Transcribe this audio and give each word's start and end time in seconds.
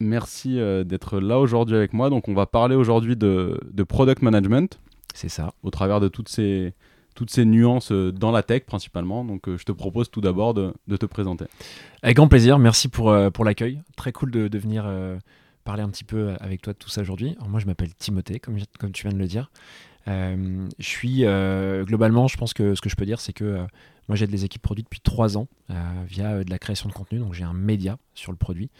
Merci 0.00 0.60
euh, 0.60 0.84
d'être 0.84 1.18
là 1.18 1.38
aujourd'hui 1.38 1.76
avec 1.76 1.92
moi. 1.92 2.10
Donc, 2.10 2.28
on 2.28 2.34
va 2.34 2.46
parler 2.46 2.76
aujourd'hui 2.76 3.16
de, 3.16 3.60
product 3.88 4.22
management. 4.22 4.78
C'est 5.14 5.28
ça. 5.28 5.52
Au 5.62 5.70
travers 5.70 6.00
de 6.00 6.08
toutes 6.08 6.28
ces, 6.28 6.72
toutes 7.14 7.30
ces 7.30 7.44
nuances 7.44 7.90
euh, 7.90 8.12
dans 8.12 8.30
la 8.30 8.42
tech 8.42 8.64
principalement. 8.64 9.24
Donc, 9.24 9.48
euh, 9.48 9.56
je 9.56 9.64
te 9.64 9.72
propose 9.72 10.10
tout 10.10 10.20
d'abord 10.20 10.54
de, 10.54 10.72
te 10.88 11.06
présenter. 11.06 11.46
Avec 12.02 12.16
grand 12.16 12.28
plaisir. 12.28 12.58
Merci 12.58 12.88
pour, 12.88 13.14
pour 13.32 13.44
l'accueil. 13.44 13.82
Très 13.96 14.12
cool 14.12 14.30
de, 14.30 14.46
de 14.46 14.58
venir 14.58 14.88
parler 15.64 15.82
un 15.82 15.88
petit 15.88 16.04
peu 16.04 16.34
avec 16.40 16.62
toi 16.62 16.72
de 16.72 16.78
tout 16.78 16.88
ça 16.88 17.00
aujourd'hui. 17.00 17.36
Moi, 17.48 17.58
je 17.58 17.66
m'appelle 17.66 17.92
Timothée, 17.94 18.38
comme, 18.38 18.56
comme 18.78 18.92
tu 18.92 19.02
viens 19.02 19.12
de 19.12 19.18
le 19.18 19.26
dire. 19.26 19.50
je 20.06 20.68
suis 20.78 21.24
globalement, 21.86 22.28
je 22.28 22.36
pense 22.36 22.54
que 22.54 22.76
ce 22.76 22.80
que 22.80 22.88
je 22.88 22.94
peux 22.94 23.04
dire, 23.04 23.18
c'est 23.20 23.32
que 23.32 23.66
moi, 24.08 24.16
j'aide 24.16 24.30
les 24.30 24.44
équipes 24.44 24.62
produits 24.62 24.84
depuis 24.84 25.00
trois 25.00 25.36
ans 25.36 25.48
via 26.06 26.44
de 26.44 26.50
la 26.50 26.58
création 26.60 26.88
de 26.88 26.94
contenu. 26.94 27.18
Donc, 27.18 27.34
j'ai 27.34 27.44
un 27.44 27.52
média 27.52 27.98
sur 28.14 28.30
le 28.30 28.38
produit. 28.38 28.70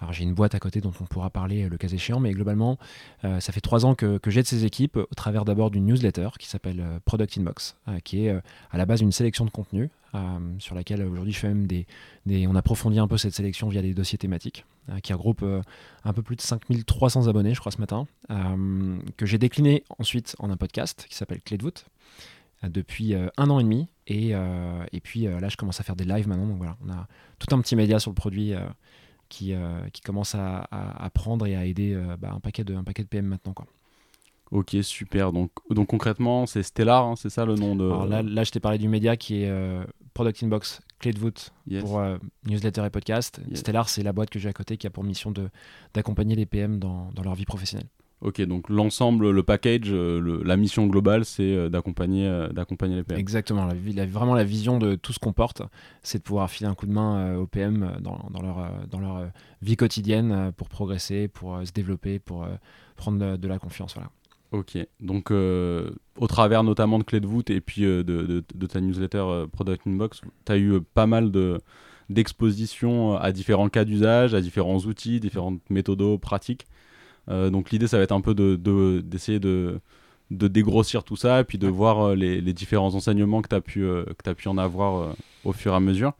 Alors 0.00 0.12
j'ai 0.12 0.24
une 0.24 0.34
boîte 0.34 0.54
à 0.54 0.58
côté 0.58 0.80
dont 0.80 0.92
on 1.00 1.04
pourra 1.04 1.30
parler 1.30 1.64
euh, 1.64 1.68
le 1.68 1.76
cas 1.76 1.88
échéant, 1.88 2.20
mais 2.20 2.32
globalement, 2.32 2.78
euh, 3.24 3.40
ça 3.40 3.52
fait 3.52 3.60
trois 3.60 3.84
ans 3.84 3.94
que, 3.94 4.18
j'aide 4.26 4.46
ces 4.46 4.64
équipes 4.64 4.96
au 4.96 5.14
travers 5.16 5.44
d'abord 5.44 5.70
d'une 5.70 5.86
newsletter 5.86 6.28
qui 6.38 6.48
s'appelle 6.48 6.80
euh, 6.80 6.98
Product 7.04 7.38
Inbox, 7.38 7.76
qui 8.04 8.26
est 8.26 8.30
à 8.70 8.78
la 8.78 8.86
base 8.86 9.00
une 9.00 9.12
sélection 9.12 9.44
de 9.44 9.50
contenu 9.50 9.90
sur 10.58 10.74
laquelle 10.74 11.02
aujourd'hui 11.02 11.32
je 11.32 11.38
fais 11.38 11.48
même 11.48 11.66
des, 11.66 11.86
On 12.46 12.54
approfondit 12.54 12.98
un 12.98 13.08
peu 13.08 13.16
cette 13.16 13.34
sélection 13.34 13.68
via 13.68 13.82
des 13.82 13.94
dossiers 13.94 14.18
thématiques 14.18 14.64
qui 15.02 15.12
regroupe 15.12 15.44
un 16.04 16.12
peu 16.12 16.22
plus 16.22 16.36
de 16.36 16.40
5300 16.40 17.28
abonnés, 17.28 17.54
je 17.54 17.60
crois, 17.60 17.72
ce 17.72 17.78
matin, 17.78 18.06
que 19.16 19.26
j'ai 19.26 19.38
décliné 19.38 19.84
ensuite 19.98 20.36
en 20.38 20.50
un 20.50 20.56
podcast 20.56 21.06
qui 21.08 21.16
s'appelle 21.16 21.40
Clé 21.42 21.56
de 21.56 21.62
voûte 21.62 21.86
depuis 22.62 23.14
un 23.14 23.50
an 23.50 23.60
et 23.60 23.64
demi. 23.64 23.88
Et, 24.06 24.30
et 24.92 25.00
puis 25.00 25.22
là, 25.22 25.48
je 25.48 25.56
commence 25.56 25.80
à 25.80 25.82
faire 25.82 25.96
des 25.96 26.04
lives 26.04 26.28
maintenant. 26.28 26.46
Donc 26.46 26.58
voilà, 26.58 26.76
on 26.86 26.90
a 26.90 27.06
tout 27.38 27.54
un 27.54 27.60
petit 27.60 27.76
média 27.76 27.98
sur 27.98 28.10
le 28.10 28.16
produit 28.16 28.54
qui, 29.28 29.54
euh, 29.54 29.80
qui 29.92 30.00
commence 30.00 30.34
à, 30.34 30.66
à, 30.70 31.10
prendre 31.10 31.46
et 31.46 31.56
à 31.56 31.64
aider 31.66 31.94
euh, 31.94 32.16
bah, 32.16 32.32
un, 32.34 32.40
paquet 32.40 32.64
de, 32.64 32.74
un 32.74 32.84
paquet 32.84 33.02
de 33.02 33.08
PM 33.08 33.26
maintenant. 33.26 33.52
Quoi. 33.52 33.66
Ok, 34.50 34.76
super. 34.82 35.32
Donc, 35.32 35.50
donc 35.70 35.88
concrètement, 35.88 36.46
c'est 36.46 36.62
Stellar, 36.62 37.04
hein, 37.04 37.16
c'est 37.16 37.30
ça 37.30 37.44
le 37.44 37.54
nom 37.54 37.76
de. 37.76 37.84
Alors 37.84 38.06
là, 38.06 38.22
là, 38.22 38.44
je 38.44 38.50
t'ai 38.50 38.60
parlé 38.60 38.78
du 38.78 38.88
média 38.88 39.16
qui 39.16 39.42
est 39.42 39.50
euh, 39.50 39.84
Product 40.14 40.42
Inbox, 40.42 40.80
clé 40.98 41.12
de 41.12 41.18
voûte 41.18 41.52
pour 41.80 42.02
newsletter 42.46 42.84
et 42.86 42.90
podcast. 42.90 43.40
Stellar, 43.54 43.88
c'est 43.88 44.02
la 44.02 44.12
boîte 44.12 44.30
que 44.30 44.38
j'ai 44.38 44.48
à 44.48 44.54
côté 44.54 44.76
qui 44.76 44.86
a 44.86 44.90
pour 44.90 45.04
mission 45.04 45.32
d'accompagner 45.94 46.34
les 46.34 46.46
PM 46.46 46.78
dans, 46.78 47.10
dans, 47.12 47.22
leur 47.22 47.34
vie 47.34 47.44
professionnelle. 47.44 47.88
Ok, 48.20 48.42
donc 48.42 48.68
l'ensemble, 48.68 49.30
le 49.30 49.42
package, 49.44 49.92
euh, 49.92 50.42
la 50.44 50.56
mission 50.56 50.88
globale, 50.88 51.24
c'est 51.24 51.54
euh, 51.54 51.68
d'accompagner, 51.68 52.26
euh, 52.26 52.48
d'accompagner 52.48 52.96
les 52.96 53.04
PM. 53.04 53.16
Exactement, 53.18 53.64
la, 53.64 54.06
vraiment 54.06 54.34
la 54.34 54.42
vision 54.42 54.78
de 54.78 54.96
tout 54.96 55.12
ce 55.12 55.20
qu'on 55.20 55.32
porte, 55.32 55.62
c'est 56.02 56.18
de 56.18 56.24
pouvoir 56.24 56.50
filer 56.50 56.68
un 56.68 56.74
coup 56.74 56.86
de 56.86 56.92
main 56.92 57.36
aux 57.36 57.46
PM 57.46 57.98
dans, 58.00 58.18
leur, 58.42 58.72
dans 58.90 58.98
leur 58.98 59.28
vie 59.62 59.76
quotidienne 59.76 60.52
pour 60.56 60.68
progresser, 60.68 61.28
pour 61.28 61.60
se 61.64 61.70
développer, 61.70 62.18
pour 62.18 62.44
prendre 62.96 63.36
de, 63.36 63.48
la 63.48 63.60
confiance. 63.60 63.94
Voilà. 63.94 64.10
Ok, 64.50 64.76
donc 64.98 65.30
au 65.30 66.26
travers 66.26 66.64
notamment 66.64 66.98
de 66.98 67.04
Clé 67.04 67.20
de 67.20 67.26
voûte 67.26 67.50
et 67.50 67.60
puis 67.60 67.82
de, 67.82 68.02
de, 68.02 68.66
ta 68.66 68.80
newsletter 68.80 69.44
Product 69.52 69.86
Inbox, 69.86 70.22
tu 70.44 70.52
as 70.52 70.58
eu 70.58 70.80
pas 70.80 71.06
mal 71.06 71.30
de, 71.30 71.60
d'expositions 72.10 73.16
à 73.16 73.30
différents 73.30 73.68
cas 73.68 73.84
d'usage, 73.84 74.34
à 74.34 74.40
différents 74.40 74.78
outils, 74.78 75.20
différentes 75.20 75.60
méthodes 75.70 76.18
pratiques. 76.20 76.66
Euh, 77.30 77.50
donc 77.50 77.70
l'idée, 77.70 77.86
ça 77.86 77.98
va 77.98 78.04
être 78.04 78.12
un 78.12 78.20
peu 78.20 78.34
d'essayer 78.34 79.38
de, 79.38 79.80
de, 80.30 80.48
dégrossir 80.48 81.04
tout 81.04 81.16
ça 81.16 81.40
et 81.40 81.44
puis 81.44 81.58
de 81.58 81.68
voir 81.68 82.00
euh, 82.00 82.14
les, 82.14 82.52
différents 82.52 82.94
enseignements 82.94 83.42
que 83.42 83.48
tu 83.48 83.54
as, 83.54 83.60
pu, 83.60 83.82
euh, 83.84 84.04
as 84.24 84.34
pu 84.34 84.48
en 84.48 84.58
avoir 84.58 85.14
au 85.44 85.52
fur 85.52 85.72
et 85.72 85.76
à 85.76 85.80
mesure. 85.80 86.12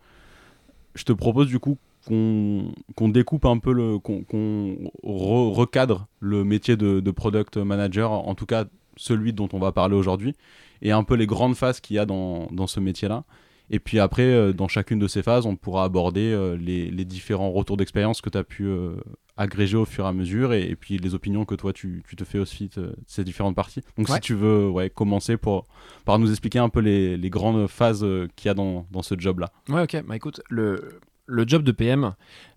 Je 0.94 1.04
te 1.04 1.12
propose 1.12 1.46
du 1.46 1.58
coup 1.58 1.78
qu'on 2.06 3.08
découpe 3.08 3.44
un 3.44 3.58
peu, 3.58 3.72
le 3.72 3.98
qu'on 3.98 4.76
recadre 5.02 6.06
le 6.20 6.42
métier 6.42 6.76
de, 6.76 7.00
de, 7.00 7.10
product 7.10 7.58
manager, 7.58 8.10
en 8.10 8.34
tout 8.34 8.46
cas 8.46 8.64
celui 8.96 9.32
dont 9.32 9.48
on 9.52 9.58
va 9.58 9.72
parler 9.72 9.94
aujourd'hui, 9.94 10.34
et 10.80 10.90
un 10.90 11.04
peu 11.04 11.14
les 11.14 11.26
grandes 11.26 11.54
phases 11.54 11.80
qu'il 11.80 11.96
y 11.96 11.98
a 11.98 12.06
dans, 12.06 12.48
dans 12.50 12.66
ce 12.66 12.80
métier-là. 12.80 13.25
Et 13.70 13.78
puis 13.78 13.98
après, 13.98 14.22
euh, 14.22 14.52
dans 14.52 14.68
chacune 14.68 14.98
de 14.98 15.06
ces 15.06 15.22
phases, 15.22 15.46
on 15.46 15.56
pourra 15.56 15.84
aborder 15.84 16.32
euh, 16.32 16.56
les, 16.56 17.04
différents 17.04 17.50
retours 17.50 17.76
d'expérience 17.76 18.20
que 18.20 18.30
tu 18.30 18.38
as 18.38 18.44
pu 18.44 18.64
euh, 18.66 18.96
agréger 19.36 19.76
au 19.76 19.84
fur 19.84 20.04
et 20.04 20.08
à 20.08 20.12
mesure 20.12 20.52
et, 20.52 20.74
puis 20.74 20.98
les 20.98 21.14
opinions 21.14 21.44
que 21.44 21.54
toi 21.54 21.72
tu, 21.72 22.02
te 22.16 22.24
fais 22.24 22.38
aussi 22.38 22.68
de 22.76 22.94
ces 23.06 23.24
différentes 23.24 23.54
parties. 23.54 23.82
Donc 23.96 24.08
si 24.08 24.20
tu 24.20 24.34
veux 24.34 24.68
ouais, 24.68 24.90
commencer 24.90 25.36
pour, 25.36 25.66
par 26.04 26.18
nous 26.18 26.30
expliquer 26.30 26.58
un 26.58 26.68
peu 26.68 26.80
les, 26.80 27.30
grandes 27.30 27.66
phases 27.66 28.06
qu'il 28.36 28.48
y 28.48 28.50
a 28.50 28.54
dans, 28.54 28.86
dans 28.90 29.02
ce 29.02 29.14
job-là. 29.18 29.50
Ouais, 29.68 29.82
ok. 29.82 30.02
Bah 30.06 30.16
écoute, 30.16 30.40
le, 30.48 31.00
le 31.28 31.46
job 31.46 31.62
de 31.62 31.72
PM, 31.72 32.14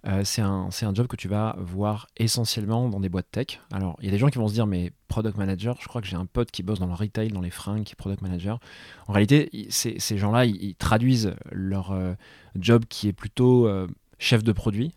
euh, 0.07 0.21
c'est 0.23 0.41
un, 0.41 0.69
job 0.71 1.07
que 1.07 1.17
tu 1.17 1.27
vas 1.27 1.55
voir 1.59 2.07
essentiellement 2.15 2.89
dans 2.89 3.01
des 3.01 3.09
boîtes 3.09 3.29
tech. 3.29 3.59
Alors, 3.71 3.97
il 3.99 4.05
y 4.05 4.07
a 4.07 4.11
des 4.11 4.17
gens 4.17 4.29
qui 4.29 4.37
vont 4.37 4.47
se 4.47 4.53
dire, 4.53 4.65
mais 4.65 4.91
product 5.09 5.37
manager, 5.37 5.77
je 5.81 5.87
crois 5.87 6.01
que 6.01 6.07
j'ai 6.07 6.15
un 6.15 6.25
pote 6.25 6.51
qui 6.51 6.63
bosse 6.63 6.79
dans 6.79 6.87
le 6.87 6.93
retail, 6.93 7.27
dans 7.29 7.41
les 7.41 7.49
fringues, 7.49 7.83
qui 7.83 7.95
product 7.95 8.21
manager. 8.21 8.59
En 9.07 9.13
réalité, 9.13 9.67
ces 9.69 10.17
gens-là, 10.17 10.45
ils, 10.45 10.73
traduisent 10.75 11.35
leur 11.51 11.91
euh, 11.91 12.13
job 12.55 12.85
qui 12.87 13.09
est 13.09 13.13
plutôt 13.13 13.67
euh, 13.67 13.87
chef 14.19 14.41
de 14.41 14.53
produit, 14.53 14.93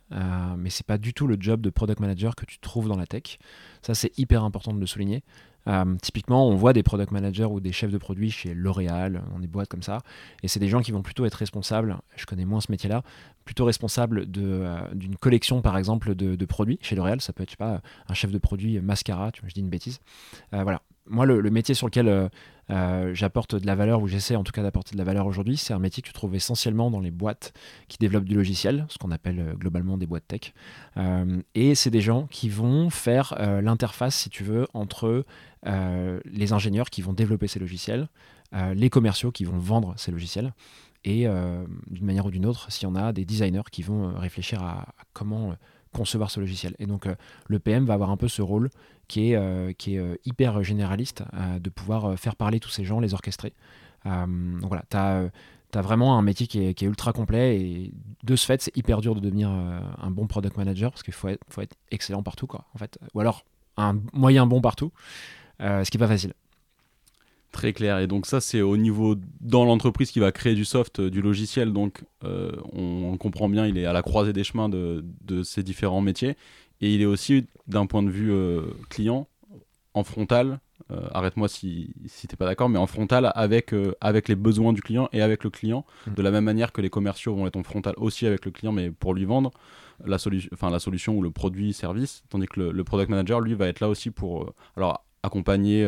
mais 0.56 0.70
c'est 0.70 0.86
pas 0.86 0.98
du 0.98 1.12
tout 1.12 1.26
le 1.26 1.36
job 1.41 1.60
de 1.60 1.70
product 1.70 1.98
manager 1.98 2.36
que 2.36 2.44
tu 2.44 2.58
trouves 2.58 2.88
dans 2.88 2.96
la 2.96 3.06
tech. 3.06 3.38
Ça, 3.82 3.94
c'est 3.94 4.16
hyper 4.18 4.44
important 4.44 4.72
de 4.72 4.78
le 4.78 4.86
souligner. 4.86 5.24
Euh, 5.69 5.97
typiquement, 6.02 6.48
on 6.48 6.54
voit 6.54 6.72
des 6.72 6.82
product 6.82 7.10
managers 7.10 7.44
ou 7.44 7.60
des 7.60 7.72
chefs 7.72 7.91
de 7.91 7.98
produits 7.98 8.30
chez 8.30 8.54
L'Oréal, 8.54 9.22
dans 9.32 9.38
des 9.38 9.47
boîtes 9.47 9.69
comme 9.69 9.82
ça, 9.82 10.00
et 10.42 10.48
c'est 10.48 10.60
des 10.60 10.69
gens 10.69 10.80
qui 10.80 10.92
vont 10.92 11.02
plutôt 11.02 11.25
être 11.25 11.34
responsables, 11.34 11.97
je 12.16 12.26
connais 12.26 12.44
moins 12.44 12.60
ce 12.60 12.70
métier-là, 12.70 13.02
plutôt 13.44 13.64
responsables 13.64 14.26
euh, 14.36 14.88
d'une 14.94 15.16
collection 15.16 15.62
par 15.62 15.76
exemple 15.76 16.14
de, 16.14 16.44
produits 16.44 16.78
chez 16.82 16.97
L'Oréal, 16.97 17.20
ça 17.20 17.32
peut 17.32 17.42
être, 17.42 17.56
pas, 17.56 17.80
un 18.08 18.14
chef 18.14 18.30
de 18.30 18.38
produit 18.38 18.80
mascara, 18.80 19.32
tu 19.32 19.41
vois, 19.41 19.48
je 19.48 19.54
dis 19.54 19.60
une 19.60 19.70
bêtise. 19.70 20.00
Euh, 20.53 20.62
voilà, 20.62 20.82
moi, 21.06 21.26
le, 21.26 21.50
métier 21.50 21.75
sur 21.75 21.87
lequel 21.87 22.09
euh, 22.09 22.28
euh, 22.70 23.15
j'apporte 23.15 23.54
de 23.54 23.66
la 23.66 23.75
valeur, 23.75 24.00
ou 24.00 24.09
j'essaie 24.09 24.37
en 24.37 24.44
tout 24.44 24.53
cas 24.53 24.62
d'apporter 24.62 24.92
de 24.92 24.98
la 24.98 25.04
valeur 25.04 25.26
aujourd'hui, 25.26 25.56
c'est 25.56 25.75
un 25.75 25.78
métier 25.78 26.03
que 26.03 26.09
tu 26.09 26.15
trouves 26.15 26.34
essentiellement 26.34 26.91
dans 26.91 27.00
les 27.00 27.10
boîtes 27.10 27.53
qui 27.88 27.98
développent 27.98 28.25
du 28.25 28.34
logiciel, 28.34 28.87
ce 28.88 28.98
qu'on 28.98 29.10
appelle 29.10 29.41
euh, 29.41 29.54
globalement 29.54 29.98
des 29.98 30.06
boîtes 30.06 30.26
tech. 30.26 30.54
et 31.54 31.75
c'est 31.75 31.91
des 31.91 32.00
gens 32.00 32.26
qui 32.31 32.48
vont 32.48 32.88
faire 32.91 33.34
l'interface, 33.62 34.16
si 34.16 34.31
tu 34.31 34.44
veux, 34.44 34.66
entre 34.75 35.25
les 35.65 36.53
ingénieurs 36.53 36.91
qui 36.91 37.03
vont 37.03 37.12
développer 37.12 37.48
ces 37.48 37.59
logiciels, 37.59 38.09
les 38.75 38.91
commerciaux 38.91 39.32
qui 39.32 39.44
vont 39.44 39.59
vendre 39.59 39.94
ces 39.97 40.12
logiciels, 40.12 40.53
et 41.04 41.26
d'une 41.91 42.06
manière 42.06 42.26
ou 42.26 42.31
d'une 42.31 42.47
autre, 42.47 42.71
s'il 42.71 42.88
y 42.88 42.91
en 42.91 42.94
a, 42.94 43.12
des 43.12 43.25
designers 43.25 43.69
qui 43.71 43.82
vont 43.82 44.15
réfléchir 44.19 44.62
à 44.62 44.86
comment 45.12 45.56
concevoir 45.94 46.31
ce 46.31 46.41
logiciel. 46.41 46.75
Et 46.78 46.87
donc 46.87 47.06
le 47.47 47.59
PM 47.59 47.87
va 47.87 47.94
avoir 47.94 48.10
un 48.10 48.16
peu 48.16 48.28
ce 48.28 48.43
rôle 48.43 48.69
qui 49.09 49.31
est, 49.31 49.37
euh, 49.37 49.72
qui 49.72 49.97
est 49.97 49.99
euh, 49.99 50.16
hyper 50.25 50.62
généraliste, 50.62 51.25
euh, 51.34 51.59
de 51.59 51.71
pouvoir 51.71 52.19
faire 52.19 52.37
parler 52.37 52.60
tous 52.60 52.71
ces 52.71 52.84
gens, 52.84 53.00
les 53.00 53.15
orchestrer. 53.15 53.53
donc 54.04 54.69
voilà, 54.69 54.84
tu 54.91 54.97
as, 54.97 55.31
as, 55.75 55.83
vraiment 55.83 56.19
un 56.19 56.22
métier 56.22 56.47
qui 56.47 56.65
est, 56.65 56.75
qui 56.75 56.84
est, 56.84 56.88
ultra 56.88 57.12
complet 57.12 57.60
et 57.60 57.95
de 58.22 58.36
ce 58.36 58.47
fait, 58.47 58.63
c'est 58.63 58.77
hyper 58.77 59.01
dur 59.01 59.15
de 59.15 59.21
devenir 59.21 59.48
un 59.48 60.10
bon 60.10 60.27
product 60.27 60.57
manager 60.57 60.91
parce 60.91 61.03
qu'il 61.03 61.15
faut 61.15 61.28
être, 61.28 61.42
faut 61.48 61.63
être 61.63 61.77
excellent 61.91 62.22
partout, 62.22 62.47
quoi, 62.47 62.66
en 62.74 62.78
fait. 62.78 62.98
Ou 63.15 63.21
alors 63.21 63.45
un 63.77 63.98
moyen 64.13 64.47
bon 64.47 64.60
partout, 64.60 64.92
ce 65.60 65.89
qui 65.91 65.97
n'est 65.97 66.04
pas 66.04 66.13
facile. 66.13 66.34
Très 67.54 67.72
clair. 67.72 68.01
Et 68.01 68.06
donc 68.06 68.27
ça, 68.27 68.41
c'est 68.41 68.60
au 68.60 68.77
niveau 68.77 69.15
dans 69.41 69.65
l'entreprise 69.65 70.10
qui 70.10 70.18
va 70.18 70.33
créer 70.33 70.54
du 70.54 70.66
soft, 70.66 71.01
du 71.01 71.22
logiciel. 71.22 71.72
Donc 71.72 72.03
on, 72.22 73.16
comprend 73.16 73.48
bien, 73.48 73.66
il 73.66 73.78
est 73.78 73.86
à 73.86 73.92
la 73.92 74.03
croisée 74.03 74.33
des 74.33 74.45
chemins 74.45 74.68
de, 74.68 75.04
de 75.22 75.42
ces 75.42 75.62
différents 75.62 76.01
métiers. 76.01 76.36
Et 76.80 76.95
il 76.95 77.01
est 77.01 77.06
aussi, 77.06 77.47
d'un 77.66 77.86
point 77.86 78.03
de 78.03 78.10
vue 78.10 78.33
euh, 78.33 78.62
client, 78.91 79.27
en 79.95 80.04
frontal, 80.04 80.60
euh, 80.91 81.09
arrête-moi 81.12 81.48
si, 81.48 81.95
si 82.06 82.27
tu 82.27 82.34
n'es 82.34 82.36
pas 82.36 82.47
d'accord, 82.47 82.68
mais 82.68 82.78
en 82.78 82.86
frontal 82.86 83.33
avec, 83.34 83.72
euh, 83.72 83.95
avec 84.01 84.28
les 84.28 84.34
besoins 84.34 84.72
du 84.72 84.83
client 84.83 85.09
et 85.12 85.22
avec 85.22 85.45
le 85.45 85.51
client, 85.51 85.86
mm. 86.06 86.15
de 86.15 86.22
la 86.22 86.30
même 86.30 86.45
manière 86.45 86.72
que 86.72 86.80
les 86.80 86.91
commerciaux 86.91 87.34
vont 87.34 87.47
être 87.47 87.56
en 87.56 87.62
frontal 87.62 87.95
aussi 87.97 88.27
avec 88.27 88.45
le 88.45 88.51
client, 88.51 88.72
mais 88.72 88.91
pour 88.91 89.15
lui 89.15 89.24
vendre 89.24 89.51
la, 90.04 90.18
solution 90.18 90.51
enfin, 90.53 90.68
la 90.71 90.80
solution 90.80 91.16
ou 91.16 91.22
le 91.22 91.30
produit, 91.30 91.72
service, 91.72 92.24
tandis 92.28 92.47
que 92.47 92.60
le, 92.60 92.84
product 92.84 93.09
manager, 93.09 93.41
lui, 93.41 93.54
va 93.54 93.68
être 93.68 93.80
là 93.80 93.89
aussi 93.89 94.10
pour 94.10 94.53
alors, 94.77 95.04
accompagner 95.24 95.86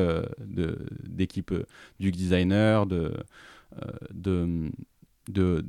d'équipes 1.05 1.55
du 2.01 2.11
designer, 2.11 2.87
de, 2.87 3.13
de, 4.13 4.71
de 5.29 5.65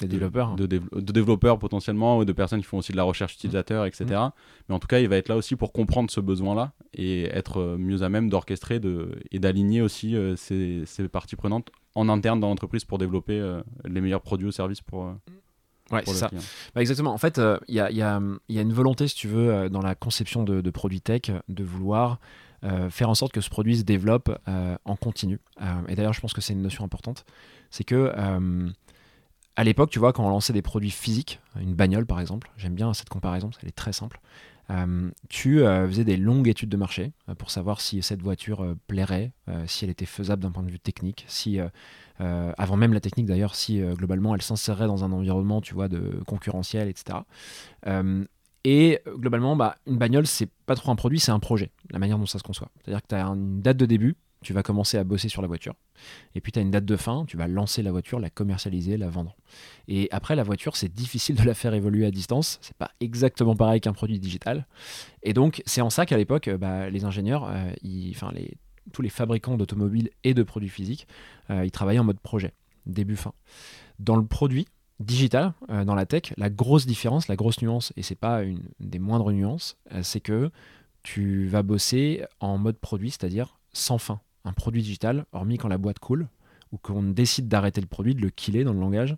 des 0.00 0.08
développeurs. 0.08 0.56
De, 0.56 0.64
de, 0.64 1.12
développeurs 1.12 1.58
potentiellement, 1.58 2.16
ou 2.16 2.24
de 2.24 2.32
personnes 2.32 2.60
qui 2.60 2.66
font 2.66 2.78
aussi 2.78 2.92
de 2.92 2.96
la 2.96 3.02
recherche 3.02 3.34
utilisateur, 3.34 3.84
etc. 3.84 4.04
Mmh. 4.06 4.30
Mais 4.68 4.74
en 4.74 4.78
tout 4.78 4.86
cas, 4.86 4.98
il 4.98 5.08
va 5.08 5.16
être 5.16 5.28
là 5.28 5.36
aussi 5.36 5.56
pour 5.56 5.74
comprendre 5.74 6.10
ce 6.10 6.20
besoin-là 6.20 6.72
et 6.94 7.24
être 7.24 7.76
mieux 7.78 8.02
à 8.02 8.08
même 8.08 8.30
d'orchestrer 8.30 8.80
de, 8.80 9.10
et 9.30 9.38
d'aligner 9.38 9.82
aussi 9.82 10.16
ces, 10.36 10.84
ces, 10.86 11.08
parties 11.08 11.36
prenantes 11.36 11.70
en 11.94 12.08
interne 12.08 12.40
dans 12.40 12.48
l'entreprise 12.48 12.86
pour 12.86 12.96
développer 12.96 13.60
les 13.84 14.00
meilleurs 14.00 14.22
produits 14.22 14.48
ou 14.48 14.52
services 14.52 14.80
pour, 14.80 15.12
Ouais, 15.90 16.02
c'est 16.06 16.14
ça. 16.14 16.30
Bah, 16.74 16.80
exactement. 16.80 17.12
En 17.12 17.18
fait, 17.18 17.38
il 17.38 17.42
euh, 17.42 17.58
y, 17.68 17.80
a, 17.80 17.90
y, 17.90 18.02
a, 18.02 18.20
y, 18.48 18.58
a, 18.58 18.62
une 18.62 18.72
volonté, 18.72 19.08
si 19.08 19.14
tu 19.14 19.28
veux, 19.28 19.52
euh, 19.52 19.68
dans 19.68 19.82
la 19.82 19.94
conception 19.94 20.44
de, 20.44 20.60
de 20.60 20.70
produits 20.70 21.00
tech, 21.00 21.22
de 21.48 21.64
vouloir 21.64 22.12
euh, 22.12 22.14
faire 22.90 23.08
en 23.08 23.14
sorte 23.14 23.32
que 23.32 23.40
ce 23.40 23.50
produit 23.50 23.78
se 23.78 23.82
développe 23.82 24.38
en 24.84 24.96
continu. 24.96 25.40
et 25.88 25.94
d'ailleurs, 25.94 26.12
je 26.12 26.20
pense 26.20 26.32
que 26.32 26.40
c'est 26.40 26.52
une 26.52 26.62
notion 26.62 26.84
importante. 26.84 27.24
C'est 27.70 27.84
que 27.84 28.12
à 29.56 29.64
l'époque, 29.64 29.90
tu 29.90 29.98
vois, 29.98 30.12
quand 30.12 30.24
on 30.24 30.30
lançait 30.30 30.52
des 30.52 30.62
produits 30.62 30.90
physiques, 30.90 31.40
une 31.60 31.74
bagnole 31.74 32.06
par 32.06 32.20
exemple, 32.20 32.50
j'aime 32.56 32.74
bien 32.74 32.92
cette 32.94 33.08
comparaison, 33.08 33.50
elle 33.62 33.68
est 33.68 33.72
très 33.72 33.92
simple. 33.92 34.20
tu 35.28 35.60
faisais 35.60 36.04
des 36.04 36.16
longues 36.16 36.48
études 36.48 36.68
de 36.68 36.76
marché 36.76 37.12
pour 37.38 37.50
savoir 37.50 37.80
si 37.80 38.02
cette 38.02 38.22
voiture 38.22 38.74
plairait, 38.86 39.32
si 39.66 39.84
elle 39.84 39.90
était 39.90 40.06
faisable 40.06 40.42
d'un 40.42 40.52
point 40.52 40.62
de 40.62 40.70
vue 40.70 40.80
technique, 40.80 41.24
si 41.28 41.60
euh, 42.20 42.52
avant 42.58 42.76
même 42.76 42.92
la 42.92 43.00
technique 43.00 43.26
d'ailleurs, 43.26 43.54
si 43.54 43.80
euh, 43.80 43.94
globalement 43.94 44.34
elle 44.34 44.42
s'insérerait 44.42 44.86
dans 44.86 45.04
un 45.04 45.12
environnement, 45.12 45.60
tu 45.60 45.74
vois, 45.74 45.88
de 45.88 46.20
concurrentiel, 46.26 46.88
etc. 46.88 47.18
et 48.64 49.00
euh, 49.06 49.16
globalement, 49.16 49.56
bah, 49.56 49.76
une 49.86 49.98
bagnole, 49.98 50.26
c'est 50.26 50.48
pas 50.66 50.74
trop 50.74 50.90
un 50.90 50.96
produit, 50.96 51.20
c'est 51.20 51.32
un 51.32 51.38
projet, 51.38 51.70
la 51.90 51.98
manière 51.98 52.18
dont 52.18 52.26
ça 52.26 52.38
se 52.38 52.42
conçoit. 52.42 52.70
C'est-à-dire 52.82 53.02
que 53.02 53.08
tu 53.08 53.14
as 53.14 53.24
une 53.24 53.60
date 53.60 53.76
de 53.76 53.86
début, 53.86 54.16
tu 54.42 54.52
vas 54.52 54.62
commencer 54.62 54.96
à 54.96 55.04
bosser 55.04 55.28
sur 55.28 55.42
la 55.42 55.48
voiture. 55.48 55.74
Et 56.34 56.40
puis 56.40 56.50
tu 56.50 56.58
as 56.58 56.62
une 56.62 56.70
date 56.70 56.86
de 56.86 56.96
fin, 56.96 57.24
tu 57.26 57.36
vas 57.36 57.46
lancer 57.46 57.82
la 57.82 57.90
voiture, 57.90 58.18
la 58.18 58.30
commercialiser, 58.30 58.96
la 58.96 59.08
vendre. 59.08 59.36
Et 59.86 60.08
après, 60.12 60.34
la 60.34 60.42
voiture, 60.42 60.76
c'est 60.76 60.92
difficile 60.92 61.36
de 61.36 61.42
la 61.42 61.54
faire 61.54 61.74
évoluer 61.74 62.06
à 62.06 62.10
distance. 62.10 62.58
C'est 62.62 62.76
pas 62.76 62.90
exactement 63.00 63.54
pareil 63.54 63.82
qu'un 63.82 63.92
produit 63.92 64.18
digital. 64.18 64.66
Et 65.22 65.34
donc, 65.34 65.62
c'est 65.66 65.82
en 65.82 65.90
ça 65.90 66.06
qu'à 66.06 66.16
l'époque, 66.16 66.48
bah, 66.48 66.88
les 66.88 67.04
ingénieurs, 67.04 67.50
enfin, 68.14 68.32
les 68.34 68.56
tous 68.92 69.02
les 69.02 69.08
fabricants 69.08 69.56
d'automobiles 69.56 70.10
et 70.24 70.34
de 70.34 70.42
produits 70.42 70.68
physiques, 70.68 71.06
euh, 71.50 71.64
ils 71.64 71.70
travaillaient 71.70 72.00
en 72.00 72.04
mode 72.04 72.20
projet, 72.20 72.52
début-fin. 72.86 73.32
Dans 73.98 74.16
le 74.16 74.24
produit 74.24 74.66
digital, 75.00 75.54
euh, 75.70 75.84
dans 75.84 75.94
la 75.94 76.06
tech, 76.06 76.32
la 76.36 76.50
grosse 76.50 76.86
différence, 76.86 77.26
la 77.28 77.36
grosse 77.36 77.60
nuance, 77.62 77.92
et 77.96 78.02
c'est 78.02 78.14
pas 78.14 78.42
une 78.42 78.62
des 78.78 78.98
moindres 78.98 79.32
nuances, 79.32 79.76
euh, 79.92 80.02
c'est 80.02 80.20
que 80.20 80.50
tu 81.02 81.46
vas 81.48 81.62
bosser 81.62 82.24
en 82.40 82.58
mode 82.58 82.78
produit, 82.78 83.10
c'est-à-dire 83.10 83.58
sans 83.72 83.98
fin. 83.98 84.20
Un 84.44 84.52
produit 84.52 84.82
digital, 84.82 85.24
hormis 85.32 85.58
quand 85.58 85.68
la 85.68 85.78
boîte 85.78 85.98
coule, 85.98 86.28
ou 86.72 86.78
qu'on 86.78 87.02
décide 87.02 87.48
d'arrêter 87.48 87.80
le 87.80 87.86
produit, 87.86 88.14
de 88.14 88.20
le 88.20 88.30
killer 88.30 88.64
dans 88.64 88.72
le 88.72 88.80
langage, 88.80 89.16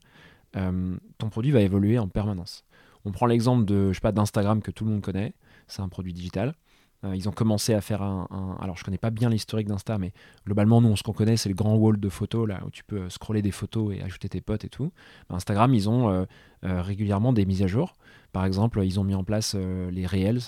ton 0.54 1.30
produit 1.30 1.50
va 1.50 1.60
évoluer 1.60 1.98
en 1.98 2.08
permanence. 2.08 2.64
On 3.04 3.10
prend 3.10 3.26
l'exemple 3.26 3.64
de, 3.64 3.88
je 3.88 3.94
sais 3.94 4.00
pas, 4.00 4.12
d'Instagram 4.12 4.62
que 4.62 4.70
tout 4.70 4.84
le 4.84 4.90
monde 4.90 5.00
connaît, 5.00 5.34
c'est 5.66 5.82
un 5.82 5.88
produit 5.88 6.12
digital. 6.12 6.54
Euh, 7.04 7.16
ils 7.16 7.28
ont 7.28 7.32
commencé 7.32 7.74
à 7.74 7.80
faire 7.80 8.02
un, 8.02 8.56
Alors, 8.60 8.76
je 8.76 8.84
connais 8.84 8.98
pas 8.98 9.10
bien 9.10 9.28
l'historique 9.28 9.66
d'Insta, 9.66 9.98
mais 9.98 10.12
globalement, 10.46 10.80
nous, 10.80 10.96
ce 10.96 11.02
qu'on 11.02 11.12
connaît, 11.12 11.36
c'est 11.36 11.48
le 11.48 11.54
grand 11.54 11.74
wall 11.74 11.98
de 11.98 12.08
photos, 12.08 12.48
là, 12.48 12.60
où 12.66 12.70
tu 12.70 12.84
peux 12.84 13.08
scroller 13.08 13.42
des 13.42 13.50
photos 13.50 13.94
et 13.94 14.02
ajouter 14.02 14.28
tes 14.28 14.40
potes 14.40 14.64
et 14.64 14.68
tout. 14.68 14.92
Bah, 15.28 15.36
Instagram, 15.36 15.74
ils 15.74 15.88
ont 15.88 16.10
euh, 16.10 16.24
euh, 16.64 16.82
régulièrement 16.82 17.32
des 17.32 17.44
mises 17.44 17.62
à 17.62 17.66
jour. 17.66 17.94
Par 18.32 18.46
exemple, 18.46 18.82
ils 18.84 18.98
ont 18.98 19.04
mis 19.04 19.14
en 19.14 19.24
place 19.24 19.54
les 19.54 20.06
Reels 20.06 20.40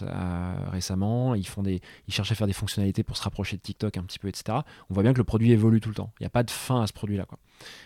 récemment. 0.71 1.35
Ils, 1.35 1.47
font 1.47 1.63
des, 1.63 1.83
ils 2.09 2.15
cherchent 2.15 2.33
à 2.33 2.35
faire 2.35 2.47
des 2.47 2.55
fonctionnalités 2.55 3.03
pour 3.03 3.19
se 3.19 3.23
rapprocher 3.23 3.59
de 3.59 3.61
TikTok 3.61 3.99
un 3.99 4.05
petit 4.05 4.19
peu, 4.19 4.29
etc. 4.29 4.61
On 4.89 4.95
voit 4.95 5.03
bien 5.03 5.13
que 5.13 5.19
le 5.19 5.25
produit 5.25 5.53
évolue 5.53 5.83
tout 5.83 5.91
le 5.91 5.95
temps. 5.95 6.11
Il 6.19 6.23
n'y 6.23 6.27
a 6.27 6.31
pas 6.31 6.45
de 6.45 6.51
fin 6.51 6.81
à 6.81 6.87
ce 6.87 6.95
produit-là. 6.95 7.27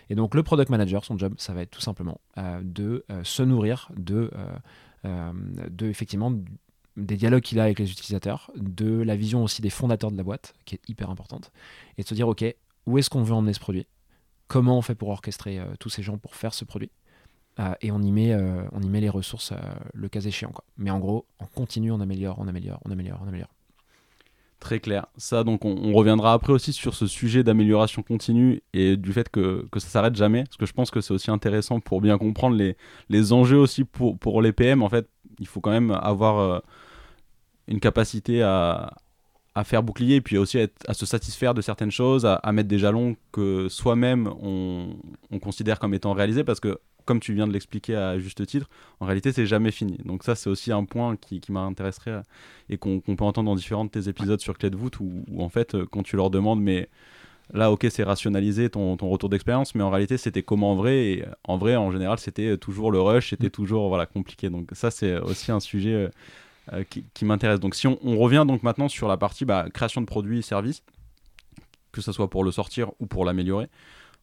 Et 0.09 0.15
donc, 0.15 0.37
le 0.37 0.45
product 0.45 0.71
manager, 0.71 1.05
son 1.05 1.19
job, 1.19 1.35
ça 1.37 1.53
va 1.53 1.63
être 1.63 1.73
tout 1.73 1.81
simplement 1.81 2.21
de 2.63 3.05
se 3.25 3.43
nourrir 3.43 3.91
de, 3.97 4.31
de 5.03 5.87
effectivement 5.87 6.33
des 6.99 7.17
dialogues 7.17 7.43
qu'il 7.43 7.61
a 7.61 7.65
avec 7.65 7.79
les 7.79 7.91
utilisateurs, 7.91 8.51
de 8.57 9.03
la 9.03 9.17
vision 9.17 9.45
aussi 9.45 9.63
des 9.63 9.71
fondateurs 9.71 10.11
de 10.11 10.17
la 10.17 10.25
boîte, 10.25 10.55
qui 10.65 10.75
est 10.75 10.89
hyper 10.89 11.11
importante, 11.11 11.53
et 11.97 12.03
de 12.03 12.09
se 12.09 12.15
dire, 12.15 12.29
OK, 12.29 12.45
où 12.87 12.99
est-ce 12.99 13.09
qu'on 13.09 13.23
veut 13.23 13.35
emmener 13.35 13.53
ce 13.53 13.61
produit? 13.61 13.87
Comment 14.49 14.79
on 14.79 14.83
fait 14.83 14.95
pour 14.95 15.11
orchestrer 15.11 15.59
euh, 15.59 15.67
tous 15.79 15.91
ces 15.91 16.03
gens 16.03 16.19
pour 16.19 16.35
faire 16.35 16.55
ce 16.55 16.65
produit? 16.65 16.91
Euh, 17.61 17.75
Et 17.81 17.93
on 17.93 18.01
y, 18.01 18.11
met, 18.11 18.33
euh, 18.33 18.63
on 18.73 18.81
y 18.81 18.89
met 18.89 19.01
les 19.01 19.09
ressources 19.09 19.53
le 19.93 20.09
cas 20.09 20.21
échéant. 20.21 20.51
Quoi. 20.51 20.65
Mais 20.77 20.91
en 20.91 20.99
gros, 20.99 21.27
on 21.39 21.47
continue, 21.47 21.93
on 21.93 22.01
améliore, 22.01 22.39
on 22.39 22.49
améliore, 22.49 22.81
on 22.85 22.91
améliore, 22.91 23.21
on 23.25 23.29
améliore. 23.29 23.55
Très 24.61 24.81
clair. 24.81 25.07
Ça, 25.17 25.45
donc, 25.45 25.65
on, 25.65 25.93
reviendra 25.93 26.33
après 26.33 26.53
aussi 26.53 26.73
sur 26.73 26.95
ce 26.95 27.07
sujet 27.07 27.45
d'amélioration 27.45 28.03
continue 28.03 28.61
et 28.73 28.97
du 28.97 29.13
fait 29.13 29.29
que, 29.29 29.69
que 29.71 29.79
ça 29.79 29.89
s'arrête 29.89 30.17
jamais, 30.17 30.45
parce 30.45 30.57
que 30.57 30.67
je 30.67 30.73
pense 30.73 30.91
que 30.91 31.01
c'est 31.01 31.15
aussi 31.15 31.31
intéressant 31.31 31.79
pour 31.79 32.01
bien 32.01 32.19
comprendre 32.19 32.57
les, 32.57 32.77
les 33.09 33.33
enjeux 33.33 33.59
aussi 33.59 33.85
pour, 33.85 34.19
pour 34.19 34.43
les 34.43 34.53
PM. 34.53 34.83
En 34.83 34.89
fait, 34.89 35.09
il 35.39 35.47
faut 35.47 35.61
quand 35.61 35.71
même 35.71 35.93
avoir 35.93 36.63
une 37.69 37.81
capacité 37.81 38.43
à, 38.43 38.95
à 39.55 39.65
faire 39.65 39.83
bouclier 39.83 40.17
et 40.17 40.21
puis 40.21 40.39
aussi 40.39 40.59
à, 40.87 40.95
se 40.95 41.07
satisfaire 41.07 41.55
de 41.55 41.61
certaines 41.61 41.91
choses, 41.91 42.25
à, 42.27 42.53
mettre 42.53 42.69
des 42.69 42.79
jalons 42.79 43.17
que 43.33 43.69
soi-même 43.69 44.29
on, 44.41 44.97
on, 45.31 45.39
considère 45.39 45.79
comme 45.79 45.95
étant 45.95 46.13
réalisés 46.13 46.45
parce 46.45 46.61
que 46.61 46.79
comme 47.05 47.21
tu 47.21 47.33
viens 47.33 47.47
de 47.47 47.53
l'expliquer 47.53 47.97
à 47.97 48.19
juste 48.19 48.47
titre, 48.47 48.69
en 49.01 49.07
réalité 49.07 49.33
c'est 49.33 49.47
jamais 49.47 49.71
fini. 49.71 49.99
Donc 50.05 50.25
ça 50.25 50.35
c'est 50.35 50.51
aussi 50.51 50.73
un 50.73 50.85
point 50.85 51.17
qui, 51.17 51.41
qui 51.41 51.53
m'intéresserait 51.53 52.23
et 52.69 52.79
qu'on 52.79 53.01
peut 53.01 53.25
entendre 53.25 53.51
dans 53.51 53.57
différents 53.57 53.85
de 53.85 53.91
tes 53.91 54.09
épisodes 54.09 54.41
sur 54.41 54.57
Clé 54.59 54.71
de 54.71 54.77
voûte 54.77 55.01
où, 55.01 55.25
en 55.39 55.49
fait 55.49 55.77
quand 55.91 56.03
tu 56.03 56.17
leur 56.17 56.31
demandes 56.31 56.63
mais 56.63 56.89
là 57.53 57.73
ok 57.73 57.87
c'est 57.91 58.05
rationalisé 58.05 58.69
ton, 58.69 58.97
ton 58.97 59.09
retour 59.09 59.29
d'expérience 59.29 59.75
mais 59.75 59.83
en 59.83 59.91
réalité 59.91 60.19
c'était 60.19 60.43
comment 60.43 60.73
en 60.73 60.77
vrai 60.77 60.97
et 60.99 61.25
en 61.45 61.57
vrai 61.57 61.77
en 61.77 61.91
général 61.91 62.19
c'était 62.19 62.57
toujours 62.59 62.93
le 62.93 63.01
rush, 63.01 63.31
c'était 63.31 63.49
mm. 63.49 63.51
toujours 63.51 63.89
voilà 63.89 64.07
compliqué. 64.07 64.51
Donc 64.51 64.69
ça 64.73 64.91
c'est 64.91 65.19
aussi 65.19 65.51
un 65.51 65.61
sujet 65.61 66.11
euh, 66.73 66.85
qui, 66.85 67.25
m'intéresse. 67.25 67.61
Donc 67.61 67.75
si 67.75 67.87
on, 67.87 68.19
revient 68.19 68.45
donc 68.47 68.63
maintenant 68.63 68.89
sur 68.89 69.09
la 69.09 69.17
partie 69.17 69.45
bah, 69.45 69.67
création 69.73 70.01
de 70.01 70.07
produits 70.07 70.39
et 70.39 70.43
services, 70.43 70.83
que 71.93 72.01
ce 72.01 72.13
soit 72.13 72.29
pour 72.29 72.45
le 72.45 72.51
sortir 72.51 72.91
ou 73.01 73.07
pour 73.07 73.25
l'améliorer, 73.25 73.69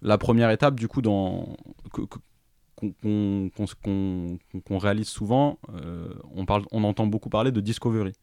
la 0.01 0.18
première 0.18 0.51
étape 0.51 0.80
du 0.80 0.88
coup 0.88 1.01
dans 1.01 1.57
qu'on 1.92 3.50
réalise 4.77 5.07
souvent, 5.07 5.57
euh, 5.74 6.13
on 6.71 6.83
entend 6.83 7.07
beaucoup 7.07 7.30
parler 7.30 7.51
de 7.51 7.62
discovery. 7.62 8.13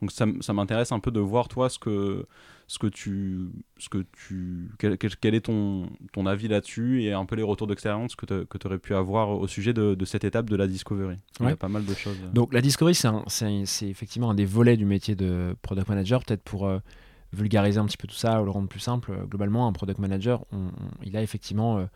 Donc 0.00 0.12
ça, 0.12 0.26
ça 0.40 0.52
m'intéresse 0.52 0.92
un 0.92 1.00
peu 1.00 1.10
de 1.10 1.20
voir 1.20 1.48
toi 1.48 1.68
ce 1.68 1.78
que, 1.78 2.26
ce 2.66 2.78
que 2.78 2.86
tu, 2.86 3.50
ce 3.78 3.88
que 3.88 4.04
tu, 4.12 4.70
quel, 4.78 4.96
quel 4.96 5.34
est 5.34 5.40
ton, 5.42 5.90
ton 6.12 6.26
avis 6.26 6.48
là-dessus 6.48 7.02
et 7.02 7.12
un 7.12 7.24
peu 7.26 7.36
les 7.36 7.42
retours 7.42 7.66
d'expérience 7.66 8.14
que 8.16 8.26
tu 8.26 8.66
aurais 8.66 8.78
pu 8.78 8.94
avoir 8.94 9.30
au 9.30 9.46
sujet 9.48 9.72
de, 9.72 9.94
de, 9.94 10.04
cette 10.04 10.24
étape 10.24 10.48
de 10.48 10.56
la 10.56 10.66
discovery. 10.66 11.16
Il 11.40 11.46
y 11.46 11.50
a 11.50 11.56
pas 11.56 11.68
mal 11.68 11.84
de 11.84 11.94
choses. 11.94 12.16
Donc 12.32 12.54
la 12.54 12.60
discovery, 12.60 12.94
c'est 12.94 13.88
effectivement 13.88 14.30
un 14.30 14.34
des 14.34 14.44
volets 14.44 14.76
du 14.76 14.84
métier 14.84 15.14
de 15.16 15.56
product 15.62 15.88
manager, 15.88 16.24
peut-être 16.24 16.42
pour 16.42 16.66
euh, 16.66 16.78
vulgariser 17.32 17.78
un 17.78 17.86
petit 17.86 17.96
peu 17.96 18.08
tout 18.08 18.14
ça 18.14 18.40
ou 18.40 18.44
le 18.44 18.50
rendre 18.50 18.68
plus 18.68 18.80
simple. 18.80 19.12
Euh, 19.12 19.24
globalement, 19.24 19.66
un 19.66 19.72
product 19.72 19.98
manager, 19.98 20.44
il 21.02 21.16
a 21.16 21.22
effectivement, 21.22 21.78
euh, 21.78 21.86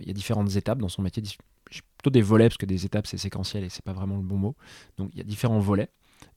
il 0.00 0.06
y 0.06 0.10
a 0.10 0.14
différentes 0.14 0.54
étapes 0.54 0.78
dans 0.78 0.88
son 0.88 1.02
métier 1.02 1.22
plutôt 1.70 2.10
des 2.10 2.22
volets 2.22 2.48
parce 2.48 2.56
que 2.56 2.66
des 2.66 2.84
étapes 2.84 3.06
c'est 3.06 3.18
séquentiel 3.18 3.64
et 3.64 3.68
c'est 3.68 3.84
pas 3.84 3.92
vraiment 3.92 4.16
le 4.16 4.22
bon 4.22 4.36
mot. 4.36 4.56
Donc 4.96 5.10
il 5.12 5.18
y 5.18 5.20
a 5.20 5.24
différents 5.24 5.60
volets. 5.60 5.88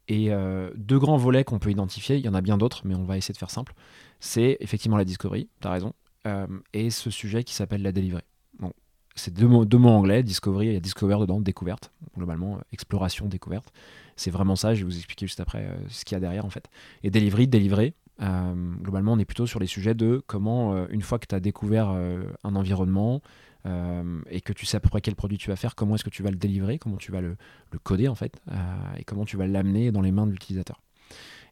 Et 0.07 0.31
euh, 0.31 0.69
deux 0.75 0.99
grands 0.99 1.17
volets 1.17 1.43
qu'on 1.43 1.59
peut 1.59 1.71
identifier, 1.71 2.17
il 2.17 2.25
y 2.25 2.29
en 2.29 2.33
a 2.33 2.41
bien 2.41 2.57
d'autres, 2.57 2.81
mais 2.85 2.95
on 2.95 3.03
va 3.03 3.17
essayer 3.17 3.33
de 3.33 3.37
faire 3.37 3.49
simple. 3.49 3.73
C'est 4.19 4.57
effectivement 4.59 4.97
la 4.97 5.05
discovery, 5.05 5.47
tu 5.61 5.67
as 5.67 5.71
raison, 5.71 5.93
euh, 6.27 6.47
et 6.73 6.89
ce 6.89 7.09
sujet 7.09 7.43
qui 7.43 7.53
s'appelle 7.53 7.81
la 7.81 7.91
delivery. 7.91 8.23
Bon, 8.59 8.73
c'est 9.15 9.33
deux 9.33 9.47
mots, 9.47 9.89
anglais, 9.89 10.23
discovery, 10.23 10.67
il 10.67 10.73
y 10.73 10.77
a 10.77 10.81
discover 10.81 11.17
dedans, 11.19 11.39
découverte, 11.39 11.91
globalement, 12.17 12.55
euh, 12.57 12.61
exploration, 12.73 13.27
découverte. 13.27 13.71
C'est 14.15 14.31
vraiment 14.31 14.55
ça, 14.55 14.73
je 14.73 14.79
vais 14.79 14.85
vous 14.85 14.97
expliquer 14.97 15.25
juste 15.25 15.39
après 15.39 15.67
ce 15.87 16.05
qu'il 16.05 16.15
y 16.15 16.17
a 16.17 16.19
derrière 16.19 16.45
en 16.45 16.49
fait. 16.49 16.69
Et 17.01 17.09
delivery, 17.09 17.47
délivrer, 17.47 17.95
globalement, 18.19 19.13
on 19.13 19.19
est 19.19 19.25
plutôt 19.25 19.47
sur 19.47 19.59
les 19.59 19.65
sujets 19.65 19.95
de 19.95 20.21
comment, 20.27 20.87
une 20.87 21.01
fois 21.01 21.17
que 21.17 21.25
tu 21.25 21.33
as 21.33 21.39
découvert 21.39 21.89
un 21.89 22.55
environnement, 22.55 23.23
euh, 23.65 24.21
et 24.29 24.41
que 24.41 24.51
tu 24.51 24.65
sais 24.65 24.77
à 24.77 24.79
peu 24.79 24.89
près 24.89 25.01
quel 25.01 25.15
produit 25.15 25.37
tu 25.37 25.49
vas 25.49 25.55
faire, 25.55 25.75
comment 25.75 25.95
est-ce 25.95 26.03
que 26.03 26.09
tu 26.09 26.21
vas 26.21 26.31
le 26.31 26.35
délivrer, 26.35 26.77
comment 26.79 26.97
tu 26.97 27.11
vas 27.11 27.21
le, 27.21 27.37
coder 27.83 28.07
en 28.07 28.15
fait, 28.15 28.41
euh, 28.51 28.55
et 28.97 29.03
comment 29.03 29.25
tu 29.25 29.37
vas 29.37 29.47
l'amener 29.47 29.91
dans 29.91 30.01
les 30.01 30.11
mains 30.11 30.27
de 30.27 30.31
l'utilisateur. 30.31 30.81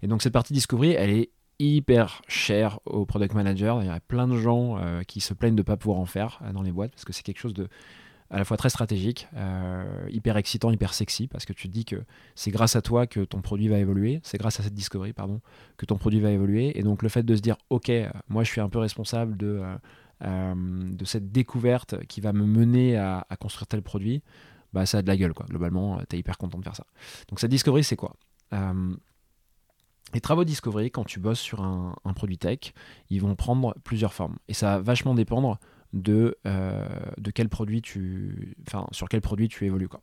Et 0.02 0.08
donc 0.08 0.22
cette 0.22 0.34
partie 0.34 0.54
discovery, 0.54 0.92
elle 0.92 1.10
est 1.10 1.30
hyper 1.60 2.22
chère 2.28 2.80
aux 2.86 3.06
product 3.06 3.34
managers. 3.34 3.76
Il 3.82 3.88
y 3.88 3.90
a 3.90 4.00
plein 4.00 4.28
de 4.28 4.36
gens 4.36 4.78
euh, 4.78 5.04
qui 5.04 5.22
se 5.22 5.34
plaignent 5.34 5.56
de 5.56 5.62
ne 5.62 5.66
pas 5.66 5.78
pouvoir 5.78 6.00
en 6.00 6.06
faire 6.06 6.42
dans 6.54 6.64
les 6.64 6.72
boîtes 6.72 6.92
parce 6.92 7.06
que 7.06 7.14
c'est 7.14 7.24
quelque 7.24 7.40
chose 7.40 7.54
de 7.54 7.70
à 8.34 8.38
la 8.38 8.46
fois 8.46 8.56
très 8.56 8.70
stratégique, 8.70 9.28
hyper 10.08 10.38
excitant, 10.38 10.72
hyper 10.72 10.94
sexy, 10.94 11.28
parce 11.28 11.44
que 11.44 11.52
tu 11.52 11.68
te 11.68 11.74
dis 11.74 11.84
que 11.84 11.98
c'est 12.34 12.50
grâce 12.50 12.78
à 12.78 12.82
toi 12.82 13.06
que 13.06 13.20
ton 13.20 13.42
produit 13.42 13.68
va 13.68 13.78
évoluer, 13.78 14.22
c'est 14.24 14.38
grâce 14.38 14.58
à 14.62 14.64
cette 14.64 14.74
discovery, 14.74 15.12
pardon, 15.12 15.42
que 15.76 15.86
ton 15.86 15.98
produit 15.98 16.22
va 16.22 16.32
évoluer. 16.32 16.80
Et 16.80 16.82
donc 16.82 17.04
le 17.04 17.10
fait 17.10 17.24
de 17.24 17.36
se 17.36 17.42
dire, 17.42 17.58
ok, 17.70 17.92
moi 18.30 18.46
je 18.46 18.50
suis 18.50 18.62
un 18.62 18.70
peu 18.70 18.80
responsable 18.80 19.36
de 19.36 19.62
de 20.22 21.06
cette 21.06 21.32
découverte 21.32 22.06
qui 22.06 22.22
va 22.22 22.34
me 22.34 22.46
mener 22.46 22.98
à, 22.98 23.26
construire 23.40 23.68
tel 23.68 23.82
produit, 23.82 24.22
bah, 24.74 24.86
ça 24.86 25.00
a 25.00 25.02
de 25.02 25.08
la 25.08 25.18
gueule, 25.18 25.34
quoi. 25.34 25.46
Globalement, 25.50 26.00
tu 26.10 26.16
es 26.16 26.20
hyper 26.20 26.38
content 26.38 26.60
de 26.60 26.64
faire 26.64 26.76
ça. 26.76 26.86
Donc, 27.30 27.40
cette 27.40 27.52
discovery, 27.52 27.84
c'est 27.84 27.96
quoi? 27.96 28.16
Euh, 28.54 28.96
les 30.14 30.22
travaux 30.22 30.44
discovery, 30.44 30.92
quand 30.92 31.06
tu 31.06 31.20
bosses 31.20 31.40
sur 31.40 31.62
un, 31.62 31.96
produit 32.16 32.38
tech, 32.38 32.74
ils 33.10 33.22
vont 33.22 33.36
prendre 33.36 33.76
plusieurs 33.84 34.14
formes. 34.14 34.38
Et 34.48 34.54
ça 34.54 34.78
va 34.78 34.82
vachement 34.82 35.16
dépendre 35.16 35.60
de, 35.94 36.38
de 36.46 37.32
quel 37.32 37.50
produit 37.50 37.82
tu, 37.82 38.56
enfin, 38.68 38.88
sur 38.92 39.10
quel 39.10 39.22
produit 39.22 39.48
tu 39.48 39.66
évolues. 39.66 39.90
Quoi. 39.90 40.02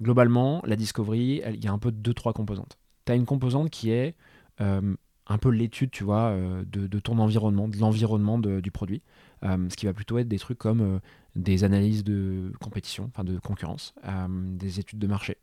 globalement, 0.00 0.62
la 0.64 0.76
discovery, 0.76 1.42
il 1.52 1.64
y 1.64 1.68
a 1.68 1.72
un 1.72 1.78
peu 1.78 1.92
deux, 1.92 2.14
trois 2.14 2.32
composantes. 2.32 2.78
Tu 3.06 3.12
as 3.12 3.16
une 3.16 3.26
composante 3.26 3.70
qui 3.70 3.90
est 3.90 4.14
un 5.26 5.38
peu 5.38 5.48
l'étude, 5.48 5.90
tu 5.90 6.04
vois, 6.04 6.36
de, 6.70 6.86
de, 6.86 6.98
ton 6.98 7.18
environnement, 7.18 7.68
de 7.68 7.78
l'environnement 7.78 8.38
du 8.38 8.70
produit. 8.70 9.02
ce 9.42 9.74
qui 9.76 9.86
va 9.86 9.94
plutôt 9.94 10.18
être 10.18 10.28
des 10.28 10.38
trucs 10.38 10.58
comme 10.58 11.00
des 11.34 11.64
analyses 11.64 12.04
de 12.04 12.52
compétition, 12.60 13.04
enfin 13.06 13.24
de 13.24 13.38
concurrence, 13.38 13.94
des 14.28 14.80
études 14.80 14.98
de 14.98 15.06
marché. 15.06 15.38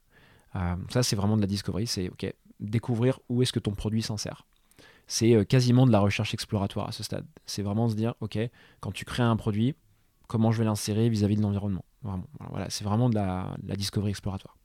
ça, 0.90 1.02
c'est 1.02 1.16
vraiment 1.16 1.36
de 1.36 1.42
la 1.42 1.48
discovery. 1.48 1.88
C'est 1.88 2.10
ok, 2.10 2.32
découvrir 2.60 3.20
où 3.30 3.42
est-ce 3.42 3.54
que 3.54 3.60
ton 3.60 3.72
produit 3.72 4.04
sert 4.04 4.46
c'est 5.12 5.36
euh, 5.36 5.44
quasiment 5.44 5.86
de 5.86 5.92
la 5.92 6.00
recherche 6.00 6.34
exploratoire 6.34 6.88
à 6.88 6.94
ce 6.94 7.04
stade. 7.04 7.26
C'est 7.46 7.64
vraiment 7.64 7.90
se 7.90 7.96
dire, 7.96 8.14
ok, 8.22 8.40
quand 8.80 8.94
tu 8.94 9.04
crées 9.04 9.24
un 9.24 9.36
produit, 9.36 9.76
comment 10.28 10.54
je 10.54 10.60
vais 10.60 10.64
l'insérer 10.64 11.10
vis-à-vis 11.10 11.36
de 11.36 11.42
l'environnement? 11.42 11.84
Voilà, 12.50 12.70
c'est 12.70 12.86
vraiment 12.86 13.10
de 13.10 13.16
la, 13.16 13.54
discovery 13.76 14.12
exploratoire. 14.12 14.56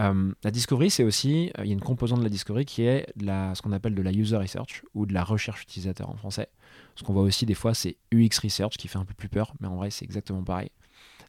Euh, 0.00 0.32
la 0.42 0.50
discovery, 0.50 0.90
c'est 0.90 1.04
aussi, 1.04 1.50
euh, 1.58 1.64
il 1.64 1.68
y 1.68 1.70
a 1.70 1.74
une 1.74 1.80
composante 1.80 2.18
de 2.18 2.24
la 2.24 2.30
discovery 2.30 2.64
qui 2.64 2.82
est 2.82 3.06
la, 3.20 3.54
ce 3.54 3.62
qu'on 3.62 3.72
appelle 3.72 3.94
de 3.94 4.02
la 4.02 4.10
user 4.10 4.36
research 4.36 4.82
ou 4.94 5.04
de 5.04 5.12
la 5.12 5.22
recherche 5.22 5.62
utilisateur 5.62 6.08
en 6.08 6.16
français. 6.16 6.48
Ce 6.94 7.02
qu'on 7.02 7.12
voit 7.12 7.22
aussi 7.22 7.46
des 7.46 7.54
fois, 7.54 7.74
c'est 7.74 7.96
UX 8.12 8.38
research 8.42 8.76
qui 8.76 8.88
fait 8.88 8.98
un 8.98 9.04
peu 9.04 9.14
plus 9.14 9.28
peur, 9.28 9.52
mais 9.60 9.68
en 9.68 9.76
vrai, 9.76 9.90
c'est 9.90 10.04
exactement 10.04 10.42
pareil. 10.42 10.70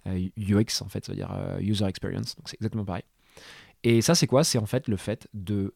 UX, 0.05 0.81
en 0.81 0.89
fait, 0.89 1.05
ça 1.05 1.13
veut 1.13 1.15
dire 1.15 1.31
user 1.59 1.85
experience, 1.85 2.35
donc 2.35 2.49
c'est 2.49 2.57
exactement 2.57 2.83
pareil. 2.83 3.03
Et 3.83 4.01
ça, 4.01 4.15
c'est 4.15 4.27
quoi? 4.27 4.43
C'est 4.43 4.57
en 4.57 4.65
fait 4.65 4.87
le 4.87 4.97
fait 4.97 5.27
de 5.33 5.73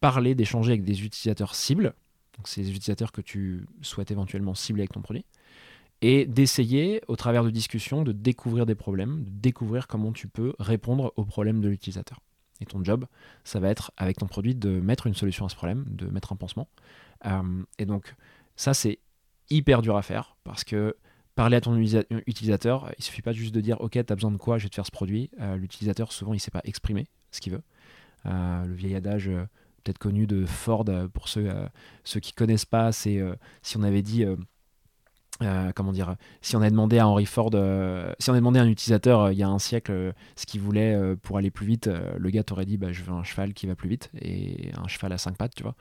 parler, 0.00 0.34
d'échanger 0.34 0.72
avec 0.72 0.84
des 0.84 1.04
utilisateurs 1.04 1.54
cibles, 1.54 1.94
donc 2.36 2.48
ces 2.48 2.68
utilisateurs 2.68 3.12
que 3.12 3.22
tu 3.22 3.66
souhaites 3.80 4.10
éventuellement 4.10 4.54
cibler 4.54 4.82
avec 4.82 4.92
ton 4.92 5.00
produit, 5.00 5.24
et 6.02 6.26
d'essayer, 6.26 7.00
au 7.08 7.16
travers 7.16 7.44
de 7.44 7.50
discussions, 7.50 8.02
de 8.02 8.12
découvrir 8.12 8.66
des 8.66 8.74
problèmes, 8.74 9.24
de 9.24 9.30
découvrir 9.30 9.86
comment 9.86 10.12
tu 10.12 10.28
peux 10.28 10.54
répondre 10.58 11.12
aux 11.16 11.24
problèmes 11.24 11.60
de 11.60 11.68
l'utilisateur. 11.68 12.20
Et 12.60 12.66
ton 12.66 12.82
job, 12.82 13.06
ça 13.44 13.60
va 13.60 13.68
être, 13.68 13.92
avec 13.96 14.18
ton 14.18 14.26
produit, 14.26 14.54
de 14.54 14.80
mettre 14.80 15.06
une 15.06 15.14
solution 15.14 15.46
à 15.46 15.48
ce 15.48 15.56
problème, 15.56 15.84
de 15.88 16.06
mettre 16.06 16.32
un 16.32 16.36
pansement. 16.36 16.68
Euh, 17.26 17.62
et 17.78 17.86
donc, 17.86 18.14
ça, 18.56 18.74
c'est 18.74 18.98
hyper 19.50 19.82
dur 19.82 19.96
à 19.96 20.02
faire, 20.02 20.36
parce 20.44 20.64
que 20.64 20.96
parler 21.34 21.56
à 21.56 21.60
ton 21.60 21.76
utilisateur, 21.76 22.90
il 22.98 23.04
suffit 23.04 23.22
pas 23.22 23.32
juste 23.32 23.54
de 23.54 23.60
dire, 23.60 23.80
OK, 23.80 23.92
tu 23.92 23.98
as 23.98 24.14
besoin 24.14 24.30
de 24.30 24.38
quoi, 24.38 24.58
je 24.58 24.64
vais 24.64 24.68
te 24.70 24.74
faire 24.74 24.86
ce 24.86 24.90
produit. 24.90 25.30
Euh, 25.40 25.56
l'utilisateur, 25.56 26.12
souvent, 26.12 26.32
il 26.32 26.36
ne 26.36 26.40
sait 26.40 26.50
pas 26.50 26.62
exprimer 26.64 27.06
ce 27.30 27.40
qu'il 27.40 27.52
veut. 27.52 27.62
Euh, 28.24 28.64
le 28.64 28.74
vieil 28.74 28.94
adage 28.94 29.30
peut-être 29.84 29.98
connu 29.98 30.26
de 30.26 30.46
Ford, 30.46 30.84
pour 31.12 31.28
ceux, 31.28 31.52
ceux 32.04 32.20
qui 32.20 32.32
connaissent 32.32 32.64
pas, 32.64 32.92
c'est 32.92 33.22
si 33.62 33.76
on 33.76 33.82
avait 33.82 34.02
dit... 34.02 34.24
comment 35.74 35.92
dire, 35.92 36.16
si 36.40 36.56
on 36.56 36.60
avait 36.60 36.70
demandé 36.70 36.98
à 36.98 37.06
Henry 37.06 37.26
Ford, 37.26 37.50
si 38.18 38.30
on 38.30 38.32
avait 38.32 38.40
demandé 38.40 38.58
à 38.58 38.62
un 38.62 38.68
utilisateur 38.68 39.32
il 39.32 39.38
y 39.38 39.42
a 39.42 39.48
un 39.48 39.58
siècle 39.58 40.14
ce 40.34 40.46
qu'il 40.46 40.60
voulait 40.60 41.16
pour 41.22 41.38
aller 41.38 41.50
plus 41.50 41.66
vite, 41.66 41.90
le 42.18 42.30
gars 42.30 42.42
t'aurait 42.42 42.64
dit 42.64 42.76
bah, 42.76 42.92
je 42.92 43.02
veux 43.02 43.12
un 43.12 43.24
cheval 43.24 43.52
qui 43.52 43.66
va 43.66 43.74
plus 43.74 43.88
vite 43.88 44.10
et 44.20 44.70
un 44.76 44.88
cheval 44.88 45.12
à 45.12 45.18
cinq 45.18 45.36
pattes, 45.36 45.54
tu 45.54 45.62
vois. 45.62 45.74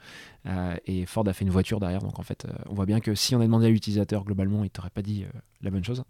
et 0.86 1.06
Ford 1.06 1.28
a 1.28 1.34
fait 1.34 1.46
une 1.46 1.52
voiture 1.52 1.80
derrière, 1.80 2.02
donc 2.02 2.20
en 2.20 2.24
fait, 2.24 2.48
on 2.70 2.74
voit 2.74 2.86
bien 2.86 3.00
que 3.00 3.16
si 3.16 3.34
on 3.34 3.38
avait 3.38 3.48
demandé 3.48 3.68
à 3.68 3.70
l'utilisateur 3.70 4.24
globalement, 4.26 4.64
il 4.64 4.70
t'aurait 4.70 4.90
pas 4.90 5.02
dit 5.02 5.26
la 5.62 5.72
bonne 5.72 5.84
chose. 5.84 6.04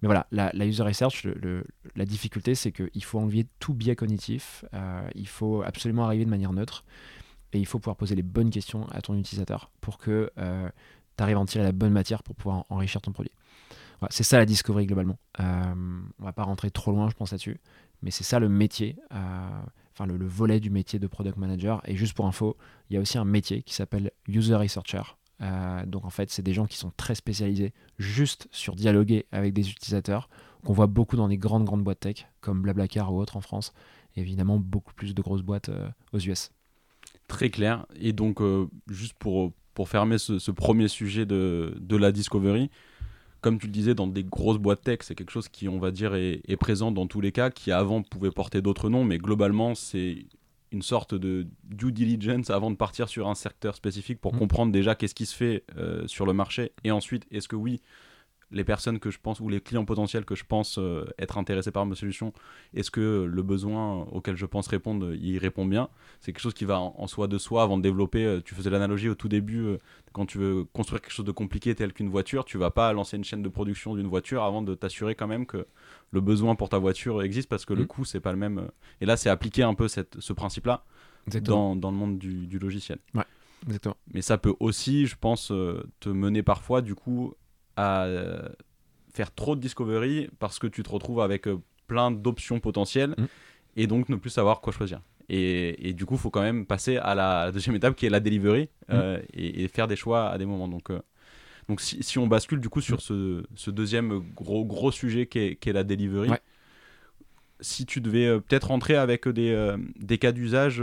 Mais 0.00 0.06
voilà, 0.06 0.26
la, 0.30 0.66
user 0.66 0.82
research, 0.82 1.26
la 1.96 2.04
difficulté, 2.04 2.54
c'est 2.54 2.72
qu'il 2.72 3.04
faut 3.04 3.18
enlever 3.18 3.46
tout 3.58 3.74
biais 3.74 3.96
cognitif, 3.96 4.64
il 5.14 5.28
faut 5.28 5.62
absolument 5.62 6.04
arriver 6.04 6.24
de 6.24 6.30
manière 6.30 6.52
neutre 6.52 6.84
et 7.52 7.58
il 7.58 7.66
faut 7.66 7.78
pouvoir 7.78 7.96
poser 7.96 8.14
les 8.14 8.22
bonnes 8.22 8.50
questions 8.50 8.86
à 8.90 9.02
ton 9.02 9.14
utilisateur 9.16 9.70
pour 9.80 9.98
que 9.98 10.30
euh, 10.38 10.68
tu 11.16 11.22
arrives 11.22 11.36
à 11.36 11.40
en 11.40 11.46
tirer 11.46 11.64
la 11.64 11.72
bonne 11.72 11.92
matière 11.92 12.22
pour 12.22 12.34
pouvoir 12.34 12.64
enrichir 12.68 13.00
ton 13.00 13.12
produit. 13.12 13.32
c'est 14.10 14.22
ça 14.22 14.38
la 14.38 14.46
discovery 14.46 14.86
globalement. 14.86 15.18
Euh, 15.40 15.74
on 16.18 16.24
va 16.24 16.32
pas 16.32 16.44
rentrer 16.44 16.70
trop 16.70 16.92
loin, 16.92 17.08
je 17.08 17.14
pense 17.14 17.32
là-dessus, 17.32 17.60
mais 18.02 18.10
c'est 18.10 18.24
ça 18.24 18.38
le 18.38 18.48
métier, 18.48 18.96
euh, 19.12 19.62
enfin 19.92 20.06
le, 20.06 20.26
volet 20.26 20.60
du 20.60 20.70
métier 20.70 20.98
de 20.98 21.06
product 21.06 21.36
manager. 21.36 21.82
Et 21.86 21.96
juste 21.96 22.14
pour 22.14 22.26
info, 22.26 22.56
il 22.90 22.94
y 22.94 22.96
a 22.96 23.00
aussi 23.00 23.18
un 23.18 23.24
métier 23.24 23.62
qui 23.62 23.74
s'appelle 23.74 24.10
user 24.28 24.56
researcher. 24.56 25.02
Euh, 25.40 25.84
donc 25.86 26.04
en 26.04 26.10
fait, 26.10 26.30
c'est 26.30 26.42
des 26.42 26.52
gens 26.52 26.66
qui 26.66 26.76
sont 26.76 26.92
très 26.96 27.14
spécialisés 27.14 27.72
juste 27.98 28.48
sur 28.52 28.76
dialoguer 28.76 29.26
avec 29.32 29.52
des 29.52 29.70
utilisateurs, 29.70 30.28
qu'on 30.64 30.72
voit 30.72 30.86
beaucoup 30.86 31.16
dans 31.16 31.26
les 31.26 31.38
grandes 31.38 31.64
grandes 31.64 31.82
boîtes 31.82 32.00
tech 32.00 32.26
comme 32.40 32.62
Blablacar 32.62 33.12
ou 33.12 33.20
autres 33.20 33.36
en 33.36 33.40
France, 33.40 33.72
et 34.14 34.20
évidemment 34.20 34.58
beaucoup 34.58 34.94
plus 34.94 35.14
de 35.14 35.22
grosses 35.22 35.42
boîtes 35.42 35.70
aux 36.12 36.18
US 36.18 36.52
très 37.32 37.50
clair. 37.50 37.86
Et 37.98 38.12
donc, 38.12 38.40
euh, 38.40 38.68
juste 38.88 39.14
pour, 39.14 39.52
pour 39.74 39.88
fermer 39.88 40.18
ce, 40.18 40.50
premier 40.50 40.88
sujet 40.88 41.26
de, 41.26 41.74
de, 41.80 41.96
la 41.96 42.12
discovery, 42.12 42.70
comme 43.40 43.58
tu 43.58 43.66
le 43.66 43.72
disais, 43.72 43.94
dans 43.94 44.06
des 44.06 44.24
grosses 44.24 44.58
boîtes 44.58 44.82
tech, 44.82 44.98
c'est 45.02 45.14
quelque 45.14 45.32
chose 45.32 45.48
qui, 45.48 45.68
on 45.68 45.78
va 45.78 45.90
dire, 45.90 46.14
est, 46.14 46.56
présent 46.56 46.92
dans 46.92 47.06
tous 47.06 47.20
les 47.20 47.32
cas, 47.32 47.50
qui 47.50 47.72
avant 47.72 48.02
pouvait 48.02 48.30
porter 48.30 48.62
d'autres 48.62 48.88
noms, 48.88 49.04
mais 49.04 49.18
globalement, 49.18 49.74
c'est 49.74 50.26
une 50.70 50.82
sorte 50.82 51.14
de 51.14 51.46
due 51.64 51.92
diligence 51.92 52.48
avant 52.48 52.70
de 52.70 52.76
partir 52.76 53.08
sur 53.08 53.28
un 53.28 53.34
secteur 53.34 53.74
spécifique 53.74 54.20
pour 54.20 54.34
mmh. 54.34 54.38
comprendre 54.38 54.72
déjà 54.72 54.94
qu'est-ce 54.94 55.14
qui 55.14 55.26
se 55.26 55.34
fait 55.34 55.64
euh, 55.76 56.06
sur 56.06 56.24
le 56.24 56.32
marché. 56.32 56.72
Et 56.84 56.90
ensuite, 56.90 57.26
est-ce 57.30 57.48
que 57.48 57.56
oui, 57.56 57.82
les 58.52 58.64
personnes 58.64 58.98
que 58.98 59.10
je 59.10 59.18
pense 59.20 59.40
ou 59.40 59.48
les 59.48 59.60
clients 59.60 59.84
potentiels 59.84 60.24
que 60.24 60.34
je 60.34 60.44
pense 60.44 60.78
euh, 60.78 61.04
être 61.18 61.38
intéressés 61.38 61.70
par 61.70 61.86
ma 61.86 61.94
solution, 61.94 62.32
est-ce 62.74 62.90
que 62.90 63.24
le 63.24 63.42
besoin 63.42 64.02
auquel 64.12 64.36
je 64.36 64.46
pense 64.46 64.68
répondre, 64.68 65.14
il 65.14 65.38
répond 65.38 65.64
bien? 65.64 65.88
C'est 66.20 66.32
quelque 66.32 66.42
chose 66.42 66.54
qui 66.54 66.64
va 66.64 66.78
en, 66.78 67.06
soi 67.06 67.26
de 67.26 67.38
soi 67.38 67.62
avant 67.62 67.78
de 67.78 67.82
développer. 67.82 68.24
Euh, 68.24 68.40
tu 68.44 68.54
faisais 68.54 68.70
l'analogie 68.70 69.08
au 69.08 69.14
tout 69.14 69.28
début, 69.28 69.60
euh, 69.60 69.78
quand 70.12 70.26
tu 70.26 70.38
veux 70.38 70.64
construire 70.72 71.00
quelque 71.00 71.12
chose 71.12 71.24
de 71.24 71.32
compliqué 71.32 71.74
tel 71.74 71.92
qu'une 71.92 72.10
voiture, 72.10 72.44
tu 72.44 72.58
vas 72.58 72.70
pas 72.70 72.92
lancer 72.92 73.16
une 73.16 73.24
chaîne 73.24 73.42
de 73.42 73.48
production 73.48 73.94
d'une 73.94 74.08
voiture 74.08 74.42
avant 74.42 74.62
de 74.62 74.74
t'assurer 74.74 75.14
quand 75.14 75.28
même 75.28 75.46
que 75.46 75.66
le 76.10 76.20
besoin 76.20 76.54
pour 76.54 76.68
ta 76.68 76.78
voiture 76.78 77.22
existe 77.22 77.48
parce 77.48 77.64
que 77.64 77.72
le 77.72 77.84
mmh. 77.84 77.86
coût 77.86 78.04
c'est 78.04 78.20
pas 78.20 78.32
le 78.32 78.38
même. 78.38 78.68
Et 79.00 79.06
là, 79.06 79.16
c'est 79.16 79.30
appliquer 79.30 79.62
un 79.62 79.74
peu 79.74 79.88
cette, 79.88 80.20
ce 80.20 80.32
principe-là 80.32 80.84
dans, 81.42 81.76
dans, 81.76 81.90
le 81.90 81.96
monde 81.96 82.18
du, 82.18 82.46
du 82.46 82.58
logiciel. 82.58 82.98
Ouais. 83.14 83.24
Exactement. 83.64 83.96
Mais 84.12 84.22
ça 84.22 84.38
peut 84.38 84.54
aussi, 84.58 85.06
je 85.06 85.14
pense, 85.18 85.52
te 86.00 86.08
mener 86.08 86.42
parfois 86.42 86.82
du 86.82 86.96
coup 86.96 87.32
à 87.76 88.04
euh, 88.04 88.48
faire 89.12 89.34
trop 89.34 89.56
de 89.56 89.60
discovery 89.60 90.28
parce 90.38 90.58
que 90.58 90.66
tu 90.66 90.82
te 90.82 90.90
retrouves 90.90 91.20
avec 91.20 91.46
euh, 91.46 91.60
plein 91.86 92.10
d'options 92.10 92.60
potentielles 92.60 93.14
mm. 93.16 93.24
et 93.76 93.86
donc 93.86 94.08
ne 94.08 94.16
plus 94.16 94.30
savoir 94.30 94.60
quoi 94.60 94.72
choisir. 94.72 95.00
Et, 95.28 95.88
et 95.88 95.92
du 95.92 96.04
coup, 96.04 96.14
il 96.14 96.20
faut 96.20 96.30
quand 96.30 96.42
même 96.42 96.66
passer 96.66 96.96
à 96.96 97.14
la, 97.14 97.52
deuxième 97.52 97.76
étape 97.76 97.94
qui 97.94 98.06
est 98.06 98.10
la 98.10 98.20
delivery 98.20 98.62
mm. 98.62 98.92
euh, 98.92 99.22
et, 99.32 99.68
faire 99.68 99.88
des 99.88 99.96
choix 99.96 100.28
à 100.28 100.38
des 100.38 100.46
moments. 100.46 100.68
Donc, 100.68 100.90
donc 101.68 101.80
si, 101.80 102.02
si, 102.02 102.18
on 102.18 102.26
bascule 102.26 102.60
du 102.60 102.68
coup 102.68 102.80
sur 102.80 103.00
ce, 103.00 103.44
ce 103.54 103.70
deuxième 103.70 104.20
gros, 104.34 104.64
gros 104.64 104.90
sujet 104.90 105.26
qui 105.26 105.38
est, 105.38 105.56
qui 105.56 105.70
est 105.70 105.72
la 105.72 105.84
delivery, 105.84 106.30
si 107.60 107.86
tu 107.86 108.00
devais 108.00 108.40
peut-être 108.40 108.68
rentrer 108.68 108.96
avec 108.96 109.28
des, 109.28 109.76
des 109.96 110.18
cas 110.18 110.32
d'usage 110.32 110.78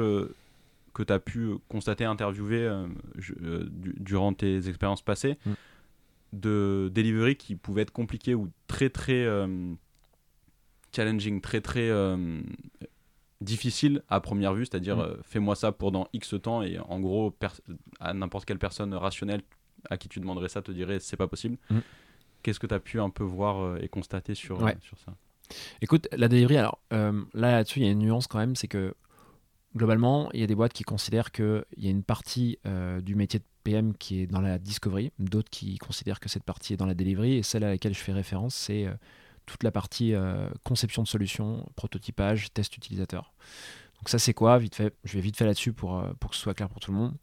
que 0.94 1.04
tu 1.04 1.14
as 1.14 1.20
pu 1.20 1.50
constater, 1.68 2.06
interviewer 2.06 2.74
durant 4.00 4.34
tes 4.34 4.70
expériences 4.70 5.02
passées, 5.02 5.38
mm 5.46 5.54
de 6.34 6.92
delivery 6.94 7.36
qui 7.36 7.56
pouvaient 7.56 7.84
être 7.84 7.92
compliqués 7.92 8.36
ou 8.36 8.50
très 8.68 8.90
très 8.90 9.26
euh, 9.26 9.74
challenging, 10.96 11.42
très 11.42 11.62
très 11.62 11.90
euh, 11.90 12.42
difficile 13.42 14.04
à 14.10 14.22
première 14.22 14.54
vue, 14.54 14.66
c'est-à-dire 14.66 14.98
mm. 14.98 15.02
euh, 15.02 15.16
fais-moi 15.24 15.56
ça 15.56 15.72
pendant 15.72 16.08
X 16.14 16.36
temps 16.42 16.62
et 16.62 16.80
en 16.80 17.00
gros 17.00 17.36
à 18.00 18.14
n'importe 18.14 18.46
quelle 18.46 18.60
personne 18.60 18.94
rationnelle 18.94 19.42
à 19.90 19.98
qui 19.98 20.10
tu 20.10 20.20
demanderais 20.20 20.50
ça 20.50 20.62
te 20.62 20.72
dirait 20.72 21.00
c'est 21.00 21.18
pas 21.18 21.28
possible. 21.28 21.58
Mm. 21.70 21.80
Qu'est-ce 22.44 22.60
que 22.60 22.68
tu 22.68 22.74
as 22.74 22.80
pu 22.80 23.00
un 23.00 23.10
peu 23.10 23.24
voir 23.24 23.78
et 23.78 23.90
constater 23.90 24.34
sur, 24.34 24.60
sur 24.82 24.98
ça? 25.00 25.14
Écoute, 25.82 26.08
la 26.16 26.30
delivery, 26.30 26.58
alors 26.58 26.80
là 26.92 27.24
là-dessus, 27.34 27.80
il 27.80 27.86
y 27.86 27.90
a 27.90 27.92
une 27.92 28.00
nuance 28.00 28.28
quand 28.28 28.38
même, 28.38 28.56
c'est 28.56 28.70
que 28.70 28.94
globalement, 29.76 30.32
il 30.32 30.40
y 30.40 30.44
a 30.44 30.48
des 30.48 30.56
boîtes 30.56 30.72
qui 30.72 30.84
considèrent 30.84 31.32
qu'il 31.32 31.66
y 31.76 31.88
a 31.88 31.90
une 31.90 32.04
partie 32.04 32.58
du 33.02 33.16
métier 33.16 33.40
de 33.40 33.46
Qui 34.00 34.22
est 34.22 34.28
dans 34.28 34.42
la 34.42 34.58
discovery, 34.58 35.12
d'autres 35.20 35.50
qui 35.50 35.78
considèrent 35.78 36.20
que 36.20 36.30
cette 36.30 36.44
partie 36.44 36.74
est 36.74 36.78
dans 36.78 36.86
la 36.86 36.94
delivery, 36.94 37.36
et 37.36 37.44
celle 37.44 37.64
à 37.64 37.70
laquelle 37.70 37.94
je 37.94 38.00
fais 38.00 38.12
référence, 38.12 38.56
c'est 38.56 38.86
euh, 38.86 38.94
toute 39.46 39.64
la 39.64 39.72
partie 39.72 40.14
euh, 40.14 40.50
conception 40.64 41.04
de 41.04 41.08
solutions, 41.08 41.66
prototypage, 41.76 42.54
test 42.54 42.76
utilisateur. 42.78 43.34
Donc 43.98 44.10
ça 44.10 44.20
c'est 44.20 44.34
quoi? 44.34 44.58
Vite 44.58 44.76
fait, 44.76 44.96
je 45.04 45.14
vais 45.14 45.22
vite 45.22 45.38
fait 45.38 45.46
là-dessus 45.46 45.74
pour, 45.74 46.00
euh, 46.00 46.12
pour 46.20 46.32
que 46.32 46.36
ce 46.36 46.42
soit 46.42 46.54
clair 46.54 46.70
pour 46.70 46.80
tout 46.80 46.92
le 46.92 46.98
monde. 46.98 47.16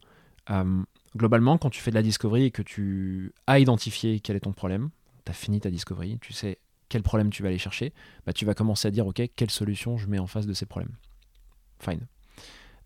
globalement, 1.15 1.57
quand 1.57 1.69
tu 1.69 1.81
fais 1.81 1.91
de 1.91 1.95
la 1.95 2.03
discovery 2.03 2.45
et 2.45 2.51
que 2.51 2.61
tu 2.61 3.33
as 3.47 3.59
identifié 3.59 4.19
quel 4.19 4.35
est 4.35 4.41
ton 4.41 4.53
problème, 4.53 4.89
tu 5.25 5.31
as 5.31 5.33
fini 5.33 5.59
ta 5.59 5.69
discovery, 5.69 6.17
tu 6.19 6.33
sais 6.33 6.59
quel 6.89 7.03
problème 7.03 7.29
tu 7.29 7.43
vas 7.43 7.49
aller 7.49 7.57
chercher, 7.57 7.93
bah, 8.25 8.33
tu 8.33 8.45
vas 8.45 8.53
commencer 8.53 8.87
à 8.87 8.91
dire 8.91 9.05
ok, 9.07 9.21
quelle 9.35 9.51
solution 9.51 9.97
je 9.97 10.07
mets 10.07 10.19
en 10.19 10.27
face 10.27 10.47
de 10.47 10.53
ces 10.53 10.65
problèmes? 10.65 10.95
Fine. 11.79 12.07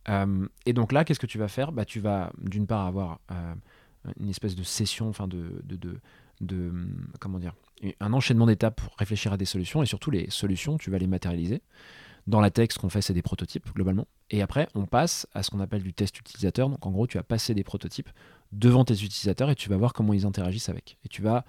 Euh, 0.09 0.47
et 0.65 0.73
donc 0.73 0.91
là, 0.91 1.03
qu'est-ce 1.03 1.19
que 1.19 1.27
tu 1.27 1.37
vas 1.37 1.47
faire? 1.47 1.71
Bah, 1.71 1.85
Tu 1.85 1.99
vas 1.99 2.31
d'une 2.39 2.67
part 2.67 2.85
avoir 2.85 3.19
euh, 3.31 3.53
une 4.19 4.29
espèce 4.29 4.55
de 4.55 4.63
session, 4.63 5.09
enfin 5.09 5.27
de, 5.27 5.61
de, 5.63 5.99
de, 6.41 6.73
comment 7.19 7.39
dire, 7.39 7.53
un 7.99 8.13
enchaînement 8.13 8.45
d'étapes 8.45 8.81
pour 8.81 8.95
réfléchir 8.97 9.33
à 9.33 9.37
des 9.37 9.45
solutions 9.45 9.83
et 9.83 9.85
surtout 9.85 10.11
les 10.11 10.29
solutions, 10.29 10.77
tu 10.77 10.91
vas 10.91 10.97
les 10.97 11.07
matérialiser. 11.07 11.61
Dans 12.27 12.39
la 12.39 12.51
tech, 12.51 12.69
ce 12.71 12.77
qu'on 12.77 12.89
fait, 12.89 13.01
c'est 13.01 13.13
des 13.13 13.23
prototypes 13.23 13.73
globalement. 13.73 14.07
Et 14.29 14.43
après, 14.43 14.67
on 14.75 14.85
passe 14.85 15.27
à 15.33 15.41
ce 15.41 15.49
qu'on 15.49 15.59
appelle 15.59 15.81
du 15.81 15.93
test 15.93 16.19
utilisateur. 16.19 16.69
Donc 16.69 16.85
en 16.85 16.91
gros, 16.91 17.07
tu 17.07 17.17
vas 17.17 17.23
passer 17.23 17.55
des 17.55 17.63
prototypes 17.63 18.09
devant 18.51 18.85
tes 18.85 18.93
utilisateurs 18.93 19.49
et 19.49 19.55
tu 19.55 19.69
vas 19.69 19.77
voir 19.77 19.93
comment 19.93 20.13
ils 20.13 20.25
interagissent 20.25 20.69
avec. 20.69 20.97
Et 21.03 21.09
tu 21.09 21.23
vas 21.23 21.45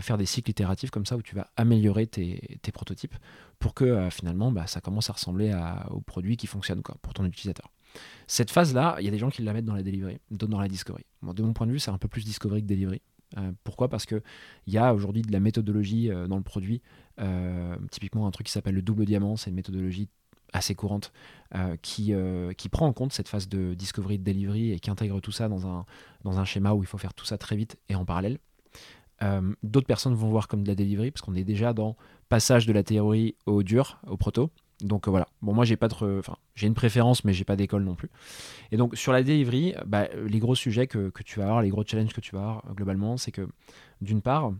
faire 0.00 0.16
des 0.16 0.26
cycles 0.26 0.50
itératifs 0.50 0.90
comme 0.90 1.06
ça 1.06 1.16
où 1.16 1.22
tu 1.22 1.34
vas 1.36 1.48
améliorer 1.56 2.06
tes, 2.06 2.58
prototypes 2.72 3.14
pour 3.60 3.72
que 3.72 4.08
finalement 4.10 4.50
bah, 4.50 4.66
ça 4.66 4.80
commence 4.80 5.10
à 5.10 5.12
ressembler 5.12 5.52
au 5.90 6.00
produit 6.00 6.36
qui 6.36 6.48
fonctionne 6.48 6.82
quoi, 6.82 6.96
pour 7.02 7.14
ton 7.14 7.24
utilisateur. 7.24 7.70
Cette 8.26 8.50
phase-là, 8.50 8.96
il 8.98 9.04
y 9.04 9.08
a 9.08 9.10
des 9.10 9.18
gens 9.18 9.30
qui 9.30 9.42
la 9.42 9.52
mettent 9.52 9.64
dans 9.64 9.74
la 9.74 9.82
delivery, 9.82 10.18
d'autres 10.30 10.50
dans 10.50 10.60
la 10.60 10.68
discovery. 10.68 11.04
de 11.22 11.42
mon 11.42 11.52
point 11.52 11.66
de 11.66 11.72
vue, 11.72 11.78
c'est 11.78 11.90
un 11.90 11.98
peu 11.98 12.08
plus 12.08 12.24
discovery 12.24 12.62
que 12.62 12.66
delivery. 12.66 13.00
Euh, 13.38 13.52
pourquoi? 13.64 13.88
Parce 13.88 14.06
qu'il 14.06 14.22
y 14.66 14.78
a 14.78 14.94
aujourd'hui 14.94 15.22
de 15.22 15.32
la 15.32 15.40
méthodologie 15.40 16.10
euh, 16.10 16.26
dans 16.26 16.36
le 16.36 16.42
produit. 16.42 16.82
Euh, 17.20 17.76
typiquement, 17.90 18.26
un 18.26 18.30
truc 18.30 18.46
qui 18.46 18.52
s'appelle 18.52 18.74
le 18.74 18.82
double 18.82 19.04
diamant, 19.04 19.36
c'est 19.36 19.50
une 19.50 19.56
méthodologie 19.56 20.08
assez 20.52 20.74
courante 20.74 21.12
qui, 21.82 22.14
qui 22.56 22.68
prend 22.68 22.86
en 22.86 22.92
compte 22.92 23.12
cette 23.12 23.28
phase 23.28 23.48
de 23.48 23.74
discovery, 23.74 24.18
de 24.18 24.24
delivery 24.24 24.72
et 24.72 24.78
qui 24.78 24.90
intègre 24.90 25.20
tout 25.20 25.32
ça 25.32 25.48
dans 25.48 25.66
un, 25.66 25.84
dans 26.22 26.38
un 26.38 26.44
schéma 26.44 26.72
où 26.72 26.82
il 26.82 26.86
faut 26.86 26.98
faire 26.98 27.12
tout 27.14 27.26
ça 27.26 27.36
très 27.36 27.56
vite 27.56 27.76
et 27.88 27.94
en 27.94 28.04
parallèle. 28.04 28.38
D'autres 29.62 29.88
personnes 29.88 30.14
vont 30.14 30.30
voir 30.30 30.46
comme 30.46 30.62
de 30.62 30.68
la 30.68 30.74
delivery 30.74 31.10
parce 31.10 31.20
qu'on 31.20 31.34
est 31.34 31.44
déjà 31.44 31.74
dans 31.74 31.96
passage 32.28 32.64
de 32.64 32.72
la 32.72 32.84
théorie 32.84 33.34
au 33.44 33.64
dur, 33.64 34.00
au 34.06 34.16
proto. 34.16 34.50
Donc 34.82 35.08
euh, 35.08 35.10
voilà. 35.10 35.28
Bon, 35.42 35.54
moi 35.54 35.64
j'ai 35.64 35.76
pas 35.76 35.88
de, 35.88 36.18
enfin, 36.18 36.36
j'ai 36.54 36.66
une 36.66 36.74
préférence, 36.74 37.24
mais 37.24 37.32
j'ai 37.32 37.44
pas 37.44 37.56
d'école 37.56 37.84
non 37.84 37.94
plus. 37.94 38.10
Et 38.72 38.76
donc 38.76 38.96
sur 38.96 39.12
la 39.12 39.22
delivery, 39.22 39.74
bah, 39.86 40.08
les 40.26 40.38
gros 40.38 40.54
sujets 40.54 40.86
que, 40.86 41.10
tu 41.24 41.38
vas 41.38 41.46
avoir, 41.46 41.62
les 41.62 41.70
gros 41.70 41.84
challenges 41.84 42.12
que 42.12 42.20
tu 42.20 42.34
vas 42.34 42.40
avoir 42.40 42.74
globalement, 42.74 43.16
c'est 43.16 43.32
que 43.32 43.48
d'une 44.00 44.20
part, 44.20 44.52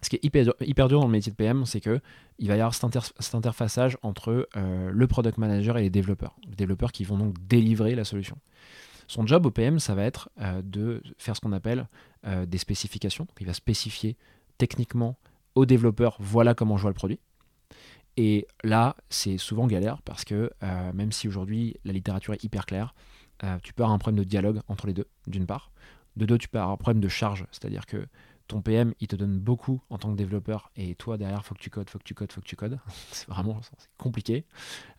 ce 0.00 0.08
qui 0.08 0.16
est 0.16 0.24
hyper, 0.24 0.88
dur 0.88 1.00
dans 1.00 1.06
le 1.06 1.12
métier 1.12 1.30
de 1.30 1.36
PM, 1.36 1.66
c'est 1.66 1.80
que 1.80 2.00
il 2.38 2.48
va 2.48 2.56
y 2.56 2.60
avoir 2.60 2.74
cet, 2.74 3.34
interfaçage 3.34 3.98
entre 4.02 4.48
euh, 4.56 4.90
le 4.90 5.06
product 5.06 5.38
manager 5.38 5.76
et 5.76 5.82
les 5.82 5.90
développeurs, 5.90 6.34
les 6.48 6.56
développeurs 6.56 6.90
qui 6.90 7.04
vont 7.04 7.18
donc 7.18 7.34
délivrer 7.46 7.94
la 7.94 8.04
solution. 8.04 8.38
Son 9.08 9.26
job 9.26 9.44
au 9.44 9.50
PM, 9.50 9.78
ça 9.78 9.94
va 9.94 10.04
être 10.04 10.30
euh, 10.40 10.62
de 10.64 11.02
faire 11.18 11.36
ce 11.36 11.40
qu'on 11.40 11.52
appelle 11.52 11.88
des 12.46 12.58
spécifications. 12.58 13.26
il 13.40 13.46
va 13.48 13.52
spécifier 13.52 14.16
techniquement 14.56 15.18
aux 15.56 15.66
développeurs 15.66 16.16
voilà 16.20 16.54
comment 16.54 16.76
je 16.76 16.82
vois 16.82 16.90
le 16.90 16.94
produit. 16.94 17.18
Et 18.16 18.46
là, 18.62 18.96
c'est 19.08 19.38
souvent 19.38 19.66
galère 19.66 20.02
parce 20.02 20.24
que 20.24 20.50
euh, 20.62 20.92
même 20.92 21.12
si 21.12 21.28
aujourd'hui 21.28 21.76
la 21.84 21.92
littérature 21.92 22.34
est 22.34 22.44
hyper 22.44 22.66
claire, 22.66 22.94
euh, 23.44 23.58
tu 23.62 23.72
peux 23.72 23.82
avoir 23.82 23.94
un 23.94 23.98
problème 23.98 24.22
de 24.22 24.28
dialogue 24.28 24.60
entre 24.68 24.86
les 24.86 24.92
deux, 24.92 25.06
d'une 25.26 25.46
part. 25.46 25.72
De 26.16 26.26
deux, 26.26 26.38
tu 26.38 26.48
peux 26.48 26.58
avoir 26.58 26.72
un 26.72 26.76
problème 26.76 27.00
de 27.00 27.08
charge, 27.08 27.46
c'est-à-dire 27.50 27.86
que 27.86 28.06
ton 28.48 28.60
PM, 28.60 28.92
il 29.00 29.08
te 29.08 29.16
donne 29.16 29.38
beaucoup 29.38 29.80
en 29.88 29.96
tant 29.96 30.10
que 30.10 30.16
développeur 30.16 30.70
et 30.76 30.94
toi, 30.94 31.16
derrière, 31.16 31.44
faut 31.46 31.54
que 31.54 31.60
tu 31.60 31.70
codes, 31.70 31.88
faut 31.88 31.98
que 31.98 32.04
tu 32.04 32.14
codes, 32.14 32.30
faut 32.32 32.42
que 32.42 32.46
tu 32.46 32.56
codes. 32.56 32.78
c'est 33.12 33.28
vraiment 33.28 33.60
compliqué. 33.96 34.44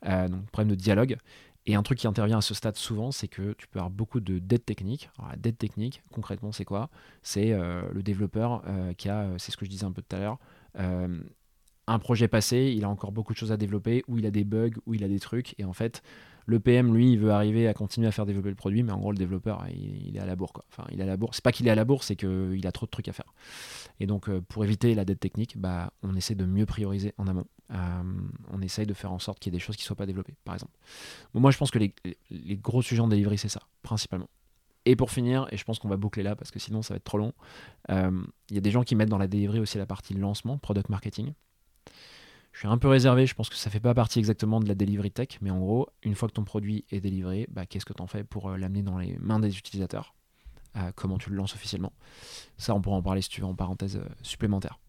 Euh, 0.07 0.27
donc, 0.27 0.49
problème 0.49 0.71
de 0.71 0.75
dialogue. 0.75 1.17
Et 1.65 1.75
un 1.75 1.83
truc 1.83 1.99
qui 1.99 2.07
intervient 2.07 2.39
à 2.39 2.41
ce 2.41 2.53
stade 2.53 2.75
souvent, 2.75 3.11
c'est 3.11 3.29
que 3.29 3.53
tu 3.53 3.67
peux 3.67 3.79
avoir 3.79 3.91
beaucoup 3.91 4.19
de 4.19 4.39
dettes 4.39 4.65
techniques. 4.65 5.09
Alors, 5.17 5.29
la 5.29 5.37
dette 5.37 5.57
technique, 5.57 6.03
concrètement, 6.11 6.51
c'est 6.51 6.65
quoi? 6.65 6.89
C'est 7.21 7.51
le 7.53 8.03
développeur 8.03 8.63
qui 8.97 9.07
a, 9.07 9.29
c'est 9.37 9.53
ce 9.53 9.55
que 9.55 9.63
je 9.63 9.69
disais 9.69 9.85
un 9.85 9.93
peu 9.93 10.01
tout 10.01 10.13
à 10.13 10.19
l'heure, 10.19 10.39
un 11.87 11.99
projet 11.99 12.27
passé, 12.27 12.73
il 12.75 12.83
a 12.83 12.89
encore 12.89 13.11
beaucoup 13.11 13.33
de 13.33 13.37
choses 13.37 13.51
à 13.51 13.57
développer, 13.57 14.03
ou 14.07 14.17
il 14.17 14.25
a 14.25 14.31
des 14.31 14.43
bugs, 14.43 14.71
ou 14.85 14.93
il 14.93 15.03
a 15.03 15.07
des 15.07 15.19
trucs, 15.19 15.55
et 15.59 15.65
en 15.65 15.73
fait, 15.73 16.01
le 16.45 16.59
PM, 16.59 16.93
lui, 16.93 17.13
il 17.13 17.19
veut 17.19 17.31
arriver 17.31 17.67
à 17.67 17.73
continuer 17.73 18.07
à 18.07 18.11
faire 18.11 18.25
développer 18.25 18.49
le 18.49 18.55
produit, 18.55 18.83
mais 18.83 18.91
en 18.91 18.99
gros, 18.99 19.11
le 19.11 19.17
développeur, 19.17 19.65
il, 19.69 20.15
est 20.15 20.19
à 20.19 20.25
la 20.25 20.35
bourre. 20.35 20.53
Quoi. 20.53 20.65
Enfin, 20.69 20.85
il 20.91 20.99
est 20.99 21.03
à 21.03 21.07
la 21.07 21.17
bourre. 21.17 21.33
C'est 21.33 21.43
pas 21.43 21.51
qu'il 21.51 21.67
est 21.67 21.71
à 21.71 21.75
la 21.75 21.85
bourre, 21.85 22.03
c'est 22.03 22.15
qu'il 22.15 22.67
a 22.67 22.71
trop 22.71 22.85
de 22.85 22.91
trucs 22.91 23.07
à 23.07 23.13
faire. 23.13 23.33
Et 23.99 24.07
donc, 24.07 24.27
euh, 24.27 24.41
pour 24.41 24.63
éviter 24.63 24.93
la 24.95 25.05
dette 25.05 25.19
technique, 25.19 25.57
bah, 25.57 25.93
on 26.01 26.15
essaie 26.15 26.35
de 26.35 26.45
mieux 26.45 26.65
prioriser 26.65 27.13
en 27.17 27.27
amont. 27.27 27.45
Euh, 27.71 28.03
on 28.51 28.61
essaye 28.61 28.85
de 28.85 28.93
faire 28.93 29.11
en 29.11 29.19
sorte 29.19 29.39
qu'il 29.39 29.53
y 29.53 29.55
ait 29.55 29.57
des 29.57 29.63
choses 29.63 29.77
qui 29.77 29.83
ne 29.83 29.87
soient 29.87 29.95
pas 29.95 30.05
développées, 30.05 30.35
par 30.43 30.53
exemple. 30.53 30.73
moi, 31.33 31.51
je 31.51 31.57
pense 31.57 31.71
que 31.71 31.79
les, 31.79 31.93
gros 32.57 32.81
sujets 32.81 33.01
en 33.01 33.07
delivery, 33.07 33.37
c'est 33.37 33.49
ça, 33.49 33.61
principalement. 33.81 34.29
Et 34.85 34.97
pour 34.97 35.11
finir, 35.11 35.47
et 35.51 35.55
je 35.55 35.63
pense 35.63 35.79
qu'on 35.79 35.87
va 35.87 35.95
boucler 35.95 36.23
là 36.23 36.35
parce 36.35 36.51
que 36.51 36.59
sinon 36.59 36.81
ça 36.81 36.93
va 36.93 36.97
être 36.97 37.05
trop 37.05 37.17
long, 37.17 37.31
euh, 37.89 38.21
il 38.49 38.55
y 38.55 38.57
a 38.57 38.61
des 38.61 38.69
gens 38.69 38.83
qui 38.83 38.95
mettent 38.95 39.07
dans 39.07 39.17
la 39.17 39.29
delivery 39.29 39.61
aussi 39.61 39.77
la 39.77 39.85
partie 39.85 40.13
lancement, 40.13 40.57
product 40.57 40.89
marketing. 40.89 41.31
Je 42.53 42.59
suis 42.59 42.67
un 42.67 42.77
peu 42.77 42.87
réservé, 42.87 43.25
je 43.25 43.33
pense 43.33 43.49
que 43.49 43.55
ça 43.55 43.71
fait 43.71 43.79
pas 43.79 43.95
partie 43.95 44.19
exactement 44.19 44.59
de 44.59 44.67
la 44.67 44.75
delivery 44.75 45.11
tech, 45.11 45.39
mais 45.41 45.49
en 45.49 45.59
gros, 45.59 45.89
une 46.03 46.13
fois 46.13 46.29
que 46.29 46.33
ton 46.33 46.43
produit 46.43 46.85
est 46.91 47.01
délivré, 47.01 47.47
bah, 47.51 47.65
qu'est-ce 47.65 47.85
que 47.85 47.93
tu 47.93 48.01
en 48.01 48.07
fais 48.07 48.23
pour 48.23 48.49
euh, 48.49 48.57
l'amener 48.57 48.83
dans 48.83 48.99
les 48.99 49.17
mains 49.19 49.39
des 49.39 49.57
utilisateurs? 49.57 50.13
Euh, 50.77 50.91
Comment 50.95 51.17
tu 51.17 51.31
le 51.31 51.35
lances 51.35 51.55
officiellement? 51.55 51.93
Ça, 52.57 52.75
on 52.75 52.81
pourra 52.81 52.95
en 52.95 53.01
parler 53.01 53.21
si 53.21 53.29
tu 53.29 53.41
veux 53.41 53.47
en 53.47 53.55
parenthèse 53.55 53.97
euh, 53.97 54.07
supplémentaire. 54.21 54.79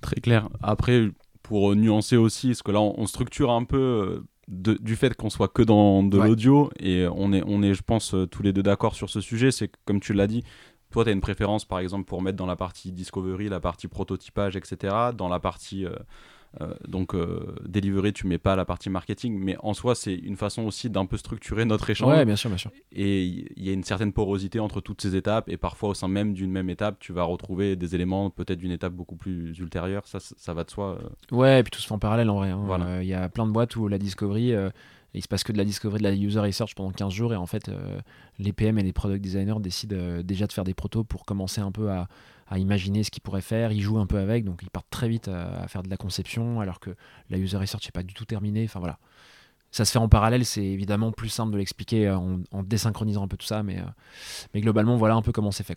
Très 0.00 0.20
clair. 0.20 0.48
Après, 0.62 1.10
pour 1.42 1.76
nuancer 1.76 2.16
aussi, 2.16 2.48
parce 2.48 2.62
que 2.62 2.72
là, 2.72 2.80
on, 2.80 3.06
structure 3.06 3.50
un 3.50 3.64
peu 3.64 4.24
du 4.48 4.96
fait 4.96 5.14
qu'on 5.14 5.28
soit 5.28 5.48
que 5.48 5.62
dans 5.62 6.02
de 6.02 6.18
l'audio, 6.18 6.70
et 6.78 7.06
on 7.12 7.32
est, 7.32 7.42
on 7.46 7.62
est, 7.62 7.74
je 7.74 7.82
pense, 7.82 8.14
tous 8.30 8.42
les 8.42 8.52
deux 8.52 8.62
d'accord 8.62 8.94
sur 8.94 9.10
ce 9.10 9.20
sujet, 9.20 9.50
c'est 9.50 9.70
comme 9.84 10.00
tu 10.00 10.14
l'as 10.14 10.26
dit, 10.26 10.44
toi, 10.90 11.04
tu 11.04 11.10
as 11.10 11.12
une 11.12 11.20
préférence, 11.20 11.64
par 11.64 11.80
exemple, 11.80 12.06
pour 12.06 12.22
mettre 12.22 12.38
dans 12.38 12.46
la 12.46 12.56
partie 12.56 12.92
discovery, 12.92 13.48
la 13.48 13.60
partie 13.60 13.88
prototypage, 13.88 14.56
etc. 14.56 14.94
Dans 15.14 15.28
la 15.28 15.40
partie 15.40 15.84
euh, 15.84 15.94
donc, 16.86 17.14
euh, 17.14 17.54
delivery, 17.66 18.12
tu 18.12 18.26
mets 18.26 18.38
pas 18.38 18.56
la 18.56 18.64
partie 18.64 18.90
marketing, 18.90 19.38
mais 19.38 19.56
en 19.60 19.74
soi, 19.74 19.94
c'est 19.94 20.14
une 20.14 20.36
façon 20.36 20.62
aussi 20.62 20.90
d'un 20.90 21.06
peu 21.06 21.16
structurer 21.16 21.64
notre 21.64 21.88
échange. 21.90 22.12
Ouais, 22.12 22.24
bien 22.24 22.36
sûr, 22.36 22.50
bien 22.50 22.56
sûr. 22.56 22.70
Et 22.92 23.24
il 23.24 23.64
y 23.64 23.70
a 23.70 23.72
une 23.72 23.84
certaine 23.84 24.12
porosité 24.12 24.58
entre 24.58 24.80
toutes 24.80 25.02
ces 25.02 25.14
étapes, 25.14 25.48
et 25.48 25.56
parfois 25.56 25.90
au 25.90 25.94
sein 25.94 26.08
même 26.08 26.32
d'une 26.34 26.50
même 26.50 26.70
étape, 26.70 26.98
tu 26.98 27.12
vas 27.12 27.22
retrouver 27.22 27.76
des 27.76 27.94
éléments 27.94 28.30
peut-être 28.30 28.58
d'une 28.58 28.72
étape 28.72 28.92
beaucoup 28.92 29.16
plus 29.16 29.56
ultérieure. 29.58 30.06
Ça, 30.06 30.18
ça 30.20 30.54
va 30.54 30.64
de 30.64 30.70
soi. 30.70 30.98
Euh. 31.02 31.36
Ouais, 31.36 31.60
et 31.60 31.62
puis 31.62 31.70
tout 31.70 31.80
se 31.80 31.86
fait 31.86 31.94
en 31.94 31.98
parallèle 31.98 32.30
en 32.30 32.36
vrai. 32.36 32.50
Hein. 32.50 33.00
Il 33.02 33.08
y 33.08 33.14
a 33.14 33.28
plein 33.28 33.46
de 33.46 33.52
boîtes 33.52 33.76
où 33.76 33.88
la 33.88 33.98
discovery 33.98 34.54
il 35.14 35.22
se 35.22 35.28
passe 35.28 35.42
que 35.42 35.52
de 35.52 35.58
la 35.58 35.64
discovery, 35.64 35.98
de 35.98 36.04
la 36.04 36.14
user 36.14 36.40
research 36.40 36.74
pendant 36.74 36.90
15 36.90 37.12
jours 37.12 37.32
et 37.32 37.36
en 37.36 37.46
fait 37.46 37.70
les 38.38 38.52
PM 38.52 38.78
et 38.78 38.82
les 38.82 38.92
product 38.92 39.22
designers 39.22 39.58
décident 39.58 40.22
déjà 40.22 40.46
de 40.46 40.52
faire 40.52 40.64
des 40.64 40.74
protos 40.74 41.02
pour 41.04 41.24
commencer 41.24 41.60
un 41.60 41.72
peu 41.72 41.90
à, 41.90 42.08
imaginer 42.56 43.04
ce 43.04 43.10
qu'ils 43.10 43.22
pourraient 43.22 43.40
faire, 43.40 43.72
ils 43.72 43.80
jouent 43.82 43.98
un 43.98 44.06
peu 44.06 44.18
avec, 44.18 44.44
donc 44.44 44.60
ils 44.62 44.70
partent 44.70 44.90
très 44.90 45.08
vite 45.08 45.28
à, 45.28 45.66
faire 45.68 45.82
de 45.82 45.90
la 45.90 45.96
conception, 45.96 46.60
alors 46.60 46.80
que 46.80 46.90
la 47.30 47.38
user 47.38 47.56
research 47.56 47.84
n'est 47.86 47.92
pas 47.92 48.02
du 48.02 48.14
tout 48.14 48.24
terminée. 48.24 48.64
Enfin 48.64 48.80
voilà. 48.80 48.98
Ça 49.70 49.84
se 49.84 49.92
fait 49.92 49.98
en 49.98 50.08
parallèle, 50.08 50.46
c'est 50.46 50.64
évidemment 50.64 51.12
plus 51.12 51.28
simple 51.28 51.52
de 51.52 51.58
l'expliquer 51.58 52.10
en, 52.10 52.62
désynchronisant 52.62 53.24
un 53.24 53.28
peu 53.28 53.36
tout 53.36 53.46
ça, 53.46 53.62
mais, 53.62 53.78
euh, 53.78 54.60
globalement, 54.60 54.96
voilà 54.96 55.14
un 55.14 55.22
peu 55.22 55.32
comment 55.32 55.50
c'est 55.50 55.64
fait. 55.64 55.76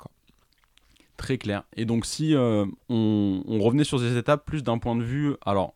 Très 1.17 1.37
clair. 1.37 1.63
Et 1.75 1.85
donc, 1.85 2.05
si 2.05 2.33
euh, 2.33 2.65
on, 2.89 3.43
on, 3.45 3.59
revenait 3.59 3.83
sur 3.83 3.99
ces 3.99 4.15
étapes 4.15 4.45
plus 4.45 4.63
d'un 4.63 4.77
point 4.77 4.95
de 4.95 5.03
vue, 5.03 5.35
alors, 5.45 5.73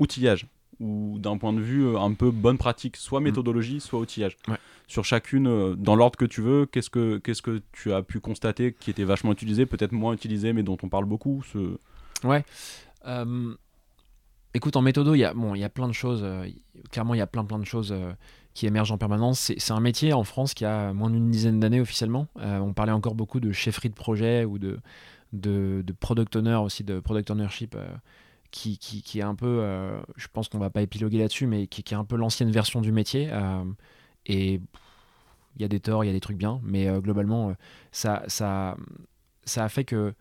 outillage, 0.00 0.48
ou 0.82 1.18
d'un 1.18 1.38
point 1.38 1.52
de 1.52 1.60
vue 1.60 1.86
euh, 1.86 1.98
un 1.98 2.12
peu 2.12 2.30
bonne 2.30 2.58
pratique, 2.58 2.96
soit 2.96 3.20
mm. 3.20 3.24
méthodologie, 3.24 3.80
soit 3.80 4.00
outillage. 4.00 4.36
Sur 4.88 5.04
chacune, 5.04 5.46
euh, 5.46 5.74
dans 5.76 5.94
l'ordre 5.94 6.18
que 6.18 6.24
tu 6.24 6.42
veux, 6.42 6.66
qu'est-ce 6.66 6.90
que, 6.90 7.18
qu'est-ce 7.18 7.40
que 7.40 7.62
tu 7.70 7.92
as 7.92 8.02
pu 8.02 8.20
constater 8.20 8.74
qui 8.78 8.90
était 8.90 9.04
vachement 9.04 9.32
utilisé, 9.32 9.64
peut-être 9.64 9.92
moins 9.92 10.12
utilisé, 10.12 10.52
mais 10.52 10.62
dont 10.62 10.76
on 10.82 10.88
parle 10.88 11.04
beaucoup 11.04 11.42
ce... 11.52 11.78
Ouais. 12.24 12.44
Euh, 13.06 13.54
écoute, 14.54 14.76
en 14.76 14.82
méthodo, 14.82 15.14
il 15.14 15.20
y, 15.20 15.24
a, 15.24 15.32
bon, 15.32 15.54
y 15.54 15.64
a 15.64 15.68
plein 15.68 15.88
de 15.88 15.92
choses. 15.92 16.26
clairement, 16.90 17.14
il 17.14 17.18
y 17.18 17.22
a 17.22 17.26
plein, 17.26 17.44
plein 17.44 17.58
de 17.58 17.64
choses 17.64 17.94
qui 18.54 18.66
émergent 18.66 18.92
en 18.92 18.98
permanence. 18.98 19.52
C'est, 19.56 19.72
un 19.72 19.80
métier 19.80 20.12
en 20.12 20.24
France 20.24 20.52
qui 20.52 20.64
a 20.64 20.92
moins 20.92 21.10
d'une 21.10 21.30
dizaine 21.30 21.58
d'années 21.58 21.80
officiellement. 21.80 22.26
on 22.36 22.72
parlait 22.72 22.92
encore 22.92 23.14
beaucoup 23.14 23.40
de 23.40 23.52
chefferie 23.52 23.88
de 23.88 23.94
projet 23.94 24.44
ou 24.44 24.58
de, 24.58 24.78
de, 25.32 25.82
de 25.84 25.92
product 25.92 26.36
owner 26.36 26.56
aussi, 26.56 26.84
de 26.84 27.00
product 27.00 27.30
ownership 27.30 27.76
qui, 28.52 28.78
qui, 28.78 29.18
est 29.18 29.22
un 29.22 29.34
peu, 29.34 29.60
euh, 29.60 30.00
je 30.16 30.28
pense 30.28 30.48
qu'on 30.48 30.58
va 30.58 30.70
pas 30.70 30.82
épiloguer 30.82 31.18
là-dessus, 31.18 31.46
mais 31.46 31.66
qui, 31.66 31.82
qui, 31.82 31.94
est 31.94 31.96
un 31.96 32.04
peu 32.04 32.16
l'ancienne 32.16 32.50
version 32.50 32.80
du 32.80 32.92
métier. 32.92 33.28
Euh, 33.32 33.64
et 34.26 34.60
il 35.56 35.62
y 35.62 35.64
a 35.64 35.68
des 35.68 35.80
torts, 35.80 36.04
il 36.04 36.06
y 36.06 36.10
a 36.10 36.12
des 36.12 36.20
trucs 36.20 36.36
bien, 36.36 36.60
mais 36.62 36.86
euh, 36.86 37.00
globalement, 37.00 37.54
ça, 37.90 38.22
ça, 38.28 38.76
ça 39.44 39.64
a 39.64 39.68
fait 39.68 39.84
que 39.84 40.14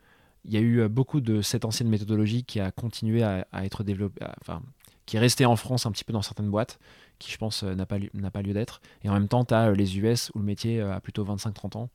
il 0.45 0.51
y 0.51 0.57
a 0.57 0.59
eu 0.59 0.89
beaucoup 0.89 1.21
de 1.21 1.43
cette 1.43 1.65
ancienne 1.65 1.87
méthodologie 1.87 2.43
qui 2.43 2.59
a 2.59 2.71
continué 2.71 3.21
à, 3.21 3.45
être 3.63 3.83
développée, 3.83 4.25
enfin, 4.41 4.63
qui 5.05 5.17
est 5.17 5.19
restée 5.19 5.45
en 5.45 5.55
France 5.55 5.85
un 5.85 5.91
petit 5.91 6.03
peu 6.03 6.13
dans 6.13 6.23
certaines 6.23 6.49
boîtes, 6.49 6.79
qui 7.19 7.31
je 7.31 7.37
pense 7.37 7.61
n'a 7.61 7.85
pas, 7.85 7.97
n'a 8.15 8.31
pas 8.31 8.41
lieu 8.41 8.53
d'être. 8.53 8.81
Et 9.03 9.09
en 9.09 9.13
même 9.13 9.27
temps, 9.27 9.45
tu 9.45 9.53
as 9.53 9.71
les 9.71 9.99
US 9.99 10.31
où 10.33 10.39
le 10.39 10.45
métier 10.45 10.81
a 10.81 10.99
plutôt 10.99 11.23
25-30 11.23 11.77
ans, 11.77 11.89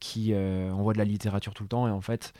qui 0.00 0.34
envoient 0.34 0.94
de 0.94 0.98
la 0.98 1.04
littérature 1.04 1.54
tout 1.54 1.62
le 1.62 1.68
temps, 1.68 1.86
et 1.86 1.92
en 1.92 2.00
fait, 2.00 2.32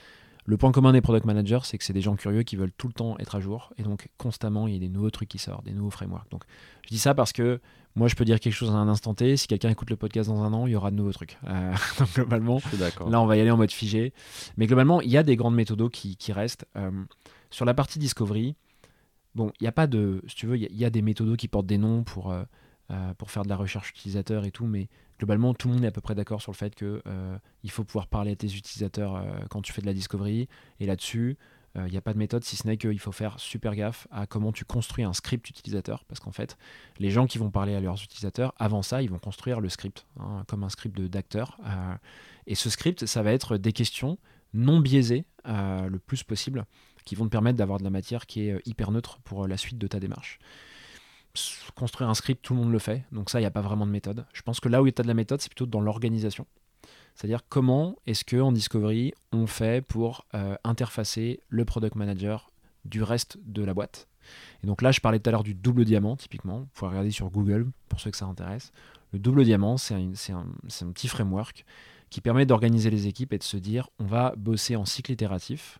le 0.48 0.56
point 0.56 0.72
commun 0.72 0.92
des 0.92 1.02
product 1.02 1.26
managers, 1.26 1.58
c'est 1.64 1.76
que 1.76 1.84
c'est 1.84 1.92
des 1.92 2.00
gens 2.00 2.16
curieux 2.16 2.42
qui 2.42 2.56
veulent 2.56 2.72
tout 2.72 2.87
le 2.87 2.94
temps 2.94 3.18
être 3.18 3.34
à 3.34 3.40
jour 3.40 3.70
et 3.76 3.82
donc 3.82 4.08
constamment 4.16 4.66
il 4.66 4.72
y 4.72 4.76
a 4.76 4.80
des 4.80 4.88
nouveaux 4.88 5.11
trucs 5.11 5.28
qui 5.28 5.37
sortent, 5.37 5.66
des 5.66 5.74
nouveaux 5.74 5.90
frameworks. 5.90 6.30
Donc 6.30 6.44
je 6.84 6.88
dis 6.88 6.98
ça 6.98 7.14
parce 7.14 7.34
que 7.34 7.61
moi 7.96 8.08
je 8.08 8.14
peux 8.14 8.24
dire 8.24 8.40
quelque 8.40 8.54
chose 8.54 8.70
à 8.70 8.72
un 8.72 8.88
instant 8.88 9.12
T. 9.12 9.37
Si 9.37 9.46
quelqu'un 9.46 9.68
écoute 9.68 9.90
le 9.90 9.96
podcast 9.96 10.30
dans 10.30 10.42
un 10.42 10.54
an, 10.54 10.66
il 10.66 10.72
y 10.72 10.74
aura 10.74 10.90
de 10.90 10.96
nouveaux 10.96 11.12
trucs. 11.12 11.37
Euh, 11.46 11.74
donc 11.98 12.14
globalement, 12.14 12.62
là 13.11 13.20
on 13.20 13.26
va 13.26 13.37
y 13.37 13.42
aller 13.42 13.50
en 13.50 13.58
mode 13.58 13.70
figé. 13.70 14.14
Mais 14.56 14.66
globalement, 14.66 15.02
il 15.02 15.11
y 15.11 15.18
a 15.18 15.22
des 15.22 15.37
grandes 15.37 15.54
méthodos 15.54 15.90
qui, 15.90 16.32
restent. 16.32 16.64
Euh, 16.76 16.90
sur 17.50 17.66
la 17.66 17.74
partie 17.74 17.98
discovery, 17.98 18.56
bon, 19.34 19.52
il 19.61 19.64
n'y 19.64 19.68
a 19.68 19.72
pas 19.72 19.87
de, 19.87 20.22
si 20.28 20.34
tu 20.34 20.46
veux, 20.46 20.56
il 20.56 20.74
y, 20.74 20.84
a 20.87 20.90
des 20.90 21.02
méthodos 21.02 21.37
qui 21.37 21.48
portent 21.48 21.66
des 21.66 21.76
noms 21.76 22.04
pour, 22.04 22.32
euh, 22.32 22.44
pour 23.18 23.30
faire 23.30 23.42
de 23.42 23.50
la 23.50 23.56
recherche 23.56 23.90
utilisateur 23.90 24.46
et 24.46 24.50
tout, 24.50 24.64
mais 24.64 24.88
globalement, 25.18 25.54
tout 25.54 25.68
le 25.68 25.74
monde 25.74 25.85
est 25.85 25.88
à 25.88 25.92
peu 25.92 26.00
près 26.00 26.14
d'accord 26.14 26.40
sur 26.40 26.52
le 26.52 26.57
fait 26.57 26.74
qu'il 26.74 27.00
euh, 27.07 27.38
faut 27.68 27.85
pouvoir 27.85 28.07
parler 28.07 28.33
à 28.33 28.37
tes 28.37 28.46
utilisateurs 28.46 29.16
euh, 29.16 29.22
quand 29.50 29.62
tu 29.62 29.72
fais 29.72 29.83
de 29.83 29.87
la 29.87 29.92
discovery. 29.92 30.48
Et 30.81 30.87
là-dessus, 30.87 31.37
il 31.74 31.81
euh, 31.83 31.88
n'y 31.88 31.96
a 31.96 32.00
pas 32.00 32.12
de 32.12 32.18
méthode 32.18 32.44
si 32.44 32.57
ce 32.57 32.66
n'est 32.66 32.76
qu'il 32.76 32.98
faut 32.98 33.12
faire 33.12 33.38
super 33.38 33.74
gaffe 33.74 34.07
à 34.11 34.26
comment 34.26 34.52
tu 34.52 34.64
construis 34.64 35.04
un 35.04 35.12
script 35.12 35.50
utilisateur. 35.50 36.04
Parce 36.04 36.20
qu'en 36.20 36.33
fait, 36.33 36.57
les 36.98 37.11
gens 37.11 37.26
qui 37.26 37.38
vont 37.38 37.50
parler 37.50 37.74
à 37.74 37.81
leurs 37.81 38.02
utilisateurs, 38.02 38.54
avant 38.59 38.83
ça, 38.83 39.02
ils 39.02 39.11
vont 39.11 39.18
construire 39.18 39.61
le 39.61 39.68
script, 39.68 40.07
hein, 40.20 40.44
comme 40.46 40.64
un 40.64 40.68
script 40.68 41.00
d'acteur. 41.00 41.59
et 42.46 42.54
ce 42.54 42.70
script, 42.70 43.07
ça 43.07 43.22
va 43.22 43.33
être 43.33 43.57
des 43.57 43.72
questions 43.72 44.18
non 44.54 44.81
biaisés 44.81 45.26
le 45.44 45.98
plus 45.98 46.22
possible, 46.22 46.64
qui 47.04 47.14
vont 47.14 47.24
te 47.24 47.31
permettre 47.31 47.59
d'avoir 47.59 47.78
de 47.78 47.85
la 47.85 47.90
matière 47.90 48.26
qui 48.26 48.48
est 48.48 48.61
hyper 48.66 48.90
neutre 48.90 49.18
pour 49.20 49.46
la 49.46 49.57
suite 49.57 49.78
de 49.78 49.87
ta 49.87 50.00
démarche 50.00 50.38
construire 51.74 52.10
un 52.10 52.14
script, 52.14 52.44
tout 52.44 52.54
le 52.54 52.60
monde 52.60 52.72
le 52.72 52.78
fait. 52.78 53.04
Donc 53.12 53.30
ça, 53.30 53.38
il 53.38 53.42
n'y 53.42 53.46
a 53.46 53.50
pas 53.50 53.60
vraiment 53.60 53.86
de 53.86 53.92
méthode. 53.92 54.26
Je 54.32 54.42
pense 54.42 54.60
que 54.60 54.68
là 54.68 54.82
où 54.82 54.86
il 54.86 54.90
y 54.90 54.94
a 54.96 55.02
de 55.02 55.08
la 55.08 55.14
méthode, 55.14 55.40
c'est 55.40 55.48
plutôt 55.48 55.66
dans 55.66 55.80
l'organisation. 55.80 56.46
C'est-à-dire 57.14 57.40
comment 57.48 57.96
est-ce 58.06 58.24
que 58.24 58.36
en 58.40 58.52
Discovery, 58.52 59.12
on 59.32 59.46
fait 59.46 59.84
pour 59.84 60.24
euh, 60.34 60.56
interfacer 60.62 61.40
le 61.48 61.64
product 61.64 61.96
manager 61.96 62.50
du 62.84 63.02
reste 63.02 63.38
de 63.44 63.64
la 63.64 63.74
boîte. 63.74 64.08
Et 64.62 64.66
donc 64.66 64.82
là, 64.82 64.92
je 64.92 65.00
parlais 65.00 65.18
tout 65.18 65.28
à 65.28 65.32
l'heure 65.32 65.42
du 65.42 65.54
double 65.54 65.84
diamant, 65.84 66.16
typiquement. 66.16 66.60
Vous 66.60 66.68
pouvez 66.74 66.90
regarder 66.90 67.10
sur 67.10 67.28
Google 67.30 67.70
pour 67.88 68.00
ceux 68.00 68.10
que 68.10 68.16
ça 68.16 68.26
intéresse. 68.26 68.72
Le 69.12 69.18
double 69.18 69.44
diamant, 69.44 69.78
c'est 69.78 69.94
un, 69.94 70.92
petit 70.92 71.08
framework 71.08 71.64
qui 72.10 72.20
permet 72.20 72.46
d'organiser 72.46 72.90
les 72.90 73.06
équipes 73.06 73.32
et 73.32 73.38
de 73.38 73.42
se 73.42 73.56
dire 73.56 73.88
on 73.98 74.04
va 74.04 74.34
bosser 74.36 74.76
en 74.76 74.84
cycle 74.84 75.12
itératif. 75.12 75.78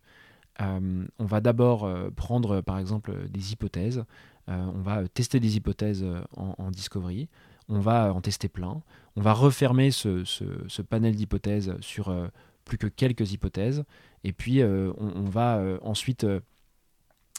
Euh, 0.61 1.07
on 1.19 1.25
va 1.25 1.41
d'abord 1.41 1.85
euh, 1.85 2.11
prendre 2.11 2.61
par 2.63 2.79
exemple 2.79 3.29
des 3.29 3.53
hypothèses, 3.53 4.05
on 4.49 4.81
va 4.81 5.07
tester 5.09 5.41
des 5.41 5.57
hypothèses 5.57 6.03
euh, 6.03 6.21
en, 6.37 6.71
discovery, 6.71 7.29
on 7.69 7.81
va 7.81 8.13
en 8.13 8.21
tester 8.21 8.49
plein, 8.49 8.83
on 9.17 9.21
va 9.21 9.33
refermer 9.33 9.91
ce, 9.91 10.83
panel 10.83 11.15
d'hypothèses 11.15 11.75
sur 11.81 12.09
euh, 12.09 12.29
plus 12.65 12.79
que 12.79 12.87
quelques 12.87 13.33
hypothèses, 13.33 13.85
et 14.25 14.33
puis 14.33 14.63
on, 14.63 15.25
va 15.25 15.63
ensuite 15.83 16.27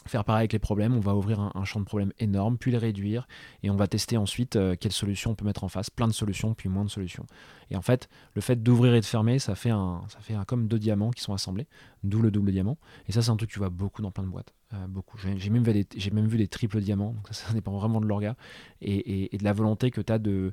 faire 0.06 0.24
pareil 0.24 0.40
avec 0.40 0.52
les 0.52 0.58
problèmes, 0.58 0.94
on 0.94 1.00
va 1.00 1.14
ouvrir 1.14 1.40
un, 1.54 1.64
champ 1.64 1.80
de 1.80 1.84
problèmes 1.84 2.12
énorme, 2.18 2.58
puis 2.58 2.70
les 2.70 2.78
réduire, 2.78 3.28
et 3.62 3.70
on 3.70 3.76
va 3.76 3.86
tester 3.86 4.16
ensuite 4.16 4.56
euh, 4.56 4.74
quelles 4.78 4.92
solutions 4.92 5.32
on 5.32 5.34
peut 5.34 5.44
mettre 5.44 5.64
en 5.64 5.68
face, 5.68 5.90
plein 5.90 6.08
de 6.08 6.12
solutions, 6.12 6.54
puis 6.54 6.68
moins 6.68 6.84
de 6.84 6.90
solutions. 6.90 7.26
Et 7.70 7.76
en 7.76 7.82
fait, 7.82 8.08
le 8.34 8.40
fait 8.40 8.62
d'ouvrir 8.62 8.94
et 8.94 9.00
de 9.00 9.04
fermer, 9.04 9.38
ça 9.38 9.54
fait, 9.54 9.70
un, 9.70 10.02
ça 10.08 10.20
fait 10.20 10.34
un, 10.34 10.44
comme 10.44 10.68
deux 10.68 10.78
diamants 10.78 11.10
qui 11.10 11.22
sont 11.22 11.34
assemblés, 11.34 11.66
d'où 12.02 12.22
le 12.22 12.30
double 12.30 12.50
diamant. 12.50 12.78
Et 13.08 13.12
ça, 13.12 13.22
c'est 13.22 13.30
un 13.30 13.36
truc 13.36 13.50
que 13.50 13.54
tu 13.54 13.60
vois 13.60 13.70
beaucoup 13.70 14.02
dans 14.02 14.10
plein 14.10 14.24
de 14.24 14.30
boîtes. 14.30 14.54
Euh, 14.72 14.86
beaucoup. 14.86 15.18
J'ai 15.18 15.50
même, 15.50 15.64
vu 15.64 15.72
des, 15.72 16.10
même 16.12 16.26
vu 16.26 16.38
des 16.38 16.48
triples 16.48 16.80
diamants, 16.80 17.12
donc 17.12 17.28
ça, 17.30 17.52
dépend 17.52 17.72
vraiment 17.72 18.00
de 18.00 18.06
l'orga, 18.06 18.36
et, 18.80 19.34
et, 19.34 19.38
de 19.38 19.44
la 19.44 19.52
volonté 19.52 19.90
que 19.90 20.00
tu 20.00 20.12
as 20.12 20.18
de 20.18 20.52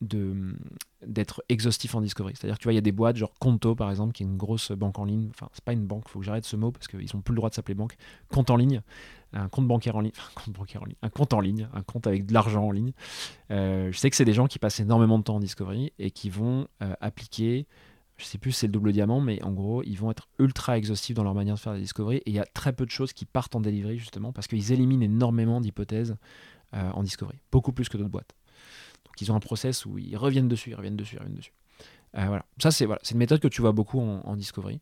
d'être 0.00 1.42
exhaustif 1.48 1.94
en 1.94 2.00
discovery. 2.00 2.34
C'est-à-dire 2.36 2.56
que 2.56 2.62
tu 2.62 2.64
vois, 2.64 2.72
il 2.72 2.76
y 2.76 2.78
a 2.78 2.82
des 2.82 2.92
boîtes, 2.92 3.16
genre 3.16 3.32
Conto 3.38 3.74
par 3.74 3.90
exemple, 3.90 4.12
qui 4.12 4.22
est 4.22 4.26
une 4.26 4.36
grosse 4.36 4.72
banque 4.72 4.98
en 4.98 5.04
ligne. 5.04 5.28
Enfin, 5.30 5.48
c'est 5.52 5.64
pas 5.64 5.72
une 5.72 5.86
banque, 5.86 6.08
faut 6.08 6.20
que 6.20 6.24
j'arrête 6.24 6.44
ce 6.44 6.56
mot 6.56 6.70
parce 6.70 6.88
qu'ils 6.88 7.08
n'ont 7.14 7.20
plus 7.20 7.32
le 7.32 7.36
droit 7.36 7.50
de 7.50 7.54
s'appeler 7.54 7.74
banque. 7.74 7.96
Compte 8.28 8.50
en 8.50 8.56
ligne, 8.56 8.82
un 9.32 9.48
compte 9.48 9.66
bancaire 9.66 9.96
en 9.96 10.00
ligne, 10.00 10.12
enfin, 10.16 10.30
compte 10.34 10.54
bancaire 10.54 10.82
en 10.82 10.86
ligne, 10.86 10.96
un 11.02 11.08
compte 11.08 11.32
en 11.32 11.40
ligne, 11.40 11.68
un 11.72 11.82
compte 11.82 12.06
avec 12.06 12.26
de 12.26 12.34
l'argent 12.34 12.66
en 12.66 12.72
ligne. 12.72 12.92
Euh, 13.50 13.90
je 13.92 13.98
sais 13.98 14.10
que 14.10 14.16
c'est 14.16 14.24
des 14.24 14.32
gens 14.32 14.46
qui 14.46 14.58
passent 14.58 14.80
énormément 14.80 15.18
de 15.18 15.24
temps 15.24 15.36
en 15.36 15.40
discovery 15.40 15.92
et 15.98 16.10
qui 16.10 16.30
vont 16.30 16.66
euh, 16.82 16.94
appliquer, 17.00 17.66
je 18.16 18.24
sais 18.24 18.38
plus 18.38 18.52
c'est 18.52 18.66
le 18.66 18.72
double 18.72 18.92
diamant, 18.92 19.20
mais 19.20 19.42
en 19.42 19.52
gros, 19.52 19.82
ils 19.84 19.96
vont 19.96 20.10
être 20.10 20.28
ultra 20.38 20.76
exhaustifs 20.76 21.14
dans 21.14 21.24
leur 21.24 21.34
manière 21.34 21.54
de 21.54 21.60
faire 21.60 21.74
des 21.74 21.80
discovery 21.80 22.18
et 22.18 22.30
il 22.30 22.34
y 22.34 22.40
a 22.40 22.44
très 22.44 22.72
peu 22.72 22.84
de 22.84 22.90
choses 22.90 23.12
qui 23.12 23.24
partent 23.24 23.54
en 23.54 23.60
delivery 23.60 23.98
justement 23.98 24.32
parce 24.32 24.46
qu'ils 24.46 24.72
éliminent 24.72 25.04
énormément 25.04 25.60
d'hypothèses 25.60 26.16
euh, 26.74 26.90
en 26.92 27.02
discovery, 27.02 27.38
beaucoup 27.50 27.72
plus 27.72 27.88
que 27.88 27.96
d'autres 27.96 28.10
boîtes. 28.10 28.34
Donc 29.06 29.20
ils 29.20 29.30
ont 29.32 29.34
un 29.34 29.40
process 29.40 29.86
où 29.86 29.98
ils 29.98 30.16
reviennent 30.16 30.48
dessus, 30.48 30.70
ils 30.70 30.74
reviennent 30.74 30.96
dessus, 30.96 31.16
ils 31.16 31.18
reviennent 31.18 31.36
dessus. 31.36 31.52
Euh, 32.16 32.26
voilà. 32.26 32.44
Ça, 32.60 32.70
c'est 32.70 32.86
voilà, 32.86 33.00
une 33.10 33.18
méthode 33.18 33.40
que 33.40 33.48
tu 33.48 33.60
vois 33.60 33.72
beaucoup 33.72 34.00
en, 34.00 34.36
discovery. 34.36 34.80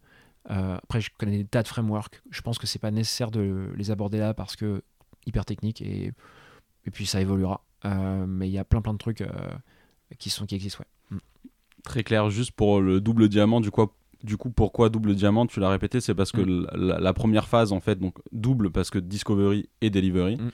Euh, 0.50 0.76
après, 0.76 1.00
je 1.00 1.10
connais 1.18 1.38
des 1.38 1.44
tas 1.44 1.62
de 1.62 1.68
frameworks. 1.68 2.22
Je 2.30 2.40
pense 2.40 2.58
que 2.58 2.66
c'est 2.66 2.78
pas 2.78 2.90
nécessaire 2.90 3.30
de 3.30 3.70
les 3.76 3.90
aborder 3.90 4.18
là 4.18 4.34
parce 4.34 4.56
que 4.56 4.82
hyper 5.26 5.44
technique 5.44 5.82
et, 5.82 6.12
et 6.86 6.90
puis 6.90 7.06
ça 7.06 7.20
évoluera. 7.20 7.64
Euh, 7.84 8.26
mais 8.26 8.48
il 8.48 8.52
y 8.52 8.58
a 8.58 8.64
plein 8.64 8.80
plein 8.80 8.94
de 8.94 8.98
trucs 8.98 9.22
qui, 10.18 10.30
sont, 10.30 10.46
qui 10.46 10.54
existent. 10.54 10.84
Ouais. 11.10 11.16
Mm. 11.16 11.20
Très 11.84 12.02
clair, 12.02 12.30
juste 12.30 12.52
pour 12.52 12.80
le 12.80 13.00
double 13.00 13.28
diamant, 13.28 13.60
du 13.60 13.70
coup, 13.70 13.86
du 14.24 14.36
coup, 14.36 14.50
pourquoi 14.50 14.88
double 14.88 15.14
diamant? 15.14 15.46
Tu 15.46 15.60
l'as 15.60 15.68
répété, 15.68 16.00
c'est 16.00 16.14
parce 16.14 16.32
que 16.32 16.40
mm. 16.40 16.98
la, 16.98 17.12
première 17.12 17.46
phase, 17.46 17.72
en 17.72 17.80
fait, 17.80 17.98
donc 17.98 18.16
double 18.32 18.70
parce 18.70 18.90
que 18.90 18.98
Discovery 18.98 19.68
et 19.80 19.90
Delivery. 19.90 20.36
Mm. 20.36 20.50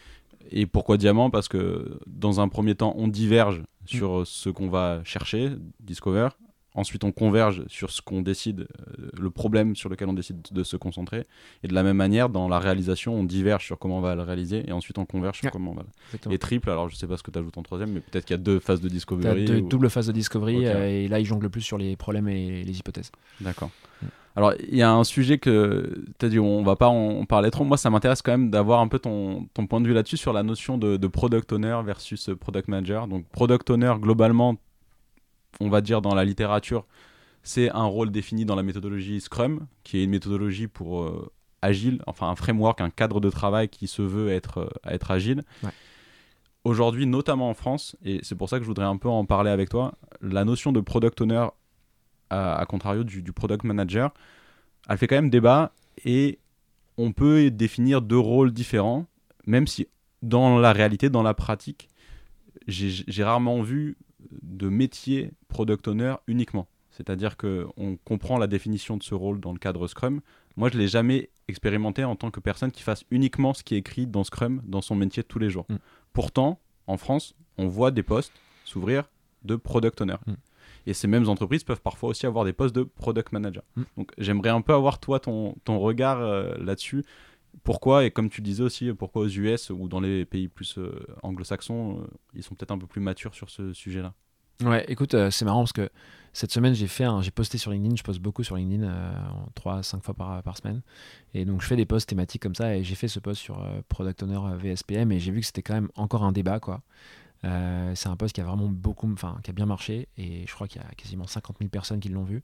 Et 0.50 0.66
pourquoi 0.66 0.96
diamant? 0.96 1.30
Parce 1.30 1.48
que 1.48 1.98
dans 2.06 2.40
un 2.40 2.48
premier 2.48 2.74
temps, 2.74 2.94
on 2.96 3.08
diverge 3.08 3.62
sur 3.86 4.20
mm. 4.20 4.24
ce 4.24 4.50
qu'on 4.50 4.68
va 4.68 5.02
chercher, 5.04 5.50
discover. 5.80 6.28
Ensuite, 6.76 7.04
on 7.04 7.12
converge 7.12 7.62
sur 7.68 7.90
ce 7.90 8.02
qu'on 8.02 8.20
décide, 8.20 8.66
euh, 8.78 9.08
le 9.16 9.30
problème 9.30 9.76
sur 9.76 9.88
lequel 9.88 10.08
on 10.08 10.12
décide 10.12 10.40
de 10.50 10.62
se 10.64 10.76
concentrer. 10.76 11.24
Et 11.62 11.68
de 11.68 11.74
la 11.74 11.84
même 11.84 11.96
manière, 11.96 12.28
dans 12.28 12.48
la 12.48 12.58
réalisation, 12.58 13.14
on 13.14 13.22
diverge 13.22 13.64
sur 13.64 13.78
comment 13.78 13.98
on 13.98 14.00
va 14.00 14.16
le 14.16 14.22
réaliser. 14.22 14.68
Et 14.68 14.72
ensuite, 14.72 14.98
on 14.98 15.04
converge 15.04 15.38
sur 15.38 15.50
comment 15.52 15.70
on 15.70 15.74
va 15.74 15.84
le... 16.24 16.32
Et 16.32 16.38
triple, 16.38 16.70
alors 16.70 16.88
je 16.88 16.96
sais 16.96 17.06
pas 17.06 17.16
ce 17.16 17.22
que 17.22 17.30
tu 17.30 17.38
ajoutes 17.38 17.56
en 17.58 17.62
troisième, 17.62 17.92
mais 17.92 18.00
peut-être 18.00 18.24
qu'il 18.24 18.34
y 18.34 18.40
a 18.40 18.42
deux 18.42 18.58
phases 18.58 18.80
de 18.80 18.88
discovery. 18.88 19.44
Deux 19.44 19.60
doubles 19.60 19.88
phases 19.88 20.08
de 20.08 20.12
discovery. 20.12 20.66
Euh, 20.66 20.88
et 20.88 21.08
là, 21.08 21.20
il 21.20 21.24
jongle 21.24 21.48
plus 21.48 21.62
sur 21.62 21.78
les 21.78 21.96
problèmes 21.96 22.28
et 22.28 22.64
les 22.64 22.78
hypothèses. 22.78 23.12
D'accord. 23.40 23.70
Mm. 24.02 24.06
Alors, 24.36 24.52
il 24.68 24.76
y 24.76 24.82
a 24.82 24.92
un 24.92 25.04
sujet 25.04 25.38
que 25.38 26.04
tu 26.18 26.26
as 26.26 26.28
dit, 26.28 26.40
on 26.40 26.64
va 26.64 26.74
pas 26.74 26.88
en 26.88 27.24
parler 27.24 27.52
trop. 27.52 27.62
Moi, 27.62 27.76
ça 27.76 27.88
m'intéresse 27.90 28.20
quand 28.20 28.32
même 28.32 28.50
d'avoir 28.50 28.80
un 28.80 28.88
peu 28.88 28.98
ton, 28.98 29.46
ton, 29.54 29.68
point 29.68 29.80
de 29.80 29.86
vue 29.86 29.94
là-dessus 29.94 30.16
sur 30.16 30.32
la 30.32 30.42
notion 30.42 30.76
de, 30.76 30.96
de, 30.96 31.06
product 31.06 31.52
owner 31.52 31.78
versus 31.84 32.30
product 32.40 32.66
manager. 32.66 33.06
Donc, 33.06 33.26
product 33.28 33.70
owner, 33.70 33.94
globalement, 34.00 34.56
on 35.60 35.68
va 35.68 35.80
dire 35.80 36.02
dans 36.02 36.14
la 36.14 36.24
littérature, 36.24 36.86
c'est 37.42 37.70
un 37.70 37.84
rôle 37.84 38.10
défini 38.10 38.44
dans 38.44 38.56
la 38.56 38.62
méthodologie 38.62 39.20
Scrum, 39.20 39.66
qui 39.82 39.98
est 39.98 40.04
une 40.04 40.10
méthodologie 40.10 40.66
pour 40.66 41.02
euh, 41.02 41.30
agile, 41.62 42.00
enfin 42.06 42.28
un 42.28 42.36
framework, 42.36 42.80
un 42.80 42.90
cadre 42.90 43.20
de 43.20 43.30
travail 43.30 43.68
qui 43.68 43.86
se 43.86 44.02
veut 44.02 44.30
être, 44.30 44.58
euh, 44.58 44.90
être 44.90 45.10
agile. 45.10 45.42
Aujourd'hui, 46.64 47.06
notamment 47.06 47.50
en 47.50 47.54
France, 47.54 47.96
et 48.02 48.20
c'est 48.22 48.34
pour 48.34 48.48
ça 48.48 48.56
que 48.56 48.62
je 48.62 48.68
voudrais 48.68 48.86
un 48.86 48.96
peu 48.96 49.08
en 49.08 49.26
parler 49.26 49.50
avec 49.50 49.68
toi, 49.68 49.94
la 50.22 50.44
notion 50.44 50.72
de 50.72 50.80
product 50.80 51.20
owner 51.20 51.46
à, 52.30 52.64
contrario 52.66 53.04
du, 53.04 53.22
product 53.32 53.64
manager, 53.64 54.12
elle 54.88 54.98
fait 54.98 55.06
quand 55.06 55.16
même 55.16 55.30
débat 55.30 55.72
et 56.04 56.38
on 56.96 57.12
peut 57.12 57.50
définir 57.50 58.00
deux 58.00 58.18
rôles 58.18 58.52
différents, 58.52 59.06
même 59.46 59.66
si 59.66 59.88
dans 60.22 60.58
la 60.58 60.72
réalité, 60.72 61.10
dans 61.10 61.22
la 61.22 61.34
pratique, 61.34 61.88
j'ai 62.66 63.24
rarement 63.24 63.60
vu 63.62 63.96
de 64.42 64.68
métier 64.68 65.32
product 65.48 65.88
owner 65.88 66.14
uniquement. 66.26 66.66
C'est-à-dire 66.90 67.36
qu'on 67.36 67.98
comprend 68.04 68.38
la 68.38 68.46
définition 68.46 68.96
de 68.96 69.02
ce 69.02 69.14
rôle 69.14 69.40
dans 69.40 69.52
le 69.52 69.58
cadre 69.58 69.88
Scrum. 69.88 70.20
Moi, 70.56 70.68
je 70.68 70.76
ne 70.76 70.82
l'ai 70.82 70.88
jamais 70.88 71.30
expérimenté 71.48 72.04
en 72.04 72.14
tant 72.14 72.30
que 72.30 72.40
personne 72.40 72.70
qui 72.70 72.82
fasse 72.82 73.04
uniquement 73.10 73.52
ce 73.52 73.64
qui 73.64 73.74
est 73.74 73.78
écrit 73.78 74.06
dans 74.06 74.22
Scrum 74.22 74.62
dans 74.64 74.80
son 74.80 74.94
métier 74.94 75.22
de 75.22 75.28
tous 75.28 75.40
les 75.40 75.50
jours. 75.50 75.66
Mm. 75.68 75.76
Pourtant, 76.12 76.60
en 76.86 76.96
France, 76.96 77.34
on 77.58 77.66
voit 77.66 77.90
des 77.90 78.04
postes 78.04 78.32
s'ouvrir 78.64 79.10
de 79.42 79.56
product 79.56 80.00
owner. 80.00 80.16
Mm. 80.26 80.34
Et 80.86 80.94
ces 80.94 81.08
mêmes 81.08 81.28
entreprises 81.28 81.64
peuvent 81.64 81.80
parfois 81.80 82.10
aussi 82.10 82.26
avoir 82.26 82.44
des 82.44 82.52
postes 82.52 82.74
de 82.74 82.84
product 82.84 83.32
manager. 83.32 83.64
Mm. 83.74 83.82
Donc 83.96 84.12
j'aimerais 84.18 84.50
un 84.50 84.60
peu 84.60 84.72
avoir 84.72 85.00
toi 85.00 85.18
ton, 85.18 85.56
ton 85.64 85.80
regard 85.80 86.20
euh, 86.20 86.54
là-dessus. 86.58 87.04
Pourquoi, 87.62 88.04
et 88.04 88.10
comme 88.10 88.28
tu 88.28 88.42
disais 88.42 88.62
aussi, 88.62 88.92
pourquoi 88.92 89.22
aux 89.22 89.28
US 89.28 89.70
ou 89.70 89.88
dans 89.88 90.00
les 90.00 90.24
pays 90.24 90.48
plus 90.48 90.78
euh, 90.78 91.06
anglo-saxons, 91.22 92.00
euh, 92.00 92.06
ils 92.34 92.42
sont 92.42 92.54
peut-être 92.54 92.72
un 92.72 92.78
peu 92.78 92.86
plus 92.86 93.00
matures 93.00 93.34
sur 93.34 93.50
ce 93.50 93.72
sujet-là 93.72 94.14
Ouais, 94.62 94.84
écoute, 94.86 95.16
c'est 95.30 95.44
marrant 95.44 95.62
parce 95.62 95.72
que 95.72 95.88
cette 96.32 96.52
semaine, 96.52 96.74
j'ai 96.74 96.86
posté 97.32 97.58
sur 97.58 97.72
LinkedIn, 97.72 97.96
je 97.96 98.04
poste 98.04 98.20
beaucoup 98.20 98.44
sur 98.44 98.56
LinkedIn, 98.56 98.88
3 99.56 99.82
5 99.82 100.00
fois 100.04 100.14
par, 100.14 100.56
semaine. 100.56 100.80
Et 101.32 101.44
donc, 101.44 101.60
je 101.60 101.66
fais 101.66 101.74
des 101.74 101.86
posts 101.86 102.08
thématiques 102.08 102.42
comme 102.42 102.54
ça, 102.54 102.76
et 102.76 102.84
j'ai 102.84 102.94
fait 102.94 103.08
ce 103.08 103.18
post 103.18 103.40
sur 103.40 103.66
Product 103.88 104.22
Owner 104.22 104.56
VSPM, 104.56 105.10
et 105.10 105.18
j'ai 105.18 105.32
vu 105.32 105.40
que 105.40 105.46
c'était 105.46 105.62
quand 105.62 105.74
même 105.74 105.88
encore 105.96 106.22
un 106.22 106.30
débat, 106.30 106.60
quoi. 106.60 106.82
Euh, 107.44 107.92
c'est 107.94 108.08
un 108.08 108.16
poste 108.16 108.34
qui 108.34 108.40
a 108.40 108.44
vraiment 108.44 108.68
beaucoup, 108.68 109.10
enfin, 109.12 109.38
qui 109.42 109.50
a 109.50 109.52
bien 109.52 109.66
marché 109.66 110.08
et 110.16 110.46
je 110.46 110.54
crois 110.54 110.66
qu'il 110.66 110.80
y 110.80 110.84
a 110.84 110.88
quasiment 110.96 111.26
50 111.26 111.58
000 111.58 111.68
personnes 111.68 112.00
qui 112.00 112.08
l'ont 112.08 112.24
vu. 112.24 112.42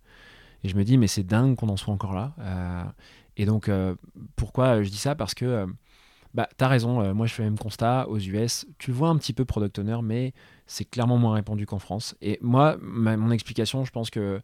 Et 0.64 0.68
je 0.68 0.76
me 0.76 0.84
dis, 0.84 0.98
mais 0.98 1.06
c'est 1.06 1.22
dingue 1.22 1.56
qu'on 1.56 1.68
en 1.68 1.76
soit 1.76 1.92
encore 1.92 2.14
là. 2.14 2.34
Euh, 2.38 2.84
et 3.36 3.46
donc, 3.46 3.68
euh, 3.68 3.94
pourquoi 4.36 4.82
je 4.82 4.90
dis 4.90 4.98
ça? 4.98 5.14
Parce 5.14 5.34
que, 5.34 5.66
bah, 6.34 6.48
t'as 6.56 6.68
raison, 6.68 7.14
moi 7.14 7.26
je 7.26 7.34
fais 7.34 7.42
le 7.42 7.50
même 7.50 7.58
constat. 7.58 8.08
Aux 8.08 8.18
US, 8.18 8.66
tu 8.78 8.90
le 8.90 8.96
vois 8.96 9.08
un 9.08 9.16
petit 9.16 9.32
peu 9.32 9.44
product 9.44 9.78
owner, 9.78 9.98
mais 10.02 10.32
c'est 10.66 10.84
clairement 10.84 11.18
moins 11.18 11.34
répandu 11.34 11.66
qu'en 11.66 11.78
France. 11.78 12.14
Et 12.20 12.38
moi, 12.42 12.76
mon 12.80 13.30
explication, 13.30 13.84
je 13.84 13.90
pense 13.90 14.10
que 14.10 14.40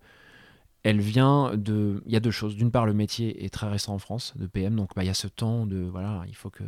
elle 0.86 1.00
vient 1.00 1.50
de. 1.56 2.00
Il 2.06 2.12
y 2.12 2.16
a 2.16 2.20
deux 2.20 2.30
choses. 2.30 2.54
D'une 2.54 2.70
part, 2.70 2.86
le 2.86 2.94
métier 2.94 3.44
est 3.44 3.48
très 3.48 3.68
récent 3.68 3.92
en 3.92 3.98
France, 3.98 4.34
de 4.36 4.46
PM, 4.46 4.76
donc 4.76 4.90
bah, 4.94 5.02
il 5.02 5.08
y 5.08 5.10
a 5.10 5.14
ce 5.14 5.26
temps 5.26 5.66
de. 5.66 5.78
Voilà, 5.78 6.22
il 6.28 6.36
faut 6.36 6.48
que 6.48 6.62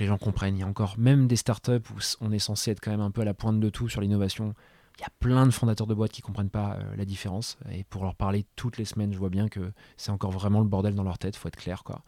les 0.00 0.06
gens 0.06 0.16
comprennent. 0.16 0.56
Il 0.56 0.60
y 0.60 0.62
a 0.62 0.66
encore 0.66 0.94
même 0.98 1.26
des 1.26 1.36
startups 1.36 1.72
où 1.90 1.98
on 2.22 2.32
est 2.32 2.38
censé 2.38 2.70
être 2.70 2.80
quand 2.80 2.90
même 2.90 3.02
un 3.02 3.10
peu 3.10 3.20
à 3.20 3.26
la 3.26 3.34
pointe 3.34 3.60
de 3.60 3.68
tout 3.68 3.88
sur 3.90 4.00
l'innovation. 4.00 4.54
Il 4.98 5.00
y 5.00 5.04
a 5.04 5.10
plein 5.18 5.44
de 5.44 5.50
fondateurs 5.50 5.88
de 5.88 5.94
boîtes 5.94 6.12
qui 6.12 6.22
comprennent 6.22 6.50
pas 6.50 6.74
euh, 6.74 6.96
la 6.96 7.04
différence. 7.04 7.58
Et 7.72 7.82
pour 7.84 8.04
leur 8.04 8.14
parler 8.14 8.46
toutes 8.54 8.78
les 8.78 8.84
semaines, 8.84 9.12
je 9.12 9.18
vois 9.18 9.28
bien 9.28 9.48
que 9.48 9.72
c'est 9.96 10.12
encore 10.12 10.30
vraiment 10.30 10.60
le 10.60 10.66
bordel 10.66 10.94
dans 10.94 11.02
leur 11.02 11.18
tête. 11.18 11.34
Faut 11.36 11.48
être 11.48 11.56
clair, 11.56 11.82
quoi. 11.82 12.02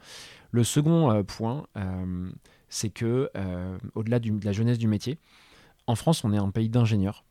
Le 0.52 0.62
second 0.62 1.10
euh, 1.10 1.22
point, 1.24 1.66
euh, 1.76 2.30
c'est 2.68 2.90
que 2.90 3.30
au-delà 3.94 4.18
de 4.18 4.44
la 4.44 4.52
jeunesse 4.52 4.78
du 4.78 4.88
métier, 4.88 5.18
en 5.86 5.94
France, 5.94 6.24
on 6.24 6.32
est 6.32 6.38
un 6.38 6.50
pays 6.50 6.68
d'ingénieurs. 6.68 7.24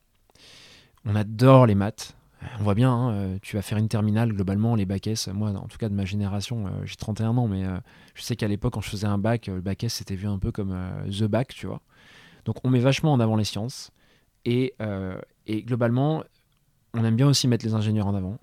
On 1.05 1.15
adore 1.15 1.65
les 1.65 1.75
maths 1.75 2.15
on 2.59 2.63
voit 2.63 2.75
bien, 2.75 2.93
hein, 2.93 3.37
tu 3.41 3.55
vas 3.55 3.63
faire 3.63 3.79
une 3.79 3.87
terminale, 3.87 4.31
globalement, 4.31 4.75
les 4.75 4.85
bacs 4.85 5.07
S, 5.07 5.29
moi, 5.29 5.49
en 5.49 5.67
tout 5.67 5.79
cas 5.79 5.89
de 5.89 5.95
ma 5.95 6.05
génération, 6.05 6.69
j'ai 6.83 6.95
31 6.95 7.35
ans, 7.37 7.47
mais 7.47 7.63
je 8.13 8.21
sais 8.21 8.35
qu'à 8.35 8.47
l'époque, 8.47 8.73
quand 8.73 8.81
je 8.81 8.89
faisais 8.89 9.07
un 9.07 9.17
bac, 9.17 9.47
le 9.47 9.61
bac 9.61 9.83
S, 9.83 9.95
c'était 9.95 10.15
vu 10.15 10.27
un 10.27 10.37
peu 10.37 10.51
comme 10.51 10.77
The 11.09 11.23
Bac, 11.23 11.55
tu 11.55 11.65
vois. 11.65 11.81
Donc 12.43 12.57
on 12.63 12.69
met 12.69 12.79
vachement 12.79 13.13
en 13.13 13.19
avant 13.19 13.35
les 13.35 13.45
sciences, 13.45 13.89
et, 14.45 14.73
globalement, 15.49 16.23
on 16.93 17.03
aime 17.03 17.15
bien 17.15 17.27
aussi 17.27 17.47
mettre 17.47 17.65
les 17.65 17.73
ingénieurs 17.73 18.08
en 18.08 18.15
avant. 18.15 18.38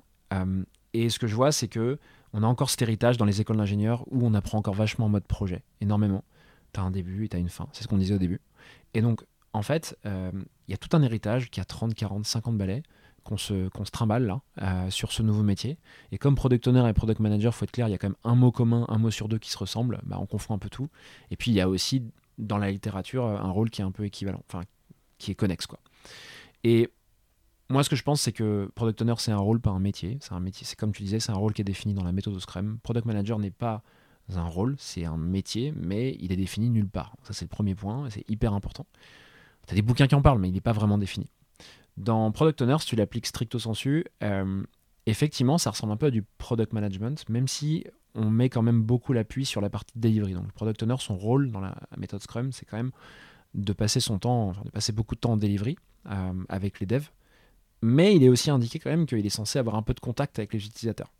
et 0.92 1.08
ce 1.08 1.18
que 1.18 1.26
je 1.26 1.34
vois, 1.34 1.52
c'est 1.52 1.68
que 1.68 1.98
on 2.34 2.42
a 2.42 2.46
encore 2.46 2.70
cet 2.70 2.82
héritage 2.82 3.18
dans 3.18 3.24
les 3.24 3.40
écoles 3.40 3.58
d'ingénieurs 3.58 4.04
où 4.10 4.26
on 4.26 4.34
apprend 4.34 4.58
encore 4.58 4.74
vachement 4.74 5.06
en 5.06 5.08
mode 5.10 5.24
projet, 5.24 5.62
énormément. 5.80 6.24
Tu 6.72 6.80
as 6.80 6.82
un 6.82 6.90
début 6.90 7.26
et 7.26 7.28
tu 7.28 7.36
as 7.36 7.40
une 7.40 7.50
fin, 7.50 7.68
c'est 7.72 7.82
ce 7.82 7.88
qu'on 7.88 7.98
disait 7.98 8.14
au 8.14 8.18
début. 8.18 8.40
Et 8.94 9.02
donc, 9.02 9.22
en 9.52 9.62
fait, 9.62 9.98
euh, 10.06 10.30
il 10.66 10.70
y 10.70 10.74
a 10.74 10.78
tout 10.78 10.96
un 10.96 11.02
héritage 11.02 11.50
qui 11.50 11.60
a 11.60 11.64
30, 11.64 11.94
40, 11.94 12.24
50 12.24 12.56
balais 12.56 12.82
qu'on 13.24 13.36
se, 13.36 13.68
se 13.84 13.90
trimballe 13.90 14.26
là, 14.26 14.40
euh, 14.62 14.90
sur 14.90 15.12
ce 15.12 15.22
nouveau 15.22 15.42
métier. 15.42 15.78
Et 16.10 16.18
comme 16.18 16.34
product 16.34 16.66
owner 16.66 16.88
et 16.88 16.92
product 16.92 17.20
manager, 17.20 17.54
faut 17.54 17.64
être 17.64 17.70
clair, 17.70 17.88
il 17.88 17.92
y 17.92 17.94
a 17.94 17.98
quand 17.98 18.08
même 18.08 18.16
un 18.24 18.34
mot 18.34 18.50
commun, 18.50 18.86
un 18.88 18.98
mot 18.98 19.10
sur 19.10 19.28
deux 19.28 19.38
qui 19.38 19.50
se 19.50 19.58
ressemblent. 19.58 20.00
Bah, 20.04 20.16
on 20.18 20.26
confond 20.26 20.54
un 20.54 20.58
peu 20.58 20.70
tout. 20.70 20.88
Et 21.30 21.36
puis, 21.36 21.50
il 21.50 21.54
y 21.54 21.60
a 21.60 21.68
aussi 21.68 22.02
dans 22.38 22.58
la 22.58 22.70
littérature 22.70 23.26
un 23.26 23.50
rôle 23.50 23.70
qui 23.70 23.82
est 23.82 23.84
un 23.84 23.92
peu 23.92 24.04
équivalent, 24.04 24.42
enfin, 24.48 24.64
qui 25.18 25.30
est 25.30 25.34
connexe. 25.34 25.66
Quoi. 25.66 25.78
Et 26.64 26.90
moi, 27.68 27.82
ce 27.82 27.90
que 27.90 27.96
je 27.96 28.02
pense, 28.02 28.20
c'est 28.20 28.32
que 28.32 28.70
product 28.74 29.00
owner, 29.02 29.14
c'est 29.18 29.32
un 29.32 29.38
rôle, 29.38 29.60
pas 29.60 29.70
un 29.70 29.80
métier. 29.80 30.18
C'est 30.20 30.32
un 30.32 30.44
comme 30.78 30.92
tu 30.92 31.02
disais, 31.02 31.20
c'est 31.20 31.32
un 31.32 31.36
rôle 31.36 31.52
qui 31.52 31.62
est 31.62 31.64
défini 31.64 31.94
dans 31.94 32.04
la 32.04 32.12
méthode 32.12 32.34
de 32.34 32.38
Scrum. 32.38 32.78
Product 32.82 33.06
manager 33.06 33.38
n'est 33.38 33.50
pas 33.50 33.82
un 34.36 34.44
rôle, 34.44 34.76
c'est 34.78 35.04
un 35.04 35.16
métier, 35.16 35.72
mais 35.76 36.16
il 36.20 36.32
est 36.32 36.36
défini 36.36 36.70
nulle 36.70 36.88
part. 36.88 37.16
Ça, 37.22 37.32
c'est 37.32 37.44
le 37.44 37.48
premier 37.48 37.74
point, 37.74 38.08
c'est 38.10 38.28
hyper 38.28 38.52
important. 38.52 38.86
Tu 39.66 39.74
des 39.74 39.82
bouquins 39.82 40.06
qui 40.06 40.14
en 40.14 40.22
parlent, 40.22 40.38
mais 40.38 40.48
il 40.48 40.52
n'est 40.52 40.60
pas 40.60 40.72
vraiment 40.72 40.98
défini. 40.98 41.30
Dans 41.96 42.30
Product 42.32 42.62
Owner, 42.62 42.76
si 42.80 42.86
tu 42.86 42.96
l'appliques 42.96 43.26
stricto 43.26 43.58
sensu, 43.58 44.04
euh, 44.22 44.62
effectivement, 45.06 45.58
ça 45.58 45.70
ressemble 45.70 45.92
un 45.92 45.96
peu 45.96 46.06
à 46.06 46.10
du 46.10 46.22
product 46.38 46.72
management, 46.72 47.28
même 47.28 47.48
si 47.48 47.84
on 48.14 48.30
met 48.30 48.48
quand 48.48 48.62
même 48.62 48.82
beaucoup 48.82 49.12
l'appui 49.12 49.44
sur 49.44 49.60
la 49.60 49.70
partie 49.70 49.98
delivery. 49.98 50.34
Donc, 50.34 50.50
product 50.52 50.82
owner, 50.82 50.96
son 50.98 51.16
rôle 51.16 51.50
dans 51.50 51.60
la 51.60 51.76
méthode 51.96 52.22
Scrum, 52.22 52.52
c'est 52.52 52.66
quand 52.66 52.76
même 52.76 52.92
de 53.54 53.72
passer 53.72 54.00
son 54.00 54.18
temps, 54.18 54.52
de 54.64 54.70
passer 54.70 54.92
beaucoup 54.92 55.14
de 55.14 55.20
temps 55.20 55.32
en 55.32 55.36
delivery 55.36 55.76
euh, 56.10 56.32
avec 56.48 56.80
les 56.80 56.86
devs. 56.86 57.08
Mais 57.82 58.14
il 58.14 58.22
est 58.22 58.28
aussi 58.28 58.50
indiqué 58.50 58.78
quand 58.78 58.90
même 58.90 59.06
qu'il 59.06 59.24
est 59.24 59.30
censé 59.30 59.58
avoir 59.58 59.76
un 59.76 59.82
peu 59.82 59.94
de 59.94 60.00
contact 60.00 60.38
avec 60.38 60.52
les 60.52 60.64
utilisateurs. 60.64 61.12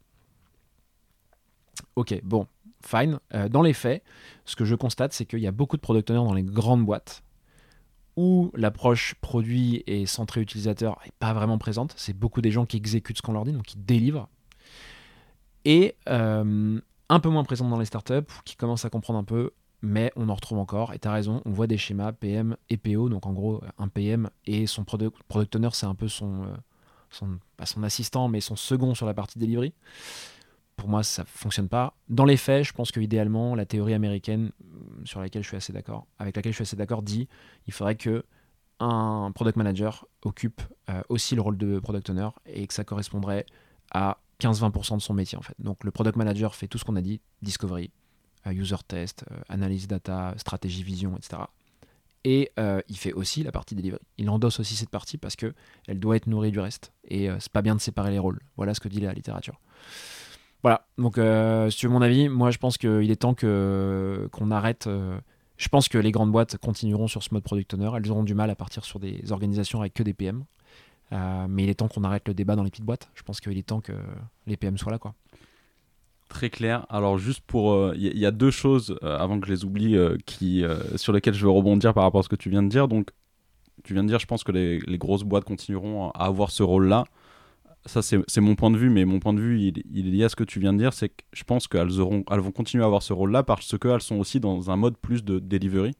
Ok, 1.97 2.18
bon, 2.23 2.47
fine. 2.85 3.18
Euh, 3.35 3.49
dans 3.49 3.62
les 3.62 3.73
faits, 3.73 4.03
ce 4.45 4.57
que 4.57 4.64
je 4.64 4.75
constate, 4.75 5.12
c'est 5.12 5.27
qu'il 5.27 5.40
y 5.40 5.47
a 5.47 5.53
beaucoup 5.53 5.77
de 5.77 5.83
product 5.83 6.11
owners 6.11 6.25
dans 6.25 6.35
les 6.35 6.45
grandes 6.45 6.85
boîtes 6.85 7.23
où 8.16 8.51
l'approche 8.55 9.14
produit 9.21 9.83
et 9.87 10.07
centrée 10.07 10.40
utilisateur 10.40 10.99
n'est 11.05 11.12
pas 11.18 11.33
vraiment 11.33 11.59
présente. 11.59 11.95
C'est 11.97 12.16
beaucoup 12.16 12.42
des 12.42 12.51
gens 12.51 12.66
qui 12.66 12.77
exécutent 12.77 13.16
ce 13.16 13.23
qu'on 13.23 13.33
leur 13.33 13.45
dit, 13.45 13.53
donc 13.53 13.62
qui 13.62 13.79
délivrent. 13.79 14.29
Et 15.64 15.97
euh, 16.09 16.81
un 17.09 17.21
peu 17.21 17.29
moins 17.29 17.45
présente 17.45 17.71
dans 17.71 17.79
les 17.79 17.87
startups, 17.87 18.31
qui 18.45 18.57
commencent 18.57 18.85
à 18.85 18.90
comprendre 18.90 19.18
un 19.18 19.25
peu, 19.25 19.53
mais 19.83 20.12
on 20.16 20.29
en 20.29 20.35
retrouve 20.35 20.59
encore. 20.59 20.95
Et 20.95 20.99
tu 20.99 21.09
as 21.09 21.12
raison, 21.12 21.42
on 21.45 21.51
voit 21.51 21.66
des 21.66 21.77
schémas 21.77 22.12
PM 22.12 22.57
et 22.71 22.77
PO, 22.77 23.09
donc 23.09 23.27
en 23.27 23.33
gros, 23.33 23.61
un 23.79 23.88
PM 23.88 24.31
et 24.47 24.66
son 24.66 24.85
product, 24.85 25.16
product 25.29 25.57
owner, 25.57 25.68
c'est 25.73 25.87
un 25.87 25.95
peu 25.95 26.09
son, 26.09 26.45
euh, 26.45 27.27
son, 27.64 27.83
assistant, 27.83 28.29
mais 28.29 28.40
son 28.40 28.57
second 28.57 28.95
sur 28.95 29.07
la 29.07 29.14
partie 29.14 29.38
delivery 29.38 29.75
pour 30.77 30.88
moi, 30.88 31.03
ça 31.03 31.25
fonctionne 31.25 31.68
pas. 31.68 31.95
Dans 32.09 32.25
les 32.25 32.37
faits, 32.37 32.64
je 32.64 32.73
pense 32.73 32.90
que 32.90 32.99
idéalement, 32.99 33.55
la 33.55 33.66
théorie 33.66 33.95
américaine, 33.95 34.51
euh, 34.62 35.05
sur 35.05 35.21
laquelle 35.21 35.42
je 35.42 35.49
suis 35.49 35.57
assez 35.57 35.73
d'accord, 35.73 36.07
avec 36.18 36.35
laquelle 36.35 36.53
je 36.53 36.57
suis 36.57 36.62
assez 36.62 36.77
d'accord, 36.77 37.03
dit 37.03 37.29
il 37.66 37.73
faudrait 37.73 37.95
que 37.95 38.25
un 38.81 39.31
product 39.33 39.57
manager 39.57 40.07
occupe 40.23 40.61
euh, 40.90 41.03
aussi 41.09 41.37
le 41.37 41.40
rôle 41.40 41.57
de 41.57 41.79
product 41.79 42.11
owner 42.11 42.29
et 42.47 42.66
que 42.66 42.75
ça 42.75 42.83
correspondrait 42.83 43.47
à 43.92 44.18
15-20% 44.40 44.97
de 44.97 45.03
son 45.03 45.14
métier 45.14 45.38
en 45.38 45.42
fait. 45.42 45.55
Donc 45.61 45.85
le 45.85 45.92
product 45.92 46.16
manager 46.16 46.55
fait 46.55 46.66
tout 46.66 46.79
ce 46.79 46.85
qu'on 46.85 46.97
a 46.97 47.01
dit, 47.01 47.21
discovery, 47.42 47.92
user 48.46 48.76
test, 48.87 49.24
analyse 49.48 49.87
data, 49.87 50.35
stratégie, 50.37 50.83
vision, 50.83 51.16
etc. 51.16 51.42
Et 52.24 52.50
il 52.57 52.96
fait 52.96 53.12
aussi 53.12 53.42
la 53.42 53.52
partie 53.52 53.74
delivery. 53.74 54.02
Il 54.18 54.31
endosse 54.31 54.61
aussi 54.61 54.74
cette 54.74 54.90
partie 54.90 55.18
parce 55.18 55.37
que 55.37 55.55
elle 55.87 56.00
doit 56.00 56.16
être 56.16 56.26
nourrie 56.26 56.50
du 56.50 56.61
reste. 56.61 56.92
Et 57.05 57.28
c'est 57.38 57.52
pas 57.52 57.62
bien 57.62 57.74
de 57.74 57.81
séparer 57.81 58.11
les 58.11 58.18
rôles. 58.18 58.40
Voilà 58.57 58.74
ce 58.74 58.81
que 58.81 58.88
dit 58.88 59.00
la 59.00 59.12
littérature. 59.12 59.61
Voilà, 60.62 60.87
donc 60.96 61.18
euh, 61.18 61.70
veux 61.83 61.88
mon 61.88 62.02
avis, 62.02 62.28
moi 62.28 62.50
je 62.52 62.59
pense 62.59 62.78
qu'il 62.78 63.11
est 63.11 63.16
temps 63.16 63.35
que, 63.35 64.28
qu'on 64.31 64.50
arrête. 64.52 64.87
Euh, 64.87 65.18
je 65.57 65.68
pense 65.68 65.88
que 65.88 65.98
les 65.98 66.12
grandes 66.12 66.31
boîtes 66.31 66.57
continueront 66.57 67.09
sur 67.09 67.22
ce 67.22 67.31
mode 67.33 67.42
product 67.42 67.74
owner. 67.74 67.90
Elles 67.96 68.11
auront 68.11 68.22
du 68.22 68.35
mal 68.35 68.48
à 68.48 68.55
partir 68.55 68.85
sur 68.85 69.00
des 69.00 69.33
organisations 69.33 69.81
avec 69.81 69.94
que 69.94 70.05
des 70.05 70.14
PM. 70.14 70.44
Euh, 71.12 71.46
mais 71.48 71.64
il 71.64 71.68
est 71.68 71.74
temps 71.74 71.88
qu'on 71.88 72.05
arrête 72.05 72.26
le 72.28 72.35
débat 72.35 72.55
dans 72.55 72.62
les 72.62 72.70
petites 72.70 72.85
boîtes. 72.85 73.11
Je 73.14 73.22
pense 73.22 73.40
qu'il 73.40 73.59
est 73.59 73.66
temps 73.66 73.81
que 73.81 73.92
les 74.46 74.57
PM 74.57 74.78
soient 74.78 74.92
là. 74.92 74.98
quoi. 74.98 75.14
Très 76.33 76.49
clair. 76.49 76.87
Alors 76.88 77.18
juste 77.18 77.42
pour... 77.47 77.95
Il 77.95 78.18
y, 78.18 78.27
a 78.27 78.31
deux 78.31 78.51
choses, 78.51 78.99
avant 79.03 79.38
que 79.38 79.47
je 79.47 79.53
les 79.53 79.64
oublie, 79.64 79.97
qui, 80.25 80.64
sur 80.97 81.12
lesquelles 81.12 81.35
je 81.35 81.45
veux 81.45 81.51
rebondir 81.51 81.92
par 81.92 82.05
rapport 82.05 82.21
à 82.21 82.23
ce 82.23 82.31
que 82.31 82.37
tu 82.37 82.49
viens 82.49 82.62
de 82.62 82.68
dire. 82.68 82.88
Donc 82.88 83.11
tu 83.85 83.92
viens 83.92 84.03
de 84.03 84.09
dire, 84.09 84.18
je 84.18 84.27
pense 84.27 84.42
que 84.42 84.51
les 84.51 84.99
grosses 84.99 85.25
boîtes 85.25 85.45
continueront 85.45 86.11
à 86.11 86.25
avoir 86.25 86.51
ce 86.51 86.62
rôle-là 86.62 87.05
ça 87.87 88.01
c'est 88.03 88.40
mon 88.40 88.55
point 88.55 88.71
de 88.71 88.77
vue, 88.77 88.90
mais 88.90 89.05
mon 89.05 89.18
point 89.18 89.33
de 89.33 89.40
vue 89.40 89.61
il, 89.61 89.83
il, 89.92 90.09
est 90.09 90.11
lié 90.11 90.25
à 90.25 90.29
ce 90.29 90.37
que 90.37 90.45
tu 90.45 90.61
viens 90.61 90.73
de 90.73 90.79
dire, 90.79 90.92
c'est 90.92 91.09
que 91.09 91.25
je 91.33 91.45
pense 91.45 91.66
qu'elles 91.66 92.01
auront, 92.01 92.25
elles 92.31 92.40
vont 92.40 92.53
continuer 92.53 92.85
à 92.85 92.87
avoir 92.87 93.03
ce 93.03 93.12
rôle-là 93.12 93.42
parce 93.42 93.77
qu'elles 93.79 94.03
sont 94.03 94.16
aussi 94.16 94.40
dans 94.40 94.71
un 94.71 94.77
mode 94.77 94.97
plus 94.97 95.25
de 95.25 95.38
delivery. 95.38 95.92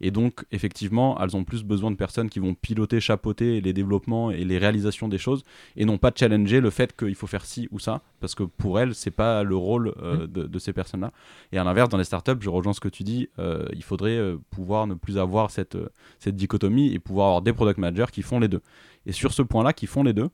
Et 0.00 0.10
donc, 0.10 0.44
effectivement, 0.50 1.18
elles 1.20 1.36
ont 1.36 1.44
plus 1.44 1.62
besoin 1.62 1.90
de 1.90 1.96
personnes 1.96 2.30
qui 2.30 2.38
vont 2.38 2.54
piloter, 2.54 3.00
chapeauter 3.00 3.60
les 3.60 3.72
développements 3.72 4.30
et 4.30 4.44
les 4.44 4.58
réalisations 4.58 5.08
des 5.08 5.18
choses 5.18 5.44
et 5.76 5.84
non 5.84 5.98
pas 5.98 6.10
challenger 6.14 6.60
le 6.60 6.70
fait 6.70 6.96
qu'il 6.96 7.14
faut 7.14 7.26
faire 7.26 7.44
ci 7.44 7.68
ou 7.70 7.78
ça, 7.78 8.00
parce 8.20 8.34
que 8.34 8.42
pour 8.42 8.80
elles, 8.80 8.94
c'est 8.94 9.10
pas 9.10 9.42
le 9.42 9.56
rôle 9.56 9.92
euh, 10.02 10.26
mmh. 10.26 10.48
de, 10.48 10.58
ces 10.58 10.72
personnes-là. 10.72 11.12
Et 11.52 11.58
à 11.58 11.64
l'inverse, 11.64 11.90
dans 11.90 11.98
les 11.98 12.04
startups, 12.04 12.40
je 12.40 12.48
rejoins 12.48 12.72
ce 12.72 12.80
que 12.80 12.88
tu 12.88 13.02
dis, 13.02 13.28
euh, 13.38 13.66
il 13.74 13.82
faudrait 13.82 14.16
euh, 14.16 14.38
pouvoir 14.50 14.86
ne 14.86 14.94
plus 14.94 15.18
avoir 15.18 15.50
cette, 15.50 15.76
cette 16.18 16.36
dichotomie 16.36 16.94
et 16.94 16.98
pouvoir 16.98 17.26
avoir 17.26 17.42
des 17.42 17.52
product 17.52 17.78
managers 17.78 18.10
qui 18.10 18.22
font 18.22 18.40
les 18.40 18.48
deux. 18.48 18.62
Et 19.06 19.12
sur 19.12 19.32
ce 19.32 19.42
point-là, 19.42 19.72
qui 19.72 19.86
font 19.86 20.02
les 20.02 20.12
deux, 20.12 20.30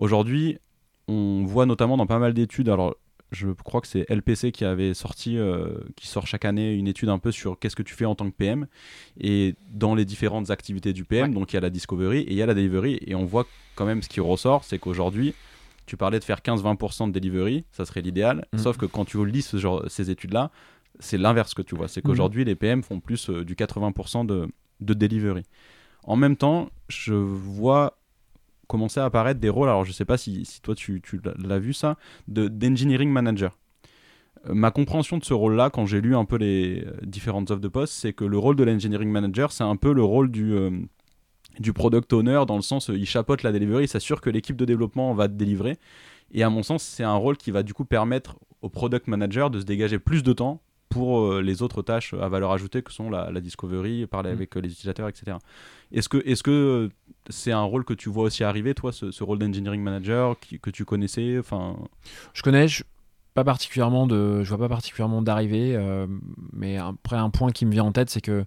Aujourd'hui, 0.00 0.58
on 1.08 1.44
voit 1.44 1.66
notamment 1.66 1.98
dans 1.98 2.06
pas 2.06 2.18
mal 2.18 2.32
d'études, 2.32 2.70
alors 2.70 2.96
je 3.32 3.50
crois 3.50 3.82
que 3.82 3.86
c'est 3.86 4.08
LPC 4.08 4.50
qui 4.50 4.64
avait 4.64 4.94
sorti, 4.94 5.36
euh, 5.36 5.78
qui 5.94 6.06
sort 6.06 6.26
chaque 6.26 6.46
année 6.46 6.72
une 6.72 6.88
étude 6.88 7.10
un 7.10 7.18
peu 7.18 7.30
sur 7.30 7.58
qu'est-ce 7.58 7.76
que 7.76 7.82
tu 7.82 7.94
fais 7.94 8.06
en 8.06 8.14
tant 8.14 8.28
que 8.30 8.34
PM 8.34 8.66
et 9.20 9.54
dans 9.70 9.94
les 9.94 10.06
différentes 10.06 10.50
activités 10.50 10.94
du 10.94 11.04
PM. 11.04 11.34
Donc 11.34 11.52
il 11.52 11.56
y 11.56 11.58
a 11.58 11.60
la 11.60 11.68
discovery 11.68 12.20
et 12.20 12.30
il 12.30 12.36
y 12.36 12.42
a 12.42 12.46
la 12.46 12.54
delivery 12.54 12.98
et 13.06 13.14
on 13.14 13.26
voit 13.26 13.46
quand 13.76 13.84
même 13.84 14.02
ce 14.02 14.08
qui 14.08 14.20
ressort, 14.20 14.64
c'est 14.64 14.78
qu'aujourd'hui, 14.78 15.34
tu 15.84 15.98
parlais 15.98 16.18
de 16.18 16.24
faire 16.24 16.38
15-20% 16.38 17.08
de 17.08 17.12
delivery, 17.12 17.64
ça 17.70 17.84
serait 17.84 18.00
l'idéal. 18.00 18.46
Mm. 18.54 18.58
Sauf 18.58 18.78
que 18.78 18.86
quand 18.86 19.04
tu 19.04 19.24
lis 19.26 19.42
ce 19.42 19.58
genre, 19.58 19.84
ces 19.88 20.10
études-là, 20.10 20.50
c'est 20.98 21.18
l'inverse 21.18 21.52
que 21.52 21.62
tu 21.62 21.76
vois. 21.76 21.88
C'est 21.88 22.00
qu'aujourd'hui, 22.00 22.44
mm. 22.44 22.46
les 22.46 22.54
PM 22.54 22.82
font 22.82 23.00
plus 23.00 23.28
euh, 23.28 23.44
du 23.44 23.54
80% 23.54 24.24
de, 24.24 24.48
de 24.80 24.94
delivery. 24.94 25.42
En 26.04 26.16
même 26.16 26.36
temps, 26.36 26.70
je 26.88 27.12
vois 27.12 27.99
commencer 28.70 29.00
à 29.00 29.04
apparaître 29.04 29.40
des 29.40 29.48
rôles, 29.48 29.68
alors 29.68 29.84
je 29.84 29.92
sais 29.92 30.04
pas 30.04 30.16
si, 30.16 30.46
toi 30.62 30.74
tu, 30.76 31.02
l'as 31.44 31.58
vu 31.58 31.72
ça, 31.72 31.96
d'engineering 32.28 33.10
manager. 33.10 33.58
Euh, 34.48 34.54
ma 34.54 34.70
compréhension 34.70 35.18
de 35.18 35.24
ce 35.24 35.34
rôle-là, 35.34 35.70
quand 35.70 35.86
j'ai 35.86 36.00
lu 36.00 36.14
un 36.14 36.24
peu 36.24 36.36
les 36.36 36.84
euh, 36.86 36.92
différentes 37.02 37.50
offres 37.50 37.60
de 37.60 37.68
poste, 37.68 37.92
c'est 37.94 38.12
que 38.12 38.24
le 38.24 38.38
rôle 38.38 38.54
de 38.54 38.62
l'engineering 38.62 39.10
manager, 39.10 39.50
c'est 39.50 39.64
un 39.64 39.76
peu 39.76 39.92
le 39.92 40.04
rôle 40.04 40.30
du, 40.30 40.52
euh, 40.52 40.70
du 41.58 41.72
product 41.72 42.12
owner, 42.12 42.44
dans 42.46 42.56
le 42.56 42.62
sens 42.62 42.88
il 42.94 43.06
chapeaute 43.06 43.42
la 43.42 43.50
delivery, 43.50 43.84
il 43.84 43.88
s'assure 43.88 44.20
que 44.20 44.30
l'équipe 44.30 44.56
de 44.56 44.64
développement 44.64 45.12
va 45.14 45.26
délivrer. 45.26 45.76
Et 46.32 46.44
à 46.44 46.48
mon 46.48 46.62
sens, 46.62 46.84
c'est 46.84 47.02
un 47.02 47.16
rôle 47.16 47.36
qui 47.36 47.50
va 47.50 47.64
du 47.64 47.74
coup 47.74 47.84
permettre 47.84 48.38
au 48.62 48.68
product 48.68 49.08
manager 49.08 49.50
de 49.50 49.58
se 49.58 49.64
dégager 49.64 49.98
plus 49.98 50.22
de 50.22 50.32
temps 50.32 50.62
pour 50.90 51.40
les 51.40 51.62
autres 51.62 51.80
tâches 51.80 52.12
à 52.14 52.28
valeur 52.28 52.52
ajoutée 52.52 52.82
que 52.82 52.92
sont 52.92 53.08
la, 53.08 53.40
discovery, 53.40 54.06
parler 54.06 54.30
mmh. 54.30 54.34
avec 54.34 54.54
les 54.56 54.70
utilisateurs, 54.70 55.08
etc. 55.08 55.38
Est-ce 55.92 56.08
que 56.08 56.42
que 56.42 56.90
c'est 57.30 57.52
un 57.52 57.62
rôle 57.62 57.84
que 57.84 57.94
tu 57.94 58.10
vois 58.10 58.24
aussi 58.24 58.44
arriver, 58.44 58.74
toi, 58.74 58.92
ce, 58.92 59.24
rôle 59.24 59.38
d'engineering 59.38 59.82
manager 59.82 60.36
que 60.60 60.70
tu 60.70 60.84
connaissais 60.84 61.38
enfin... 61.38 61.76
Je 62.34 62.42
connais, 62.42 62.68
je, 62.68 62.82
pas 63.34 63.44
particulièrement 63.44 64.06
de, 64.06 64.42
je 64.42 64.48
vois 64.48 64.58
pas 64.58 64.68
particulièrement 64.68 65.22
d'arriver, 65.22 65.76
euh, 65.76 66.06
mais 66.52 66.76
après 66.76 67.16
un 67.16 67.30
point 67.30 67.52
qui 67.52 67.66
me 67.66 67.72
vient 67.72 67.84
en 67.84 67.92
tête, 67.92 68.10
c'est 68.10 68.20
que 68.20 68.44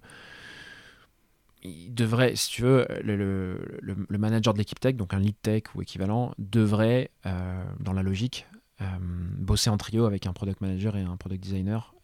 il 1.62 1.94
devrait, 1.94 2.36
si 2.36 2.50
tu 2.50 2.62
veux, 2.62 2.86
le, 3.02 3.80
le, 3.80 4.18
manager 4.18 4.52
de 4.52 4.58
l'équipe 4.58 4.78
tech, 4.78 4.96
donc 4.96 5.14
un 5.14 5.18
lead 5.18 5.34
tech 5.40 5.62
ou 5.74 5.80
équivalent, 5.80 6.34
devrait, 6.38 7.10
euh, 7.24 7.64
dans 7.80 7.94
la 7.94 8.02
logique, 8.02 8.46
euh, 8.52 8.53
bosser 8.80 9.70
en 9.70 9.76
trio 9.76 10.04
avec 10.04 10.26
un 10.26 10.32
product 10.32 10.60
manager 10.60 10.96
et 10.96 11.02
un 11.02 11.16
product 11.16 11.42
designer 11.42 11.94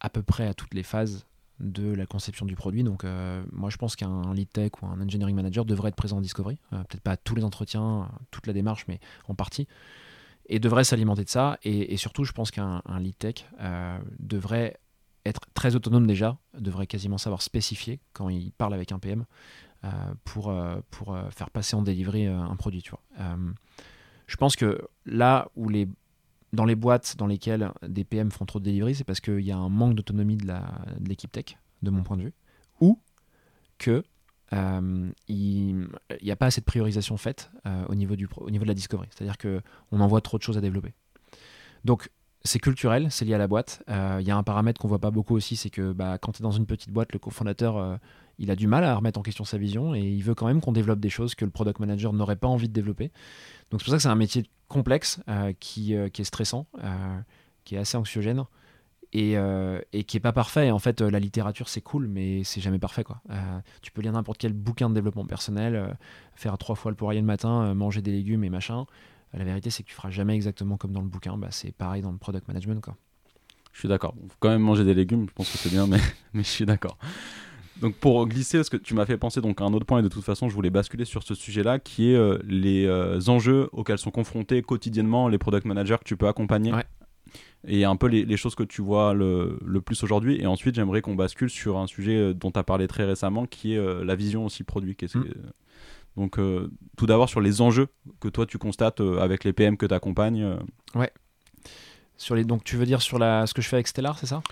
à 0.00 0.10
peu 0.10 0.22
près 0.22 0.46
à 0.46 0.54
toutes 0.54 0.74
les 0.74 0.82
phases 0.82 1.26
de 1.60 1.92
la 1.92 2.06
conception 2.06 2.46
du 2.46 2.54
produit. 2.54 2.84
Donc, 2.84 3.04
euh, 3.04 3.42
moi, 3.52 3.70
je 3.70 3.76
pense 3.76 3.96
qu'un 3.96 4.32
lead 4.32 4.50
tech 4.50 4.72
ou 4.80 4.86
un 4.86 5.00
engineering 5.00 5.34
manager 5.34 5.64
devrait 5.64 5.88
être 5.88 5.96
présent 5.96 6.18
en 6.18 6.20
Discovery. 6.20 6.58
Euh, 6.72 6.78
peut-être 6.84 7.02
pas 7.02 7.16
tous 7.16 7.34
les 7.34 7.44
entretiens, 7.44 8.08
toute 8.30 8.46
la 8.46 8.52
démarche, 8.52 8.84
mais 8.88 9.00
en 9.26 9.34
partie. 9.34 9.66
Et 10.46 10.60
devrait 10.60 10.84
s'alimenter 10.84 11.24
de 11.24 11.28
ça. 11.28 11.58
Et, 11.62 11.96
surtout, 11.96 12.24
je 12.24 12.32
pense 12.32 12.50
qu'un 12.50 12.82
lead 13.00 13.18
tech 13.18 13.46
euh, 13.60 13.98
devrait 14.18 14.78
être 15.26 15.42
très 15.52 15.74
autonome 15.74 16.06
déjà, 16.06 16.38
devrait 16.54 16.86
quasiment 16.86 17.18
savoir 17.18 17.42
spécifier 17.42 18.00
quand 18.14 18.30
il 18.30 18.52
parle 18.52 18.72
avec 18.72 18.92
un 18.92 18.98
PM 18.98 19.26
pour, 20.24 20.54
pour 20.90 21.18
faire 21.30 21.50
passer 21.50 21.76
en 21.76 21.82
delivery 21.82 22.26
un 22.26 22.56
produit. 22.56 22.80
Tu 22.80 22.90
vois. 22.90 23.02
Je 24.28 24.36
pense 24.36 24.54
que 24.54 24.80
là 25.06 25.48
où 25.56 25.68
les 25.68 25.88
dans 26.52 26.64
les 26.64 26.76
boîtes 26.76 27.16
dans 27.18 27.26
lesquelles 27.26 27.72
des 27.86 28.04
PM 28.04 28.30
font 28.30 28.46
trop 28.46 28.58
de 28.58 28.64
delivery, 28.64 28.94
c'est 28.94 29.04
parce 29.04 29.20
qu'il 29.20 29.40
y 29.40 29.52
a 29.52 29.56
un 29.56 29.68
manque 29.68 29.94
d'autonomie 29.94 30.36
de 30.36 30.46
l'équipe 31.06 31.30
tech, 31.30 31.58
de 31.82 31.90
mon 31.90 32.02
point 32.02 32.16
de 32.16 32.22
vue, 32.22 32.32
ou 32.80 32.98
que 33.76 34.02
euh, 34.54 35.10
il 35.28 35.88
n'y 36.22 36.30
a 36.30 36.36
pas 36.36 36.46
assez 36.46 36.62
de 36.62 36.64
priorisation 36.64 37.18
faite 37.18 37.50
euh, 37.66 37.84
au, 37.88 37.94
niveau 37.94 38.16
du, 38.16 38.26
au 38.38 38.50
niveau 38.50 38.64
de 38.64 38.68
la 38.68 38.74
discovery. 38.74 39.08
C'est-à-dire 39.10 39.36
qu'on 39.36 40.00
envoie 40.00 40.22
trop 40.22 40.38
de 40.38 40.42
choses 40.42 40.56
à 40.56 40.62
développer. 40.62 40.94
Donc, 41.84 42.10
c'est 42.44 42.60
culturel, 42.60 43.08
c'est 43.10 43.26
lié 43.26 43.34
à 43.34 43.38
la 43.38 43.46
boîte. 43.48 43.82
Il 43.88 44.26
y 44.26 44.30
a 44.30 44.36
un 44.36 44.42
paramètre 44.42 44.80
qu'on 44.80 44.88
voit 44.88 45.00
pas 45.00 45.10
beaucoup 45.10 45.34
aussi, 45.34 45.54
c'est 45.56 45.70
que 45.70 45.92
bah, 45.92 46.16
quand 46.16 46.32
tu 46.32 46.40
es 46.40 46.44
dans 46.44 46.50
une 46.50 46.64
petite 46.64 46.90
boîte, 46.90 47.12
le 47.12 47.18
cofondateur, 47.18 47.98
il 48.38 48.50
a 48.50 48.56
du 48.56 48.66
mal 48.66 48.84
à 48.84 48.94
remettre 48.94 49.18
en 49.18 49.22
question 49.22 49.44
sa 49.44 49.58
vision 49.58 49.94
et 49.94 50.00
il 50.00 50.22
veut 50.22 50.34
quand 50.34 50.46
même 50.46 50.60
qu'on 50.60 50.72
développe 50.72 51.00
des 51.00 51.10
choses 51.10 51.34
que 51.34 51.44
le 51.44 51.50
product 51.50 51.80
manager 51.80 52.12
n'aurait 52.12 52.36
pas 52.36 52.48
envie 52.48 52.68
de 52.68 52.72
développer. 52.72 53.10
Donc 53.70 53.80
c'est 53.80 53.84
pour 53.84 53.90
ça 53.90 53.96
que 53.96 54.02
c'est 54.02 54.08
un 54.08 54.14
métier 54.14 54.44
complexe 54.68 55.20
qui, 55.60 55.94
qui, 56.12 56.22
est 56.22 56.24
stressant, 56.24 56.66
qui 57.64 57.74
est 57.74 57.78
assez 57.78 57.96
anxiogène 57.96 58.44
et, 59.12 59.36
euh, 59.36 59.80
qui 60.06 60.16
est 60.16 60.20
pas 60.20 60.32
parfait. 60.32 60.70
En 60.70 60.78
fait, 60.78 61.00
euh, 61.00 61.10
la 61.10 61.18
littérature 61.18 61.68
c'est 61.68 61.80
cool, 61.80 62.08
mais 62.08 62.44
c'est 62.44 62.60
jamais 62.60 62.78
parfait. 62.78 63.04
Euh, 63.30 63.34
tu 63.82 63.90
peux 63.90 64.02
lire 64.02 64.12
n'importe 64.12 64.38
quel 64.38 64.52
bouquin 64.52 64.88
de 64.88 64.94
développement 64.94 65.24
personnel, 65.24 65.96
faire 66.34 66.56
trois 66.58 66.74
fois 66.74 66.90
le 66.90 66.96
poirier 66.96 67.20
le 67.20 67.26
matin, 67.26 67.74
manger 67.74 68.02
des 68.02 68.12
légumes 68.12 68.44
et 68.44 68.50
machin. 68.50 68.86
La 69.34 69.44
vérité 69.44 69.70
c'est 69.70 69.82
que 69.82 69.88
tu 69.88 69.94
feras 69.94 70.10
jamais 70.10 70.34
exactement 70.34 70.76
comme 70.76 70.92
dans 70.92 71.02
le 71.02 71.08
bouquin. 71.08 71.36
Bah, 71.36 71.48
c'est 71.50 71.72
pareil 71.72 72.02
dans 72.02 72.12
le 72.12 72.18
product 72.18 72.48
management 72.48 72.80
quoi. 72.80 72.96
Je 73.72 73.80
suis 73.80 73.88
d'accord. 73.88 74.14
Faut 74.28 74.36
quand 74.40 74.48
même 74.48 74.62
manger 74.62 74.84
des 74.84 74.94
légumes. 74.94 75.26
Je 75.28 75.34
pense 75.34 75.52
que 75.52 75.58
c'est 75.58 75.70
bien, 75.70 75.86
mais 75.86 75.98
je 76.34 76.42
suis 76.42 76.66
d'accord. 76.66 76.98
Donc 77.80 77.94
pour 77.94 78.26
glisser, 78.26 78.64
ce 78.64 78.70
que 78.70 78.76
tu 78.76 78.94
m'as 78.94 79.06
fait 79.06 79.16
penser 79.16 79.40
donc 79.40 79.60
à 79.60 79.64
un 79.64 79.72
autre 79.72 79.86
point 79.86 80.00
et 80.00 80.02
de 80.02 80.08
toute 80.08 80.24
façon 80.24 80.48
je 80.48 80.54
voulais 80.54 80.70
basculer 80.70 81.04
sur 81.04 81.22
ce 81.22 81.34
sujet-là, 81.34 81.78
qui 81.78 82.12
est 82.12 82.42
les 82.44 82.88
enjeux 83.28 83.68
auxquels 83.72 83.98
sont 83.98 84.10
confrontés 84.10 84.62
quotidiennement 84.62 85.28
les 85.28 85.38
product 85.38 85.64
managers 85.66 85.96
que 85.98 86.04
tu 86.04 86.16
peux 86.16 86.28
accompagner 86.28 86.72
ouais 86.72 86.84
et 87.66 87.84
un 87.84 87.96
peu 87.96 88.06
les, 88.06 88.36
choses 88.36 88.54
que 88.54 88.62
tu 88.62 88.82
vois 88.82 89.14
le, 89.14 89.80
plus 89.84 90.02
aujourd'hui. 90.02 90.40
Et 90.40 90.46
ensuite, 90.46 90.74
j'aimerais 90.74 91.02
qu'on 91.02 91.14
bascule 91.14 91.50
sur 91.50 91.78
un 91.78 91.86
sujet 91.86 92.16
euh, 92.16 92.34
dont 92.34 92.50
tu 92.50 92.58
as 92.58 92.62
parlé 92.62 92.86
très 92.86 93.04
récemment, 93.04 93.46
qui 93.46 93.74
est 93.74 93.78
euh, 93.78 94.04
la 94.04 94.14
vision 94.14 94.46
aussi 94.46 94.64
produit. 94.64 94.96
Mm. 95.02 95.22
Donc, 96.16 96.38
euh, 96.38 96.70
tout 96.96 97.06
d'abord, 97.06 97.28
sur 97.28 97.40
les 97.40 97.60
enjeux 97.60 97.88
que 98.20 98.28
toi, 98.28 98.46
tu 98.46 98.58
constates 98.58 99.00
avec 99.00 99.44
les 99.44 99.52
PM 99.52 99.76
que 99.76 99.86
tu 99.86 99.94
accompagnes. 99.94 100.56
Ouais. 100.94 101.10
Sur 102.16 102.34
les, 102.34 102.44
donc, 102.44 102.64
tu 102.64 102.76
veux 102.76 102.86
dire 102.86 103.02
sur 103.02 103.18
la, 103.18 103.46
ce 103.46 103.54
que 103.54 103.62
je 103.62 103.68
fais 103.68 103.76
avec 103.76 103.88
Stellar, 103.88 104.18
c'est 104.18 104.26
ça? 104.26 104.42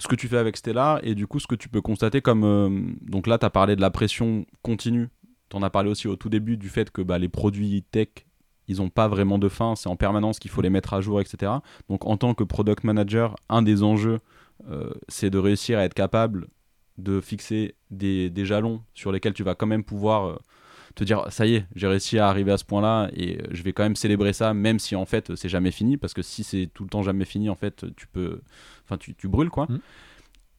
Ce 0.00 0.08
que 0.08 0.16
tu 0.16 0.26
fais 0.26 0.38
avec 0.38 0.56
Stellar 0.56 0.98
et 1.04 1.14
du 1.14 1.28
coup 1.28 1.38
ce 1.38 1.46
que 1.46 1.54
tu 1.54 1.68
peux 1.68 1.80
constater 1.80 2.20
comme 2.20 2.96
donc 3.00 3.28
là 3.28 3.38
tu 3.38 3.46
as 3.46 3.50
parlé 3.50 3.76
de 3.76 3.80
la 3.80 3.90
pression 3.90 4.44
continue 4.62 5.08
tu 5.50 5.56
en 5.56 5.62
as 5.62 5.70
parlé 5.70 5.90
aussi 5.90 6.08
au 6.08 6.16
tout 6.16 6.28
début 6.28 6.56
du 6.56 6.68
fait 6.68 6.90
que 6.90 7.02
bah, 7.02 7.18
les 7.18 7.28
produits 7.28 7.84
tech 7.90 8.08
ils 8.70 8.76
n'ont 8.76 8.88
pas 8.88 9.08
vraiment 9.08 9.38
de 9.38 9.48
fin, 9.48 9.74
c'est 9.74 9.88
en 9.88 9.96
permanence 9.96 10.38
qu'il 10.38 10.50
faut 10.50 10.62
les 10.62 10.70
mettre 10.70 10.94
à 10.94 11.00
jour, 11.00 11.20
etc. 11.20 11.54
Donc 11.88 12.06
en 12.06 12.16
tant 12.16 12.34
que 12.34 12.44
product 12.44 12.84
manager, 12.84 13.34
un 13.48 13.62
des 13.62 13.82
enjeux, 13.82 14.20
euh, 14.70 14.92
c'est 15.08 15.28
de 15.28 15.38
réussir 15.38 15.76
à 15.76 15.84
être 15.84 15.94
capable 15.94 16.46
de 16.96 17.20
fixer 17.20 17.74
des, 17.90 18.30
jalons 18.44 18.82
sur 18.94 19.10
lesquels 19.10 19.34
tu 19.34 19.42
vas 19.42 19.56
quand 19.56 19.66
même 19.66 19.82
pouvoir 19.82 20.26
euh, 20.26 20.38
te 20.94 21.04
dire 21.04 21.26
ça 21.30 21.46
y 21.46 21.56
est, 21.56 21.66
j'ai 21.74 21.86
réussi 21.86 22.18
à 22.18 22.28
arriver 22.28 22.52
à 22.52 22.58
ce 22.58 22.64
point-là 22.64 23.10
et 23.14 23.38
euh, 23.38 23.46
je 23.50 23.62
vais 23.62 23.72
quand 23.72 23.82
même 23.82 23.96
célébrer 23.96 24.32
ça, 24.32 24.54
même 24.54 24.78
si 24.78 24.96
en 24.96 25.06
fait 25.06 25.34
c'est 25.36 25.48
jamais 25.48 25.70
fini, 25.70 25.96
parce 25.96 26.14
que 26.14 26.22
si 26.22 26.44
c'est 26.44 26.68
tout 26.72 26.84
le 26.84 26.90
temps 26.90 27.02
jamais 27.02 27.24
fini, 27.24 27.48
en 27.48 27.54
fait 27.54 27.84
tu 27.96 28.06
peux, 28.06 28.40
enfin 28.84 28.96
tu, 28.96 29.14
tu 29.14 29.28
brûles 29.28 29.50
quoi. 29.50 29.66
Mmh 29.68 29.78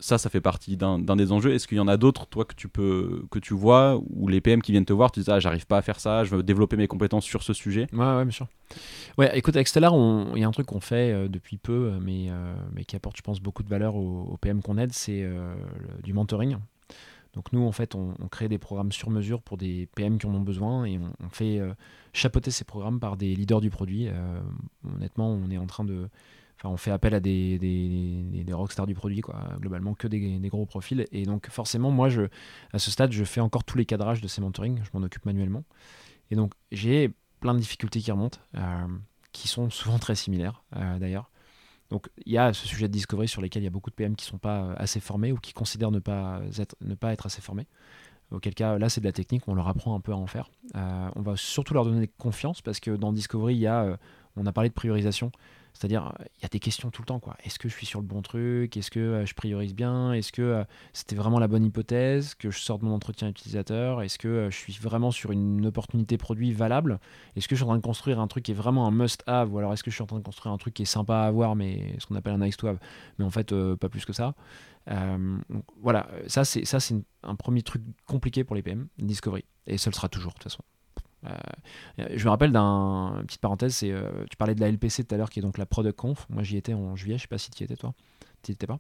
ça, 0.01 0.17
ça 0.17 0.29
fait 0.29 0.41
partie 0.41 0.75
d'un 0.75 0.99
des 0.99 1.31
enjeux. 1.31 1.53
Est-ce 1.53 1.67
qu'il 1.67 1.77
y 1.77 1.81
en 1.81 1.87
a 1.87 1.95
d'autres, 1.95 2.25
toi, 2.25 2.43
que 2.43 2.55
tu 2.55 2.67
peux 2.67 3.23
que 3.29 3.39
tu 3.39 3.53
vois, 3.53 4.01
ou 4.09 4.27
les 4.27 4.41
PM 4.41 4.61
qui 4.61 4.71
viennent 4.71 4.85
te 4.85 4.93
voir, 4.93 5.11
tu 5.11 5.21
dis 5.21 5.31
ah, 5.31 5.39
j'arrive 5.39 5.67
pas 5.67 5.77
à 5.77 5.81
faire 5.81 5.99
ça, 5.99 6.23
je 6.23 6.35
veux 6.35 6.43
développer 6.43 6.75
mes 6.75 6.87
compétences 6.87 7.23
sur 7.23 7.43
ce 7.43 7.53
sujet? 7.53 7.87
Ouais, 7.93 7.99
ouais, 7.99 8.25
bien 8.25 8.31
sûr. 8.31 8.47
Ouais, 9.17 9.37
écoute, 9.37 9.55
avec 9.55 9.67
Stellar, 9.67 9.93
il 10.35 10.41
y 10.41 10.43
a 10.43 10.47
un 10.47 10.51
truc 10.51 10.65
qu'on 10.65 10.79
fait 10.79 11.11
euh, 11.11 11.27
depuis 11.27 11.57
peu, 11.57 11.93
mais, 12.01 12.27
euh, 12.29 12.53
mais 12.73 12.83
qui 12.83 12.95
apporte, 12.95 13.17
je 13.17 13.21
pense, 13.21 13.39
beaucoup 13.39 13.63
de 13.63 13.69
valeur 13.69 13.95
aux, 13.95 14.37
PM 14.41 14.61
qu'on 14.61 14.77
aide, 14.77 14.91
c'est 14.91 15.21
euh, 15.23 15.53
du 16.03 16.13
mentoring. 16.13 16.57
Donc 17.33 17.53
nous, 17.53 17.65
en 17.65 17.71
fait, 17.71 17.95
on, 17.95 18.13
crée 18.29 18.49
des 18.49 18.57
programmes 18.57 18.91
sur 18.91 19.09
mesure 19.09 19.41
pour 19.41 19.57
des 19.57 19.87
PM 19.95 20.17
qui 20.17 20.25
en 20.25 20.33
ont 20.35 20.41
besoin 20.41 20.85
et 20.85 20.97
on, 20.97 21.29
fait 21.29 21.61
chapeauter 22.11 22.51
ces 22.51 22.65
programmes 22.65 22.99
par 22.99 23.15
des 23.15 23.33
leaders 23.35 23.61
du 23.61 23.69
produit. 23.69 24.09
honnêtement, 24.83 25.31
on 25.31 25.49
est 25.49 25.57
en 25.57 25.65
train 25.65 25.85
de 25.85 26.09
on 26.69 26.77
fait 26.77 26.91
appel 26.91 27.13
à 27.13 27.19
des, 27.19 28.45
rockstars 28.51 28.85
du 28.85 28.93
produit, 28.93 29.21
quoi, 29.21 29.49
globalement 29.59 29.93
que 29.93 30.07
des, 30.07 30.39
gros 30.49 30.65
profils. 30.65 31.07
Et 31.11 31.23
donc, 31.23 31.49
forcément, 31.49 31.91
moi, 31.91 32.09
je, 32.09 32.23
à 32.73 32.79
ce 32.79 32.91
stade, 32.91 33.11
je 33.11 33.23
fais 33.23 33.41
encore 33.41 33.63
tous 33.63 33.77
les 33.77 33.85
cadrages 33.85 34.21
de 34.21 34.27
ces 34.27 34.41
mentorings, 34.41 34.81
je 34.83 34.89
m'en 34.97 35.03
occupe 35.03 35.25
manuellement. 35.25 35.63
Et 36.29 36.35
donc, 36.35 36.53
j'ai 36.71 37.11
plein 37.39 37.53
de 37.53 37.59
difficultés 37.59 37.99
qui 37.99 38.11
remontent, 38.11 38.39
euh, 38.55 38.87
qui 39.31 39.47
sont 39.47 39.69
souvent 39.69 39.99
très 39.99 40.15
similaires, 40.15 40.63
euh, 40.75 40.99
d'ailleurs. 40.99 41.30
Donc, 41.91 42.09
il 42.25 42.31
y 42.31 42.37
a 42.37 42.53
ce 42.53 42.65
sujet 42.65 42.87
de 42.87 42.93
discovery 42.93 43.27
sur 43.27 43.41
lesquels 43.41 43.61
il 43.61 43.65
y 43.65 43.67
a 43.67 43.71
beaucoup 43.71 43.89
de 43.89 43.95
PM 43.95 44.15
qui 44.15 44.25
ne 44.25 44.31
sont 44.31 44.37
pas 44.37 44.63
euh, 44.63 44.73
assez 44.77 44.99
formés 44.99 45.31
ou 45.31 45.37
qui 45.37 45.53
considèrent 45.53 45.91
ne 45.91 45.99
pas 45.99 46.41
être, 46.57 46.75
ne 46.81 46.95
pas 46.95 47.13
être 47.13 47.27
assez 47.27 47.41
formés. 47.41 47.67
Auquel 48.31 48.55
cas, 48.55 48.77
là, 48.77 48.89
c'est 48.89 49.01
de 49.01 49.05
la 49.05 49.11
technique, 49.11 49.47
on 49.47 49.53
leur 49.53 49.67
apprend 49.67 49.93
un 49.93 49.99
peu 49.99 50.13
à 50.13 50.15
en 50.15 50.25
faire. 50.25 50.49
on 50.73 51.21
va 51.21 51.35
surtout 51.35 51.73
leur 51.73 51.83
donner 51.83 52.07
confiance 52.07 52.61
parce 52.61 52.79
que 52.79 52.91
dans 52.91 53.11
Discovery, 53.11 53.55
il 53.55 53.59
y 53.59 53.67
a, 53.67 53.99
on 54.37 54.45
a 54.45 54.53
parlé 54.53 54.69
de 54.69 54.73
priorisation. 54.73 55.33
C'est-à-dire, 55.73 56.13
il 56.37 56.43
y 56.43 56.45
a 56.45 56.49
des 56.49 56.59
questions 56.59 56.91
tout 56.91 57.01
le 57.01 57.07
temps. 57.07 57.19
quoi. 57.19 57.35
Est-ce 57.43 57.59
que 57.59 57.69
je 57.69 57.73
suis 57.73 57.85
sur 57.85 58.01
le 58.01 58.05
bon 58.05 58.21
truc? 58.21 58.75
Est-ce 58.77 58.91
que 58.91 58.99
euh, 58.99 59.25
je 59.25 59.33
priorise 59.33 59.73
bien? 59.73 60.13
Est-ce 60.13 60.31
que 60.31 60.41
euh, 60.41 60.63
c'était 60.93 61.15
vraiment 61.15 61.39
la 61.39 61.47
bonne 61.47 61.63
hypothèse 61.63 62.35
que 62.35 62.51
je 62.51 62.59
sors 62.59 62.79
de 62.79 62.85
mon 62.85 62.93
entretien 62.93 63.27
utilisateur? 63.27 64.01
Est-ce 64.01 64.17
que 64.17 64.27
euh, 64.27 64.51
je 64.51 64.57
suis 64.57 64.73
vraiment 64.73 65.11
sur 65.11 65.31
une 65.31 65.65
opportunité 65.65 66.17
produit 66.17 66.53
valable? 66.53 66.99
Est-ce 67.35 67.47
que 67.47 67.55
je 67.55 67.59
suis 67.59 67.63
en 67.63 67.69
train 67.69 67.77
de 67.77 67.83
construire 67.83 68.19
un 68.19 68.27
truc 68.27 68.43
qui 68.43 68.51
est 68.51 68.55
vraiment 68.55 68.87
un 68.87 68.91
must-have 68.91 69.53
Ou 69.53 69.57
alors 69.59 69.73
est-ce 69.73 69.83
que 69.83 69.91
je 69.91 69.95
suis 69.95 70.03
en 70.03 70.07
train 70.07 70.19
de 70.19 70.23
construire 70.23 70.53
un 70.53 70.57
truc 70.57 70.73
qui 70.73 70.83
est 70.83 70.85
sympa 70.85 71.15
à 71.17 71.23
avoir, 71.25 71.55
mais 71.55 71.95
ce 71.99 72.05
qu'on 72.05 72.15
appelle 72.15 72.33
un 72.33 72.45
nice-to-have 72.45 72.79
Mais 73.17 73.25
en 73.25 73.31
fait, 73.31 73.53
pas 73.75 73.89
plus 73.89 74.05
que 74.05 74.13
ça. 74.13 74.35
voilà, 75.81 76.07
ça 76.27 76.43
c'est 76.45 76.65
ça 76.65 76.79
c'est 76.79 76.95
un 77.23 77.35
premier 77.35 77.61
truc 77.61 77.81
compliqué 78.05 78.43
pour 78.43 78.55
les 78.55 78.61
PM, 78.61 78.87
Discovery. 78.97 79.45
Et 79.67 79.77
ça 79.77 79.89
le 79.89 79.95
sera 79.95 80.09
toujours 80.09 80.31
de 80.33 80.37
toute 80.37 80.43
façon. 80.43 80.63
Euh, 81.25 82.07
je 82.15 82.23
me 82.25 82.29
rappelle 82.29 82.51
d'un 82.51 83.21
petite 83.27 83.41
parenthèse, 83.41 83.79
euh, 83.83 84.25
tu 84.29 84.37
parlais 84.37 84.55
de 84.55 84.61
la 84.61 84.71
LPC 84.71 85.03
tout 85.03 85.13
à 85.13 85.17
l'heure 85.17 85.29
qui 85.29 85.39
est 85.39 85.41
donc 85.41 85.57
la 85.57 85.65
Product 85.65 85.95
Conf. 85.95 86.25
Moi 86.29 86.43
j'y 86.43 86.57
étais 86.57 86.73
en 86.73 86.95
juillet, 86.95 87.17
je 87.17 87.23
sais 87.23 87.27
pas 87.27 87.37
si 87.37 87.51
tu 87.51 87.61
y 87.61 87.65
étais 87.65 87.75
toi. 87.75 87.93
Tu 88.43 88.51
étais 88.51 88.67
pas. 88.67 88.79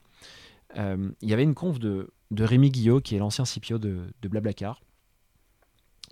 Euh, 0.77 1.11
il 1.21 1.29
y 1.29 1.33
avait 1.33 1.43
une 1.43 1.53
conf 1.53 1.79
de, 1.79 2.11
de 2.31 2.43
Rémi 2.43 2.71
Guillot 2.71 3.01
qui 3.01 3.15
est 3.15 3.19
l'ancien 3.19 3.43
CPO 3.43 3.77
de, 3.77 4.07
de 4.21 4.27
Blablacar, 4.27 4.81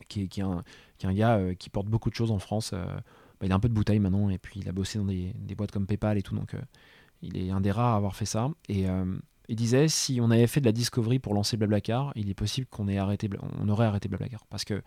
qui 0.07 0.23
est, 0.23 0.27
qui 0.27 0.41
est 0.41 0.43
un 0.43 1.13
gars 1.13 1.55
qui 1.55 1.69
porte 1.69 1.87
beaucoup 1.87 2.09
de 2.09 2.15
choses 2.15 2.31
en 2.31 2.39
France. 2.39 2.73
Bah, 2.73 3.45
il 3.45 3.51
a 3.51 3.55
un 3.55 3.59
peu 3.59 3.69
de 3.69 3.73
bouteille 3.73 3.99
maintenant 3.99 4.29
et 4.29 4.37
puis 4.37 4.59
il 4.59 4.67
a 4.67 4.73
bossé 4.73 4.99
dans 4.99 5.05
des, 5.05 5.33
des 5.33 5.55
boîtes 5.55 5.71
comme 5.71 5.87
PayPal 5.87 6.17
et 6.17 6.21
tout, 6.21 6.35
donc 6.35 6.55
il 7.21 7.37
est 7.37 7.51
un 7.51 7.61
des 7.61 7.71
rares 7.71 7.93
à 7.93 7.95
avoir 7.95 8.15
fait 8.15 8.25
ça. 8.25 8.49
Et 8.67 8.85
il 9.47 9.55
disait 9.55 9.87
si 9.87 10.19
on 10.21 10.29
avait 10.29 10.45
fait 10.45 10.59
de 10.59 10.65
la 10.65 10.73
discovery 10.73 11.19
pour 11.19 11.33
lancer 11.33 11.55
Blablacar, 11.55 12.11
il 12.15 12.29
est 12.29 12.35
possible 12.35 12.67
qu'on 12.67 12.87
ait 12.89 12.97
arrêté, 12.97 13.29
on 13.59 13.69
aurait 13.69 13.85
arrêté 13.85 14.09
Blablacar 14.09 14.45
parce 14.49 14.65
que 14.65 14.83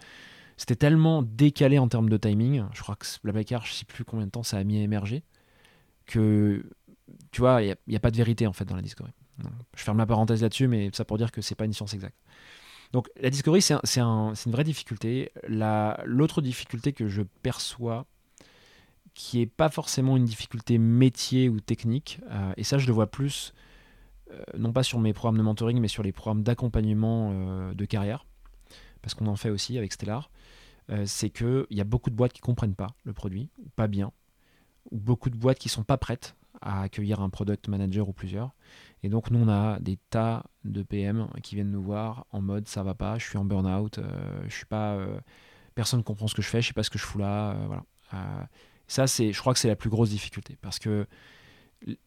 c'était 0.57 0.77
tellement 0.77 1.23
décalé 1.23 1.79
en 1.79 1.89
termes 1.89 2.09
de 2.09 2.17
timing, 2.17 2.65
je 2.73 2.83
crois 2.83 2.97
que 2.97 3.07
Blablacar, 3.23 3.65
je 3.67 3.73
sais 3.73 3.85
plus 3.85 4.05
combien 4.05 4.27
de 4.27 4.31
temps 4.31 4.43
ça 4.43 4.59
a 4.59 4.65
mis 4.65 4.79
à 4.79 4.83
émerger, 4.83 5.23
que 6.07 6.65
tu 7.31 7.41
vois, 7.41 7.63
il 7.63 7.77
n'y 7.89 7.97
a, 7.97 8.01
pas 8.01 8.11
de 8.11 8.17
vérité 8.17 8.47
en 8.47 8.53
fait 8.53 8.65
dans 8.65 8.77
la 8.77 8.83
discovery. 8.83 9.13
Je 9.77 9.83
ferme 9.83 9.99
la 9.99 10.07
parenthèse 10.07 10.43
là-dessus, 10.43 10.69
mais 10.69 10.91
ça 10.93 11.05
pour 11.05 11.19
dire 11.19 11.33
que 11.33 11.41
c'est 11.41 11.55
pas 11.55 11.65
une 11.65 11.73
science 11.73 11.95
exacte. 11.95 12.17
Donc 12.93 13.09
la 13.21 13.31
discovery, 13.31 13.63
c'est 13.63 14.01
un, 14.01 14.35
une 14.35 14.53
vraie 14.53 14.65
difficulté. 14.65 15.33
L'autre 15.49 16.43
difficulté 16.43 16.93
que 16.93 17.09
je 17.09 17.23
perçois, 17.43 18.07
qui 19.15 19.41
est 19.41 19.47
pas 19.47 19.69
forcément 19.69 20.17
une 20.17 20.25
difficulté 20.25 20.79
métier 20.79 21.49
ou 21.49 21.61
technique, 21.61 22.21
euh, 22.31 22.53
et 22.57 22.65
ça 22.65 22.79
je 22.79 22.87
le 22.87 22.93
vois 22.93 23.11
plus, 23.11 23.53
euh, 24.31 24.43
non 24.57 24.73
pas 24.73 24.83
sur 24.83 24.99
mes 25.01 25.13
programmes 25.13 25.39
de 25.39 25.43
mentoring, 25.43 25.81
mais 25.81 25.89
sur 25.89 26.03
les 26.03 26.13
programmes 26.13 26.43
d'accompagnement 26.43 27.31
euh, 27.33 27.75
de 27.75 27.85
carrière, 27.85 28.27
parce 29.03 29.15
qu'on 29.15 29.27
en 29.27 29.37
fait 29.37 29.51
aussi 29.51 29.77
avec 29.77 29.93
Stellar, 29.93 30.31
euh, 30.91 31.05
c'est 31.07 31.31
qu'il 31.31 31.67
y 31.71 31.81
a 31.81 31.85
beaucoup 31.85 32.11
de 32.11 32.15
boîtes 32.15 32.33
qui 32.33 32.41
ne 32.41 32.47
comprennent 32.47 32.75
pas 32.75 32.95
le 33.05 33.13
produit, 33.13 33.51
ou 33.59 33.69
pas 33.77 33.89
bien, 33.89 34.13
ou 34.91 34.99
beaucoup 34.99 35.31
de 35.31 35.37
boîtes 35.37 35.59
qui 35.59 35.69
ne 35.69 35.73
sont 35.73 35.85
pas 35.85 35.99
prêtes 35.99 36.37
à 36.61 36.83
accueillir 36.83 37.21
un 37.21 37.31
product 37.31 37.69
manager 37.69 38.09
ou 38.09 38.13
plusieurs. 38.13 38.53
Et 39.03 39.09
donc 39.09 39.31
nous, 39.31 39.41
on 39.41 39.49
a 39.49 39.81
des 39.81 39.99
tas 40.11 40.45
de 40.65 40.83
PM 40.83 41.29
qui 41.43 41.57
viennent 41.57 41.71
nous 41.71 41.83
voir 41.83 42.27
en 42.31 42.41
mode 42.41 42.69
ça 42.69 42.83
va 42.83 42.95
pas, 42.95 43.19
je 43.19 43.27
suis 43.27 43.39
en 43.39 43.45
burn-out, 43.45 43.99
euh, 43.99 44.43
je 44.49 44.55
suis 44.55 44.67
pas, 44.67 44.95
euh, 44.95 45.19
personne 45.75 46.01
ne 46.01 46.05
comprend 46.05 46.29
ce 46.29 46.35
que 46.35 46.43
je 46.43 46.49
fais, 46.49 46.63
je 46.63 46.69
sais 46.69 46.75
pas 46.75 46.83
ce 46.83 46.91
que 46.91 46.99
je 46.99 47.05
fous 47.05 47.19
là, 47.19 47.57
voilà. 47.67 48.49
ça, 48.87 49.07
c'est, 49.07 49.33
je 49.33 49.41
crois 49.41 49.55
que 49.55 49.59
c'est 49.59 49.69
la 49.69 49.77
plus 49.77 49.91
grosse 49.91 50.11
difficulté 50.11 50.57
parce 50.61 50.79
que 50.79 51.07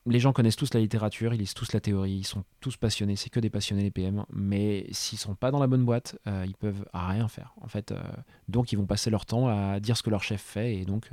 les 0.06 0.20
gens 0.20 0.34
connaissent 0.34 0.56
tous 0.56 0.74
la 0.74 0.80
littérature, 0.80 1.34
ils 1.34 1.40
lisent 1.40 1.54
tous 1.54 1.74
la 1.74 1.80
théorie, 1.80 2.14
ils 2.14 2.28
sont 2.28 2.44
tous 2.60 2.78
passionnés, 2.78 3.16
c'est 3.16 3.30
que 3.30 3.40
des 3.40 3.50
passionnés 3.50 3.84
les 3.84 3.92
PM, 3.92 4.26
mais 4.32 4.88
s'ils 4.92 5.18
sont 5.18 5.36
pas 5.36 5.52
dans 5.52 5.60
la 5.60 5.68
bonne 5.68 5.86
boîte, 5.86 6.18
euh, 6.28 6.46
ils 6.48 6.56
peuvent 6.56 6.86
rien 6.94 7.28
faire. 7.28 7.54
En 7.62 7.68
fait, 7.68 7.92
euh, 7.92 8.02
donc 8.48 8.72
ils 8.72 8.78
vont 8.78 8.86
passer 8.86 9.10
leur 9.10 9.26
temps 9.26 9.48
à 9.48 9.80
dire 9.80 9.98
ce 9.98 10.04
que 10.04 10.10
leur 10.10 10.24
chef 10.24 10.42
fait 10.42 10.76
et 10.76 10.86
donc 10.86 11.12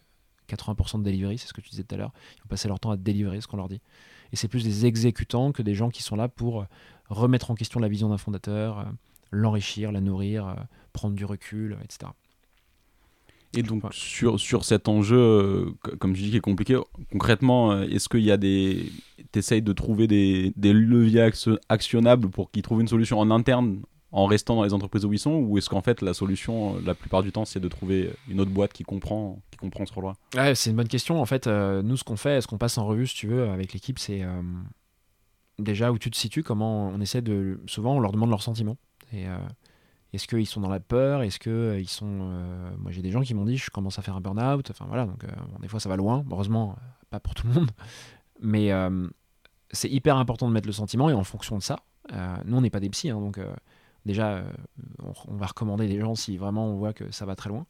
80% 0.49 0.99
de 0.99 1.05
delivery, 1.05 1.39
c'est 1.39 1.49
ce 1.49 1.53
que 1.53 1.61
tu 1.61 1.71
disais 1.71 1.85
tout 1.85 1.95
à 1.95 1.99
l'heure, 1.99 2.13
ils 2.37 2.43
vont 2.43 2.49
passer 2.49 2.69
leur 2.69 2.79
temps 2.79 2.91
à 2.91 2.97
délivrer 2.97 3.41
ce 3.41 3.47
qu'on 3.47 3.57
leur 3.57 3.69
dit. 3.69 3.81
Et 4.33 4.37
c'est 4.37 4.49
plus 4.49 4.65
des 4.65 4.87
exécutants 4.87 5.53
que 5.53 5.63
des 5.63 5.75
gens 5.75 5.91
qui 5.91 6.03
sont 6.03 6.17
là 6.17 6.29
pour 6.29 6.67
remettre 7.09 7.51
en 7.51 7.55
question 7.55 7.81
la 7.81 7.89
vision 7.89 8.09
d'un 8.09 8.19
fondateur, 8.19 8.79
euh, 8.79 8.85
l'enrichir, 9.31 9.93
la 9.93 10.01
nourrir, 10.01 10.57
prendre 10.93 11.15
du 11.15 11.25
recul, 11.25 11.79
etc. 11.83 12.13
Et 13.55 13.63
donc, 13.63 13.83
sur, 13.93 14.41
sur 14.41 14.65
cet 14.65 14.89
enjeu, 14.89 15.19
euh, 15.19 15.71
comme 15.99 16.17
je 16.17 16.23
dis, 16.23 16.31
qui 16.31 16.37
est 16.39 16.41
compliqué, 16.41 16.79
concrètement, 17.11 17.73
euh, 17.73 17.83
est-ce 17.83 18.09
qu'il 18.09 18.23
y 18.23 18.31
a 18.31 18.39
des. 18.39 18.91
Tu 19.33 19.39
essayes 19.39 19.63
de 19.63 19.73
trouver 19.73 20.07
des, 20.07 20.53
des 20.57 20.73
leviers 20.73 21.31
actionnables 21.69 22.31
pour 22.31 22.51
qu'ils 22.51 22.63
trouvent 22.63 22.81
une 22.81 22.89
solution 22.89 23.19
en 23.19 23.31
interne 23.31 23.83
en 24.11 24.27
restant 24.27 24.57
dans 24.57 24.65
les 24.65 24.75
entreprises 24.75 25.07
où 25.07 25.13
ils 25.15 25.19
sont 25.19 25.37
ou 25.37 25.57
est-ce 25.57 25.71
qu'en 25.71 25.81
fait 25.81 26.03
la 26.03 26.13
solution 26.13 26.79
la 26.85 26.95
plupart 26.95 27.23
du 27.23 27.33
temps 27.33 27.47
c'est 27.47 27.61
de 27.61 27.69
trouver 27.69 28.11
une 28.29 28.43
autre 28.43 28.51
boîte 28.51 28.75
qui 28.75 28.83
comprend 28.83 29.41
qui 29.51 29.57
comprend 29.57 29.87
ce 29.87 29.93
rôle-là? 29.95 30.13
Ouais, 30.35 30.55
c'est 30.55 30.69
une 30.69 30.77
bonne 30.77 30.89
question. 30.89 31.19
En 31.19 31.25
fait 31.25 31.47
nous 31.47 31.97
ce 31.97 32.05
qu'on 32.05 32.19
fait 32.19 32.43
ce 32.43 32.47
qu'on 32.47 32.59
passe 32.59 32.77
en 32.77 32.85
revue 32.85 33.07
si 33.07 33.15
tu 33.15 33.27
veux 33.27 33.49
avec 33.49 33.73
l'équipe 33.73 33.99
c'est 33.99 34.23
déjà 35.59 35.93
où 35.93 35.99
tu 35.99 36.11
te 36.11 36.17
situes 36.17 36.43
comment 36.43 36.89
on 36.89 37.01
essaie 37.01 37.23
de 37.23 37.59
souvent 37.67 37.97
on 37.97 38.01
leur 38.01 38.13
demande 38.13 38.29
leurs 38.29 38.43
sentiments. 38.43 38.77
Et 39.15 39.25
est-ce 40.13 40.29
qu'ils 40.29 40.47
sont 40.47 40.61
dans 40.61 40.69
la 40.69 40.81
peur? 40.81 41.23
Est-ce 41.23 41.39
qu'ils 41.39 41.89
sont. 41.89 42.07
moi, 42.79 42.91
j'ai 42.91 43.03
des 43.03 43.11
gens 43.11 43.23
qui 43.23 43.35
m'ont 43.35 43.45
dit 43.45 43.57
je 43.57 43.71
commence 43.71 43.99
à 43.99 44.03
faire 44.03 44.17
un 44.17 44.21
burn-out. 44.21 44.71
Enfin, 44.71 44.85
voilà, 44.89 45.07
donc 45.07 45.25
des 45.61 45.69
fois, 45.69 45.81
ça 45.81 45.89
va 45.89 45.97
loin. 45.97 46.25
Heureusement, 46.31 46.77
pas 47.11 47.21
pour 47.21 47.35
tout 47.35 47.47
le 47.47 47.55
monde. 47.55 47.71
Mais 48.41 48.73
c'est 49.73 49.89
hyper 49.89 50.17
important 50.17 50.49
de 50.49 50.53
mettre 50.53 50.67
le 50.67 50.73
sentiment 50.73 51.11
et 51.11 51.15
en 51.15 51.25
fonction 51.25 51.57
de 51.57 51.63
ça, 51.63 51.81
euh, 52.13 52.37
nous 52.45 52.57
on 52.57 52.61
n'est 52.61 52.71
pas 52.71 52.81
des 52.81 52.91
psys, 52.91 53.11
hein, 53.11 53.21
donc 53.21 53.39
euh, 53.39 53.53
déjà 54.07 54.35
euh, 54.35 54.53
on, 55.29 55.35
va 55.37 55.47
recommander 55.47 55.89
des 55.89 55.99
gens 55.99 56.15
si 56.15 56.37
vraiment 56.37 56.67
on 56.67 56.77
voit 56.77 56.93
que 56.93 57.11
ça 57.11 57.27
va 57.27 57.35
très 57.35 57.49
loin. 57.49 57.67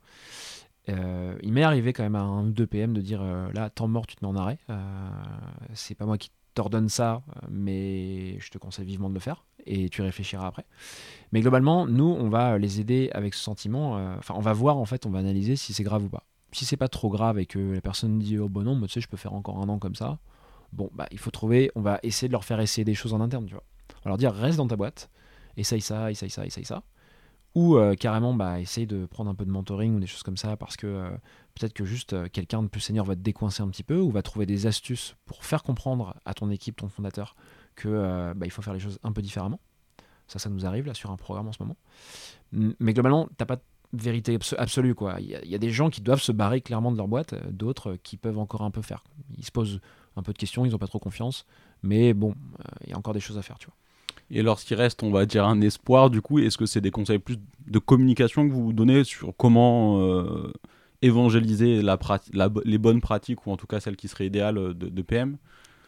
il 0.89 1.53
m'est 1.53 1.63
arrivé 1.63 1.93
quand 1.93 2.03
même 2.03 2.17
à 2.17 2.23
un 2.23 2.47
ou 2.47 2.51
deux 2.51 2.67
PM 2.67 2.93
de 2.93 3.01
dire 3.01 3.23
là, 3.55 3.71
temps 3.71 3.89
mort, 3.89 4.07
tu 4.07 4.17
te 4.17 4.25
mets 4.25 4.31
en 4.31 4.37
arrêt. 4.37 4.59
c'est 5.75 5.95
pas 5.95 6.07
moi 6.07 6.19
qui 6.19 6.31
t'ordonne 6.55 6.89
ça, 6.89 7.23
mais 7.51 8.39
je 8.41 8.51
te 8.51 8.59
conseille 8.59 8.85
vivement 8.85 9.09
de 9.09 9.15
le 9.15 9.21
faire 9.21 9.45
et 9.67 9.89
tu 9.89 10.03
réfléchiras 10.03 10.47
après. 10.47 10.65
Mais 11.33 11.41
globalement, 11.41 11.87
nous, 11.87 12.05
on 12.19 12.29
va 12.29 12.59
les 12.59 12.81
aider 12.81 13.11
avec 13.13 13.35
ce 13.35 13.43
sentiment. 13.43 13.95
Enfin, 14.19 14.35
on 14.37 14.41
va 14.41 14.53
voir 14.53 14.77
en 14.77 14.85
fait, 14.85 15.07
on 15.07 15.11
va 15.11 15.21
analyser 15.21 15.57
si 15.57 15.73
c'est 15.73 15.85
grave 15.85 16.05
ou 16.05 16.09
pas. 16.09 16.25
Si 16.53 16.65
c'est 16.65 16.77
pas 16.77 16.89
trop 16.89 17.09
grave 17.09 17.39
et 17.39 17.47
que 17.47 17.59
la 17.59 17.81
personne 17.81 18.19
dit 18.19 18.39
oh 18.39 18.49
bon 18.49 18.63
non, 18.63 18.77
mais 18.77 18.87
tu 18.87 18.95
sais, 18.95 19.01
je 19.01 19.09
peux 19.09 19.17
faire 19.17 19.33
encore 19.33 19.59
un 19.59 19.69
an 19.69 19.79
comme 19.79 19.95
ça, 19.95 20.19
bon, 20.73 20.91
bah, 20.95 21.07
il 21.11 21.19
faut 21.19 21.31
trouver, 21.31 21.71
on 21.75 21.81
va 21.81 22.01
essayer 22.03 22.29
de 22.29 22.33
leur 22.33 22.45
faire 22.45 22.61
essayer 22.61 22.85
des 22.85 22.95
choses 22.95 23.15
en 23.15 23.21
interne, 23.21 23.47
tu 23.47 23.55
vois. 23.55 23.65
On 24.01 24.05
va 24.05 24.11
leur 24.11 24.19
dire, 24.19 24.33
reste 24.33 24.57
dans 24.57 24.67
ta 24.67 24.77
boîte, 24.77 25.11
essaye 25.57 25.81
ça, 25.81 26.11
essaye 26.11 26.31
ça, 26.31 26.45
essaye 26.45 26.65
ça. 26.65 26.83
Ou 27.55 27.77
euh, 27.77 27.95
carrément, 27.95 28.33
bah, 28.33 28.61
essaye 28.61 28.87
de 28.87 29.05
prendre 29.05 29.31
un 29.31 29.35
peu 29.35 29.45
de 29.45 29.51
mentoring 29.51 29.95
ou 29.95 30.01
des 30.01 30.07
choses 30.07 30.23
comme 30.23 30.39
ça, 30.39 30.57
parce 30.57 30.77
que 30.77 30.87
euh, 30.87 31.11
peut-être 31.55 31.75
que 31.75 31.85
juste 31.85 32.15
euh, 32.15 32.29
quelqu'un 32.33 32.63
de 32.63 32.69
plus 32.69 32.81
senior 32.81 33.05
va 33.05 33.15
te 33.15 33.21
décoincer 33.21 33.63
un 33.63 33.69
petit 33.69 33.83
peu, 33.83 33.99
ou 33.99 34.11
va 34.11 34.23
trouver 34.23 34.47
des 34.47 34.67
astuces 34.67 35.17
pour 35.27 35.45
faire 35.45 35.63
comprendre 35.63 36.15
à 36.25 36.33
ton 36.33 36.51
équipe, 36.51 36.77
ton 36.77 36.89
fondateur, 36.89 37.37
que 37.75 38.33
bah, 38.35 38.47
il 38.47 38.51
faut 38.51 38.63
faire 38.63 38.75
les 38.75 38.81
choses 38.81 38.99
un 39.03 39.13
peu 39.13 39.23
différemment. 39.23 39.61
Ça, 40.29 40.39
ça 40.39 40.49
nous 40.49 40.65
arrive 40.65 40.87
là 40.87 40.95
sur 40.95 41.11
un 41.11 41.17
programme 41.17 41.49
en 41.49 41.53
ce 41.53 41.63
moment. 41.63 41.77
Mais 42.53 42.95
globalement, 42.95 43.29
t'as 43.37 43.45
pas 43.45 43.57
de 43.57 44.03
vérité 44.03 44.39
absolue. 44.57 44.95
Quoi. 44.95 45.17
Il, 45.21 45.29
y 45.29 45.55
a, 45.55 45.59
des 45.59 45.71
gens 45.71 45.91
qui 45.91 46.01
doivent 46.01 46.21
se 46.21 46.33
barrer 46.33 46.61
clairement 46.61 46.93
de 46.93 46.97
leur 46.97 47.09
boîte, 47.09 47.35
d'autres 47.51 47.97
qui 48.03 48.17
peuvent 48.17 48.39
encore 48.39 48.63
un 48.63 48.71
peu 48.71 48.83
faire. 48.83 49.05
Ils 49.37 49.45
se 49.45 49.51
posent 49.51 49.81
un 50.17 50.23
peu 50.23 50.33
de 50.33 50.39
questions, 50.39 50.65
ils 50.65 50.73
n'ont 50.73 50.79
pas 50.79 50.87
trop 50.87 50.99
confiance. 50.99 51.47
Mais 51.83 52.15
bon, 52.15 52.35
il 52.85 52.91
y 52.91 52.93
a 52.93 52.99
encore 52.99 53.15
des 53.15 53.21
choses 53.21 53.39
à 53.39 53.43
faire, 53.43 53.59
tu 53.59 53.67
vois. 53.67 53.77
Et 54.33 54.43
lorsqu'il 54.43 54.79
reste, 54.79 55.03
on 55.03 55.11
va 55.11 55.27
dire, 55.27 55.47
un 55.47 55.61
espoir, 55.61 56.09
du 56.09 56.23
coup, 56.23 56.39
est-ce 56.39 56.57
que 56.57 56.65
c'est 56.65 56.81
des 56.81 56.91
conseils 56.91 57.19
plus 57.19 57.37
de 57.67 57.79
communication 57.79 58.49
que 58.49 58.53
vous 58.53 58.65
vous 58.65 58.73
donnez 58.73 59.05
sur 59.05 59.35
comment 59.37 60.01
euh, 60.01 60.51
évangéliser 61.03 61.83
la 61.83 61.99
les 62.65 62.79
bonnes 62.79 63.03
pratiques, 63.03 63.47
ou 63.47 63.53
en 63.53 63.59
tout 63.59 63.67
cas 63.67 63.79
celles 63.79 63.97
qui 63.97 64.09
seraient 64.09 64.27
idéales 64.27 64.75
de, 64.75 65.03
PM 65.03 65.37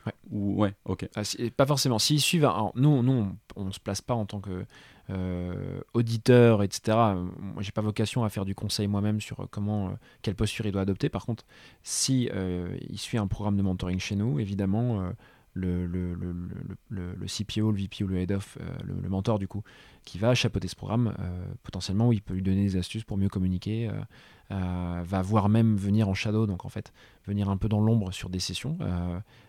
Ouais. 0.06 0.12
Ou, 0.30 0.60
ouais, 0.60 0.74
ok. 0.84 1.08
Ah, 1.16 1.22
pas 1.56 1.64
forcément. 1.64 1.98
S'ils 1.98 2.20
suivent, 2.20 2.46
nous, 2.74 3.02
nous, 3.02 3.26
on, 3.56 3.64
ne 3.64 3.70
se 3.70 3.80
place 3.80 4.02
pas 4.02 4.12
en 4.12 4.26
tant 4.26 4.40
que 4.40 4.66
euh, 5.08 5.80
auditeur, 5.94 6.62
etc. 6.62 6.98
Moi, 7.38 7.62
j'ai 7.62 7.72
pas 7.72 7.80
vocation 7.80 8.24
à 8.24 8.28
faire 8.28 8.44
du 8.44 8.54
conseil 8.54 8.86
moi-même 8.86 9.22
sur 9.22 9.48
comment, 9.50 9.94
quelle 10.20 10.34
posture 10.34 10.66
il 10.66 10.72
doit 10.72 10.82
adopter. 10.82 11.08
Par 11.08 11.24
contre, 11.24 11.46
si 11.82 12.28
il 12.90 12.98
suit 12.98 13.16
un 13.16 13.26
programme 13.26 13.56
de 13.56 13.62
mentoring 13.62 13.98
chez 13.98 14.16
nous, 14.16 14.38
évidemment, 14.38 15.10
le, 15.54 15.86
le, 15.86 16.14
le, 16.14 16.34
le, 16.90 17.26
CPO, 17.26 17.70
le 17.70 17.78
VP 17.78 18.04
ou 18.04 18.08
le 18.08 18.18
Head 18.18 18.32
of, 18.32 18.58
euh, 18.60 18.64
le, 18.84 19.08
mentor 19.08 19.38
du 19.38 19.48
coup, 19.48 19.62
qui 20.04 20.18
va 20.18 20.34
chapeauter 20.34 20.68
ce 20.68 20.76
programme, 20.76 21.14
euh, 21.20 21.46
potentiellement 21.62 22.08
où 22.08 22.12
il 22.12 22.20
peut 22.20 22.34
lui 22.34 22.42
donner 22.42 22.64
des 22.64 22.76
astuces 22.76 23.04
pour 23.04 23.16
mieux 23.16 23.28
communiquer, 23.28 23.88
euh, 24.50 25.02
va 25.04 25.22
voir 25.22 25.48
même 25.48 25.76
venir 25.76 26.08
en 26.08 26.14
shadow, 26.14 26.46
donc 26.46 26.64
en 26.64 26.68
fait 26.68 26.92
venir 27.26 27.48
un 27.48 27.56
peu 27.56 27.68
dans 27.68 27.80
l'ombre 27.80 28.12
sur 28.12 28.28
des 28.28 28.40
sessions 28.40 28.76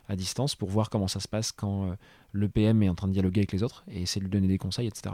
à 0.08 0.16
distance 0.16 0.56
pour 0.56 0.70
voir 0.70 0.90
comment 0.90 1.08
ça 1.08 1.20
se 1.20 1.28
passe 1.28 1.52
quand 1.52 1.96
le 2.32 2.50
PM 2.50 2.82
est 2.82 2.90
en 2.90 2.96
train 2.96 3.08
de 3.08 3.14
dialoguer 3.14 3.42
avec 3.42 3.52
les 3.52 3.62
autres 3.62 3.84
et 3.92 4.04
essayer 4.04 4.22
de 4.22 4.26
lui 4.26 4.32
donner 4.32 4.48
des 4.48 4.58
conseils, 4.58 4.88
etc. 4.88 5.14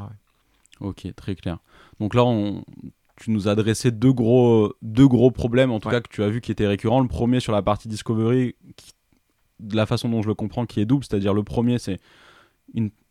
Ok, 0.80 1.08
très 1.16 1.36
clair. 1.36 1.58
Donc 2.00 2.14
là, 2.14 2.24
on, 2.24 2.64
tu 3.18 3.32
nous 3.32 3.48
as 3.48 3.52
adressé 3.52 3.92
deux 3.92 4.14
gros, 4.14 4.74
deux 4.82 5.08
gros 5.08 5.32
problèmes, 5.32 5.72
en 5.72 5.80
tout 5.80 5.90
cas 5.90 6.02
que 6.02 6.10
tu 6.10 6.24
as 6.24 6.30
vu 6.30 6.42
qui 6.42 6.52
étaient 6.52 6.68
récurrents. 6.68 7.02
Le 7.02 7.08
premier 7.08 7.40
sur 7.40 7.52
la 7.52 7.62
partie 7.62 7.88
discovery, 7.88 8.56
qui 8.76 8.94
de 9.62 9.76
la 9.76 9.86
façon 9.86 10.10
dont 10.10 10.22
je 10.22 10.28
le 10.28 10.36
comprends, 10.36 10.66
qui 10.66 10.80
est 10.80 10.86
double. 10.86 11.06
C'est-à-dire, 11.06 11.34
le 11.34 11.44
premier, 11.44 11.80
c'est 11.80 12.00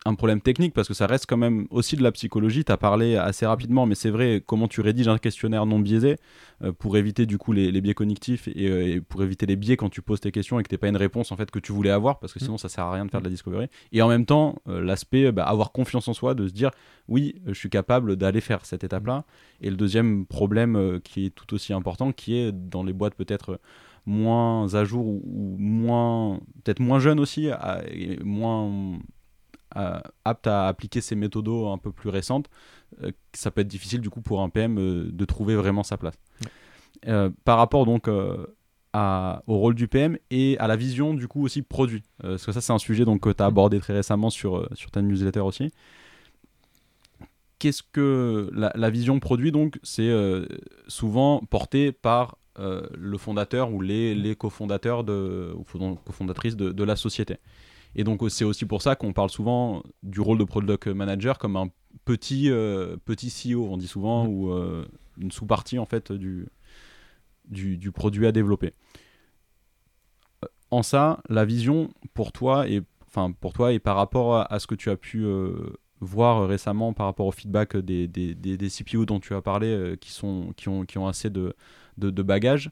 un 0.07 0.15
problème 0.15 0.41
technique 0.41 0.73
parce 0.73 0.89
que 0.89 0.95
ça 0.95 1.07
reste 1.07 1.27
quand 1.27 1.37
même 1.37 1.67
aussi 1.71 1.97
de 1.97 2.03
la 2.03 2.13
psychologie. 2.13 2.65
Tu 2.65 2.73
as 2.73 2.79
parlé 2.79 3.17
assez 3.17 3.45
rapidement, 3.45 3.85
mais 3.85 3.95
c'est 3.95 4.09
vrai, 4.09 4.43
comment 4.45 4.67
tu 4.67 4.81
rédiges 4.81 5.09
un 5.09 5.19
questionnaire 5.19 5.67
non 5.67 5.79
biaisé 5.79 6.17
euh, 6.63 6.73
pour 6.73 6.97
éviter 6.97 7.27
du 7.27 7.37
coup 7.37 7.53
les, 7.53 7.79
biais 7.81 7.93
cognitifs 7.93 8.49
euh, 8.49 8.87
et, 8.87 9.01
pour 9.01 9.23
éviter 9.23 9.45
les 9.45 9.57
biais 9.57 9.77
quand 9.77 9.91
tu 9.91 10.01
poses 10.01 10.21
tes 10.21 10.33
questions 10.33 10.59
et 10.59 10.63
que 10.63 10.69
tu 10.69 10.79
pas 10.79 10.89
une 10.89 10.97
réponse 10.97 11.33
en 11.33 11.37
fait 11.37 11.51
que 11.51 11.59
tu 11.59 11.73
voulais 11.73 11.91
avoir 11.91 12.19
parce 12.19 12.33
que 12.33 12.39
mmh. 12.39 12.45
sinon 12.45 12.59
ça 12.59 12.71
sert 12.71 12.85
à 12.85 12.93
rien 12.93 13.05
de 13.05 13.11
faire 13.11 13.21
de 13.21 13.27
la 13.27 13.31
discovery. 13.31 13.67
Et 13.93 14.01
en 14.01 14.09
même 14.09 14.25
temps, 14.25 14.57
euh, 14.69 14.81
l'aspect 14.83 15.31
bah, 15.33 15.45
avoir 15.45 15.73
confiance 15.73 16.09
en 16.09 16.15
soi, 16.15 16.35
de 16.35 16.49
se 16.49 16.53
dire 16.53 16.71
oui, 17.09 17.35
je 17.47 17.53
suis 17.53 17.71
capable 17.71 18.17
d'aller 18.17 18.41
faire 18.41 18.65
cette 18.65 18.85
étape-là. 18.85 19.25
Et 19.61 19.69
le 19.69 19.77
deuxième 19.77 20.25
problème 20.25 21.01
qui 21.03 21.27
est 21.27 21.31
tout 21.31 21.53
aussi 21.55 21.73
important, 21.73 22.13
qui 22.13 22.37
est 22.37 22.53
dans 22.53 22.85
les 22.85 22.93
boîtes 22.93 23.15
peut-être 23.15 23.61
moins 24.07 24.75
à 24.75 24.85
jour 24.85 25.07
ou, 25.07 25.57
moins 25.59 26.41
peut-être 26.65 26.81
moins 26.81 26.99
jeune 26.99 27.21
aussi, 27.21 27.49
et 27.91 28.19
moins 28.23 28.99
apte 30.25 30.47
à 30.47 30.69
appliquer 30.69 31.01
ces 31.01 31.15
méthodes 31.15 31.49
un 31.49 31.79
peu 31.79 31.93
plus 31.93 32.09
récentes, 32.09 32.49
euh, 33.03 33.13
ça 33.33 33.51
peut 33.51 33.61
être 33.61 33.69
difficile 33.69 34.01
du 34.01 34.11
coup 34.11 34.21
pour 34.21 34.41
un 34.41 34.49
PM 34.49 34.79
euh, 34.79 35.09
de 35.13 35.25
trouver 35.25 35.55
vraiment 35.55 35.83
sa 35.83 35.97
place. 35.97 36.15
Euh, 37.07 37.31
par 37.45 37.57
rapport 37.57 37.87
donc 37.87 38.09
à, 38.93 39.43
au 39.47 39.57
rôle 39.57 39.75
du 39.75 39.89
PM 39.89 40.19
et 40.31 40.59
à 40.59 40.67
la 40.67 40.77
vision 40.77 41.15
du 41.15 41.29
coup 41.29 41.45
aussi 41.45 41.63
produit, 41.63 42.03
parce 42.21 42.45
que 42.45 42.53
ça 42.53 42.61
c'est 42.61 42.73
un 42.73 42.79
sujet 42.79 43.05
donc, 43.05 43.21
que 43.21 43.31
tu 43.31 43.43
as 43.43 43.47
abordé 43.47 43.81
très 43.81 43.95
récemment 43.95 44.31
sur, 44.31 44.69
sur 44.75 44.91
ta 44.91 45.01
newsletter 45.01 45.41
aussi. 45.41 45.73
Qu'est-ce 47.59 47.83
que 47.83 48.51
la, 48.55 48.73
la, 48.75 48.91
vision 48.91 49.21
produit 49.21 49.53
donc 49.53 49.79
C'est 49.83 50.11
souvent 50.89 51.41
porté 51.51 51.93
par 51.93 52.37
euh, 52.61 52.83
le 52.95 53.17
fondateur 53.17 53.73
ou 53.73 53.81
les, 53.81 54.15
les 54.15 54.37
cofondateurs 54.37 55.03
de, 55.03 55.55
ou 55.57 55.65
cofondatrices 56.05 56.57
de, 56.57 56.73
de 56.73 56.85
la 56.85 56.95
société. 56.95 57.39
Et 57.95 58.05
donc 58.05 58.23
c'est 58.29 58.45
aussi 58.45 58.67
pour 58.67 58.83
ça 58.83 58.97
qu'on 58.97 59.15
parle 59.15 59.31
souvent 59.31 59.83
du 60.03 60.21
rôle 60.21 60.37
de 60.37 60.45
product 60.45 60.89
manager 60.89 61.39
comme 61.39 61.57
un 61.57 61.71
petit, 62.05 62.51
euh, 62.51 62.99
petit 63.07 63.29
CEO, 63.29 63.65
on 63.65 63.79
dit 63.79 63.87
souvent, 63.87 64.25
mm. 64.25 64.29
ou 64.29 64.53
euh, 64.53 64.87
une 65.17 65.31
sous-partie 65.31 65.79
en 65.79 65.87
fait 65.87 66.13
du, 66.13 66.49
du, 67.47 67.79
du, 67.79 67.93
produit 67.93 68.27
à 68.27 68.33
développer. 68.33 68.75
En 70.71 70.83
ça, 70.83 71.23
la 71.31 71.47
vision 71.47 71.89
pour 72.13 72.33
toi 72.33 72.69
et 72.69 72.83
enfin 73.07 73.33
pour 73.33 73.55
toi 73.55 73.73
et 73.73 73.79
par 73.79 73.97
rapport 73.97 74.37
à, 74.37 74.59
ce 74.59 74.67
que 74.67 74.75
tu 74.75 74.91
as 74.91 74.97
pu 74.97 75.25
voir 76.01 76.47
récemment 76.47 76.93
par 76.93 77.07
rapport 77.07 77.27
au 77.27 77.33
feedback 77.33 77.77
des, 77.77 78.07
des, 78.07 78.35
des, 78.35 78.59
des 78.59 78.69
CPO 78.69 79.07
dont 79.07 79.19
tu 79.19 79.35
as 79.35 79.41
parlé, 79.41 79.97
qui, 80.01 80.11
sont, 80.13 80.53
qui, 80.57 80.69
ont, 80.69 80.85
qui 80.85 80.99
ont 80.99 81.09
assez 81.09 81.31
de, 81.31 81.55
de, 82.01 82.23
bagages, 82.23 82.71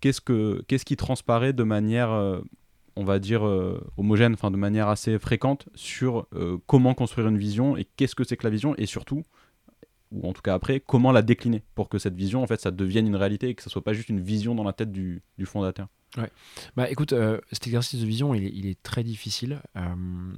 qu'est-ce, 0.00 0.20
que, 0.20 0.64
qu'est-ce 0.68 0.84
qui 0.84 0.96
transparaît 0.96 1.52
de 1.52 1.62
manière, 1.62 2.10
euh, 2.10 2.40
on 2.96 3.04
va 3.04 3.18
dire, 3.18 3.46
euh, 3.46 3.80
homogène, 3.96 4.34
enfin 4.34 4.50
de 4.50 4.56
manière 4.56 4.88
assez 4.88 5.18
fréquente 5.18 5.68
sur 5.74 6.26
euh, 6.34 6.58
comment 6.66 6.94
construire 6.94 7.28
une 7.28 7.38
vision 7.38 7.76
et 7.76 7.84
qu'est-ce 7.96 8.14
que 8.14 8.24
c'est 8.24 8.36
que 8.36 8.44
la 8.44 8.50
vision 8.50 8.74
et 8.76 8.86
surtout, 8.86 9.22
ou 10.10 10.28
en 10.28 10.32
tout 10.32 10.42
cas 10.42 10.54
après, 10.54 10.80
comment 10.80 11.12
la 11.12 11.22
décliner 11.22 11.62
pour 11.74 11.88
que 11.88 11.98
cette 11.98 12.14
vision, 12.14 12.42
en 12.42 12.46
fait, 12.46 12.60
ça 12.60 12.70
devienne 12.70 13.06
une 13.06 13.16
réalité 13.16 13.48
et 13.48 13.54
que 13.54 13.62
ça 13.62 13.70
soit 13.70 13.84
pas 13.84 13.92
juste 13.92 14.08
une 14.08 14.20
vision 14.20 14.54
dans 14.54 14.64
la 14.64 14.72
tête 14.72 14.90
du, 14.90 15.22
fondateur. 15.44 15.88
Ouais. 16.16 16.28
Bah 16.74 16.90
écoute, 16.90 17.14
cet 17.52 17.68
exercice 17.68 18.00
de 18.00 18.06
vision, 18.06 18.34
il 18.34 18.66
est, 18.66 18.82
très 18.82 19.04
difficile. 19.04 19.62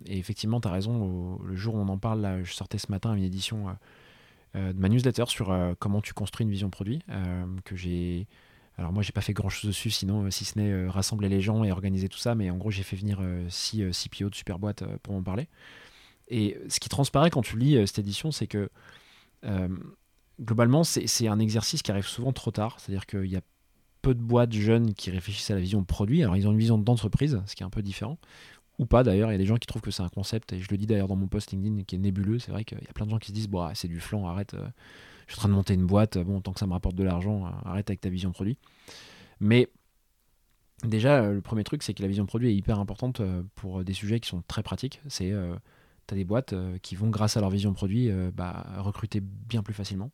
et 0.04 0.18
effectivement, 0.18 0.60
tu 0.60 0.68
as 0.68 0.72
raison. 0.72 1.38
le 1.42 1.56
jour 1.56 1.74
où 1.74 1.78
on 1.78 1.88
en 1.88 1.96
parle, 1.96 2.20
là, 2.20 2.42
je 2.42 2.52
sortais 2.52 2.76
ce 2.76 2.90
matin 2.90 3.14
une 3.14 3.24
édition 3.24 3.68
de 4.54 4.78
ma 4.78 4.88
newsletter 4.88 5.24
sur 5.26 5.50
euh, 5.50 5.74
comment 5.78 6.00
tu 6.00 6.12
construis 6.12 6.44
une 6.44 6.50
vision 6.50 6.70
produit, 6.70 7.00
euh, 7.10 7.44
que 7.64 7.76
j'ai... 7.76 8.26
Alors 8.78 8.92
moi, 8.92 9.02
j'ai 9.02 9.12
pas 9.12 9.20
fait 9.20 9.34
grand-chose 9.34 9.68
dessus, 9.68 9.90
sinon, 9.90 10.30
si 10.30 10.46
ce 10.46 10.58
n'est 10.58 10.88
rassembler 10.88 11.28
les 11.28 11.42
gens 11.42 11.62
et 11.62 11.70
organiser 11.70 12.08
tout 12.08 12.18
ça, 12.18 12.34
mais 12.34 12.50
en 12.50 12.56
gros, 12.56 12.70
j'ai 12.70 12.82
fait 12.82 12.96
venir 12.96 13.20
six 13.50 13.84
CPO 13.92 14.30
de 14.30 14.34
super 14.34 14.58
boîtes 14.58 14.82
pour 15.02 15.12
m'en 15.12 15.22
parler. 15.22 15.46
Et 16.28 16.56
ce 16.68 16.80
qui 16.80 16.88
transparaît 16.88 17.28
quand 17.28 17.42
tu 17.42 17.58
lis 17.58 17.86
cette 17.86 17.98
édition, 17.98 18.30
c'est 18.30 18.46
que 18.46 18.70
globalement, 20.40 20.84
c'est 20.84 21.28
un 21.28 21.38
exercice 21.38 21.82
qui 21.82 21.90
arrive 21.90 22.06
souvent 22.06 22.32
trop 22.32 22.50
tard. 22.50 22.80
C'est-à-dire 22.80 23.04
qu'il 23.04 23.26
y 23.26 23.36
a 23.36 23.42
peu 24.00 24.14
de 24.14 24.22
boîtes 24.22 24.54
jeunes 24.54 24.94
qui 24.94 25.10
réfléchissent 25.10 25.50
à 25.50 25.54
la 25.54 25.60
vision 25.60 25.84
produit. 25.84 26.22
Alors, 26.22 26.38
ils 26.38 26.48
ont 26.48 26.52
une 26.52 26.58
vision 26.58 26.78
d'entreprise, 26.78 27.42
ce 27.44 27.54
qui 27.54 27.62
est 27.62 27.66
un 27.66 27.70
peu 27.70 27.82
différent 27.82 28.16
ou 28.78 28.86
pas 28.86 29.02
d'ailleurs. 29.02 29.30
Il 29.30 29.32
y 29.32 29.36
a 29.36 29.38
des 29.38 29.46
gens 29.46 29.56
qui 29.56 29.66
trouvent 29.66 29.82
que 29.82 29.90
c'est 29.90 30.02
un 30.02 30.08
concept, 30.08 30.52
et 30.52 30.58
je 30.58 30.68
le 30.70 30.76
dis 30.76 30.86
d'ailleurs 30.86 31.08
dans 31.08 31.16
mon 31.16 31.28
post 31.28 31.52
LinkedIn, 31.52 31.84
qui 31.84 31.96
est 31.96 31.98
nébuleux. 31.98 32.38
C'est 32.38 32.52
vrai 32.52 32.64
qu'il 32.64 32.78
y 32.78 32.88
a 32.88 32.92
plein 32.92 33.06
de 33.06 33.10
gens 33.10 33.18
qui 33.18 33.28
se 33.28 33.32
disent 33.32 33.48
bon, 33.48 33.68
c'est 33.74 33.88
du 33.88 34.00
flan, 34.00 34.26
arrête, 34.26 34.54
euh, 34.54 34.66
je 35.26 35.32
suis 35.32 35.40
en 35.40 35.42
train 35.42 35.48
de 35.48 35.54
monter 35.54 35.74
une 35.74 35.86
boîte, 35.86 36.18
bon, 36.18 36.40
tant 36.40 36.52
que 36.52 36.58
ça 36.58 36.66
me 36.66 36.72
rapporte 36.72 36.96
de 36.96 37.04
l'argent, 37.04 37.46
euh, 37.46 37.50
arrête 37.64 37.90
avec 37.90 38.00
ta 38.00 38.08
vision 38.08 38.32
produit. 38.32 38.58
Mais 39.40 39.68
déjà, 40.84 41.22
euh, 41.22 41.34
le 41.34 41.40
premier 41.40 41.64
truc, 41.64 41.82
c'est 41.82 41.94
que 41.94 42.02
la 42.02 42.08
vision 42.08 42.26
produit 42.26 42.48
est 42.48 42.54
hyper 42.54 42.78
importante 42.78 43.22
pour 43.54 43.84
des 43.84 43.92
sujets 43.92 44.20
qui 44.20 44.28
sont 44.28 44.42
très 44.46 44.62
pratiques. 44.62 45.00
C'est 45.08 45.32
tu 46.08 46.14
as 46.14 46.16
des 46.16 46.24
boîtes 46.24 46.54
qui 46.82 46.96
vont, 46.96 47.10
grâce 47.10 47.36
à 47.36 47.40
leur 47.40 47.50
vision 47.50 47.72
produit, 47.72 48.10
bah, 48.34 48.66
recruter 48.78 49.20
bien 49.20 49.62
plus 49.62 49.74
facilement, 49.74 50.10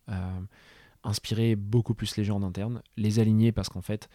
inspirer 1.05 1.57
beaucoup 1.57 1.95
plus 1.95 2.17
les 2.17 2.25
gens 2.25 2.37
en 2.37 2.43
interne, 2.43 2.83
les 2.97 3.21
aligner 3.21 3.53
parce 3.53 3.69
qu'en 3.69 3.81
fait, 3.83 4.09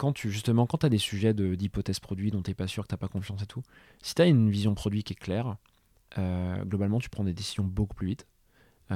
quand 0.00 0.14
tu 0.14 0.30
justement 0.30 0.66
quand 0.66 0.78
tu 0.78 0.86
as 0.86 0.88
des 0.88 0.96
sujets 0.96 1.34
d'hypothèses 1.34 2.00
produits 2.00 2.30
dont 2.30 2.40
tu 2.40 2.50
n'es 2.50 2.54
pas 2.54 2.66
sûr, 2.66 2.84
que 2.84 2.88
tu 2.88 2.94
n'as 2.94 2.98
pas 2.98 3.08
confiance 3.08 3.42
et 3.42 3.46
tout, 3.46 3.62
si 4.00 4.14
tu 4.14 4.22
as 4.22 4.26
une 4.26 4.48
vision 4.48 4.74
produit 4.74 5.02
qui 5.02 5.12
est 5.12 5.16
claire, 5.16 5.58
globalement, 6.16 7.00
tu 7.00 7.10
prends 7.10 7.22
des 7.22 7.34
décisions 7.34 7.64
beaucoup 7.64 7.94
plus 7.94 8.06
vite 8.06 8.26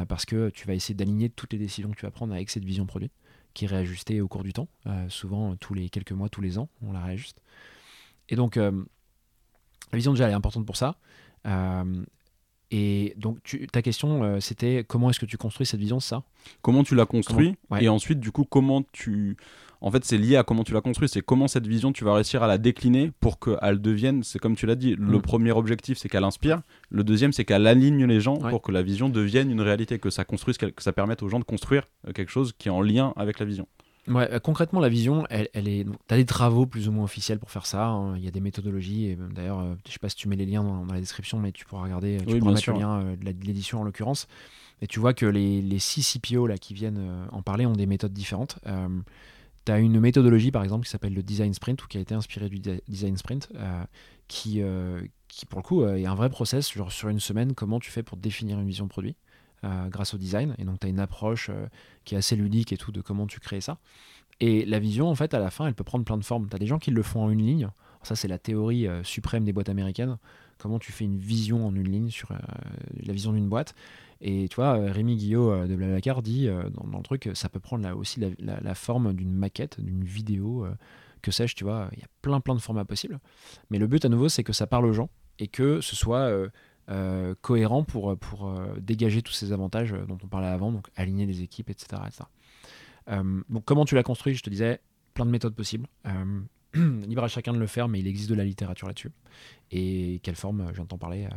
parce 0.09 0.25
que 0.25 0.49
tu 0.49 0.67
vas 0.67 0.73
essayer 0.73 0.95
d'aligner 0.95 1.29
toutes 1.29 1.53
les 1.53 1.59
décisions 1.59 1.91
que 1.91 1.97
tu 1.97 2.07
vas 2.07 2.11
prendre 2.11 2.33
avec 2.33 2.49
cette 2.49 2.65
vision 2.65 2.87
produit 2.87 3.11
qui 3.53 3.67
est 3.67 3.69
réajustée 3.69 4.23
au 4.23 4.29
cours 4.29 4.45
du 4.45 4.55
temps. 4.55 4.67
souvent, 5.09 5.57
tous 5.57 5.75
les 5.75 5.91
quelques 5.91 6.13
mois, 6.13 6.31
tous 6.31 6.41
les 6.41 6.57
ans, 6.59 6.71
on 6.81 6.93
la 6.93 7.03
réajuste. 7.03 7.39
Et 8.31 8.37
donc, 8.37 8.57
la 8.57 8.73
vision 9.93 10.13
déjà, 10.13 10.25
elle 10.25 10.33
est 10.33 10.35
importante 10.35 10.65
pour 10.65 10.79
ça. 10.79 10.97
Et 12.71 13.15
donc, 13.17 13.39
ta 13.73 13.83
question, 13.83 14.25
euh, 14.25 14.41
c'était 14.41 14.85
comment 14.87 15.11
est-ce 15.11 15.21
que 15.21 15.27
tu 15.27 15.37
construis 15.37 15.67
cette 15.67 15.81
vision, 15.81 16.01
ça? 16.01 16.23
Comment 16.63 16.83
tu 16.83 16.95
l'as 16.95 17.07
construit 17.07 17.55
Et 17.81 17.89
ensuite, 17.89 18.21
du 18.21 18.33
coup, 18.33 18.45
comment 18.45 18.83
tu. 18.93 19.37
En 19.81 19.91
fait, 19.91 20.05
c'est 20.05 20.17
lié 20.17 20.37
à 20.37 20.45
comment 20.45 20.65
tu 20.65 20.73
l'as 20.73 20.81
construit. 20.81 21.09
C'est 21.09 21.21
comment 21.21 21.47
cette 21.47 21.67
vision, 21.67 21.93
tu 21.93 22.05
vas 22.05 22.15
réussir 22.15 22.43
à 22.43 22.47
la 22.47 22.57
décliner 22.57 23.13
pour 23.21 23.39
qu'elle 23.39 23.81
devienne. 23.83 24.23
C'est 24.23 24.39
comme 24.39 24.57
tu 24.57 24.65
l'as 24.65 24.77
dit, 24.77 24.97
le 24.99 25.19
mm. 25.19 25.23
premier 25.23 25.53
objectif, 25.53 25.99
c'est 25.99 26.09
qu'elle 26.09 26.25
inspire. 26.25 26.63
Le 26.91 27.05
deuxième, 27.05 27.33
c'est 27.33 27.45
qu'elle 27.45 27.67
aligne 27.67 28.07
les 28.07 28.21
gens 28.21 28.39
pour 28.39 28.63
que 28.63 28.73
la 28.73 28.83
vision 28.83 29.11
devienne 29.11 29.51
une 29.51 29.61
réalité, 29.61 29.99
que 29.99 30.11
ça 30.11 30.25
construise, 30.25 30.57
que 30.57 30.71
ça 30.79 30.93
permette 30.93 31.23
aux 31.23 31.29
gens 31.29 31.39
de 31.39 31.45
construire 31.45 31.85
euh, 32.09 32.13
quelque 32.13 32.31
chose 32.31 32.55
qui 32.57 32.69
est 32.69 32.73
en 32.73 32.81
lien 32.81 33.13
avec 33.17 33.39
la 33.39 33.45
vision. 33.45 33.69
Ouais, 34.09 34.31
euh, 34.33 34.39
concrètement, 34.39 34.81
la 34.81 34.89
vision, 34.89 35.27
elle, 35.31 35.49
elle 35.55 35.69
est. 35.69 35.85
Tu 35.85 36.15
as 36.15 36.17
des 36.17 36.27
travaux 36.27 36.67
plus 36.67 36.89
ou 36.89 36.93
moins 36.93 37.05
officiels 37.05 37.39
pour 37.39 37.51
faire 37.51 37.67
ça. 37.67 37.87
Hein. 37.87 38.17
Il 38.17 38.25
y 38.25 38.29
a 38.29 38.31
des 38.31 38.41
méthodologies. 38.41 39.07
Et 39.07 39.17
d'ailleurs, 39.17 39.61
euh, 39.61 39.75
je 39.87 39.93
sais 39.93 39.99
pas 39.99 40.09
si 40.09 40.17
tu 40.17 40.29
mets 40.29 40.37
les 40.37 40.47
liens 40.47 40.63
dans, 40.63 40.85
la 40.93 41.01
description, 41.01 41.39
mais 41.39 41.53
tu 41.53 41.65
pourras 41.65 41.85
regarder. 41.85 42.19
Tu 42.19 42.39
pourras 42.39 42.53
mettre 42.53 42.73
le 42.73 42.79
lien 42.79 43.01
euh, 43.01 43.17
de 43.17 43.47
l'édition 43.47 43.81
en 43.81 43.85
l'occurrence. 43.85 44.29
Et 44.83 44.87
tu 44.87 45.01
vois 45.01 45.15
que 45.15 45.27
les, 45.27 45.63
les 45.63 45.79
six 45.79 46.19
CPO 46.19 46.47
là, 46.47 46.59
qui 46.59 46.75
viennent 46.75 47.27
en 47.31 47.43
parler 47.43 47.65
ont 47.65 47.73
des 47.73 47.87
méthodes 47.87 48.13
différentes. 48.13 48.59
tu 49.65 49.73
as 49.73 49.79
une 49.79 49.99
méthodologie, 50.01 50.51
par 50.51 50.63
exemple, 50.63 50.85
qui 50.85 50.91
s'appelle 50.91 51.15
le 51.15 51.23
Design 51.23 51.55
Sprint, 51.55 51.83
ou 51.83 51.87
qui 51.87 51.97
a 51.97 52.01
été 52.01 52.15
inspirée 52.15 52.49
du 52.49 52.61
Design 52.89 53.17
Sprint, 53.17 53.51
qui, 54.29 54.61
qui, 55.29 55.47
pour 55.47 55.61
le 55.61 55.63
coup, 55.63 55.85
est 55.87 56.05
un 56.05 56.15
vrai 56.15 56.29
process. 56.29 56.73
Genre, 56.73 56.93
sur 56.93 57.09
une 57.09 57.21
semaine, 57.21 57.55
comment 57.55 57.79
tu 57.79 57.91
fais 57.91 58.03
pour 58.03 58.19
définir 58.19 58.59
une 58.59 58.67
vision 58.67 58.89
produit 58.89 59.15
euh, 59.15 59.24
grâce 59.89 60.15
au 60.15 60.19
design. 60.19 60.55
Et 60.59 60.65
donc, 60.65 60.81
tu 60.81 60.87
as 60.87 60.91
une 60.91 61.01
approche 61.01 61.51
euh, 61.51 61.67
qui 62.05 62.15
est 62.15 62.19
assez 62.19 62.37
ludique 62.37 62.73
et 62.73 62.77
tout 62.77 62.93
de 62.93 63.01
comment 63.01 63.27
tu 63.27 63.41
crées 63.41 63.61
ça. 63.61 63.79
Et 64.41 64.65
la 64.65 64.79
vision, 64.79 65.09
en 65.09 65.15
fait, 65.15 65.35
à 65.35 65.39
la 65.39 65.51
fin, 65.51 65.67
elle 65.67 65.75
peut 65.75 65.85
prendre 65.85 66.05
plein 66.05 66.19
de 66.19 66.25
formes. 66.25 66.49
Tu 66.49 66.57
as 66.57 66.59
des 66.59 66.67
gens 66.67 66.79
qui 66.79 66.91
le 66.91 67.03
font 67.03 67.25
en 67.25 67.31
une 67.31 67.45
ligne. 67.45 67.69
ça, 68.03 68.17
c'est 68.17 68.29
la 68.29 68.39
théorie 68.39 68.87
euh, 68.87 69.03
suprême 69.05 69.45
des 69.45 69.53
boîtes 69.53 69.69
américaines. 69.69 70.19
Comment 70.59 70.79
tu 70.79 70.93
fais 70.93 71.05
une 71.05 71.19
vision 71.19 71.67
en 71.67 71.75
une 71.75 71.91
ligne 71.91 72.11
sur 72.11 72.31
la 72.31 73.13
vision 73.13 73.33
d'une 73.33 73.49
boîte. 73.49 73.75
Et 74.21 74.49
tu 74.49 74.55
vois, 74.55 74.75
Rémi 74.75 75.17
Guillot 75.17 75.67
de 75.67 75.75
Blablacar 75.75 76.23
dit 76.23 76.47
dans, 76.47 76.97
le 76.97 77.03
truc, 77.03 77.29
ça 77.35 77.49
peut 77.49 77.59
prendre 77.59 77.83
là 77.83 77.97
aussi 77.97 78.21
la, 78.39 78.75
forme 78.75 79.15
d'une 79.15 79.33
maquette, 79.33 79.81
d'une 79.81 80.05
vidéo, 80.05 80.65
que 81.23 81.33
sais-je, 81.33 81.57
tu 81.57 81.65
vois. 81.65 81.91
Il 81.93 81.99
y 81.99 82.05
a 82.05 82.09
plein, 82.23 82.41
plein 82.41 82.55
de 82.55 82.61
formats 82.61 82.85
possibles. 82.85 83.19
Mais 83.69 83.79
le 83.79 83.89
but, 83.89 84.05
à 84.05 84.09
nouveau, 84.09 84.29
c'est 84.29 84.45
que 84.45 84.53
ça 84.53 84.69
parle 84.69 84.87
aux 84.87 84.93
gens 84.93 85.11
et 85.41 85.49
que 85.49 85.81
ce 85.81 85.97
soit 85.97 86.31
euh, 86.91 87.35
cohérent 87.41 87.83
pour, 87.83 88.17
pour 88.19 88.49
euh, 88.49 88.75
dégager 88.79 89.23
tous 89.23 89.33
ces 89.33 89.53
avantages 89.53 89.95
euh, 89.95 90.05
dont 90.05 90.19
on 90.23 90.27
parlait 90.27 90.49
avant, 90.49 90.71
donc 90.71 90.89
aligner 90.97 91.25
les 91.25 91.41
équipes, 91.41 91.71
etc. 91.71 92.03
donc 93.49 93.65
comment 93.65 93.87
tu 93.87 93.95
l'as 93.95 94.03
construit? 94.03 94.35
Je 94.35 94.43
te 94.43 94.51
disais, 94.51 94.81
plein 95.15 95.25
de 95.25 95.31
méthodes 95.31 95.55
possibles. 95.55 95.87
libre 96.75 97.25
à 97.25 97.29
chacun 97.29 97.53
de 97.53 97.59
le 97.59 97.67
faire, 97.67 97.89
mais 97.89 98.01
il 98.01 98.07
existe 98.07 98.29
de 98.29 98.35
la 98.35 98.45
littérature 98.45 98.89
là-dessus. 98.89 99.13
Et 99.71 100.21
quelle 100.23 100.35
forme, 100.35 100.67
je 100.69 100.75
viens 100.75 100.85
de 100.85 100.89
t'en 100.89 100.99
parler, 100.99 101.29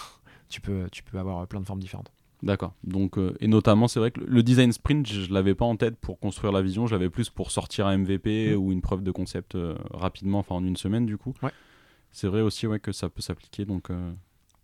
tu, 0.48 0.60
peux, 0.60 0.88
tu 0.90 1.02
peux 1.02 1.18
avoir 1.18 1.46
plein 1.46 1.60
de 1.60 1.66
formes 1.66 1.80
différentes. 1.80 2.10
D'accord. 2.42 2.74
Donc, 2.82 3.18
et 3.40 3.46
notamment, 3.46 3.88
c'est 3.88 4.00
vrai 4.00 4.10
que 4.10 4.20
le 4.20 4.42
design 4.42 4.72
sprint, 4.72 5.06
je 5.06 5.28
ne 5.28 5.34
l'avais 5.34 5.54
pas 5.54 5.66
en 5.66 5.76
tête 5.76 5.96
pour 5.96 6.18
construire 6.18 6.52
la 6.52 6.62
vision, 6.62 6.86
je 6.86 6.94
l'avais 6.94 7.10
plus 7.10 7.30
pour 7.30 7.50
sortir 7.50 7.86
un 7.86 7.98
MVP 7.98 8.54
mmh. 8.54 8.58
ou 8.58 8.72
une 8.72 8.80
preuve 8.80 9.02
de 9.02 9.10
concept 9.10 9.56
rapidement, 9.92 10.40
enfin 10.40 10.56
en 10.56 10.64
une 10.64 10.76
semaine 10.76 11.06
du 11.06 11.16
coup. 11.16 11.34
Ouais. 11.42 11.52
C'est 12.10 12.28
vrai 12.28 12.40
aussi 12.40 12.66
ouais, 12.66 12.80
que 12.80 12.92
ça 12.92 13.08
peut 13.08 13.22
s'appliquer. 13.22 13.64
Donc, 13.66 13.90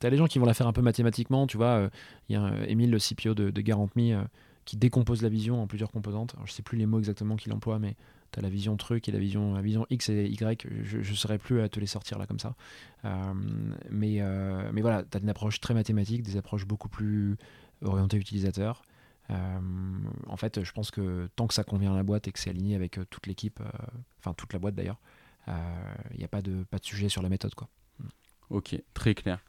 as 0.07 0.11
les 0.11 0.17
gens 0.17 0.27
qui 0.27 0.39
vont 0.39 0.47
la 0.47 0.55
faire 0.55 0.67
un 0.67 0.73
peu 0.73 0.83
mathématiquement, 0.83 1.47
tu 1.47 1.57
vois. 1.57 1.89
Il 2.29 2.37
euh, 2.37 2.39
y 2.41 2.43
a 2.43 2.45
euh, 2.45 2.65
Émile, 2.67 2.91
le 2.91 2.99
CPO 2.99 3.35
de, 3.35 3.51
de 3.51 3.61
GarantMe, 3.61 4.13
euh, 4.13 4.23
qui 4.65 4.77
décompose 4.77 5.23
la 5.23 5.29
vision 5.29 5.63
en 5.63 5.67
plusieurs 5.67 5.91
composantes. 5.91 6.35
Alors, 6.35 6.47
je 6.47 6.53
sais 6.53 6.63
plus 6.63 6.79
les 6.79 6.87
mots 6.87 6.99
exactement 6.99 7.37
qu'il 7.37 7.53
emploie, 7.53 7.79
mais 7.79 7.97
tu 8.33 8.39
as 8.39 8.43
la 8.43 8.49
vision 8.49 8.77
truc 8.77 9.09
et 9.09 9.13
la 9.13 9.19
vision, 9.19 9.55
la 9.55 9.63
vision 9.63 9.87
X 9.91 10.09
et 10.09 10.27
Y. 10.27 10.67
Je 10.85 10.99
ne 10.99 11.17
saurais 11.17 11.39
plus 11.39 11.61
à 11.61 11.69
te 11.69 11.81
les 11.81 11.87
sortir 11.87 12.19
là 12.19 12.27
comme 12.27 12.39
ça. 12.39 12.55
mais, 13.91 14.23
mais 14.73 14.81
voilà, 14.81 15.03
tu 15.03 15.19
as 15.19 15.21
une 15.21 15.29
approche 15.29 15.61
très 15.61 15.75
mathématique, 15.75 16.23
des 16.23 16.37
approches 16.37 16.65
beaucoup 16.65 16.89
plus 16.89 17.37
orientées 17.83 18.17
utilisateur. 18.17 18.83
en 19.29 20.37
fait, 20.37 20.63
je 20.63 20.73
pense 20.73 20.93
que 20.93 21.29
tant 21.35 21.49
que 21.49 21.55
ça 21.55 21.65
convient 21.65 21.93
à 21.93 21.97
la 21.97 22.05
boîte 22.05 22.29
et 22.29 22.33
que 22.33 22.39
c'est 22.39 22.51
aligné 22.51 22.77
avec 22.77 23.01
toute 23.11 23.27
l'équipe, 23.27 23.61
enfin 24.21 24.33
toute 24.33 24.53
la 24.53 24.61
boîte 24.61 24.77
d'ailleurs, 24.77 25.01
il 25.49 26.19
n'y 26.19 26.25
a 26.25 26.29
pas 26.29 26.41
de, 26.41 26.63
pas 26.71 26.79
de 26.79 26.85
sujet 26.85 27.09
sur 27.11 27.21
la 27.21 27.29
méthode. 27.29 27.55
Quoi. 27.57 27.69
Ok, 28.49 28.81
très 28.95 29.15
clair. 29.15 29.41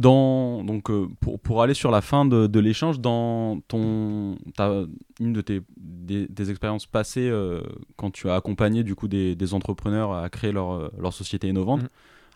Dans, 0.00 0.64
donc, 0.64 0.88
euh, 0.88 1.08
pour, 1.20 1.38
pour, 1.38 1.62
aller 1.62 1.74
sur 1.74 1.90
la 1.90 2.00
fin 2.00 2.24
de, 2.24 2.46
de 2.46 2.58
l'échange, 2.58 3.00
dans 3.00 3.60
ton, 3.68 4.38
une 5.20 5.34
de 5.34 5.42
tes 5.42 5.60
des, 5.76 6.50
expériences 6.50 6.86
passées, 6.86 7.28
euh, 7.28 7.60
quand 7.96 8.10
tu 8.10 8.30
as 8.30 8.34
accompagné 8.34 8.82
du 8.82 8.94
coup 8.94 9.08
des, 9.08 9.36
des 9.36 9.52
entrepreneurs 9.52 10.14
à 10.14 10.30
créer 10.30 10.52
leur, 10.52 10.72
euh, 10.72 10.88
leur 10.98 11.12
société 11.12 11.48
innovante, 11.48 11.82
mm. 11.82 11.88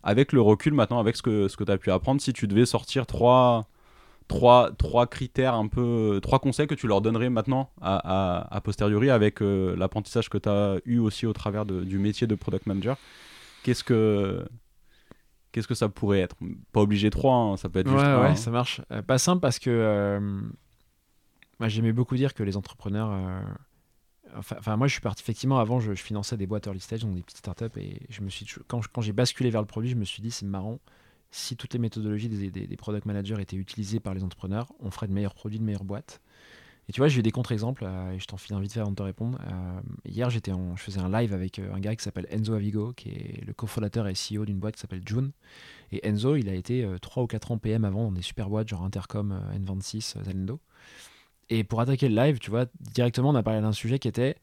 avec 0.03 0.35
le 0.35 0.43
recul 0.43 0.75
maintenant, 0.75 0.99
avec 0.99 1.17
ce 1.17 1.23
que, 1.23 1.49
ce 1.49 1.57
que 1.57 1.65
tu 1.65 1.73
as 1.73 1.79
pu 1.79 1.91
apprendre, 1.91 2.21
si 2.21 2.35
tu 2.35 2.47
devais 2.47 2.67
sortir 2.67 3.07
trois, 3.07 3.67
trois, 4.29 4.71
trois 4.73 5.07
critères, 5.07 5.55
un 5.55 5.69
peu, 5.69 6.21
trois 6.23 6.41
conseils 6.41 6.67
que 6.67 6.75
tu 6.75 6.87
leur 6.87 7.01
donnerais 7.01 7.31
maintenant 7.31 7.71
à, 7.81 7.97
à, 8.45 8.57
à 8.57 8.61
posteriori 8.61 9.09
avec 9.09 9.41
l'apprentissage 9.41 10.29
que 10.29 10.37
tu 10.37 10.51
as 10.51 10.81
eu 10.85 10.99
aussi 10.99 11.25
au 11.25 11.33
travers 11.33 11.65
de, 11.65 11.83
du 11.83 11.99
métier 11.99 12.27
de 12.27 12.35
product 12.35 12.67
manager, 12.67 12.99
qu'est-ce 13.63 13.85
que 13.85 14.45
qu'est-ce 15.55 15.69
que 15.69 15.75
ça 15.75 15.89
pourrait 15.89 16.21
être? 16.21 16.37
Pas 16.73 16.81
obligé 16.81 17.11
3, 17.11 17.35
hein, 17.35 17.57
ça 17.57 17.69
peut 17.69 17.79
être 17.79 17.89
juste 17.89 18.05
ouais, 18.05 18.17
Ouais, 18.17 18.37
ça 18.37 18.51
marche. 18.51 18.81
Euh, 18.91 19.03
pas 19.03 19.19
simple 19.19 19.41
parce 19.41 19.61
que 19.61 19.71
euh, 19.71 20.41
j'aimais 21.61 21.93
beaucoup 21.93 22.17
dire 22.17 22.35
que 22.35 22.43
les 22.43 22.57
entrepreneurs. 22.57 23.13
Euh, 23.13 23.41
enfin, 24.37 24.77
moi, 24.77 24.89
je 24.89 24.93
suis 24.93 25.01
parti 25.01 25.23
effectivement 25.23 25.61
avant, 25.61 25.79
je, 25.79 25.95
finançais 25.95 26.37
des 26.37 26.49
boîtes 26.49 26.67
early 26.67 26.81
stage, 26.81 27.03
donc 27.03 27.15
des 27.15 27.23
petites 27.23 27.39
startups, 27.39 27.79
et 27.79 28.01
je 28.11 28.21
me 28.23 28.31
suis, 28.31 28.47
quand, 28.67 28.81
quand 28.93 29.01
j'ai 29.01 29.13
basculé 29.13 29.51
vers 29.51 29.61
le 29.61 29.67
produit, 29.67 29.91
je 29.91 29.97
me 29.97 30.05
suis 30.05 30.23
dit, 30.23 30.33
c'est 30.33 30.47
marrant. 30.47 30.81
Si 31.31 31.57
toutes 31.57 31.73
les 31.73 31.81
méthodologies 31.81 32.29
des, 32.29 32.51
des, 32.51 32.67
des, 32.67 32.77
product 32.77 33.07
managers 33.07 33.41
étaient 33.41 33.57
utilisées 33.57 34.01
par 34.01 34.15
les 34.15 34.25
entrepreneurs, 34.25 34.73
on 34.81 34.91
ferait 34.91 35.09
de 35.09 35.13
meilleurs 35.13 35.35
produits, 35.35 35.59
de 35.59 35.65
meilleures 35.65 35.85
boîtes. 35.85 36.21
Et 36.89 36.93
tu 36.93 37.01
vois, 37.01 37.09
j'ai 37.09 37.21
eu 37.21 37.23
des 37.23 37.31
contre-exemples, 37.31 37.85
euh, 37.87 38.13
et 38.13 38.21
je 38.21 38.27
t'en 38.27 38.37
file 38.37 38.59
vite 38.59 38.73
fait 38.73 38.81
avant 38.81 38.91
de 38.91 38.97
te 38.97 39.03
répondre. 39.03 39.39
Euh, 39.47 39.81
hier, 40.05 40.29
j'étais 40.29 40.53
je 40.53 40.83
faisais 40.83 41.01
un 41.01 41.09
live 41.09 41.33
avec 41.33 41.59
euh, 41.59 41.73
un 41.73 41.81
gars 41.81 41.97
qui 41.97 42.05
s'appelle 42.05 42.27
Enzo 42.31 42.53
Avigo, 42.53 42.93
qui 42.93 43.09
est 43.09 43.45
le 43.47 43.55
cofondateur 43.55 44.07
et 44.07 44.13
CEO 44.13 44.45
d'une 44.45 44.59
boîte 44.59 44.75
qui 44.75 44.83
s'appelle 44.83 45.03
June. 45.07 45.33
Et 45.93 46.07
Enzo, 46.07 46.37
il 46.37 46.49
a 46.49 46.55
été 46.55 46.87
3 47.01 47.23
ou 47.23 47.27
4 47.27 47.53
ans 47.53 47.59
PM 47.59 47.85
avant 47.85 48.05
dans 48.05 48.13
des 48.13 48.23
super 48.23 48.51
boîtes, 48.51 48.69
genre 48.69 48.83
Intercom, 48.83 49.41
N26, 49.55 50.23
Zalendo. 50.25 50.61
Et 51.51 51.65
pour 51.65 51.81
attaquer 51.81 52.09
le 52.09 52.17
live, 52.17 52.39
tu 52.39 52.51
vois, 52.51 52.67
directement, 52.81 53.31
on 53.31 53.35
a 53.35 53.43
parlé 53.43 53.61
d'un 53.61 53.73
sujet 53.73 53.99
qui 53.99 54.09
était 54.09 54.37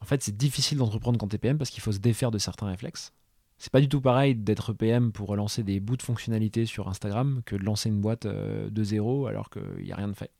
en 0.00 0.04
fait, 0.04 0.22
c'est 0.22 0.36
difficile 0.36 0.78
d'entreprendre 0.78 1.18
quand 1.18 1.28
t'es 1.28 1.38
PM 1.38 1.56
parce 1.56 1.70
qu'il 1.70 1.82
faut 1.82 1.92
se 1.92 2.00
défaire 2.00 2.32
de 2.32 2.38
certains 2.38 2.66
réflexes. 2.66 3.12
C'est 3.58 3.70
pas 3.70 3.80
du 3.80 3.88
tout 3.88 4.00
pareil 4.00 4.34
d'être 4.34 4.72
PM 4.72 5.12
pour 5.12 5.28
relancer 5.28 5.62
des 5.62 5.78
bouts 5.78 5.96
de 5.96 6.02
fonctionnalités 6.02 6.66
sur 6.66 6.88
Instagram 6.88 7.42
que 7.46 7.54
de 7.54 7.62
lancer 7.62 7.88
une 7.88 8.00
boîte 8.00 8.26
de 8.26 8.82
zéro 8.82 9.26
alors 9.28 9.48
qu'il 9.50 9.84
n'y 9.84 9.92
a 9.92 9.96
rien 9.96 10.08
de 10.08 10.14
fait. 10.14 10.32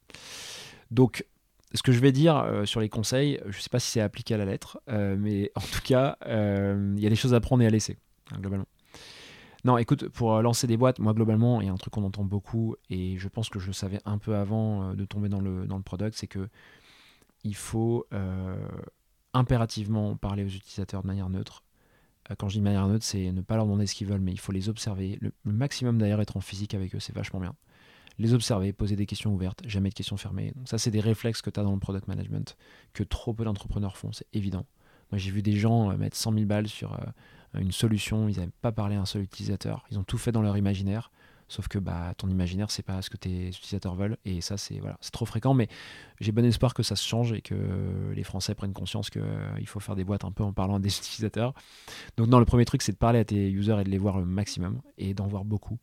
Donc, 0.93 1.25
ce 1.75 1.83
que 1.83 1.91
je 1.91 2.01
vais 2.01 2.13
dire 2.13 2.37
euh, 2.37 2.67
sur 2.67 2.81
les 2.81 2.91
conseils, 2.91 3.41
je 3.47 3.57
ne 3.57 3.63
sais 3.63 3.71
pas 3.71 3.81
si 3.81 3.91
c'est 3.91 4.01
appliqué 4.01 4.35
à 4.35 4.37
la 4.37 4.45
lettre, 4.45 4.79
euh, 4.89 5.17
mais 5.19 5.51
en 5.57 5.61
tout 5.61 5.81
cas, 5.83 6.19
euh, 6.27 6.95
il 6.97 7.03
y 7.03 7.07
a 7.07 7.11
des 7.11 7.17
choses 7.17 7.35
à 7.35 7.41
prendre 7.41 7.63
et 7.63 7.67
à 7.67 7.71
laisser, 7.71 7.99
hein, 8.31 8.39
globalement. 8.39 8.67
Non, 9.65 9.79
écoute, 9.79 10.09
pour 10.09 10.43
lancer 10.43 10.67
des 10.67 10.77
boîtes, 10.77 10.99
moi, 10.99 11.15
globalement, 11.15 11.61
il 11.61 11.69
y 11.69 11.71
a 11.71 11.73
un 11.73 11.77
truc 11.77 11.95
qu'on 11.95 12.03
entend 12.03 12.25
beaucoup, 12.25 12.77
et 12.91 13.17
je 13.17 13.29
pense 13.29 13.49
que 13.49 13.59
je 13.59 13.69
le 13.69 13.73
savais 13.73 14.01
un 14.05 14.19
peu 14.19 14.35
avant 14.35 14.93
de 14.93 15.05
tomber 15.05 15.29
dans 15.29 15.41
le, 15.41 15.67
dans 15.67 15.81
product, 15.81 16.17
c'est 16.19 16.27
que 16.27 16.49
il 17.45 17.55
faut 17.55 18.07
impérativement 19.33 20.17
parler 20.17 20.43
aux 20.43 20.49
utilisateurs 20.49 21.03
de 21.03 21.07
manière 21.07 21.31
neutre. 21.31 21.63
Quand 22.39 22.49
je 22.49 22.55
dis 22.55 22.61
manière 22.61 22.89
neutre, 22.89 23.05
c'est 23.05 23.31
ne 23.31 23.41
pas 23.41 23.55
leur 23.55 23.67
demander 23.67 23.87
ce 23.87 23.95
qu'ils 23.95 24.09
veulent, 24.09 24.21
mais 24.21 24.33
il 24.33 24.41
faut 24.41 24.51
les 24.51 24.69
observer. 24.69 25.17
Le 25.21 25.33
maximum 25.45 25.97
d'ailleurs, 25.97 26.21
être 26.21 26.37
en 26.37 26.41
physique 26.41 26.75
avec 26.75 26.97
eux, 26.97 27.01
c'est 27.01 27.15
vachement 27.15 27.39
bien 27.39 27.55
les 28.19 28.35
observer, 28.35 28.73
poser 28.73 28.97
des 28.97 29.07
questions 29.07 29.33
ouvertes, 29.33 29.63
jamais 29.67 29.89
de 29.89 29.95
questions 29.95 30.17
fermées. 30.17 30.53
Donc 30.57 30.69
ça, 30.69 30.79
c'est 30.79 30.91
des 30.91 31.01
réflexes 31.01 31.43
que 31.43 31.51
tu 31.51 31.61
as 31.61 31.63
dans 31.63 31.73
le 31.73 31.81
product 31.81 32.09
management 32.09 32.57
que 32.93 33.03
trop 33.03 33.33
peu 33.33 33.45
d'entrepreneurs 33.45 33.97
font, 33.97 34.13
c'est 34.13 34.27
évident. 34.33 34.67
Moi, 35.11 35.19
j'ai 35.19 35.31
vu 35.31 35.43
des 35.43 35.57
gens 35.57 35.91
euh, 35.91 35.97
mettre 35.97 36.17
100 36.17 36.33
000 36.33 36.47
balles 36.47 36.69
sur 36.69 36.95
euh, 36.95 37.61
une 37.61 37.73
solution, 37.73 38.29
ils 38.29 38.37
n'avaient 38.37 38.51
pas 38.63 38.73
parlé 38.73 38.97
à 38.97 39.01
un 39.01 39.07
seul 39.07 39.23
utilisateur, 39.23 39.85
ils 39.91 39.99
ont 39.99 40.05
tout 40.05 40.19
fait 40.19 40.33
dans 40.33 40.43
leur 40.43 40.57
imaginaire. 40.57 41.11
Sauf 41.53 41.69
que 41.69 41.79
bah, 41.79 42.15
ton 42.17 42.29
imaginaire, 42.29 42.71
c'est 42.71 42.83
pas 42.83 43.03
ce 43.03 43.11
que 43.11 43.19
tes 43.19 43.49
utilisateurs 43.49 43.95
veulent. 43.95 44.17
Et 44.25 44.41
ça, 44.41 44.57
c'est 44.57 44.79
voilà, 44.79 44.99
trop 45.13 45.27
fréquent. 45.27 45.53
Mais 45.53 45.69
j'ai 46.19 46.33
bon 46.33 46.47
espoir 46.47 46.73
que 46.73 46.83
ça 46.83 46.97
se 46.97 47.07
change 47.07 47.35
et 47.35 47.43
que 47.43 48.11
les 48.15 48.25
Français 48.25 48.55
prennent 48.55 48.73
conscience 48.73 49.11
qu'il 49.11 49.21
euh, 49.21 49.67
faut 49.67 49.79
faire 49.79 49.95
des 49.95 50.05
boîtes 50.05 50.25
un 50.25 50.33
peu 50.33 50.43
en 50.43 50.55
parlant 50.55 50.77
à 50.77 50.79
des 50.79 50.89
utilisateurs. 50.99 51.53
Donc, 52.17 52.29
non, 52.29 52.39
le 52.39 52.47
premier 52.47 52.65
truc, 52.65 52.81
c'est 52.81 52.93
de 52.93 52.97
parler 52.97 53.19
à 53.19 53.27
tes 53.27 53.51
users 53.51 53.79
et 53.83 53.85
de 53.85 53.91
les 53.91 53.99
voir 53.99 54.19
le 54.19 54.25
maximum 54.25 54.81
et 54.97 55.13
d'en 55.13 55.27
voir 55.27 55.45
beaucoup. 55.45 55.79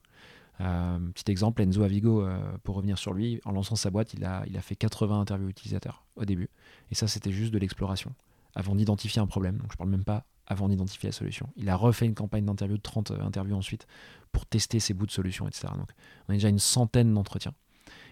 Petit 0.59 1.31
exemple, 1.31 1.61
Enzo 1.61 1.83
Avigo, 1.83 2.27
pour 2.63 2.75
revenir 2.75 2.97
sur 2.97 3.13
lui, 3.13 3.39
en 3.45 3.51
lançant 3.51 3.75
sa 3.75 3.89
boîte, 3.89 4.13
il 4.13 4.25
a, 4.25 4.43
il 4.47 4.57
a 4.57 4.61
fait 4.61 4.75
80 4.75 5.21
interviews 5.21 5.49
utilisateurs 5.49 6.05
au 6.15 6.25
début. 6.25 6.49
Et 6.91 6.95
ça, 6.95 7.07
c'était 7.07 7.31
juste 7.31 7.53
de 7.53 7.57
l'exploration, 7.57 8.13
avant 8.55 8.75
d'identifier 8.75 9.21
un 9.21 9.27
problème. 9.27 9.57
Donc 9.57 9.71
je 9.71 9.77
parle 9.77 9.89
même 9.89 10.03
pas 10.03 10.25
avant 10.49 10.67
d'identifier 10.67 11.07
la 11.09 11.13
solution. 11.13 11.49
Il 11.55 11.69
a 11.69 11.75
refait 11.75 12.05
une 12.05 12.15
campagne 12.15 12.43
d'interview 12.43 12.77
de 12.77 12.81
30 12.81 13.11
interviews 13.21 13.55
ensuite 13.55 13.87
pour 14.31 14.45
tester 14.45 14.79
ses 14.79 14.93
bouts 14.93 15.05
de 15.05 15.11
solution, 15.11 15.47
etc. 15.47 15.67
Donc 15.77 15.91
on 16.27 16.31
a 16.31 16.33
déjà 16.33 16.49
une 16.49 16.59
centaine 16.59 17.13
d'entretiens. 17.13 17.53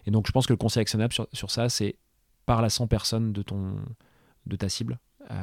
Et 0.06 0.12
donc 0.12 0.28
je 0.28 0.32
pense 0.32 0.46
que 0.46 0.54
le 0.54 0.58
conseil 0.58 0.82
actionnable 0.82 1.14
sur, 1.34 1.52
ça, 1.52 1.68
c'est 1.68 1.96
parle 2.46 2.64
à 2.64 2.70
100 2.70 2.88
personnes 2.88 3.34
de, 3.34 3.42
ton, 3.42 3.76
de 4.46 4.56
ta 4.56 4.70
cible 4.70 5.00
euh, 5.32 5.36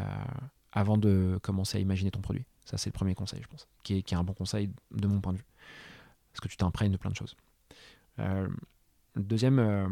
avant 0.73 0.97
de 0.97 1.39
commencer 1.43 1.79
à 1.79 1.81
imaginer 1.81 2.11
ton 2.11 2.21
produit. 2.21 2.47
Ça, 2.65 2.79
c'est 2.79 2.89
le 2.89 2.95
premier 2.95 3.15
conseil, 3.15 3.41
je 3.43 3.49
pense, 3.49 3.69
qui 3.83 3.99
est, 3.99 4.03
qui 4.03 4.15
est, 4.15 4.17
un 4.17 4.25
bon 4.25 4.33
conseil 4.33 4.71
de 4.93 5.07
mon 5.07 5.21
point 5.21 5.35
de 5.35 5.39
vue. 5.39 5.47
Parce 6.35 6.41
que 6.41 6.49
tu 6.49 6.57
t'imprègnes 6.57 6.93
de 6.93 6.97
plein 6.97 7.11
de 7.11 7.17
choses. 7.17 7.37
Euh, 8.19 8.49
deuxième 9.17 9.59
euh, 9.59 9.89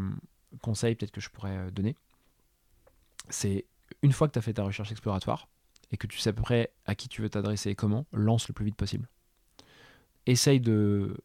conseil, 0.61 0.95
peut-être 0.95 1.11
que 1.11 1.21
je 1.21 1.29
pourrais 1.29 1.71
donner, 1.71 1.95
c'est 3.29 3.65
une 4.01 4.11
fois 4.11 4.27
que 4.27 4.33
tu 4.33 4.39
as 4.39 4.41
fait 4.41 4.53
ta 4.53 4.63
recherche 4.63 4.91
exploratoire 4.91 5.47
et 5.91 5.97
que 5.97 6.05
tu 6.05 6.19
sais 6.19 6.29
à 6.29 6.33
peu 6.33 6.41
près 6.41 6.71
à 6.85 6.95
qui 6.95 7.07
tu 7.07 7.21
veux 7.21 7.29
t'adresser 7.29 7.69
et 7.69 7.75
comment, 7.75 8.05
lance 8.11 8.47
le 8.49 8.53
plus 8.53 8.65
vite 8.65 8.75
possible. 8.75 9.07
Essaye 10.25 10.59
de. 10.59 11.17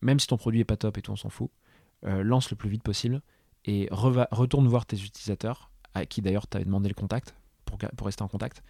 Même 0.00 0.18
si 0.18 0.26
ton 0.26 0.36
produit 0.36 0.60
est 0.60 0.64
pas 0.64 0.76
top 0.76 0.96
et 0.98 1.02
tout, 1.02 1.12
on 1.12 1.16
s'en 1.16 1.28
fout, 1.28 1.50
lance 2.02 2.50
le 2.50 2.56
plus 2.56 2.68
vite 2.68 2.82
possible 2.82 3.22
et 3.64 3.88
retourne 3.90 4.66
voir 4.66 4.86
tes 4.86 4.96
utilisateurs, 4.96 5.70
à 5.94 6.06
qui 6.06 6.22
d'ailleurs 6.22 6.48
tu 6.48 6.56
avais 6.56 6.64
demandé 6.64 6.88
le 6.88 6.94
contact, 6.94 7.34
pour, 7.64 8.06
rester 8.06 8.22
en 8.22 8.28
contact, 8.28 8.62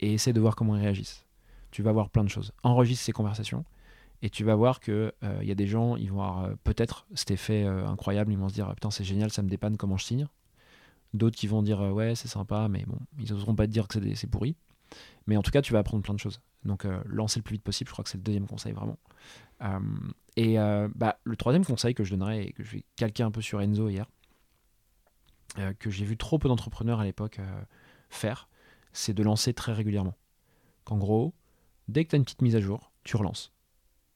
et 0.00 0.14
essaie 0.14 0.32
de 0.32 0.40
voir 0.40 0.56
comment 0.56 0.76
ils 0.76 0.82
réagissent. 0.82 1.24
Tu 1.70 1.82
vas 1.82 1.92
voir 1.92 2.10
plein 2.10 2.24
de 2.24 2.28
choses. 2.28 2.52
Enregistre 2.62 3.04
ces 3.04 3.12
conversations, 3.12 3.64
et 4.22 4.30
tu 4.30 4.44
vas 4.44 4.54
voir 4.54 4.80
qu'il 4.80 5.12
il 5.22 5.28
euh, 5.28 5.44
y 5.44 5.50
a 5.50 5.54
des 5.54 5.66
gens, 5.66 5.96
ils 5.96 6.10
vont 6.10 6.22
avoir 6.22 6.44
euh, 6.44 6.54
peut-être 6.62 7.06
cet 7.14 7.32
effet 7.32 7.64
euh, 7.64 7.86
incroyable, 7.86 8.32
ils 8.32 8.38
vont 8.38 8.48
se 8.48 8.54
dire 8.54 8.72
putain 8.74 8.90
c'est 8.90 9.04
génial, 9.04 9.30
ça 9.30 9.42
me 9.42 9.48
dépanne 9.48 9.76
comment 9.76 9.96
je 9.96 10.04
signe. 10.04 10.28
D'autres 11.12 11.36
qui 11.36 11.48
vont 11.48 11.62
dire 11.62 11.80
ouais 11.80 12.14
c'est 12.14 12.28
sympa, 12.28 12.68
mais 12.70 12.84
bon, 12.86 12.98
ils 13.18 13.32
n'oseront 13.32 13.56
pas 13.56 13.66
te 13.66 13.72
dire 13.72 13.88
que 13.88 14.14
c'est 14.14 14.28
pourri. 14.28 14.56
Mais 15.26 15.36
en 15.36 15.42
tout 15.42 15.50
cas, 15.50 15.62
tu 15.62 15.72
vas 15.72 15.80
apprendre 15.80 16.02
plein 16.02 16.14
de 16.14 16.18
choses. 16.18 16.40
Donc 16.64 16.86
lancer 17.06 17.40
le 17.40 17.42
plus 17.42 17.54
vite 17.54 17.62
possible, 17.62 17.88
je 17.88 17.92
crois 17.92 18.04
que 18.04 18.10
c'est 18.10 18.18
le 18.18 18.22
deuxième 18.22 18.46
conseil 18.46 18.72
vraiment. 18.72 18.98
et 20.36 20.56
bah, 20.94 21.18
le 21.24 21.36
troisième 21.36 21.64
conseil 21.64 21.94
que 21.94 22.04
je 22.04 22.10
donnerais, 22.10 22.46
et 22.46 22.52
que 22.52 22.62
je 22.62 22.76
vais 22.76 22.84
calquer 22.96 23.22
un 23.22 23.30
peu 23.30 23.40
sur 23.40 23.60
Enzo 23.60 23.88
hier, 23.88 24.06
que 25.78 25.90
j'ai 25.90 26.04
vu 26.04 26.16
trop 26.16 26.38
peu 26.38 26.48
d'entrepreneurs 26.48 27.00
à 27.00 27.04
l'époque 27.04 27.40
faire, 28.08 28.48
c'est 28.92 29.12
de 29.14 29.22
lancer 29.22 29.52
très 29.54 29.72
régulièrement. 29.72 30.16
Qu'en 30.84 30.98
gros, 30.98 31.34
dès 31.88 32.04
que 32.04 32.10
tu 32.10 32.16
as 32.16 32.18
une 32.18 32.24
petite 32.24 32.42
mise 32.42 32.56
à 32.56 32.60
jour, 32.60 32.92
tu 33.04 33.16
relances. 33.16 33.52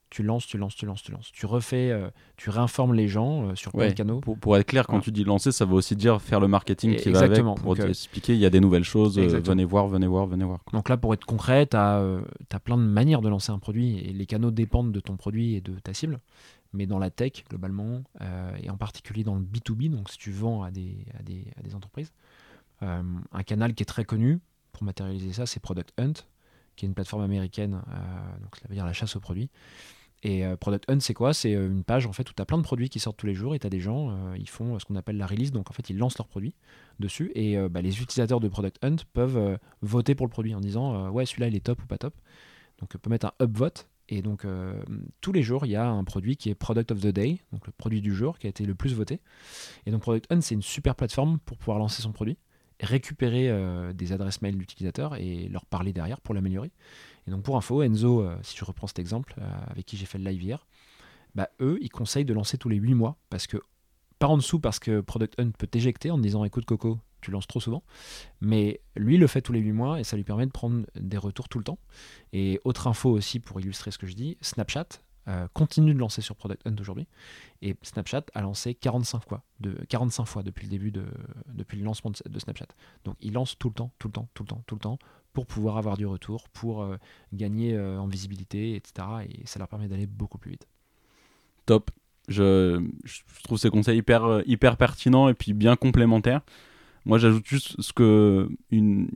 Tu 0.08 0.22
lances, 0.22 0.46
tu 0.46 0.56
lances, 0.56 0.76
tu 0.76 0.86
lances, 0.86 1.02
tu 1.02 1.10
lances. 1.10 1.30
Tu 1.32 1.46
refais, 1.46 1.90
euh, 1.90 2.08
tu 2.36 2.50
réinformes 2.50 2.94
les 2.94 3.08
gens 3.08 3.54
sur 3.56 3.72
plein 3.72 3.88
de 3.88 3.92
canaux. 3.92 4.20
Pour, 4.20 4.56
être 4.56 4.66
clair, 4.66 4.86
quand 4.86 5.00
tu 5.00 5.10
dis 5.10 5.24
lancer, 5.24 5.52
ça 5.52 5.64
veut 5.64 5.74
aussi 5.74 5.96
dire 5.96 6.22
faire 6.22 6.40
le 6.40 6.48
marketing 6.48 6.96
qui 6.96 7.10
va 7.10 7.20
avec 7.20 7.42
pour 7.42 7.78
expliquer 7.80 8.34
il 8.34 8.40
y 8.40 8.46
a 8.46 8.50
des 8.50 8.60
nouvelles 8.60 8.84
choses, 8.84 9.18
venez 9.18 9.64
voir, 9.64 9.88
venez 9.88 10.06
voir, 10.06 10.26
venez 10.26 10.44
voir. 10.44 10.60
Donc 10.72 10.88
là, 10.88 10.96
pour 10.96 11.12
être 11.14 11.24
concret, 11.24 11.66
tu 11.66 11.76
as, 11.76 12.02
as, 12.52 12.60
plein 12.60 12.76
de 12.76 12.82
manières 12.82 13.20
de 13.20 13.28
lancer 13.28 13.50
un 13.52 13.58
produit 13.58 13.98
et 13.98 14.12
les 14.12 14.26
canaux 14.26 14.50
dépendent 14.50 14.92
de 14.92 15.00
ton 15.00 15.16
produit 15.16 15.54
et 15.54 15.60
de 15.60 15.78
ta 15.78 15.92
cible 15.92 16.20
mais 16.76 16.86
dans 16.86 16.98
la 16.98 17.10
tech 17.10 17.44
globalement, 17.48 18.02
euh, 18.20 18.56
et 18.62 18.70
en 18.70 18.76
particulier 18.76 19.24
dans 19.24 19.34
le 19.34 19.42
B2B, 19.42 19.90
donc 19.90 20.10
si 20.10 20.18
tu 20.18 20.30
vends 20.30 20.62
à 20.62 20.70
des, 20.70 21.06
à 21.18 21.22
des, 21.22 21.44
à 21.58 21.62
des 21.62 21.74
entreprises. 21.74 22.12
Euh, 22.82 23.02
un 23.32 23.42
canal 23.42 23.74
qui 23.74 23.82
est 23.82 23.86
très 23.86 24.04
connu 24.04 24.38
pour 24.72 24.84
matérialiser 24.84 25.32
ça, 25.32 25.46
c'est 25.46 25.60
Product 25.60 25.92
Hunt, 25.98 26.12
qui 26.76 26.84
est 26.84 26.88
une 26.88 26.94
plateforme 26.94 27.22
américaine, 27.22 27.82
euh, 27.88 28.38
donc 28.42 28.56
ça 28.56 28.68
veut 28.68 28.74
dire 28.74 28.84
la 28.84 28.92
chasse 28.92 29.16
aux 29.16 29.20
produits. 29.20 29.50
Et 30.22 30.44
Product 30.58 30.90
Hunt, 30.90 30.98
c'est 31.00 31.14
quoi? 31.14 31.34
C'est 31.34 31.52
une 31.52 31.84
page 31.84 32.06
en 32.06 32.12
fait 32.12 32.28
où 32.28 32.32
tu 32.32 32.42
as 32.42 32.46
plein 32.46 32.56
de 32.56 32.62
produits 32.62 32.88
qui 32.88 32.98
sortent 32.98 33.18
tous 33.18 33.26
les 33.26 33.34
jours 33.34 33.54
et 33.54 33.60
tu 33.60 33.66
as 33.66 33.70
des 33.70 33.78
gens, 33.78 34.34
ils 34.34 34.48
font 34.48 34.76
ce 34.78 34.84
qu'on 34.84 34.96
appelle 34.96 35.18
la 35.18 35.26
release, 35.26 35.52
donc 35.52 35.70
en 35.70 35.74
fait 35.74 35.88
ils 35.90 35.96
lancent 35.96 36.18
leurs 36.18 36.26
produits 36.26 36.54
dessus 36.98 37.30
et 37.36 37.56
bah, 37.68 37.80
les 37.80 38.00
utilisateurs 38.00 38.40
de 38.40 38.48
Product 38.48 38.76
Hunt 38.82 38.96
peuvent 39.12 39.58
voter 39.82 40.16
pour 40.16 40.26
le 40.26 40.30
produit 40.30 40.54
en 40.54 40.60
disant 40.60 41.10
ouais 41.10 41.26
celui-là 41.26 41.48
il 41.48 41.54
est 41.54 41.60
top 41.60 41.80
ou 41.82 41.86
pas 41.86 41.98
top. 41.98 42.14
Donc 42.80 42.90
on 42.94 42.98
peut 42.98 43.10
mettre 43.10 43.26
un 43.26 43.44
upvote 43.44 43.88
et 44.08 44.22
donc, 44.22 44.44
euh, 44.44 44.82
tous 45.20 45.32
les 45.32 45.42
jours, 45.42 45.66
il 45.66 45.72
y 45.72 45.76
a 45.76 45.88
un 45.88 46.04
produit 46.04 46.36
qui 46.36 46.48
est 46.48 46.54
Product 46.54 46.92
of 46.92 47.00
the 47.00 47.08
Day, 47.08 47.40
donc 47.52 47.66
le 47.66 47.72
produit 47.72 48.00
du 48.00 48.14
jour 48.14 48.38
qui 48.38 48.46
a 48.46 48.50
été 48.50 48.64
le 48.64 48.74
plus 48.74 48.94
voté. 48.94 49.20
Et 49.84 49.90
donc, 49.90 50.02
Product 50.02 50.32
Hunt, 50.32 50.40
c'est 50.40 50.54
une 50.54 50.62
super 50.62 50.94
plateforme 50.94 51.38
pour 51.40 51.58
pouvoir 51.58 51.78
lancer 51.78 52.02
son 52.02 52.12
produit, 52.12 52.38
récupérer 52.80 53.48
euh, 53.48 53.92
des 53.92 54.12
adresses 54.12 54.42
mail 54.42 54.56
d'utilisateurs 54.56 55.16
et 55.16 55.48
leur 55.48 55.64
parler 55.66 55.92
derrière 55.92 56.20
pour 56.20 56.34
l'améliorer. 56.34 56.70
Et 57.26 57.30
donc, 57.30 57.42
pour 57.42 57.56
info, 57.56 57.82
Enzo, 57.82 58.22
euh, 58.22 58.36
si 58.42 58.56
je 58.56 58.64
reprends 58.64 58.86
cet 58.86 58.98
exemple, 58.98 59.34
avec 59.68 59.86
qui 59.86 59.96
j'ai 59.96 60.06
fait 60.06 60.18
le 60.18 60.24
live 60.24 60.42
hier, 60.42 60.66
bah, 61.34 61.50
eux, 61.60 61.78
ils 61.80 61.90
conseillent 61.90 62.24
de 62.24 62.34
lancer 62.34 62.58
tous 62.58 62.68
les 62.68 62.76
8 62.76 62.94
mois 62.94 63.16
parce 63.30 63.46
que, 63.46 63.58
par 64.18 64.30
en 64.30 64.36
dessous, 64.36 64.58
parce 64.58 64.78
que 64.78 65.00
Product 65.00 65.38
Hunt 65.38 65.50
peut 65.58 65.66
t'éjecter 65.66 66.10
en 66.10 66.18
disant 66.18 66.44
écoute, 66.44 66.64
Coco, 66.64 66.98
tu 67.20 67.30
lances 67.30 67.46
trop 67.46 67.60
souvent. 67.60 67.82
Mais 68.40 68.80
lui 68.96 69.16
le 69.16 69.26
fait 69.26 69.42
tous 69.42 69.52
les 69.52 69.60
8 69.60 69.72
mois 69.72 70.00
et 70.00 70.04
ça 70.04 70.16
lui 70.16 70.24
permet 70.24 70.46
de 70.46 70.52
prendre 70.52 70.86
des 70.94 71.18
retours 71.18 71.48
tout 71.48 71.58
le 71.58 71.64
temps. 71.64 71.78
Et 72.32 72.60
autre 72.64 72.86
info 72.86 73.10
aussi 73.10 73.40
pour 73.40 73.60
illustrer 73.60 73.90
ce 73.90 73.98
que 73.98 74.06
je 74.06 74.14
dis, 74.14 74.38
Snapchat 74.40 74.88
euh, 75.28 75.48
continue 75.52 75.92
de 75.92 75.98
lancer 75.98 76.22
sur 76.22 76.36
Product 76.36 76.64
Hunt 76.66 76.76
aujourd'hui. 76.78 77.06
Et 77.62 77.76
Snapchat 77.82 78.24
a 78.34 78.42
lancé 78.42 78.74
45 78.74 79.24
fois, 79.24 79.42
de, 79.60 79.72
45 79.88 80.24
fois 80.24 80.42
depuis 80.42 80.66
le 80.66 80.70
début 80.70 80.90
de, 80.92 81.04
depuis 81.52 81.78
le 81.78 81.84
lancement 81.84 82.10
de, 82.10 82.38
Snapchat. 82.38 82.68
Donc 83.04 83.16
il 83.20 83.32
lance 83.32 83.58
tout 83.58 83.68
le 83.68 83.74
temps, 83.74 83.92
tout 83.98 84.08
le 84.08 84.12
temps, 84.12 84.28
tout 84.34 84.44
le 84.44 84.48
temps, 84.48 84.62
tout 84.66 84.74
le 84.76 84.80
temps 84.80 84.98
pour 85.32 85.46
pouvoir 85.46 85.76
avoir 85.76 85.96
du 85.96 86.06
retour, 86.06 86.48
pour 86.50 86.82
euh, 86.82 86.96
gagner 87.32 87.74
euh, 87.74 87.98
en 87.98 88.06
visibilité, 88.06 88.74
etc. 88.76 89.06
Et 89.28 89.46
ça 89.46 89.58
leur 89.58 89.68
permet 89.68 89.88
d'aller 89.88 90.06
beaucoup 90.06 90.38
plus 90.38 90.52
vite. 90.52 90.66
Top. 91.66 91.90
Je, 92.28 92.84
je, 93.04 93.20
trouve 93.44 93.58
ces 93.58 93.70
conseils 93.70 93.98
hyper, 93.98 94.42
hyper 94.46 94.76
pertinents 94.76 95.28
et 95.28 95.34
puis 95.34 95.52
bien 95.52 95.76
complémentaires. 95.76 96.40
Moi, 97.04 97.18
j'ajoute 97.18 97.46
juste 97.46 97.80
ce 97.80 97.92
que 97.92 98.48
une, 98.70 99.08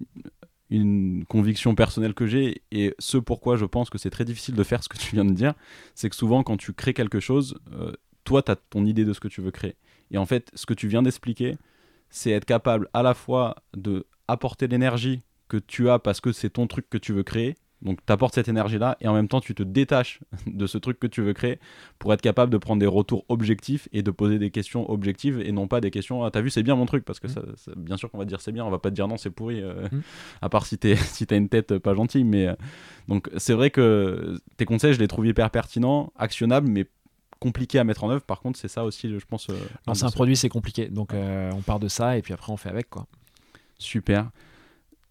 une 0.70 1.24
conviction 1.26 1.74
personnelle 1.74 2.14
que 2.14 2.26
j'ai 2.26 2.62
et 2.70 2.94
ce 2.98 3.18
pourquoi 3.18 3.56
je 3.56 3.64
pense 3.64 3.90
que 3.90 3.98
c'est 3.98 4.10
très 4.10 4.24
difficile 4.24 4.54
de 4.54 4.62
faire 4.62 4.82
ce 4.82 4.88
que 4.88 4.96
tu 4.96 5.14
viens 5.14 5.24
de 5.24 5.32
dire, 5.32 5.54
c'est 5.94 6.08
que 6.08 6.16
souvent 6.16 6.42
quand 6.42 6.56
tu 6.56 6.72
crées 6.72 6.94
quelque 6.94 7.20
chose, 7.20 7.58
euh, 7.72 7.92
toi, 8.24 8.42
tu 8.42 8.52
as 8.52 8.56
ton 8.56 8.86
idée 8.86 9.04
de 9.04 9.12
ce 9.12 9.20
que 9.20 9.28
tu 9.28 9.40
veux 9.40 9.50
créer. 9.50 9.76
Et 10.10 10.18
en 10.18 10.26
fait, 10.26 10.50
ce 10.54 10.66
que 10.66 10.74
tu 10.74 10.88
viens 10.88 11.02
d'expliquer, 11.02 11.56
c'est 12.10 12.30
être 12.30 12.44
capable 12.44 12.88
à 12.92 13.02
la 13.02 13.14
fois 13.14 13.56
de 13.76 14.06
apporter 14.28 14.68
l'énergie 14.68 15.20
que 15.48 15.56
tu 15.56 15.90
as 15.90 15.98
parce 15.98 16.20
que 16.20 16.32
c'est 16.32 16.50
ton 16.50 16.66
truc 16.66 16.88
que 16.88 16.98
tu 16.98 17.12
veux 17.12 17.22
créer, 17.22 17.56
donc 17.82 17.98
tu 18.04 18.12
apportes 18.12 18.34
cette 18.34 18.48
énergie-là 18.48 18.96
et 19.00 19.08
en 19.08 19.14
même 19.14 19.28
temps 19.28 19.40
tu 19.40 19.54
te 19.54 19.62
détaches 19.62 20.20
de 20.46 20.66
ce 20.66 20.78
truc 20.78 20.98
que 20.98 21.06
tu 21.06 21.22
veux 21.22 21.32
créer 21.32 21.58
pour 21.98 22.12
être 22.12 22.20
capable 22.20 22.52
de 22.52 22.58
prendre 22.58 22.80
des 22.80 22.86
retours 22.86 23.24
objectifs 23.28 23.88
et 23.92 24.02
de 24.02 24.10
poser 24.10 24.38
des 24.38 24.50
questions 24.50 24.90
objectives 24.90 25.40
et 25.40 25.52
non 25.52 25.66
pas 25.66 25.80
des 25.80 25.90
questions 25.90 26.24
ah 26.24 26.30
t'as 26.30 26.40
vu 26.40 26.50
c'est 26.50 26.62
bien 26.62 26.76
mon 26.76 26.86
truc 26.86 27.04
parce 27.04 27.20
que 27.20 27.26
mmh. 27.26 27.54
ça, 27.56 27.72
bien 27.76 27.96
sûr 27.96 28.10
qu'on 28.10 28.18
va 28.18 28.24
dire 28.24 28.40
c'est 28.40 28.52
bien 28.52 28.64
on 28.64 28.70
va 28.70 28.78
pas 28.78 28.90
te 28.90 28.94
dire 28.94 29.08
non 29.08 29.16
c'est 29.16 29.30
pourri 29.30 29.62
euh, 29.62 29.88
mmh. 29.90 30.00
à 30.42 30.48
part 30.48 30.66
si 30.66 30.78
t'es 30.78 30.96
si 30.96 31.26
t'as 31.26 31.36
une 31.36 31.48
tête 31.48 31.78
pas 31.78 31.94
gentille 31.94 32.24
mais 32.24 32.48
euh, 32.48 32.54
donc 33.08 33.30
c'est 33.36 33.54
vrai 33.54 33.70
que 33.70 34.38
tes 34.56 34.64
conseils 34.64 34.94
je 34.94 34.98
les 34.98 35.08
trouve 35.08 35.26
hyper 35.26 35.50
pertinents 35.50 36.12
actionnables 36.16 36.68
mais 36.68 36.86
compliqués 37.38 37.78
à 37.78 37.84
mettre 37.84 38.04
en 38.04 38.10
œuvre. 38.10 38.22
Par 38.22 38.40
contre 38.40 38.58
c'est 38.58 38.68
ça 38.68 38.84
aussi 38.84 39.08
je 39.08 39.24
pense 39.24 39.48
euh, 39.48 39.54
c'est 39.94 40.04
un 40.04 40.10
produit 40.10 40.36
c'est 40.36 40.50
compliqué. 40.50 40.88
Donc 40.88 41.14
on 41.14 41.62
part 41.62 41.80
de 41.80 41.88
ça 41.88 42.18
et 42.18 42.22
puis 42.22 42.34
après 42.34 42.52
on 42.52 42.58
fait 42.58 42.68
avec 42.68 42.90
quoi. 42.90 43.06
Super 43.78 44.30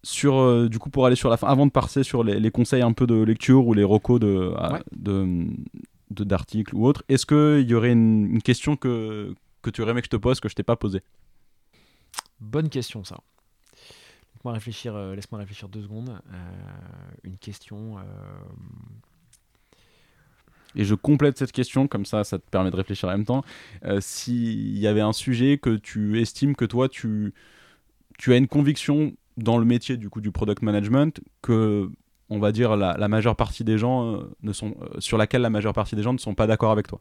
sur 0.02 0.38
euh, 0.38 0.68
du 0.68 0.78
coup 0.78 0.90
pour 0.90 1.06
aller 1.06 1.16
sur 1.16 1.28
la 1.28 1.36
fin 1.36 1.48
avant 1.48 1.66
de 1.66 1.70
passer 1.70 2.02
sur 2.02 2.24
les, 2.24 2.50
conseils 2.50 2.82
un 2.82 2.92
peu 2.92 3.06
de 3.06 3.22
lecture 3.22 3.66
ou 3.66 3.74
les 3.74 3.84
recos 3.84 4.20
de 4.20 4.54
d'articles 6.10 6.74
ou 6.74 6.86
autres 6.86 7.04
est-ce 7.08 7.24
qu'il 7.24 7.68
y 7.68 7.74
aurait 7.74 7.92
une, 7.92 8.42
question 8.42 8.76
que, 8.76 9.34
que 9.62 9.70
tu 9.70 9.82
aurais 9.82 9.92
aimé 9.92 10.00
que 10.00 10.06
je 10.06 10.10
te 10.10 10.16
pose 10.16 10.40
que 10.40 10.48
je 10.48 10.54
t'ai 10.54 10.62
pas 10.62 10.76
posée? 10.76 11.02
Bonne 12.40 12.68
question 12.68 13.04
ça. 13.04 13.18
Laisse-moi 14.34 14.54
réfléchir 14.54 14.96
euh, 14.96 15.14
laisse-moi 15.14 15.38
réfléchir 15.40 15.68
deux 15.68 15.82
secondes. 15.82 16.10
Euh, 16.32 16.36
une 17.24 17.36
question 17.36 17.96
et 20.76 20.84
je 20.84 20.94
complète 20.94 21.36
cette 21.36 21.50
question, 21.50 21.88
comme 21.88 22.04
ça, 22.04 22.22
ça 22.22 22.38
te 22.38 22.48
permet 22.48 22.70
de 22.70 22.76
réfléchir 22.76 23.08
en 23.08 23.12
même 23.12 23.24
temps. 23.24 23.42
S'il 23.98 24.78
y 24.78 24.86
avait 24.86 25.00
un 25.00 25.12
sujet 25.12 25.58
que 25.58 25.74
tu 25.74 26.20
estimes 26.20 26.54
que 26.54 26.64
toi, 26.64 26.88
tu, 26.88 27.34
tu 28.18 28.32
as 28.32 28.36
une 28.36 28.46
conviction 28.46 29.12
dans 29.42 29.58
le 29.58 29.64
métier 29.64 29.96
du 29.96 30.10
coup 30.10 30.20
du 30.20 30.30
product 30.30 30.62
management 30.62 31.20
que 31.42 31.90
on 32.28 32.38
va 32.38 32.52
dire 32.52 32.76
la, 32.76 33.08
majeure 33.08 33.36
partie 33.36 33.64
des 33.64 33.78
gens 33.78 34.14
euh, 34.14 34.30
ne 34.42 34.52
sont 34.52 34.76
euh, 34.80 35.00
sur 35.00 35.18
laquelle 35.18 35.42
la 35.42 35.50
majeure 35.50 35.72
partie 35.72 35.96
des 35.96 36.02
gens 36.02 36.12
ne 36.12 36.18
sont 36.18 36.34
pas 36.34 36.46
d'accord 36.46 36.70
avec 36.70 36.86
toi 36.86 36.98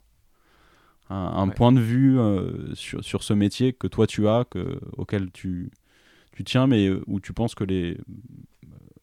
un, 1.11 1.47
point 1.47 1.71
de 1.71 1.79
vue 1.79 2.19
euh, 2.19 2.75
sur, 2.75 3.03
sur, 3.03 3.23
ce 3.23 3.33
métier 3.33 3.73
que 3.73 3.87
toi 3.87 4.05
tu 4.05 4.27
as 4.27 4.45
que, 4.45 4.79
auquel 4.95 5.31
tu, 5.31 5.71
tu 6.31 6.43
tiens 6.43 6.67
mais 6.67 6.89
où 7.07 7.19
tu 7.19 7.33
penses 7.33 7.55
que 7.55 7.63
les 7.63 7.97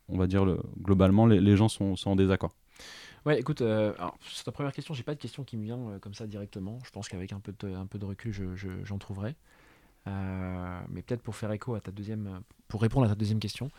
on 0.09 0.16
va 0.16 0.28
dire 0.28 0.45
le, 0.45 0.59
globalement 0.80 1.26
les, 1.26 1.41
les 1.41 1.57
gens 1.57 1.68
sont, 1.68 1.97
sont, 1.97 2.11
en 2.11 2.16
désaccord 2.16 2.55
Ouais, 3.24 3.41
écoute, 3.41 3.61
alors, 3.61 4.16
sur 4.20 4.45
ta 4.45 4.53
première 4.53 4.72
question, 4.72 4.95
j'ai 4.95 5.03
pas 5.03 5.16
de 5.16 5.18
question 5.18 5.43
qui 5.43 5.57
me 5.57 5.64
vient 5.64 5.99
comme 6.01 6.14
ça 6.14 6.28
directement. 6.28 6.78
Je 6.84 6.93
pense 6.93 7.09
qu'avec 7.09 7.32
un 7.32 7.41
peu 7.41 7.53
de, 7.59 7.74
un 7.74 7.87
peu 7.87 7.99
de 7.99 8.05
recul, 8.05 8.32
j'en 8.32 8.55
je, 8.55 8.95
trouverai. 9.01 9.34
Euh, 10.07 10.80
mais 10.88 11.02
peut-être 11.02 11.22
pour 11.22 11.36
faire 11.36 11.50
écho 11.52 11.74
à 11.74 11.80
ta 11.80 11.90
deuxième, 11.90 12.42
pour 12.68 12.82
répondre 12.82 13.07
à 13.07 13.09
ta 13.09 13.14
deuxième 13.14 13.40
question, 13.40 13.70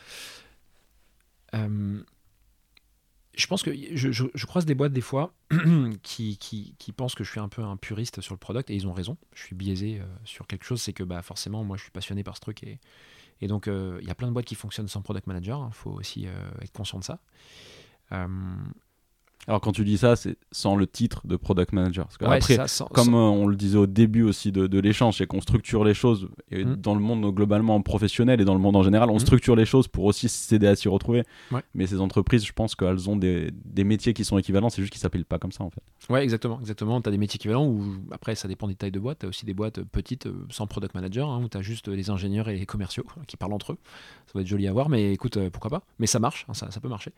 euh, 1.54 2.04
je 3.34 3.48
pense 3.48 3.64
que 3.64 3.72
je, 3.96 4.46
croise 4.46 4.66
des 4.66 4.74
boîtes 4.74 4.94
des 4.94 5.02
fois 5.02 5.34
qui, 6.04 6.74
pensent 6.96 7.16
que 7.16 7.24
je 7.24 7.30
suis 7.30 7.40
un 7.40 7.50
peu 7.50 7.64
un 7.64 7.78
puriste 7.78 8.20
sur 8.22 8.34
le 8.34 8.40
product 8.40 8.70
et 8.70 8.76
ils 8.76 8.88
ont 8.88 8.94
raison. 8.94 9.16
Je 9.34 9.44
suis 9.44 9.56
biaisé 9.56 10.02
sur 10.26 10.48
quelque 10.48 10.66
chose, 10.66 10.82
c'est 10.82 10.94
que 10.94 11.04
bah, 11.04 11.22
forcément, 11.22 11.64
moi 11.64 11.78
je 11.78 11.84
suis 11.84 11.92
passionné 11.92 12.24
par 12.24 12.36
ce 12.36 12.42
truc 12.42 12.64
et, 12.64 12.80
et 13.42 13.48
donc 13.48 13.68
il 13.68 14.06
y 14.06 14.10
a 14.10 14.16
plein 14.16 14.28
de 14.28 14.34
boîtes 14.34 14.46
qui 14.46 14.56
fonctionnent 14.56 14.88
sans 14.88 15.04
product 15.04 15.28
manager. 15.28 15.60
Il 15.60 15.64
hein. 15.66 15.72
faut 15.72 15.92
aussi 15.92 16.26
être 16.62 16.72
conscient 16.74 16.98
de 16.98 17.04
ça. 17.04 17.20
Alors 19.48 19.62
quand 19.62 19.72
tu 19.72 19.86
dis 19.86 19.98
ça, 19.98 20.18
c'est 20.18 20.36
sans 20.52 20.76
le 20.76 20.86
titre 20.86 21.26
de 21.26 21.38
product 21.38 21.72
manager. 21.72 22.08
Parce 22.08 22.34
après, 22.34 22.58
comme 22.94 23.14
euh, 23.14 23.18
on 23.18 23.48
le 23.48 23.56
disait 23.56 23.78
au 23.78 23.88
début 23.88 24.24
aussi 24.24 24.52
de, 24.52 24.80
l'échange, 24.80 25.18
c'est 25.18 25.26
qu'on 25.26 25.40
structure 25.40 25.86
les 25.86 25.94
choses 25.94 26.28
et 26.52 26.66
hmm. 26.66 26.76
dans 26.76 26.94
le 26.94 27.00
monde 27.00 27.34
globalement 27.34 27.82
professionnel 27.82 28.42
et 28.42 28.46
dans 28.46 28.54
le 28.54 28.60
monde 28.60 28.76
en 28.76 28.84
général, 28.84 29.10
on 29.10 29.16
hmm. 29.16 29.20
structure 29.20 29.56
les 29.56 29.66
choses 29.66 29.88
pour 29.88 30.04
aussi 30.04 30.28
s'aider 30.28 30.68
à 30.68 30.76
s'y 30.76 30.90
retrouver. 30.90 31.24
Mais 31.74 31.88
ces 31.88 32.02
entreprises, 32.02 32.46
je 32.46 32.52
pense 32.52 32.76
qu'elles 32.76 33.10
ont 33.10 33.16
des, 33.16 33.52
métiers 33.86 34.14
qui 34.14 34.26
sont 34.26 34.38
équivalents, 34.38 34.70
c'est 34.70 34.82
juste 34.82 34.92
qu'ils 34.92 35.02
s'appellent 35.02 35.24
pas 35.24 35.40
comme 35.40 35.54
ça 35.54 35.64
en 35.64 35.70
fait. 35.70 35.82
Ouais, 36.10 36.24
exactement, 36.24 36.60
exactement. 36.60 37.00
Tu 37.00 37.08
as 37.08 37.12
des 37.12 37.18
métiers 37.18 37.38
équivalents 37.38 37.66
ou 37.66 37.96
après 38.12 38.36
ça 38.36 38.50
dépend 38.50 38.68
des 38.68 38.76
tailles 38.76 38.92
de 38.92 39.00
boîtes. 39.00 39.20
Tu 39.20 39.26
as 39.26 39.30
aussi 39.30 39.46
des 39.46 39.54
boîtes 39.54 39.82
petites 39.82 40.28
euh, 40.28 40.46
sans 40.50 40.68
product 40.68 40.94
manager 40.94 41.30
hein, 41.30 41.42
où 41.42 41.48
tu 41.48 41.58
as 41.58 41.62
juste 41.62 41.88
les 41.88 42.10
ingénieurs 42.10 42.50
et 42.50 42.58
les 42.58 42.66
commerciaux 42.66 43.06
qui 43.28 43.38
parlent 43.38 43.54
entre 43.54 43.74
eux. 43.74 43.78
Ça 44.26 44.34
va 44.36 44.42
être 44.42 44.48
joli 44.48 44.68
à 44.68 44.74
voir, 44.74 44.90
mais 44.90 45.14
écoute, 45.14 45.38
euh, 45.38 45.50
pourquoi 45.50 45.70
pas. 45.70 45.84
Mais 46.00 46.08
ça 46.08 46.20
marche, 46.20 46.46
hein, 46.50 46.54
ça, 46.54 46.70
ça 46.70 46.82
peut 46.82 46.90
marcher. 46.90 47.14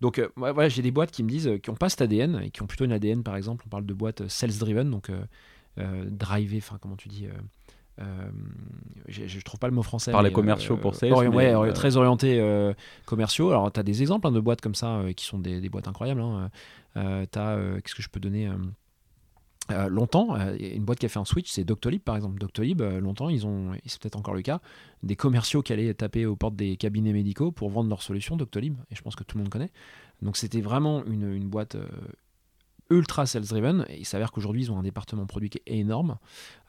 Donc 0.00 0.22
voilà, 0.36 0.68
j'ai 0.68 0.82
des 0.82 0.92
boîtes 0.92 1.10
qui 1.10 1.24
me 1.24 1.28
disent 1.28 1.57
qui 1.58 1.70
n'ont 1.70 1.76
pas 1.76 1.88
cet 1.88 2.02
ADN 2.02 2.40
et 2.44 2.50
qui 2.50 2.62
ont 2.62 2.66
plutôt 2.66 2.84
une 2.84 2.92
ADN, 2.92 3.22
par 3.22 3.36
exemple, 3.36 3.64
on 3.66 3.70
parle 3.70 3.86
de 3.86 3.94
boîtes 3.94 4.28
sales-driven, 4.28 4.90
donc 4.90 5.10
euh, 5.10 5.20
euh 5.78 6.04
driver, 6.06 6.58
enfin, 6.58 6.78
comment 6.80 6.96
tu 6.96 7.08
dis 7.08 7.26
euh, 7.26 7.32
euh 8.00 8.30
je, 9.08 9.40
trouve 9.40 9.58
pas 9.58 9.68
le 9.68 9.74
mot 9.74 9.82
français. 9.82 10.12
Par 10.12 10.22
les 10.22 10.32
commerciaux 10.32 10.76
pour 10.76 10.94
sales. 10.94 11.12
ouais, 11.12 11.72
très 11.72 11.96
orienté 11.96 12.42
commerciaux. 13.06 13.50
Alors, 13.50 13.72
tu 13.72 13.80
as 13.80 13.82
des 13.82 14.02
exemples 14.02 14.26
hein, 14.26 14.32
de 14.32 14.40
boîtes 14.40 14.60
comme 14.60 14.74
ça 14.74 15.02
qui 15.16 15.24
sont 15.24 15.38
des, 15.38 15.68
boîtes 15.68 15.88
incroyables. 15.88 16.20
Hein. 16.20 16.50
qu'est-ce 16.94 17.94
que 17.94 18.02
je 18.02 18.08
peux 18.08 18.20
donner 18.20 18.48
longtemps, 19.88 20.36
une 20.58 20.84
boîte 20.84 20.98
qui 20.98 21.06
a 21.06 21.08
fait 21.08 21.18
un 21.18 21.24
switch, 21.24 21.50
c'est 21.50 21.64
Doctolib 21.64 22.02
par 22.02 22.16
exemple. 22.16 22.38
Doctolib, 22.38 22.80
longtemps, 22.80 23.28
ils 23.28 23.46
ont, 23.46 23.72
c'est 23.86 24.00
peut-être 24.00 24.16
encore 24.16 24.34
le 24.34 24.42
cas, 24.42 24.60
des 25.02 25.16
commerciaux 25.16 25.62
qui 25.62 25.72
allaient 25.72 25.92
taper 25.94 26.26
aux 26.26 26.36
portes 26.36 26.56
des 26.56 26.76
cabinets 26.76 27.12
médicaux 27.12 27.50
pour 27.50 27.70
vendre 27.70 27.88
leurs 27.88 28.02
solutions 28.02 28.36
Doctolib, 28.36 28.76
et 28.90 28.94
je 28.94 29.02
pense 29.02 29.16
que 29.16 29.24
tout 29.24 29.36
le 29.36 29.44
monde 29.44 29.52
connaît. 29.52 29.70
Donc 30.22 30.36
c'était 30.36 30.60
vraiment 30.60 31.04
une, 31.04 31.48
boîte 31.48 31.76
euh, 31.76 31.86
ultra 32.90 33.26
sales 33.26 33.44
driven. 33.44 33.86
Il 33.96 34.04
s'avère 34.04 34.32
qu'aujourd'hui, 34.32 34.62
ils 34.62 34.72
ont 34.72 34.78
un 34.78 34.82
département 34.82 35.26
produit 35.26 35.50
qui 35.50 35.58
est 35.58 35.78
énorme. 35.78 36.18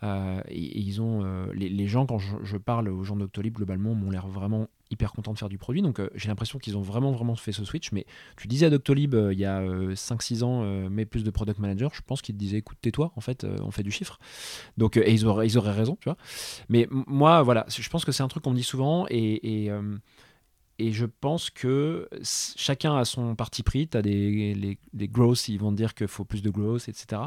Euh, 0.04 0.42
et, 0.48 0.80
ils 0.80 1.02
ont 1.02 1.24
euh, 1.24 1.48
les, 1.54 1.88
gens, 1.88 2.06
quand 2.06 2.20
je, 2.20 2.58
parle 2.58 2.90
aux 2.90 3.04
gens 3.04 3.16
d'Octolib, 3.16 3.56
globalement, 3.56 3.96
m'ont 3.96 4.12
l'air 4.12 4.28
vraiment 4.28 4.68
hyper 4.92 5.14
contents 5.14 5.34
de 5.34 5.38
faire 5.38 5.50
du 5.50 5.58
produit. 5.58 5.82
Donc 5.82 6.02
j'ai 6.16 6.30
l'impression 6.30 6.58
qu'ils 6.60 6.78
ont 6.78 6.82
vraiment, 6.82 7.12
vraiment 7.12 7.36
fait 7.36 7.52
ce 7.52 7.64
switch. 7.64 7.92
Mais 7.92 8.06
tu 8.38 8.48
disais 8.48 8.68
à 8.68 8.70
Doctolib 8.70 9.16
il 9.32 9.40
y 9.40 9.46
a 9.46 9.62
5-6 9.62 10.44
ans, 10.44 10.90
mais 10.90 11.06
plus 11.06 11.24
de 11.24 11.32
product 11.32 11.60
manager, 11.60 11.92
je 11.94 12.02
pense 12.02 12.22
qu'ils 12.22 12.36
te 12.36 12.40
disaient 12.40 12.58
écoute, 12.58 12.78
tais-toi, 12.82 13.12
en 13.16 13.22
fait, 13.22 13.46
on 13.64 13.72
fait 13.72 13.84
du 13.84 13.92
chiffre. 13.92 14.20
Donc, 14.78 14.98
et 14.98 15.12
ils 15.12 15.26
auraient, 15.26 15.48
ils 15.48 15.58
auraient 15.58 15.74
raison, 15.74 15.96
tu 16.02 16.06
vois. 16.06 16.18
Mais 16.70 16.88
moi, 16.90 17.44
voilà, 17.44 17.66
je 17.70 17.90
pense 17.90 18.04
que 18.04 18.12
c'est 18.12 18.24
un 18.24 18.28
truc 18.28 18.44
qu'on 18.44 18.52
me 18.52 18.56
dit 18.56 18.64
souvent. 18.64 19.06
Et 19.10 19.70
et 20.80 20.94
je 20.94 21.06
pense 21.06 21.50
que 21.50 22.08
chacun 22.24 22.96
a 22.96 23.04
son 23.04 23.36
parti 23.36 23.64
pris. 23.64 23.90
Tu 23.90 23.98
as 23.98 24.02
des 24.02 24.78
les, 24.94 25.08
growth, 25.10 25.50
ils 25.50 25.60
vont 25.60 25.74
dire 25.74 25.94
qu'il 25.94 26.08
faut 26.08 26.24
plus 26.24 26.42
de 26.42 26.50
growth, 26.50 26.88
etc. 26.88 27.22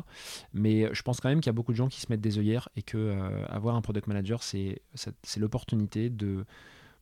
Mais 0.55 0.92
je 0.94 1.03
pense 1.03 1.20
quand 1.20 1.28
même 1.28 1.40
qu'il 1.40 1.48
y 1.48 1.50
a 1.50 1.53
beaucoup 1.53 1.72
de 1.72 1.76
gens 1.76 1.88
qui 1.88 2.00
se 2.00 2.07
mettent 2.09 2.22
des 2.22 2.38
œillères 2.38 2.70
et 2.76 2.82
que 2.82 2.96
euh, 2.96 3.44
avoir 3.48 3.76
un 3.76 3.82
product 3.82 4.07
manager, 4.07 4.42
c'est 4.42 4.80
l'opportunité 5.36 6.09
de 6.09 6.46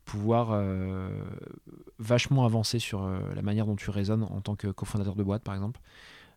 pouvoir 0.04 0.50
euh, 0.50 1.22
vachement 2.00 2.44
avancer 2.44 2.80
sur 2.80 3.04
euh, 3.04 3.20
la 3.36 3.42
manière 3.42 3.66
dont 3.66 3.76
tu 3.76 3.90
raisonnes 3.90 4.24
en 4.24 4.40
tant 4.40 4.56
que 4.56 4.66
cofondateur 4.66 5.14
de 5.14 5.22
boîte, 5.22 5.44
par 5.44 5.54
exemple. 5.54 5.80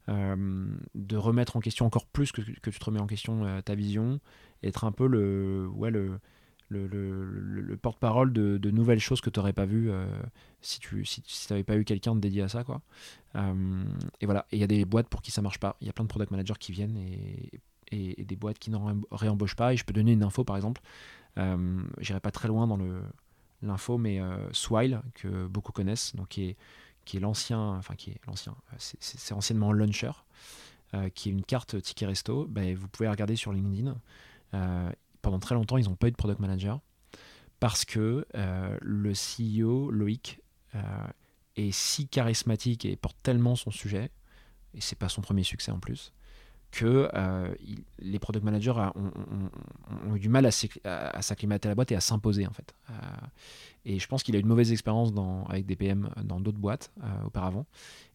de 0.07 1.17
remettre 1.17 1.57
en 1.57 1.59
question 1.59 1.87
encore 1.87 2.05
plus 2.05 2.31
que, 2.31 2.41
que 2.41 2.69
tu 2.69 2.77
te 2.77 2.85
remets 2.85 2.99
en 2.99 3.07
question 3.07 3.61
ta 3.63 3.73
vision, 3.73 4.19
être 4.61 4.83
un 4.83 4.91
peu 4.91 5.07
le, 5.07 5.67
ouais, 5.73 5.89
le, 5.89 6.19
le, 6.73 7.77
porte-parole 7.81 8.33
de, 8.33 8.71
nouvelles 8.71 8.99
choses 8.99 9.21
que 9.21 9.29
tu 9.29 9.39
n'aurais 9.39 9.53
pas 9.53 9.65
vues 9.65 9.91
euh, 9.91 10.05
si 10.61 10.79
tu 10.79 11.05
si, 11.05 11.21
n'avais 11.49 11.63
pas 11.63 11.77
eu 11.77 11.83
quelqu'un 11.83 12.15
dédié 12.15 12.41
à 12.41 12.49
ça. 12.49 12.63
Quoi. 12.63 12.81
Euh, 13.35 13.83
et 14.21 14.25
voilà, 14.25 14.45
il 14.51 14.59
y 14.59 14.63
a 14.63 14.67
des 14.67 14.85
boîtes 14.85 15.07
pour 15.07 15.21
qui 15.21 15.31
ça 15.31 15.41
marche 15.41 15.59
pas. 15.59 15.77
Il 15.81 15.87
y 15.87 15.89
a 15.89 15.93
plein 15.93 16.05
de 16.05 16.09
product 16.09 16.31
managers 16.31 16.55
qui 16.59 16.71
viennent 16.71 16.97
et, 16.97 17.61
et, 17.91 18.23
des 18.23 18.35
boîtes 18.35 18.59
qui 18.59 18.71
n'en 18.71 19.01
réembauchent 19.11 19.55
pas. 19.55 19.73
Et 19.73 19.77
je 19.77 19.85
peux 19.85 19.93
donner 19.93 20.13
une 20.13 20.23
info 20.23 20.43
par 20.43 20.55
exemple. 20.55 20.81
Euh, 21.37 21.83
J'irai 21.99 22.19
pas 22.19 22.31
très 22.31 22.47
loin 22.47 22.67
dans 22.67 22.79
l'info, 23.61 23.97
mais 23.97 24.19
euh, 24.19 24.51
Swile, 24.51 25.01
que 25.15 25.47
beaucoup 25.47 25.71
connaissent, 25.71 26.15
donc 26.15 26.29
qui 26.29 26.45
est, 26.45 26.57
qui 27.05 27.17
est 27.17 27.19
l'ancien, 27.19 27.59
enfin 27.59 27.95
qui 27.95 28.11
est 28.11 28.21
l'ancien, 28.27 28.55
c'est 28.77 29.33
anciennement 29.33 29.73
Launcher, 29.73 30.11
qui 31.15 31.29
est 31.29 31.31
une 31.31 31.43
carte 31.43 31.81
ticket 31.81 32.05
resto. 32.05 32.45
Ben, 32.47 32.75
vous 32.75 32.87
pouvez 32.87 33.09
regarder 33.09 33.35
sur 33.35 33.51
LinkedIn 33.51 33.95
pendant 35.23 35.39
très 35.39 35.55
longtemps, 35.55 35.77
ils 35.77 35.85
n'ont 35.85 35.95
pas 35.95 36.07
eu 36.07 36.11
de 36.11 36.15
product 36.15 36.39
manager 36.39 36.79
parce 37.59 37.85
que 37.85 38.27
euh, 38.35 38.77
le 38.81 39.13
CEO, 39.13 39.89
Loïc, 39.89 40.41
euh, 40.75 40.81
est 41.55 41.71
si 41.71 42.07
charismatique 42.07 42.83
et 42.83 42.95
porte 42.97 43.15
tellement 43.23 43.55
son 43.55 43.71
sujet, 43.71 44.11
et 44.73 44.81
c'est 44.81 44.97
pas 44.97 45.07
son 45.07 45.21
premier 45.21 45.43
succès 45.43 45.71
en 45.71 45.79
plus, 45.79 46.11
que 46.71 47.09
euh, 47.13 47.55
les 47.99 48.19
product 48.19 48.43
managers 48.43 48.73
ont, 48.73 50.15
eu 50.15 50.19
du 50.19 50.27
mal 50.27 50.45
à 50.45 51.21
s'acclimater 51.21 51.67
à 51.67 51.71
la 51.71 51.75
boîte 51.75 51.93
et 51.93 51.95
à 51.95 52.01
s'imposer 52.01 52.45
en 52.47 52.51
fait. 52.51 52.75
et 53.85 53.97
je 53.97 54.07
pense 54.07 54.23
qu'il 54.23 54.35
a 54.35 54.39
eu 54.39 54.41
une 54.41 54.47
mauvaise 54.47 54.71
expérience 54.73 55.11
avec 55.47 55.65
des 55.65 55.77
PM 55.77 56.09
dans 56.23 56.41
d'autres 56.41 56.57
boîtes 56.57 56.91
auparavant. 57.25 57.65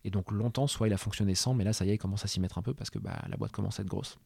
Et 0.04 0.11
donc 0.11 0.30
longtemps, 0.30 0.66
soit 0.66 0.88
il 0.88 0.92
a 0.92 0.98
fonctionné 0.98 1.34
sans, 1.34 1.54
mais 1.54 1.64
là 1.64 1.72
ça 1.72 1.86
y 1.86 1.90
est, 1.90 1.94
il 1.94 1.98
commence 1.98 2.24
à 2.24 2.28
s'y 2.28 2.40
mettre 2.40 2.59
un 2.59 2.62
peu 2.62 2.74
parce 2.74 2.90
que 2.90 2.98
bah, 2.98 3.24
la 3.28 3.36
boîte 3.38 3.52
commence 3.52 3.78
à 3.78 3.82
être 3.82 3.88
grosse. 3.88 4.18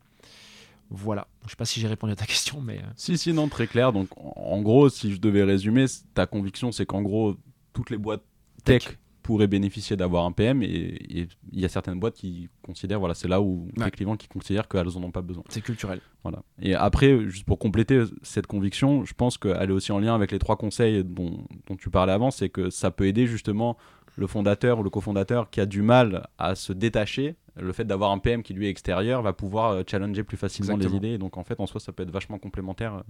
Voilà. 0.93 1.26
Je 1.45 1.51
sais 1.51 1.57
pas 1.57 1.64
si 1.64 1.80
j'ai 1.80 1.88
répondu 1.88 2.12
à 2.12 2.16
ta 2.16 2.26
question, 2.26 2.61
mais. 2.61 2.78
Euh. 2.78 2.93
Si, 2.97 3.18
si, 3.18 3.32
non, 3.32 3.49
très 3.49 3.66
clair. 3.66 3.93
Donc, 3.93 4.09
en 4.16 4.61
gros, 4.61 4.88
si 4.88 5.12
je 5.12 5.20
devais 5.20 5.43
résumer, 5.43 5.86
ta 6.14 6.26
conviction, 6.26 6.70
c'est 6.72 6.86
qu'en 6.86 7.03
gros, 7.03 7.36
toutes 7.72 7.90
les 7.90 7.99
boîtes 7.99 8.22
tech, 8.64 8.99
pourraient 9.22 9.47
bénéficier 9.47 9.97
d'avoir 9.97 10.24
un 10.24 10.32
PM 10.32 10.62
et 10.62 11.28
il 11.53 11.61
y 11.61 11.64
a 11.64 11.68
certaines 11.68 11.99
boîtes 11.99 12.14
qui 12.14 12.49
considèrent, 12.62 12.99
voilà, 12.99 13.14
c'est 13.14 13.28
là 13.28 13.40
où 13.40 13.68
les 13.76 13.90
clients 13.90 14.16
qui 14.16 14.28
considèrent 14.28 14.68
qu'elles 14.68 14.97
en 14.97 15.03
ont 15.03 15.11
pas 15.11 15.22
besoin. 15.22 15.45
C'est 15.49 15.61
culturel. 15.61 16.01
Voilà. 16.22 16.43
Et 16.61 16.74
après, 16.74 17.28
juste 17.28 17.45
pour 17.45 17.59
compléter 17.59 18.03
cette 18.22 18.47
conviction, 18.47 19.05
je 19.05 19.14
pense 19.14 19.38
qu'elle 19.38 19.70
est 19.70 19.72
aussi 19.72 19.93
en 19.93 19.99
lien 19.99 20.14
avec 20.14 20.32
les 20.32 20.38
trois 20.38 20.57
conseils 20.57 21.05
dont, 21.05 21.47
dont 21.68 21.76
tu 21.76 21.88
parlais 21.88 22.12
avant, 22.12 22.30
c'est 22.30 22.49
que 22.49 22.70
ça 22.70 22.90
peut 22.90 23.07
aider 23.07 23.26
justement 23.26 23.76
le 24.16 24.26
fondateur 24.26 24.80
ou 24.80 24.82
le 24.82 24.90
cofondateur 24.90 25.51
qui 25.51 25.61
a 25.61 25.66
du 25.66 25.82
mal 25.82 26.28
à 26.38 26.55
se 26.55 26.72
détacher, 26.72 27.36
le 27.57 27.73
fait 27.73 27.85
d'avoir 27.85 28.11
un 28.13 28.19
PM 28.19 28.43
qui 28.43 28.55
lui 28.55 28.67
est 28.67 28.71
extérieur 28.71 29.21
va 29.23 29.33
pouvoir 29.33 29.73
euh, 29.73 29.83
challenger 29.87 30.23
plus 30.23 30.37
facilement 30.37 30.77
les 30.77 30.95
idées. 30.95 31.19
Donc 31.19 31.37
en 31.37 31.45
fait, 31.45 31.61
en 31.61 31.67
soi, 31.67 31.81
ça 31.81 31.93
peut 31.93 32.03
être 32.03 32.11
vachement 32.11 32.39
complémentaire. 32.39 33.03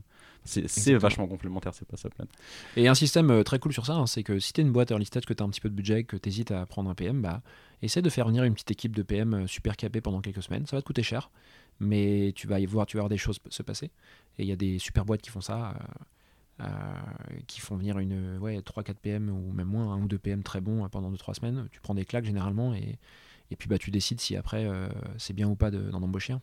C'est 0.45 0.95
vachement 0.95 1.29
complémentaire, 1.29 1.73
c'est 1.75 1.87
pas 1.87 1.97
ça 1.97 2.11
plein. 2.11 2.27
Et 2.77 2.89
un 2.89 2.95
système 2.95 3.31
euh, 3.31 3.43
très 3.45 3.59
cool 3.59 3.73
sur 3.73 3.87
ça, 3.87 3.95
hein, 3.95 4.07
c'est 4.07 4.25
que 4.25 4.39
si 4.41 4.53
tu 4.53 4.61
es 4.61 4.65
une 4.65 4.73
boîte 4.73 4.91
early 4.91 5.05
stage, 5.05 5.27
que 5.27 5.35
tu 5.35 5.43
as 5.43 5.47
un 5.47 5.51
petit 5.51 5.61
peu 5.61 5.69
de 5.69 5.75
budget, 5.75 6.05
que 6.05 6.17
tu 6.17 6.29
hésites 6.29 6.51
à 6.51 6.67
prendre 6.67 6.91
un 6.91 6.95
PM, 6.95 7.23
bah, 7.23 7.43
essaie 7.83 8.03
de 8.03 8.11
faire 8.11 8.27
venir 8.27 8.43
une 8.43 8.55
petite 8.55 8.73
équipe 8.73 8.97
de 8.97 9.03
PM 9.03 9.35
euh, 9.35 9.47
super 9.47 9.77
capée 9.77 10.01
pendant 10.01 10.21
quelques 10.21 10.43
semaines. 10.43 10.67
Ça 10.67 10.77
va 10.77 10.83
te 10.83 10.87
coûter 10.87 11.05
cher, 11.05 11.31
mais 11.79 12.33
tu 12.35 12.49
vas 12.49 12.59
y 12.59 12.67
voir, 12.67 12.87
tu 12.87 12.97
vas 12.97 13.03
voir 13.03 13.11
des 13.11 13.19
choses 13.19 13.39
se 13.49 13.63
passer. 13.63 13.91
Et 14.39 14.43
il 14.43 14.49
y 14.49 14.53
a 14.53 14.57
des 14.57 14.79
super 14.79 15.05
boîtes 15.05 15.23
qui 15.23 15.31
font 15.31 15.41
ça. 15.41 15.75
Euh, 16.61 16.67
qui 17.47 17.61
font 17.61 17.77
venir 17.77 17.99
une 17.99 18.37
ouais, 18.39 18.59
3-4 18.61 18.95
PM 19.01 19.31
ou 19.31 19.53
même 19.53 19.67
moins, 19.67 19.95
un 19.95 20.03
ou 20.03 20.07
deux 20.07 20.19
PM 20.19 20.43
très 20.43 20.61
bons 20.61 20.87
pendant 20.91 21.11
2-3 21.11 21.35
semaines. 21.35 21.69
Tu 21.73 21.81
prends 21.81 21.95
des 21.95 22.05
claques 22.05 22.27
généralement 22.27 22.75
et, 22.75 22.99
et 23.53 23.57
puis 23.57 23.69
bah, 23.69 23.79
tu 23.79 23.91
décides 23.91 24.21
si 24.21 24.37
après 24.37 24.65
euh, 24.67 24.89
c'est 25.19 25.33
bien 25.33 25.49
ou 25.49 25.55
pas 25.55 25.71
d'en 25.71 26.03
embaucher 26.03 26.35
un. 26.35 26.41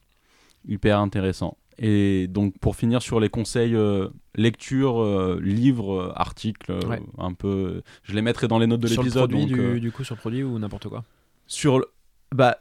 Hyper 0.67 0.99
intéressant. 0.99 1.57
Et 1.77 2.27
donc 2.27 2.57
pour 2.59 2.75
finir 2.75 3.01
sur 3.01 3.19
les 3.19 3.29
conseils 3.29 3.75
euh, 3.75 4.09
lecture, 4.35 5.03
livres, 5.41 6.13
articles, 6.15 6.77
un 7.17 7.33
peu, 7.33 7.81
je 8.03 8.13
les 8.13 8.21
mettrai 8.21 8.47
dans 8.47 8.59
les 8.59 8.67
notes 8.67 8.81
de 8.81 8.87
l'épisode. 8.87 9.11
Sur 9.11 9.21
le 9.21 9.45
produit 9.45 9.45
du, 9.45 9.79
du, 9.79 9.91
coup 9.91 10.03
sur 10.03 10.15
le 10.15 10.19
produit 10.19 10.43
ou 10.43 10.59
n'importe 10.59 10.89
quoi? 10.89 11.03
Sur 11.47 11.85
bah 12.35 12.57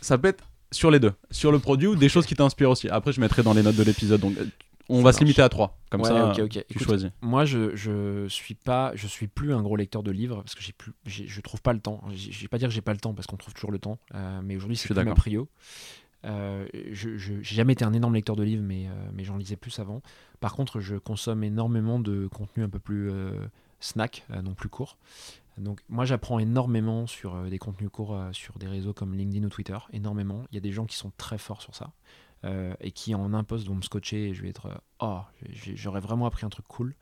ça 0.00 0.18
peut 0.18 0.28
être 0.28 0.44
sur 0.72 0.90
les 0.90 0.98
deux, 0.98 1.12
sur 1.30 1.52
le 1.52 1.58
produit 1.58 1.86
ou 1.86 1.94
des 1.94 2.08
choses 2.08 2.26
qui 2.26 2.34
t'inspirent 2.34 2.70
aussi. 2.70 2.88
Après 2.88 3.12
je 3.12 3.20
mettrai 3.20 3.42
dans 3.42 3.52
les 3.52 3.62
notes 3.62 3.76
de 3.76 3.82
l'épisode. 3.82 4.20
Donc 4.20 4.34
on 4.88 5.02
va 5.02 5.12
se 5.12 5.20
limiter 5.20 5.42
à 5.42 5.48
trois, 5.48 5.78
comme 5.90 6.04
ça 6.04 6.32
tu 6.68 6.78
choisis. 6.78 7.10
Moi, 7.20 7.44
je, 7.44 7.74
je 7.74 8.26
suis 8.28 8.54
pas, 8.54 8.92
je 8.94 9.06
suis 9.06 9.26
plus 9.26 9.52
un 9.52 9.62
gros 9.62 9.76
lecteur 9.76 10.02
de 10.02 10.10
livres 10.10 10.36
parce 10.42 10.54
que 10.54 10.62
j'ai 10.62 10.72
plus, 10.72 10.92
je 11.04 11.40
trouve 11.40 11.62
pas 11.62 11.72
le 11.72 11.80
temps. 11.80 12.02
Je 12.14 12.40
vais 12.40 12.48
pas 12.48 12.58
dire 12.58 12.68
que 12.68 12.74
j'ai 12.74 12.80
pas 12.80 12.92
le 12.92 13.00
temps 13.00 13.14
parce 13.14 13.26
qu'on 13.26 13.36
trouve 13.36 13.54
toujours 13.54 13.72
le 13.72 13.78
temps, 13.78 13.98
euh, 14.14 14.40
mais 14.42 14.56
aujourd'hui 14.56 14.76
c'est 14.76 14.92
ma 14.94 15.14
prio. 15.14 15.48
Euh, 16.24 16.66
je 16.90 17.32
n'ai 17.32 17.42
jamais 17.42 17.74
été 17.74 17.84
un 17.84 17.92
énorme 17.92 18.14
lecteur 18.14 18.34
de 18.36 18.42
livres, 18.42 18.64
mais, 18.64 18.86
euh, 18.86 18.90
mais 19.12 19.22
j'en 19.22 19.36
lisais 19.36 19.56
plus 19.56 19.78
avant. 19.78 20.02
Par 20.40 20.54
contre, 20.54 20.80
je 20.80 20.96
consomme 20.96 21.44
énormément 21.44 22.00
de 22.00 22.26
contenu 22.28 22.64
un 22.64 22.68
peu 22.68 22.78
plus 22.78 23.10
snack, 23.80 24.24
non 24.42 24.54
plus 24.54 24.68
court. 24.68 24.98
Donc 25.58 25.80
moi 25.88 26.04
j'apprends 26.04 26.38
énormément 26.38 27.06
sur 27.06 27.44
des 27.44 27.58
contenus 27.58 27.88
courts 27.90 28.18
sur 28.32 28.58
des 28.58 28.66
réseaux 28.66 28.92
comme 28.92 29.14
LinkedIn 29.14 29.46
ou 29.46 29.48
Twitter, 29.48 29.78
énormément. 29.92 30.44
Il 30.52 30.54
y 30.54 30.58
a 30.58 30.60
des 30.60 30.72
gens 30.72 30.84
qui 30.84 30.96
sont 30.96 31.12
très 31.16 31.38
forts 31.38 31.62
sur 31.62 31.74
ça. 31.74 31.92
Euh, 32.44 32.74
et 32.80 32.90
qui 32.90 33.14
en 33.14 33.32
un 33.32 33.44
poste 33.44 33.66
vont 33.66 33.74
me 33.74 33.82
scotcher 33.82 34.28
et 34.28 34.34
je 34.34 34.42
vais 34.42 34.50
être 34.50 34.66
euh, 34.66 34.74
oh 35.00 35.20
j'aurais 35.74 36.00
vraiment 36.00 36.26
appris 36.26 36.44
un 36.44 36.50
truc 36.50 36.66
cool 36.68 36.94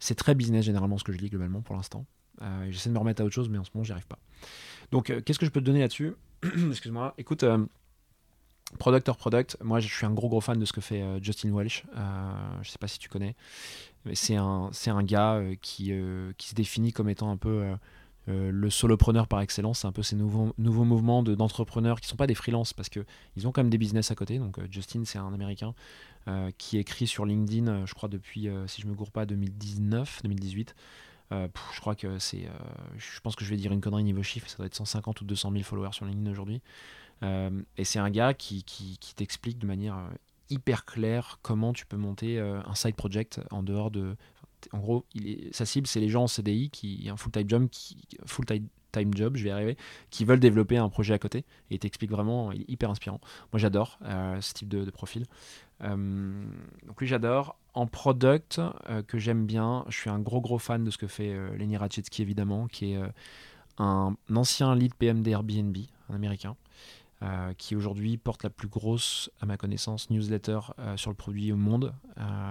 c'est 0.00 0.16
très 0.16 0.34
business 0.34 0.64
généralement 0.64 0.98
ce 0.98 1.04
que 1.04 1.12
je 1.12 1.18
lis 1.18 1.30
globalement 1.30 1.62
pour 1.62 1.76
l'instant 1.76 2.04
euh, 2.42 2.66
j'essaie 2.68 2.88
de 2.88 2.94
me 2.94 2.98
remettre 2.98 3.22
à 3.22 3.24
autre 3.24 3.34
chose 3.34 3.48
mais 3.48 3.58
en 3.58 3.64
ce 3.64 3.70
moment 3.72 3.84
j'y 3.84 3.92
arrive 3.92 4.08
pas 4.08 4.18
Donc, 4.90 5.12
qu'est-ce 5.24 5.38
que 5.38 5.46
je 5.46 5.52
peux 5.52 5.60
te 5.60 5.66
donner 5.66 5.78
là-dessus 5.78 6.14
Excuse-moi. 6.42 7.14
Écoute, 7.16 7.44
product 8.80 9.08
or 9.08 9.16
product, 9.16 9.56
moi 9.62 9.78
je 9.78 9.86
suis 9.86 10.04
un 10.04 10.12
gros 10.12 10.28
gros 10.28 10.40
fan 10.40 10.58
de 10.58 10.64
ce 10.64 10.72
que 10.72 10.80
fait 10.80 11.04
Justin 11.22 11.52
Welch. 11.54 11.84
je 12.62 12.68
sais 12.68 12.78
pas 12.78 12.88
si 12.88 12.98
tu 12.98 13.08
connais, 13.08 13.36
mais 14.04 14.16
c'est 14.16 14.34
un, 14.34 14.70
un 14.86 15.02
gars 15.04 15.40
qui, 15.62 15.92
qui 16.36 16.48
se 16.48 16.54
définit 16.56 16.92
comme 16.92 17.08
étant 17.08 17.30
un 17.30 17.36
peu 17.36 17.76
le 18.28 18.70
solopreneur 18.70 19.26
par 19.26 19.40
excellence. 19.40 19.80
C'est 19.80 19.86
un 19.86 19.92
peu 19.92 20.02
ces 20.02 20.16
nouveaux, 20.16 20.54
mouvements 20.58 21.22
de, 21.22 21.34
d'entrepreneurs 21.34 22.00
qui 22.00 22.08
sont 22.08 22.16
pas 22.16 22.26
des 22.26 22.34
freelances 22.34 22.72
parce 22.72 22.88
qu'ils 22.88 23.46
ont 23.46 23.52
quand 23.52 23.62
même 23.62 23.70
des 23.70 23.78
business 23.78 24.10
à 24.10 24.14
côté. 24.14 24.38
Donc, 24.38 24.58
Justin, 24.70 25.02
c'est 25.04 25.18
un 25.18 25.32
américain 25.32 25.74
qui 26.58 26.78
écrit 26.78 27.06
sur 27.06 27.26
LinkedIn, 27.26 27.84
je 27.84 27.94
crois, 27.94 28.08
depuis, 28.08 28.48
si 28.66 28.80
je 28.80 28.86
me 28.86 28.94
gourre 28.94 29.10
pas, 29.10 29.26
2019, 29.26 30.20
2018. 30.24 30.74
Euh, 31.32 31.48
je 31.74 31.80
crois 31.80 31.94
que 31.94 32.18
c'est. 32.18 32.46
Euh, 32.46 32.50
je 32.96 33.20
pense 33.20 33.36
que 33.36 33.44
je 33.44 33.50
vais 33.50 33.56
dire 33.56 33.72
une 33.72 33.80
connerie 33.80 34.04
niveau 34.04 34.22
chiffre, 34.22 34.48
ça 34.48 34.56
doit 34.58 34.66
être 34.66 34.74
150 34.74 35.20
ou 35.20 35.24
200 35.24 35.50
000 35.52 35.62
followers 35.64 35.92
sur 35.92 36.04
LinkedIn 36.04 36.30
aujourd'hui. 36.30 36.60
Euh, 37.22 37.62
et 37.76 37.84
c'est 37.84 37.98
un 37.98 38.10
gars 38.10 38.34
qui, 38.34 38.64
t'explique 39.16 39.58
de 39.58 39.66
manière 39.66 39.96
hyper 40.50 40.84
claire 40.84 41.38
comment 41.42 41.72
tu 41.72 41.86
peux 41.86 41.96
monter 41.96 42.38
un 42.38 42.74
side 42.74 42.96
project 42.96 43.40
en 43.50 43.62
dehors 43.62 43.90
de. 43.90 44.16
En 44.72 44.78
gros, 44.78 45.04
sa 45.52 45.66
cible, 45.66 45.86
c'est 45.86 46.00
les 46.00 46.08
gens 46.08 46.24
en 46.24 46.28
CDI 46.28 46.70
qui 46.70 47.08
un 47.10 47.16
full-time 47.16 49.14
job, 49.14 49.36
je 49.36 49.44
vais 49.44 49.50
y 49.50 49.52
arriver, 49.52 49.76
qui 50.10 50.24
veulent 50.24 50.40
développer 50.40 50.76
un 50.76 50.88
projet 50.88 51.14
à 51.14 51.18
côté. 51.18 51.38
Et 51.70 51.74
il 51.74 51.78
t'explique 51.78 52.10
vraiment, 52.10 52.52
il 52.52 52.62
est 52.62 52.70
hyper 52.70 52.90
inspirant. 52.90 53.20
Moi, 53.52 53.58
j'adore 53.58 53.98
ce 54.02 54.52
type 54.52 54.68
de, 54.68 54.90
profil. 54.90 55.26
donc 55.80 57.00
lui, 57.00 57.06
j'adore 57.06 57.56
en 57.74 57.86
product 57.86 58.60
euh, 58.88 59.02
que 59.02 59.18
j'aime 59.18 59.46
bien, 59.46 59.84
je 59.88 59.96
suis 59.96 60.10
un 60.10 60.18
gros 60.18 60.40
gros 60.40 60.58
fan 60.58 60.84
de 60.84 60.90
ce 60.90 60.98
que 60.98 61.06
fait 61.06 61.30
euh, 61.30 61.56
Lenny 61.56 61.76
Ratchetsky 61.76 62.22
évidemment, 62.22 62.66
qui 62.68 62.92
est 62.92 62.96
euh, 62.96 63.08
un, 63.78 64.14
ancien 64.34 64.74
lead 64.74 64.94
PM 64.94 65.22
d'Airbnb, 65.22 65.76
un 66.10 66.14
américain, 66.14 66.56
qui 67.58 67.76
aujourd'hui 67.76 68.16
porte 68.16 68.42
la 68.42 68.50
plus 68.50 68.68
grosse, 68.68 69.30
à 69.40 69.46
ma 69.46 69.56
connaissance, 69.56 70.10
newsletter 70.10 70.60
sur 70.96 71.10
le 71.10 71.16
produit 71.16 71.52
au 71.52 71.56
monde. 71.56 71.94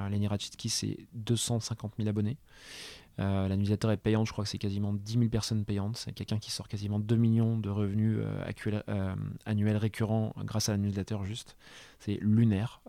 Lenny 0.10 0.28
Ratchetsky, 0.28 0.70
c'est 0.70 0.98
250 1.14 1.94
000 1.98 2.08
abonnés. 2.08 2.38
la 3.18 3.56
newsletter 3.56 3.90
est 3.92 3.98
payante, 3.98 4.28
je 4.28 4.32
crois 4.32 4.46
que 4.46 4.50
c'est 4.50 4.58
quasiment 4.58 4.94
10 4.94 5.14
000 5.14 5.30
personnes 5.30 5.66
payantes. 5.66 5.98
C'est 5.98 6.14
quelqu'un 6.14 6.40
qui 6.40 6.52
sort 6.52 6.68
quasiment 6.68 7.00
2 7.00 7.16
millions 7.16 7.58
de 7.58 7.70
revenus 7.70 8.20
annuels 9.46 9.78
récurrents 9.78 10.34
grâce 10.46 10.70
à 10.70 10.74
la 10.74 10.78
newsletter 10.78 11.18
juste. 11.24 11.58
C'est 12.00 12.18
lunaire. 12.22 12.82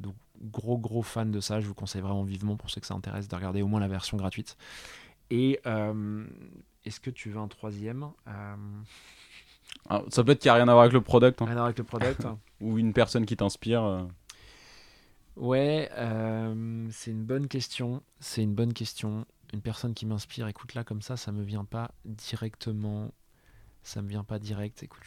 donc 0.00 0.14
gros 0.42 0.78
gros 0.78 1.02
fan 1.02 1.30
de 1.30 1.40
ça. 1.40 1.60
Je 1.60 1.66
vous 1.66 1.74
conseille 1.74 2.02
vraiment 2.02 2.24
vivement 2.24 2.56
pour 2.56 2.70
ceux 2.70 2.80
que 2.80 2.86
ça 2.86 2.94
intéresse 2.94 3.28
de 3.28 3.36
regarder 3.36 3.62
au 3.62 3.68
moins 3.68 3.80
la 3.80 3.88
version 3.88 4.16
gratuite. 4.16 4.56
Et 5.30 5.60
euh, 5.66 6.24
est-ce 6.84 7.00
que 7.00 7.10
tu 7.10 7.30
veux 7.30 7.38
un 7.38 7.48
troisième? 7.48 8.10
Euh, 8.28 8.56
ah, 9.88 10.02
Ça 10.08 10.24
peut 10.24 10.32
être 10.32 10.40
qu'il 10.40 10.48
n'y 10.48 10.52
a 10.52 10.54
rien 10.54 10.68
à 10.68 10.72
voir 10.72 10.82
avec 10.82 10.92
le 10.92 11.00
product. 11.00 11.42
Hein. 11.42 11.46
Rien 11.46 11.54
à 11.54 11.56
voir 11.56 11.66
avec 11.66 11.78
le 11.78 11.84
product. 11.84 12.26
Ou 12.60 12.78
une 12.78 12.92
personne 12.92 13.26
qui 13.26 13.36
t'inspire. 13.36 13.84
Euh. 13.84 14.02
Ouais, 15.36 15.90
c'est 16.90 17.10
une 17.10 17.24
bonne 17.24 17.48
question. 17.48 18.02
C'est 18.20 18.42
une 18.42 18.54
bonne 18.54 18.72
question. 18.72 19.26
Une 19.52 19.60
personne 19.60 19.94
qui 19.94 20.06
m'inspire, 20.06 20.48
écoute 20.48 20.74
là 20.74 20.82
comme 20.82 21.02
ça, 21.02 21.16
ça 21.16 21.30
me 21.30 21.42
vient 21.42 21.64
pas 21.64 21.92
directement 22.04 23.12
ça 23.86 24.02
me 24.02 24.08
vient 24.08 24.24
pas 24.24 24.40
direct. 24.40 24.82
Écoute, 24.82 25.02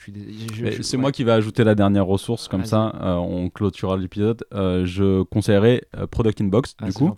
c'est 0.82 0.98
moi 0.98 1.12
qui 1.12 1.26
vais 1.26 1.34
ajouter 1.34 1.66
la 1.66 1.76
dernière 1.76 2.06
ressource, 2.06 2.48
comme 2.48 2.64
ça 2.64 2.94
euh, 3.02 3.16
on 3.16 3.50
clôturera 3.50 3.98
l'épisode. 3.98 4.46
Euh, 4.54 4.86
je 4.86 5.24
conseillerais 5.24 5.84
euh, 5.98 6.08
Product 6.08 6.40
Inbox, 6.40 6.76
ah, 6.80 6.86
du 6.86 6.94
coup, 6.94 7.14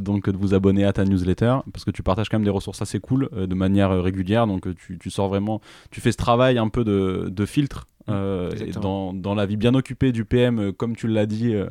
donc 0.00 0.28
de 0.28 0.36
vous 0.36 0.52
abonner 0.52 0.84
à 0.84 0.92
ta 0.92 1.04
newsletter, 1.04 1.58
parce 1.72 1.84
que 1.84 1.92
tu 1.92 2.02
partages 2.02 2.28
quand 2.28 2.38
même 2.38 2.44
des 2.44 2.50
ressources 2.50 2.82
assez 2.82 2.98
cool 2.98 3.28
de 3.32 3.54
manière 3.54 4.02
régulière, 4.02 4.48
donc 4.48 4.66
tu, 4.74 4.98
tu, 4.98 5.10
sors 5.10 5.28
vraiment, 5.28 5.60
tu 5.92 6.00
fais 6.00 6.10
ce 6.10 6.16
travail 6.16 6.58
un 6.58 6.68
peu 6.68 6.82
de, 6.82 7.28
de 7.30 7.46
filtre 7.46 7.86
dans, 8.08 9.14
dans, 9.14 9.36
la 9.36 9.46
vie 9.46 9.56
bien 9.56 9.74
occupée 9.74 10.10
du 10.10 10.24
PM, 10.24 10.72
comme 10.72 10.96
tu 10.96 11.06
l'as 11.06 11.26
dit. 11.26 11.54
Mm. 11.54 11.68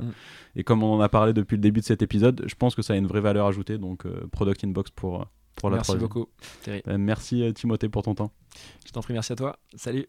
Et 0.55 0.63
comme 0.63 0.81
on 0.81 0.93
en 0.93 1.01
a 1.01 1.09
parlé 1.09 1.33
depuis 1.33 1.57
le 1.57 1.61
début 1.61 1.81
de 1.81 1.85
cet 1.85 2.01
épisode, 2.01 2.45
je 2.47 2.55
pense 2.55 2.73
que 2.73 2.81
ça 2.81 2.93
a 2.93 2.95
une 2.95 3.07
vraie 3.07 3.19
valeur 3.19 3.47
ajoutée. 3.47 3.77
Donc, 3.77 4.05
Product 4.31 4.63
Inbox 4.63 4.91
pour, 4.91 5.27
merci 5.63 5.97
beaucoup. 5.97 6.27
Euh, 6.67 6.79
merci 6.97 7.43
euh, 7.43 7.51
Timothée 7.51 7.89
pour 7.89 8.03
ton 8.03 8.15
temps. 8.15 8.31
Je 8.85 8.91
t'en 8.91 9.01
prie, 9.01 9.13
merci 9.13 9.33
à 9.33 9.35
toi. 9.35 9.57
Salut. 9.75 10.07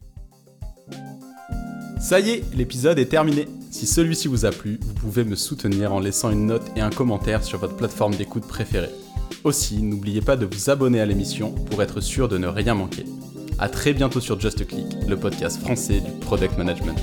Ça 2.00 2.18
y 2.18 2.30
est, 2.30 2.54
l'épisode 2.54 2.98
est 2.98 3.06
terminé. 3.06 3.46
Si 3.70 3.86
celui-ci 3.86 4.26
vous 4.28 4.46
a 4.46 4.50
plu, 4.50 4.80
vous 4.82 4.94
pouvez 4.94 5.22
me 5.24 5.36
soutenir 5.36 5.92
en 5.92 6.00
laissant 6.00 6.30
une 6.30 6.46
note 6.46 6.64
et 6.74 6.80
un 6.80 6.90
commentaire 6.90 7.44
sur 7.44 7.58
votre 7.58 7.76
plateforme 7.76 8.14
d'écoute 8.14 8.46
préférée. 8.46 8.90
Aussi, 9.44 9.82
n'oubliez 9.82 10.20
pas 10.20 10.36
de 10.36 10.46
vous 10.46 10.70
abonner 10.70 11.00
à 11.00 11.06
l'émission 11.06 11.52
pour 11.52 11.82
être 11.82 12.00
sûr 12.00 12.28
de 12.28 12.38
ne 12.38 12.46
rien 12.46 12.74
manquer. 12.74 13.04
A 13.58 13.68
très 13.68 13.92
bientôt 13.92 14.20
sur 14.20 14.40
Just 14.40 14.66
Click, 14.66 14.86
le 15.06 15.16
podcast 15.16 15.60
français 15.60 16.00
du 16.00 16.10
product 16.20 16.56
management. 16.56 16.98